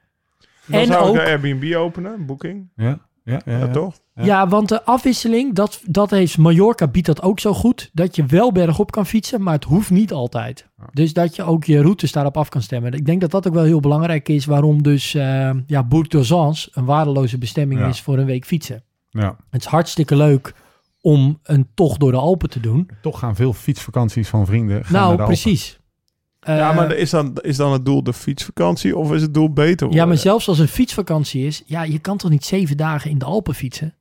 Dan 0.66 0.80
En 0.80 0.86
zou 0.86 1.04
ook- 1.08 1.16
ik 1.16 1.22
de 1.22 1.28
Airbnb 1.28 1.76
openen, 1.76 2.14
een 2.14 2.26
boeking. 2.26 2.70
Ja, 2.76 3.00
ja, 3.24 3.42
ja. 3.46 3.52
Ja, 3.52 3.58
ja. 3.60 3.68
toch? 3.68 4.00
Ja. 4.16 4.24
Ja. 4.26 4.48
want 4.48 4.70
de 4.70 4.84
afwisseling, 4.84 5.56
dat, 5.56 5.82
dat 5.86 6.10
heeft 6.10 6.38
Mallorca 6.38 6.88
biedt 6.88 7.06
dat 7.08 7.22
ook 7.22 7.40
zo 7.40 7.54
goed. 7.54 7.90
Dat 7.94 8.16
je 8.16 8.26
wel 8.26 8.52
bergop 8.52 8.92
kan 8.92 9.06
fietsen, 9.06 9.44
maar 9.44 9.54
het 9.54 9.64
hoeft 9.64 9.90
niet 9.90 10.12
altijd. 10.14 10.70
Ja. 10.78 10.88
Dus 10.92 11.14
dat 11.14 11.36
je 11.36 11.44
ook 11.44 11.64
je 11.64 11.82
routes 11.82 12.12
daarop 12.12 12.38
af 12.38 12.50
kan 12.50 12.62
stemmen. 12.62 12.94
Ik 12.94 13.06
denk 13.06 13.22
dat 13.22 13.32
dat 13.32 13.48
ook 13.48 13.54
wel 13.54 13.64
heel 13.64 13.80
belangrijk 13.80 14.30
is. 14.30 14.46
Waarom 14.46 14.84
dus 14.84 15.14
eh 15.14 15.50
ja, 15.68 15.84
Bourg 15.84 16.08
d'Orsans 16.08 16.70
een 16.74 16.86
waardeloze 16.86 17.38
bestemming 17.38 17.80
Ja. 17.80 17.88
is 17.88 18.02
voor 18.02 18.18
een 18.18 18.26
week 18.26 18.46
fietsen. 18.46 18.84
Ja. 19.10 19.36
Het 19.50 19.62
is 19.62 19.68
hartstikke 19.68 20.16
leuk 20.16 20.54
om 21.02 21.40
een 21.44 21.68
tocht 21.74 22.00
door 22.00 22.12
de 22.12 22.18
Alpen 22.18 22.50
te 22.50 22.60
doen. 22.60 22.90
Toch 23.02 23.20
gaan 23.20 23.36
veel 23.36 23.54
fietsvakanties 23.54 24.28
van 24.30 24.46
vrienden 24.46 24.84
gaan 24.86 24.94
naar 24.94 25.02
nou, 25.02 25.16
de 25.16 25.22
Alpen. 25.22 25.26
precies. 25.42 25.80
Ja, 26.42 26.70
Eh, 26.70 26.76
maar 26.76 26.92
is 26.96 27.10
dan, 27.10 27.38
is 27.42 27.58
dan 27.58 27.72
het 27.72 27.86
doel 27.86 28.04
de 28.04 28.14
fietsvakantie 28.14 28.98
of 28.98 29.12
is 29.14 29.22
het 29.22 29.34
doel 29.34 29.54
beter 29.54 29.92
Ja, 29.92 30.06
maar 30.06 30.18
zelfs 30.18 30.48
als 30.48 30.60
een 30.60 30.68
fietsvakantie 30.68 31.46
is, 31.46 31.64
ja, 31.66 31.84
je 31.84 32.00
kan 32.00 32.18
toch 32.18 32.32
niet 32.32 32.46
zeven 32.46 32.78
dagen 32.78 33.10
in 33.10 33.18
de 33.18 33.26
Alpen 33.26 33.56
fietsen? 33.56 33.96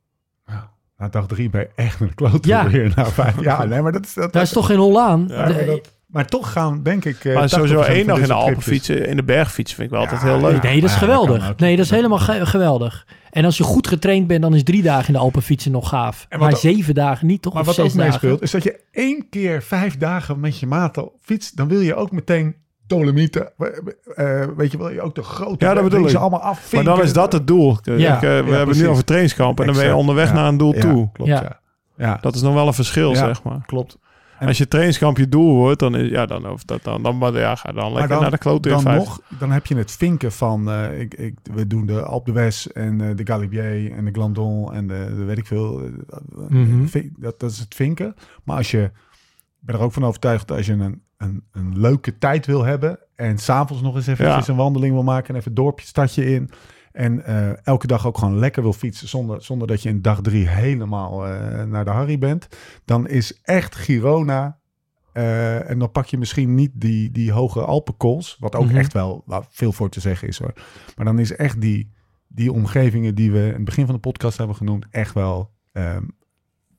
Na 0.97 1.09
dag 1.09 1.27
drie 1.27 1.49
ben 1.49 1.61
je 1.61 1.69
echt 1.75 1.99
een 1.99 2.13
klote 2.13 2.47
Ja. 2.47 2.67
weer. 2.69 2.91
Na 2.95 3.05
vijf. 3.05 3.41
Ja, 3.41 3.63
nee, 3.65 3.81
maar 3.81 3.91
dat 3.91 4.05
is... 4.05 4.13
Dat, 4.13 4.33
Daar 4.33 4.41
is 4.41 4.49
toch 4.51 4.65
geen 4.65 4.77
hol 4.77 5.01
aan? 5.01 5.25
Ja, 5.27 5.45
De- 5.45 5.53
maar 5.53 5.65
dat- 5.65 5.93
Maar 6.11 6.25
toch 6.27 6.51
gaan, 6.51 6.83
denk 6.83 7.05
ik... 7.05 7.25
eh, 7.25 7.33
maar 7.33 7.43
80% 7.43 7.45
sowieso 7.45 7.81
één 7.81 8.07
dag 8.07 8.19
in 8.19 8.27
de 8.27 8.33
Alpen 8.33 8.61
fietsen, 8.61 9.07
in 9.07 9.15
de 9.15 9.23
berg 9.23 9.51
fietsen 9.51 9.75
vind 9.77 9.87
ik 9.91 9.93
wel 9.97 10.03
Ja, 10.05 10.11
altijd 10.11 10.31
heel 10.31 10.41
leuk. 10.49 10.63
Nee, 10.63 10.81
dat 10.81 10.89
is 10.89 10.95
geweldig. 10.95 11.53
nee, 11.57 11.75
dat 11.75 11.85
is 11.85 11.91
helemaal 11.91 12.17
ge- 12.19 12.45
geweldig. 12.45 13.07
En 13.29 13.45
als 13.45 13.57
je 13.57 13.63
goed 13.63 13.87
getraind 13.87 14.27
bent, 14.27 14.41
dan 14.41 14.55
is 14.55 14.63
drie 14.63 14.81
dagen 14.81 15.07
in 15.07 15.13
de 15.13 15.19
Alpen 15.19 15.41
fietsen 15.41 15.71
nog 15.71 15.89
gaaf. 15.89 16.27
Maar 16.39 16.51
ook- 16.51 16.57
zeven 16.57 16.93
dagen 16.93 17.27
niet, 17.27 17.41
toch? 17.41 17.53
Maar 17.53 17.61
Of 17.61 17.75
wat 17.75 17.79
ook 17.85 17.93
meespeelt, 17.93 18.41
is 18.41 18.51
dat 18.51 18.63
je 18.63 18.79
één 18.91 19.29
keer 19.29 19.61
vijf 19.63 19.97
dagen 19.97 20.39
met 20.39 20.59
je 20.59 20.67
maten 20.67 21.09
fietst. 21.21 21.57
Dan 21.57 21.67
wil 21.67 21.79
je 21.79 21.95
ook 21.95 22.11
meteen 22.11 22.55
Dolomieten. 22.87 23.51
eh, 24.15 24.43
weet 24.57 24.71
je, 24.71 24.77
wil 24.77 24.89
je 24.89 25.01
ook 25.01 25.15
de 25.15 25.23
grote... 25.23 25.65
Ja, 25.65 25.73
dat 25.73 25.83
bedoel 25.83 26.09
ze 26.09 26.15
ik. 26.15 26.21
allemaal 26.21 26.41
af. 26.41 26.73
Maar 26.73 26.83
dan 26.83 27.01
is 27.01 27.13
dat 27.13 27.33
het 27.33 27.47
doel. 27.47 27.71
Ik, 27.71 27.87
eh, 27.87 27.93
we 27.95 28.01
Ja, 28.01 28.19
hebben 28.19 28.67
het 28.67 28.77
nu 28.77 28.87
over 28.87 29.03
trainingskamp 29.03 29.59
en 29.59 29.65
dan 29.65 29.75
ben 29.75 29.85
je 29.85 29.95
onderweg 29.95 30.27
Ja. 30.27 30.33
naar 30.33 30.47
een 30.47 30.57
doel 30.57 30.73
Ja, 30.75 30.79
toe. 30.81 31.09
Klopt, 31.13 31.29
Ja. 31.31 31.41
ja. 31.41 31.59
ja. 32.05 32.17
Dat 32.21 32.35
is 32.35 32.41
nog 32.41 32.53
wel 32.53 32.67
een 32.67 32.73
verschil, 32.73 33.09
Ja. 33.09 33.15
zeg 33.15 33.43
maar. 33.43 33.63
klopt. 33.65 33.97
En- 34.41 34.47
Als 34.47 34.57
je 34.57 34.67
trainingskamp 34.67 35.17
je 35.17 35.29
doel 35.29 35.55
wordt, 35.55 35.79
dan, 35.79 35.95
is, 35.95 36.09
ja, 36.09 36.25
dan, 36.25 36.45
hoeft 36.45 36.67
dat, 36.67 36.83
dan, 36.83 37.03
dan, 37.03 37.17
maar 37.17 37.33
ja, 37.33 37.55
ga 37.55 37.71
dan 37.71 37.91
lekker 37.91 38.09
dan- 38.09 38.21
naar 38.21 38.31
de 38.31 38.37
klote 38.37 38.69
Dan 38.69 38.83
nog, 38.83 39.21
dan 39.39 39.51
heb 39.51 39.65
je 39.65 39.75
het 39.75 39.91
vinken 39.91 40.31
van... 40.31 40.69
eh, 40.71 40.99
ik, 40.99 41.13
ik, 41.13 41.35
we 41.53 41.67
doen 41.67 41.85
de 41.85 42.01
Alpe 42.01 42.31
d'Huez 42.31 42.65
en 42.65 43.01
eh, 43.01 43.15
de 43.15 43.25
Galibier 43.25 43.91
en 43.91 44.05
de 44.05 44.11
Glandon 44.11 44.73
en 44.73 44.87
de, 44.87 45.13
de 45.17 45.23
weet 45.23 45.37
ik 45.37 45.45
veel. 45.45 45.81
eh, 45.81 45.87
Mhm. 46.49 46.85
dat, 47.17 47.39
dat 47.39 47.51
is 47.51 47.59
het 47.59 47.75
vinken. 47.75 48.15
Maar 48.43 48.57
als 48.57 48.71
je... 48.71 48.81
Ik 48.83 49.67
ben 49.67 49.75
er 49.75 49.81
ook 49.81 49.93
van 49.93 50.05
overtuigd 50.05 50.47
dat 50.47 50.57
als 50.57 50.65
je 50.65 50.73
een, 50.73 51.01
een, 51.17 51.43
een 51.51 51.79
leuke 51.79 52.17
tijd 52.17 52.45
wil 52.45 52.63
hebben... 52.63 52.99
en 53.15 53.37
s'avonds 53.37 53.83
nog 53.83 53.95
eens 53.95 54.07
eventjes 54.07 54.45
Ja. 54.45 54.51
een 54.51 54.57
wandeling 54.59 54.93
wil 54.93 55.03
maken... 55.03 55.33
en 55.33 55.39
even 55.39 55.53
dorpje, 55.53 55.85
stadje 55.85 56.25
in... 56.33 56.49
en 56.91 57.25
eh, 57.25 57.65
elke 57.67 57.87
dag 57.87 58.07
ook 58.07 58.17
gewoon 58.17 58.39
lekker 58.39 58.61
wil 58.61 58.73
fietsen... 58.73 59.07
zonder, 59.07 59.41
zonder 59.43 59.67
dat 59.67 59.81
je 59.81 59.89
in 59.89 60.01
dag 60.01 60.21
drie 60.21 60.47
helemaal 60.47 61.27
eh, 61.27 61.63
naar 61.63 61.85
de 61.85 61.91
Harry 61.91 62.17
bent... 62.17 62.47
dan 62.85 63.07
is 63.07 63.39
echt 63.43 63.75
Girona... 63.75 64.59
eh, 65.13 65.69
en 65.69 65.79
dan 65.79 65.91
pak 65.91 66.05
je 66.05 66.17
misschien 66.17 66.55
niet 66.55 66.71
die, 66.73 67.11
die 67.11 67.31
hoge 67.31 67.61
Alpenkools... 67.65 68.37
wat 68.39 68.55
ook 68.55 68.65
Mhm. 68.65 68.77
echt 68.77 68.93
wel 68.93 69.23
veel 69.49 69.71
voor 69.71 69.89
te 69.89 69.99
zeggen 69.99 70.27
is 70.27 70.39
hoor. 70.39 70.53
Maar 70.95 71.05
dan 71.05 71.19
is 71.19 71.35
echt 71.35 71.61
die, 71.61 71.91
die 72.27 72.51
omgevingen 72.51 73.15
die 73.15 73.31
we 73.31 73.45
in 73.47 73.53
het 73.53 73.63
begin 73.65 73.85
van 73.85 73.95
de 73.95 74.01
podcast 74.01 74.37
hebben 74.37 74.55
genoemd... 74.55 74.85
echt 74.89 75.13
wel 75.13 75.51
ehm, 75.71 76.03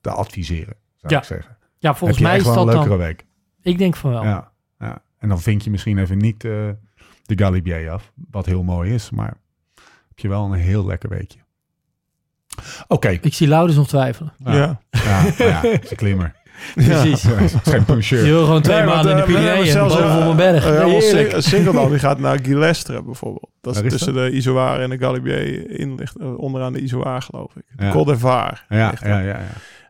te 0.00 0.10
adviseren, 0.10 0.76
zou 0.96 1.12
Ja. 1.12 1.18
ik 1.18 1.24
zeggen. 1.24 1.56
Ja, 1.78 1.94
volgens 1.94 2.20
mij 2.20 2.30
echt 2.36 2.40
is 2.40 2.46
wel 2.46 2.54
dat 2.54 2.66
een 2.66 2.72
leukere 2.72 2.96
dan... 2.98 3.06
week. 3.06 3.26
Ik 3.62 3.78
denk 3.78 3.96
van 3.96 4.10
wel. 4.10 4.22
Ja, 4.22 4.52
ja. 4.78 5.02
En 5.18 5.28
dan 5.28 5.40
vind 5.40 5.64
je 5.64 5.70
misschien 5.70 5.98
even 5.98 6.18
niet 6.18 6.40
de 6.40 6.76
Galibier 7.26 7.90
af, 7.90 8.12
wat 8.30 8.46
heel 8.46 8.62
mooi 8.62 8.94
is, 8.94 9.10
maar 9.10 9.36
heb 10.14 10.18
je 10.18 10.28
wel 10.28 10.44
een 10.44 10.52
heel 10.52 10.86
lekker 10.86 11.08
weekje. 11.08 11.38
Oké, 12.88 13.08
Ik 13.08 13.34
zie 13.34 13.48
Laurens 13.48 13.76
nog 13.76 13.88
twijfelen. 13.88 14.32
ja, 14.44 14.52
Ja. 14.54 14.80
ja, 15.38 15.62
is 15.62 15.90
een 15.90 15.96
klimmer. 15.96 16.40
Precies. 16.74 17.24
Is 17.24 17.52
geen 17.62 17.84
Je 18.08 18.16
wil 18.22 18.44
gewoon 18.44 18.62
twee 18.62 18.76
Nee, 18.76 18.84
want, 18.86 18.96
maanden 19.04 19.10
in 19.12 19.16
de 19.16 19.22
eh, 19.38 19.42
Pyreneeën 19.42 19.66
zelfs, 19.72 19.94
boven 19.94 20.10
eh, 20.10 20.24
op 20.24 20.30
een 20.30 20.36
berg. 20.36 20.64
Nee. 20.86 21.00
Sing- 21.00 21.32
Singeldam 21.52 21.90
die 21.90 21.98
gaat 21.98 22.18
naar 22.18 22.38
Guilestre 22.42 23.02
bijvoorbeeld. 23.02 23.50
Dat 23.60 23.76
is 23.84 23.90
tussen 23.90 24.14
de 24.14 24.30
Izoar 24.30 24.80
en 24.80 24.90
de 24.90 24.98
Galibier 24.98 25.70
in 25.80 25.94
ligt. 25.94 26.16
eh, 26.16 26.38
onderaan 26.38 26.72
de 26.72 26.80
Izoar 26.80 27.22
geloof 27.22 27.56
ik. 27.56 27.62
Ja. 27.76 28.04
D'Ivoire. 28.04 28.56
Ja, 28.68 28.92
ja, 29.02 29.18
ja, 29.18 29.20
ja. 29.20 29.40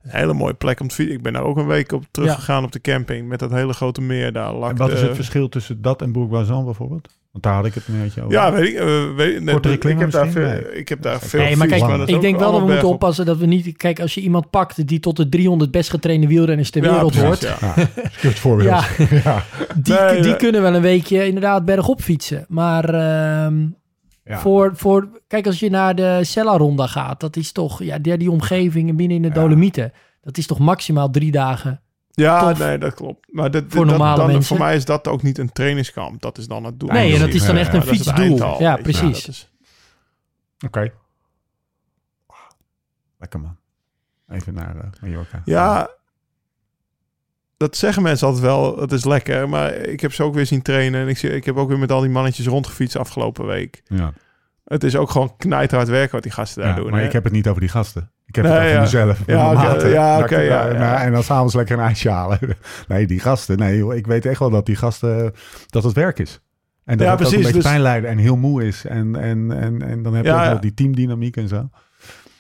Een 0.03 0.11
hele 0.11 0.33
mooie 0.33 0.55
plek 0.55 0.81
om 0.81 0.89
te 0.89 0.95
fietsen. 0.95 1.17
Ik 1.17 1.23
ben 1.23 1.33
daar 1.33 1.43
ook 1.43 1.57
een 1.57 1.67
week 1.67 1.93
op 1.93 2.05
teruggegaan 2.11 2.65
op 2.65 2.73
de 2.73 2.81
camping. 2.81 3.29
Met 3.29 3.39
dat 3.39 3.51
hele 3.51 3.73
grote 3.73 4.01
meer 4.01 4.33
daar. 4.33 4.55
En 4.55 4.77
wat 4.77 4.93
is 4.93 5.01
het 5.01 5.15
verschil 5.15 5.49
tussen 5.49 5.83
dat 5.83 6.03
en 6.03 6.13
Bourg-Bazan 6.13 6.65
bijvoorbeeld? 6.65 7.09
Want 7.33 7.45
daar 7.45 7.55
had 7.55 7.67
ik 7.67 7.75
het 7.75 7.89
een 7.89 8.03
beetje 8.03 8.21
over. 8.21 8.33
Ja, 8.33 8.53
weet 8.53 8.69
ik. 8.69 8.75
eh, 8.75 9.15
weet, 9.15 9.43
nee, 9.43 9.55
Kortere 9.55 9.75
ik, 9.75 9.99
heb 9.99 10.11
daar 10.11 10.29
veel, 10.29 10.47
Nee. 10.47 10.75
ik 10.75 10.89
heb 10.89 11.03
daar 11.03 11.21
veel 11.21 11.41
Nee, 11.41 11.57
maar 11.57 11.67
kijk, 11.67 12.09
ik 12.09 12.21
denk 12.21 12.39
wel 12.39 12.53
dat 12.53 12.61
we 12.61 12.67
moeten 12.67 12.89
oppassen 12.89 13.27
dat 13.27 13.37
we 13.37 13.47
niet... 13.47 13.77
Kijk, 13.77 14.01
als 14.01 14.15
je 14.15 14.21
iemand 14.21 14.51
pakt 14.51 14.87
die 14.89 15.01
tot 15.01 15.17
de 15.17 15.29
300 15.29 15.71
best 15.71 15.91
getrainde 15.91 16.27
wielrenners 16.27 16.71
ter 16.71 16.83
Ja, 16.85 16.93
wereld 16.93 17.13
precies, 17.13 17.27
hoort... 17.29 17.61
ja. 17.61 17.75
Ja, 17.77 17.89
kut 18.21 18.39
voorbeeld. 18.39 18.69
Ja, 18.69 18.85
ja. 19.25 19.45
die, 19.77 19.95
Nee, 19.95 20.15
die 20.15 20.25
nee. 20.31 20.37
kunnen 20.37 20.63
wel 20.63 20.75
een 20.75 20.83
weekje 20.83 21.27
inderdaad 21.27 21.65
bergop 21.65 22.01
fietsen. 22.03 22.45
Maar 22.49 22.85
ehm, 22.85 23.67
Ja. 24.25 24.39
voor, 24.39 24.73
voor... 24.75 25.09
Kijk, 25.27 25.47
als 25.47 25.59
je 25.61 25.71
naar 25.71 25.95
de 25.95 26.19
Sella-ronda 26.23 26.87
gaat, 26.87 27.21
dat 27.21 27.37
is 27.37 27.53
toch... 27.53 27.83
Ja, 27.83 27.99
die, 27.99 28.17
die 28.17 28.31
omgeving 28.31 28.97
binnen 28.97 29.17
in 29.17 29.23
de 29.23 29.29
Ja. 29.29 29.35
Dolomieten... 29.35 29.93
Dat 30.21 30.39
is 30.39 30.47
toch 30.47 30.59
maximaal 30.59 31.11
drie 31.11 31.31
dagen. 31.31 31.81
Ja, 32.15 32.49
Tof. 32.49 32.59
nee, 32.59 32.79
dat 32.79 32.95
klopt. 32.95 33.33
Maar 33.33 33.51
dat, 33.51 33.65
Voor 33.69 33.81
dat- 33.87 33.97
normale 33.97 34.17
dan, 34.17 34.27
mensen. 34.27 34.45
Voor 34.57 34.59
mij 34.67 34.77
is 34.77 34.85
dat 34.85 35.09
ook 35.09 35.23
niet 35.23 35.39
een 35.39 35.53
trainingskamp. 35.53 36.21
Dat 36.23 36.39
is 36.39 36.47
dan 36.47 36.65
het 36.65 36.81
doel. 36.81 36.89
Nee, 36.89 37.15
en 37.15 37.21
dat 37.21 37.29
is 37.29 37.47
dan 37.47 37.57
echt 37.57 37.73
een 37.75 37.81
dat 37.81 37.89
fietsdoel. 37.89 38.15
eindtal, 38.15 38.61
Ja, 38.61 38.77
precies. 38.77 39.25
dat 39.25 39.29
is- 39.35 39.51
Oké. 40.67 40.93
Lekker 43.19 43.41
man. 43.41 43.57
Even 44.29 44.55
naar 44.55 44.77
uh, 44.77 44.83
Mallorca. 45.01 45.43
Ja, 45.45 45.91
dat 47.57 47.77
zeggen 47.77 48.03
mensen 48.03 48.27
altijd 48.27 48.45
wel. 48.45 48.79
Het 48.81 48.93
is 48.93 49.05
lekker. 49.05 49.49
Maar 49.49 49.73
ik 49.75 50.01
heb 50.01 50.13
ze 50.13 50.23
ook 50.23 50.35
weer 50.35 50.47
zien 50.47 50.63
trainen. 50.63 51.01
En 51.01 51.09
ik, 51.09 51.19
zie, 51.19 51.31
ik 51.31 51.45
heb 51.45 51.57
ook 51.57 51.69
weer 51.69 51.79
met 51.79 51.93
al 51.93 52.01
die 52.01 52.11
mannetjes 52.11 52.47
rondgefietst 52.47 52.97
afgelopen 52.97 53.47
week. 53.47 53.83
Ja. 53.87 54.13
Het 54.65 54.85
is 54.85 54.97
ook 54.97 55.11
gewoon 55.11 55.37
knijterhard 55.37 55.89
werken 55.89 56.13
wat 56.15 56.23
die 56.23 56.33
gasten 56.33 56.63
daar 56.63 56.71
Ja, 56.77 56.81
doen. 56.81 56.91
maar 56.91 57.01
hè. 57.01 57.07
ik 57.07 57.13
heb 57.13 57.25
het 57.25 57.33
niet 57.33 57.49
over 57.49 57.61
die 57.61 57.71
gasten. 57.71 58.11
Ik 58.33 58.43
heb 58.43 58.45
Nee, 58.45 58.55
het 58.55 58.63
over 58.63 58.75
ja. 58.75 58.81
mezelf. 58.81 59.23
Ja, 59.27 59.53
maten. 59.53 59.91
ja, 59.91 60.19
oké, 60.19 60.39
ja, 60.41 60.67
ja. 60.67 61.03
En 61.03 61.13
dan 61.13 61.23
s'avonds 61.23 61.55
lekker 61.55 61.79
een 61.79 61.85
ijsje 61.85 62.11
halen. 62.11 62.39
Nee, 62.89 63.07
die 63.07 63.21
gasten. 63.21 63.59
Nee, 63.59 63.77
joh, 63.77 63.95
ik 63.95 64.07
weet 64.07 64.27
echt 64.27 64.39
wel 64.39 64.51
dat 64.51 64.67
die 64.67 64.77
gasten... 64.77 65.33
Dat 65.67 65.85
het 65.85 65.93
werk 65.93 66.19
is. 66.19 66.41
En 66.85 66.97
dat 66.97 67.07
het 67.07 67.11
ook 67.11 67.17
precies, 67.17 67.37
een 67.37 67.43
beetje 67.43 67.61
dus- 67.61 67.71
pijn 67.71 67.81
lijden 67.81 68.11
en 68.11 68.19
heel 68.19 68.37
moe 68.37 68.67
is. 68.67 68.85
En, 68.85 69.17
en, 69.17 69.53
en, 69.61 69.83
en 69.83 70.03
dan 70.03 70.15
heb 70.15 70.25
je 70.25 70.33
ook 70.33 70.45
nog 70.51 70.59
die 70.59 70.75
teamdynamiek 70.75 71.37
en 71.37 71.49
zo. 71.49 71.69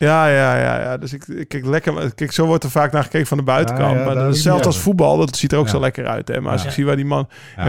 Ja, 0.03 0.27
ja, 0.27 0.57
ja, 0.57 0.81
ja. 0.81 0.97
Dus 0.97 1.13
ik, 1.13 1.27
ik 1.27 1.49
kijk 1.49 1.67
lekker. 1.67 2.15
Kijk, 2.15 2.33
zo 2.33 2.47
wordt 2.47 2.65
er 2.65 2.71
vaak 2.71 2.93
naar 2.93 3.03
gekeken 3.03 3.27
van 3.27 3.37
de 3.39 3.43
buitenkant. 3.45 3.93
Ja, 3.93 3.99
ja, 3.99 4.05
maar 4.05 4.15
dat 4.15 4.35
is 4.35 4.45
niet 4.45 4.65
als 4.65 4.79
voetbal, 4.81 5.17
dat 5.17 5.37
ziet 5.37 5.53
er 5.53 5.59
ook 5.59 5.65
Ja. 5.65 5.71
zo 5.71 5.81
lekker 5.81 6.07
uit. 6.07 6.29
Hè? 6.29 6.41
Maar 6.41 6.53
als 6.53 6.65
ik 6.65 6.71
zie 6.71 6.85
waar 6.87 6.97
die 6.97 7.05
man 7.05 7.29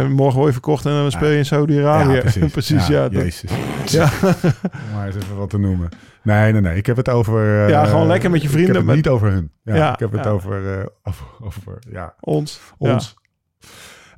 morgen 0.09 0.35
word 0.35 0.45
je 0.45 0.51
verkocht 0.51 0.85
en 0.85 0.91
dan 0.91 1.11
speel 1.11 1.29
je 1.29 1.37
in 1.37 1.45
Saudi-Arabië. 1.45 2.21
Ja, 2.39 2.47
precies. 2.51 2.87
ja. 2.87 3.07
Jezus. 3.11 3.51
ja. 3.97 4.09
Om 4.23 4.31
maar 4.93 5.05
eens 5.05 5.15
even 5.15 5.37
wat 5.37 5.49
te 5.49 5.59
noemen. 5.59 5.89
Nee, 6.23 6.51
nee, 6.51 6.61
nee. 6.61 6.75
Ik 6.77 6.85
heb 6.85 6.97
het 6.97 7.09
over... 7.09 7.63
eh, 7.63 7.69
Ja, 7.69 7.85
gewoon 7.85 8.07
lekker 8.07 8.29
met 8.31 8.41
je 8.41 8.49
vrienden, 8.49 8.69
Ik 8.75 8.77
heb 8.77 8.87
het 8.87 8.95
met- 8.95 9.05
niet 9.05 9.13
over 9.13 9.31
hun. 9.31 9.51
Ja, 9.63 9.93
ik 9.93 9.99
heb 9.99 10.11
het 10.11 10.27
over, 10.27 10.79
eh, 10.79 10.85
over, 11.03 11.25
over 11.41 11.79
ja, 11.91 12.13
ons. 12.19 12.59
Ja. 12.79 12.93
ons. 12.93 13.15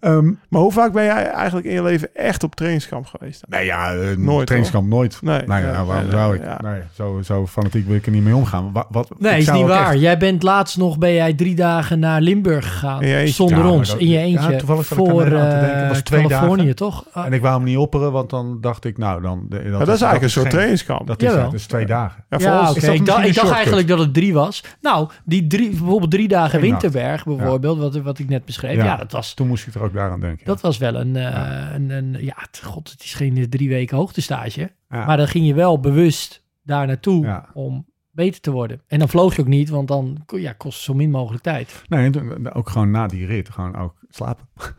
Ehm, 0.06 0.32
Maar 0.50 0.62
hoe 0.62 0.72
vaak 0.72 0.92
ben 0.92 1.04
jij 1.04 1.26
eigenlijk 1.30 1.68
in 1.68 1.74
je 1.74 1.84
leven 1.84 2.10
echt 2.16 2.44
op 2.44 2.56
trainingskamp 2.56 3.06
geweest? 3.06 3.44
nee, 3.50 3.66
ja, 3.66 3.94
eh, 3.94 4.18
Nooit, 4.18 4.46
trainingskamp 4.46 4.88
nooit. 4.88 5.18
Nee, 5.22 5.38
Nee, 5.38 5.62
nee, 5.62 5.72
nou, 5.72 5.86
waarom 5.88 6.04
nee, 6.08 6.14
zou 6.14 6.36
ik? 6.36 6.44
ja. 6.44 6.60
Nee, 6.64 6.80
zo, 6.94 7.20
zo 7.24 7.48
fanatiek 7.48 7.88
wil 7.88 7.96
ik 7.96 8.06
er 8.06 8.12
niet 8.12 8.24
mee 8.24 8.36
omgaan. 8.36 8.70
Wat, 8.74 8.86
wat, 8.90 9.10
Nee, 9.20 9.38
is 9.38 9.52
niet 9.52 9.66
waar. 9.68 9.92
echt- 9.92 10.02
Jij 10.02 10.18
bent 10.18 10.44
laatst 10.44 10.78
nog, 10.78 10.98
ben 10.98 11.14
jij 11.14 11.34
drie 11.34 11.56
dagen 11.56 12.00
naar 12.00 12.22
Limburg 12.22 12.66
gegaan. 12.72 13.06
Je. 13.08 13.28
Zonder 13.28 13.58
Ja, 13.58 13.68
ons, 13.70 13.90
dat- 13.90 14.00
in 14.00 14.08
je 14.08 14.14
ja, 14.14 14.20
eentje. 14.20 14.56
toevallig 14.56 14.86
zat 14.86 14.98
ik 14.98 15.04
voor 15.06 15.22
aan 15.24 15.50
te 15.50 15.56
denken. 15.60 15.78
Het 15.78 15.88
was 15.88 15.98
eh, 15.98 16.04
twee 16.04 16.28
Californië, 16.28 16.58
dagen. 16.62 16.76
toch? 16.76 17.06
Ah, 17.14 17.26
En 17.26 17.34
ik 17.34 17.42
wou 17.42 17.56
hem 17.56 17.64
niet 17.64 17.78
opperen, 17.78 18.12
want 18.12 18.30
dan 18.30 18.58
dacht 18.62 18.86
ik, 18.86 18.98
nou, 18.98 19.22
dan... 19.22 19.46
Dat, 19.50 19.60
Maar 19.64 19.72
dat 19.72 19.80
is 19.82 19.88
eigenlijk 19.88 20.22
een 20.24 20.30
soort 20.30 20.50
trainingskamp. 20.50 21.08
Dat 21.08 21.22
is 21.22 21.28
Jawel. 21.28 21.44
het, 21.44 21.52
dus 21.52 21.66
twee 21.66 21.86
dagen. 21.86 22.24
Ja, 22.30 22.38
ja, 22.40 22.68
is 22.76 22.84
dat 22.84 22.94
Ik, 22.94 23.06
dacht- 23.06 23.52
eigenlijk 23.52 23.88
dat 23.88 24.00
het 24.00 24.14
drie 24.14 24.34
was. 24.34 24.64
Nou, 24.82 25.10
die 25.24 25.48
drie, 25.48 25.70
bijvoorbeeld 25.70 26.12
drie 26.12 26.28
dagen. 26.28 26.62
Winterberg 26.62 27.26
bijvoorbeeld, 27.26 27.78
wat, 27.78 27.96
wat 27.98 28.20
ik 28.20 28.30
net 28.30 28.46
beschreef. 28.46 28.76
Ja. 28.76 28.84
Ja, 28.84 28.96
dat, 28.98 29.12
was, 29.12 29.34
Toen 29.34 29.48
moest 29.48 29.68
ik 29.68 29.74
er 29.74 29.84
ook 29.84 29.94
daaraan 29.96 30.20
denken. 30.20 30.46
dat 30.46 30.62
was 30.62 30.78
wel 30.78 30.96
een, 30.96 31.16
eh, 31.16 31.74
een, 31.74 31.90
een... 31.90 32.18
Ja, 32.20 32.34
het- 32.38 32.62
god, 32.64 32.92
het 32.92 33.04
is 33.04 33.14
geen 33.14 33.38
eh, 33.38 33.44
drie 33.44 33.70
weken 33.70 33.98
hoogtestage. 33.98 34.72
Ja. 34.90 35.06
Maar 35.06 35.18
dan 35.18 35.28
ging 35.28 35.48
je 35.48 35.54
wel 35.54 35.80
bewust 35.80 36.44
daar 36.64 36.88
naartoe 36.88 37.26
Ja. 37.26 37.50
om 37.54 37.86
beter 38.12 38.42
te 38.42 38.52
worden. 38.52 38.82
En 38.88 39.00
dan 39.00 39.10
vloog 39.10 39.36
je 39.36 39.42
ook 39.42 39.48
niet, 39.48 39.70
want 39.70 39.88
dan 39.88 40.24
ja, 40.28 40.54
kost 40.54 40.76
het 40.76 40.84
zo 40.86 40.94
min 40.94 41.10
mogelijk 41.12 41.44
tijd. 41.44 41.84
Nee, 41.88 42.06
en 42.06 42.12
toen- 42.12 42.54
ook 42.54 42.70
gewoon 42.70 42.92
na 42.92 43.08
die 43.08 43.26
rit, 43.26 43.50
gewoon 43.50 43.76
ook 43.76 43.96
slapen. 44.10 44.48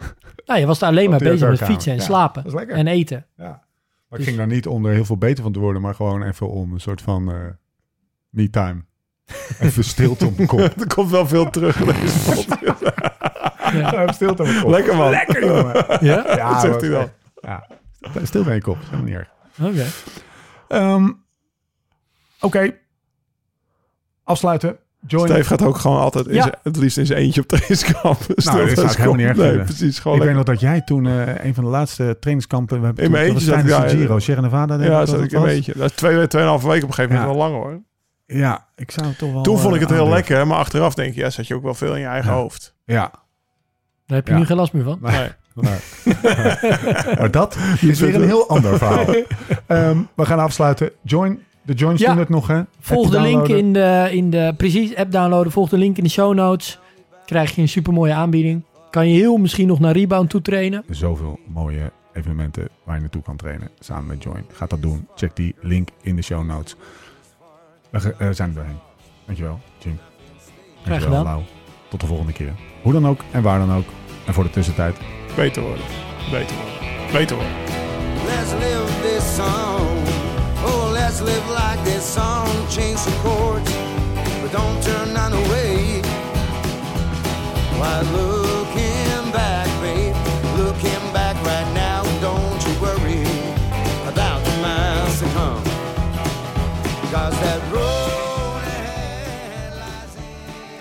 Nou, 0.46 0.60
je 0.60 0.66
was 0.66 0.78
daar 0.78 0.90
alleen 0.90 1.10
maar 1.10 1.18
bezig 1.18 1.48
met 1.48 1.62
fietsen 1.62 1.92
en 1.92 1.98
Ja, 1.98 2.04
slapen. 2.04 2.42
dat 2.42 2.52
is 2.52 2.58
lekker. 2.58 2.76
En 2.76 2.86
eten. 2.86 3.26
Ja. 3.36 3.44
Maar 3.44 3.58
Dus- 4.08 4.18
ik 4.18 4.24
ging 4.24 4.36
daar 4.36 4.46
niet 4.46 4.66
om 4.66 4.86
er 4.86 4.92
heel 4.92 5.04
veel 5.04 5.16
beter 5.18 5.42
van 5.42 5.52
te 5.52 5.58
worden, 5.58 5.82
maar 5.82 5.94
gewoon 5.94 6.22
even 6.22 6.50
om 6.50 6.72
een 6.72 6.80
soort 6.80 7.02
van 7.02 7.30
eh 7.32 7.36
me-time. 8.28 8.84
Even 9.60 9.84
stilte 9.84 10.26
op 10.26 10.46
kop. 10.46 10.58
Er 10.80 10.94
komt 10.94 11.10
wel 11.10 11.26
veel 11.26 11.50
terug. 11.50 11.76
Ja. 13.78 14.12
Stilte 14.12 14.42
op 14.42 14.48
mijn 14.48 14.60
kop. 14.60 14.70
Lekker 14.70 14.96
man. 14.96 15.10
Lekker, 15.10 15.44
jongen. 15.46 15.74
Ja? 16.00 16.24
Ja, 16.36 16.52
Dat 16.52 16.60
zegt 16.60 16.80
hij 16.80 16.90
dan. 16.90 17.08
Ja. 17.40 17.66
Stilte 18.22 18.48
in 18.48 18.54
je 18.54 18.60
kop, 18.62 18.76
is 18.80 18.84
helemaal 18.90 19.04
niet 19.06 19.14
erg. 19.14 19.28
Oké. 19.62 19.84
Ehm, 20.68 21.10
Oké. 22.40 22.70
Afsluiten. 24.24 24.76
Join. 25.06 25.28
Steve 25.28 25.44
gaat 25.44 25.62
ook 25.62 25.76
gewoon 25.78 26.00
altijd 26.00 26.26
in 26.26 26.34
Ja. 26.34 26.42
zijn- 26.42 26.54
het 26.62 26.76
liefst 26.76 26.98
in 26.98 27.06
zijn 27.06 27.18
eentje 27.18 27.40
op 27.40 27.46
trainingskamp. 27.46 28.18
Nou, 28.28 28.68
dat 28.74 28.84
is 28.84 28.90
ik 28.92 28.96
helemaal 28.96 29.14
niet 29.16 29.26
erg 29.26 29.36
Nee, 29.36 29.58
precies. 29.64 29.98
Gewoon 29.98 30.16
ik 30.16 30.22
weet 30.22 30.34
lekker. 30.34 30.34
nog 30.34 30.44
dat 30.44 30.60
jij 30.70 30.80
toen 30.80 31.06
eh, 31.06 31.44
een 31.44 31.54
van 31.54 31.64
de 31.64 31.70
laatste 31.70 32.16
trainingskampen... 32.20 32.80
We 32.80 32.86
hebben 32.86 33.04
In 33.04 33.10
mijn 33.10 33.24
eentje 33.26 33.44
zat 33.44 33.58
ik 33.58 33.66
daar, 33.66 33.88
Giro, 33.88 34.18
Sierra 34.18 34.40
Nevada. 34.40 34.74
Ja, 34.82 34.98
dat 34.98 35.08
zat 35.08 35.20
ik 35.22 35.32
in 35.32 35.40
een 35.42 35.48
eentje. 35.48 35.72
Dat 35.76 35.90
is 35.90 35.96
twee, 35.96 36.26
tweeënhalve 36.26 36.66
weken 36.68 36.82
op 36.82 36.88
een 36.88 36.94
gegeven 36.94 37.16
moment 37.16 37.36
wel 37.36 37.48
lang 37.48 37.62
hoor. 37.62 37.80
Ja, 38.26 38.66
ik 38.76 38.90
zou 38.90 39.06
het 39.06 39.18
toch 39.18 39.32
wel... 39.32 39.42
Toen 39.42 39.58
vond 39.58 39.74
ik 39.74 39.80
eh, 39.80 39.86
het 39.86 39.96
heel 39.96 40.08
lekker, 40.08 40.46
maar 40.46 40.56
achteraf 40.58 40.94
denk 40.94 41.14
je, 41.14 41.20
ja, 41.20 41.30
zat 41.30 41.46
je 41.46 41.54
ook 41.54 41.62
wel 41.62 41.74
veel 41.74 41.94
in 41.94 42.00
je 42.00 42.06
eigen 42.06 42.32
hoofd. 42.32 42.74
Ja. 42.84 43.10
Daar 44.07 44.16
heb 44.16 44.26
je 44.26 44.32
Ja. 44.32 44.38
nu 44.38 44.46
geen 44.46 44.57
last 44.57 44.72
meer 44.72 44.84
van. 44.84 44.98
Nee. 45.02 45.28
Maar, 45.54 45.80
maar 47.18 47.30
dat 47.30 47.57
is 47.80 48.00
weer 48.00 48.14
een 48.14 48.22
heel 48.22 48.48
ander 48.48 48.78
verhaal. 48.78 49.04
Ehm, 49.66 49.98
we 50.14 50.24
gaan 50.26 50.38
afsluiten. 50.38 50.90
Join. 51.02 51.42
De 51.62 51.72
joins 51.74 52.00
Ja. 52.00 52.09
doen 52.11 52.18
het 52.18 52.28
nog, 52.28 52.46
hè? 52.46 52.62
Volg 52.80 53.11
de 53.11 53.20
link 53.20 53.48
in 53.48 53.72
de, 53.72 54.09
in 54.11 54.30
de... 54.30 54.54
Precies, 54.57 54.96
app 54.96 55.12
downloaden. 55.12 55.52
Volg 55.52 55.68
de 55.68 55.76
link 55.78 55.96
in 55.96 56.04
de 56.04 56.11
show 56.11 56.34
notes. 56.34 56.78
Krijg 57.24 57.54
je 57.54 57.61
een 57.61 57.68
supermooie 57.68 58.12
aanbieding. 58.12 58.64
kan 58.90 59.09
je 59.09 59.14
heel 59.18 59.36
misschien 59.36 59.66
nog 59.66 59.80
naar 59.80 59.92
rebound 59.92 60.30
toe 60.30 60.42
trainen. 60.42 60.84
Zoveel 60.90 61.38
mooie 61.46 61.92
evenementen 62.12 62.68
waar 62.84 62.94
je 62.94 63.00
naartoe 63.00 63.22
kan 63.22 63.36
trainen 63.36 63.68
samen 63.78 64.07
met 64.07 64.22
Join. 64.22 64.44
Ga 64.52 64.66
dat 64.66 64.82
doen. 64.82 65.09
Check 65.14 65.36
die 65.36 65.54
link 65.61 65.88
in 66.02 66.16
de 66.16 66.22
show 66.22 66.44
notes. 66.44 66.76
We 67.90 68.14
eh, 68.18 68.28
zijn 68.30 68.48
er 68.48 68.54
doorheen. 68.54 68.78
Dankjewel, 69.26 69.61
Jim. 69.78 69.98
Dankjewel, 70.84 71.00
gedaan. 71.18 71.24
Lau. 71.24 71.42
Tot 71.88 72.00
de 72.00 72.07
volgende 72.07 72.32
keer. 72.32 72.52
Hoe 72.87 72.95
dan 72.95 73.09
ook 73.09 73.20
en 73.30 73.43
waar 73.43 73.59
dan 73.59 73.72
ook. 73.72 73.84
En 74.24 74.34
voor 74.34 74.45
de 74.45 74.51
tussentijd. 74.51 74.97
Beter 75.37 75.62
worden. 75.62 75.84
Beter 76.30 76.57
worden. 76.57 77.12
Beter 77.12 77.37
worden. 77.37 77.55
Let's 78.26 78.53
live 78.53 79.01
this 79.03 79.34
song. 79.34 79.87
Oh, 80.64 80.91
let's 80.93 81.20
live 81.20 81.47
like 81.49 81.82
this 81.82 82.12
song. 82.12 82.49
Change 82.70 83.01
the 83.05 83.14
chords, 83.22 83.70
but 84.43 84.53
don't 84.53 84.82
turn 84.82 85.12
none 85.12 85.32
away. 85.32 86.01
Why 87.78 88.01
looking 88.18 89.32
back, 89.32 89.68
babe? 89.80 90.16
Looking 90.57 91.12
back 91.12 91.37
right 91.45 91.70
now. 91.74 92.03
Don't 92.20 92.61
you 92.66 92.74
worry 92.80 93.26
about 94.12 94.45
the 94.45 94.55
miles 94.62 95.18
to 95.18 95.26
come. 95.34 95.62
Cause 97.12 97.37
that 97.41 97.61
road 97.72 98.62
ahead 98.62 99.72
lies 99.74 100.12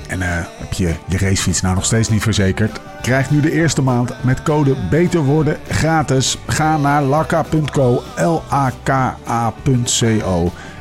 in 0.08 0.22
En 0.22 0.22
eh, 0.22 0.28
heb 0.30 0.55
je 0.78 0.96
je 1.06 1.18
racefiets 1.18 1.62
nou 1.62 1.76
nog 1.76 1.86
steeds 1.86 2.10
niet 2.10 2.22
verzekerd? 2.22 2.80
Krijg 3.02 3.32
nu 3.32 3.40
de 3.42 3.52
eerste 3.52 3.82
maand 3.82 4.24
met 4.24 4.44
code 4.44 4.76
Beter 4.90 5.24
Worden 5.24 5.58
gratis. 5.68 6.38
Ga 6.48 6.78
naar 6.78 7.04
lakka.co, 7.04 8.04
L-A-K-A.co 8.16 9.32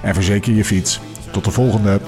en 0.03 0.15
verzeker 0.15 0.53
je 0.53 0.65
fiets. 0.65 1.01
Tot 1.31 1.45
de 1.45 1.51
volgende. 1.51 2.01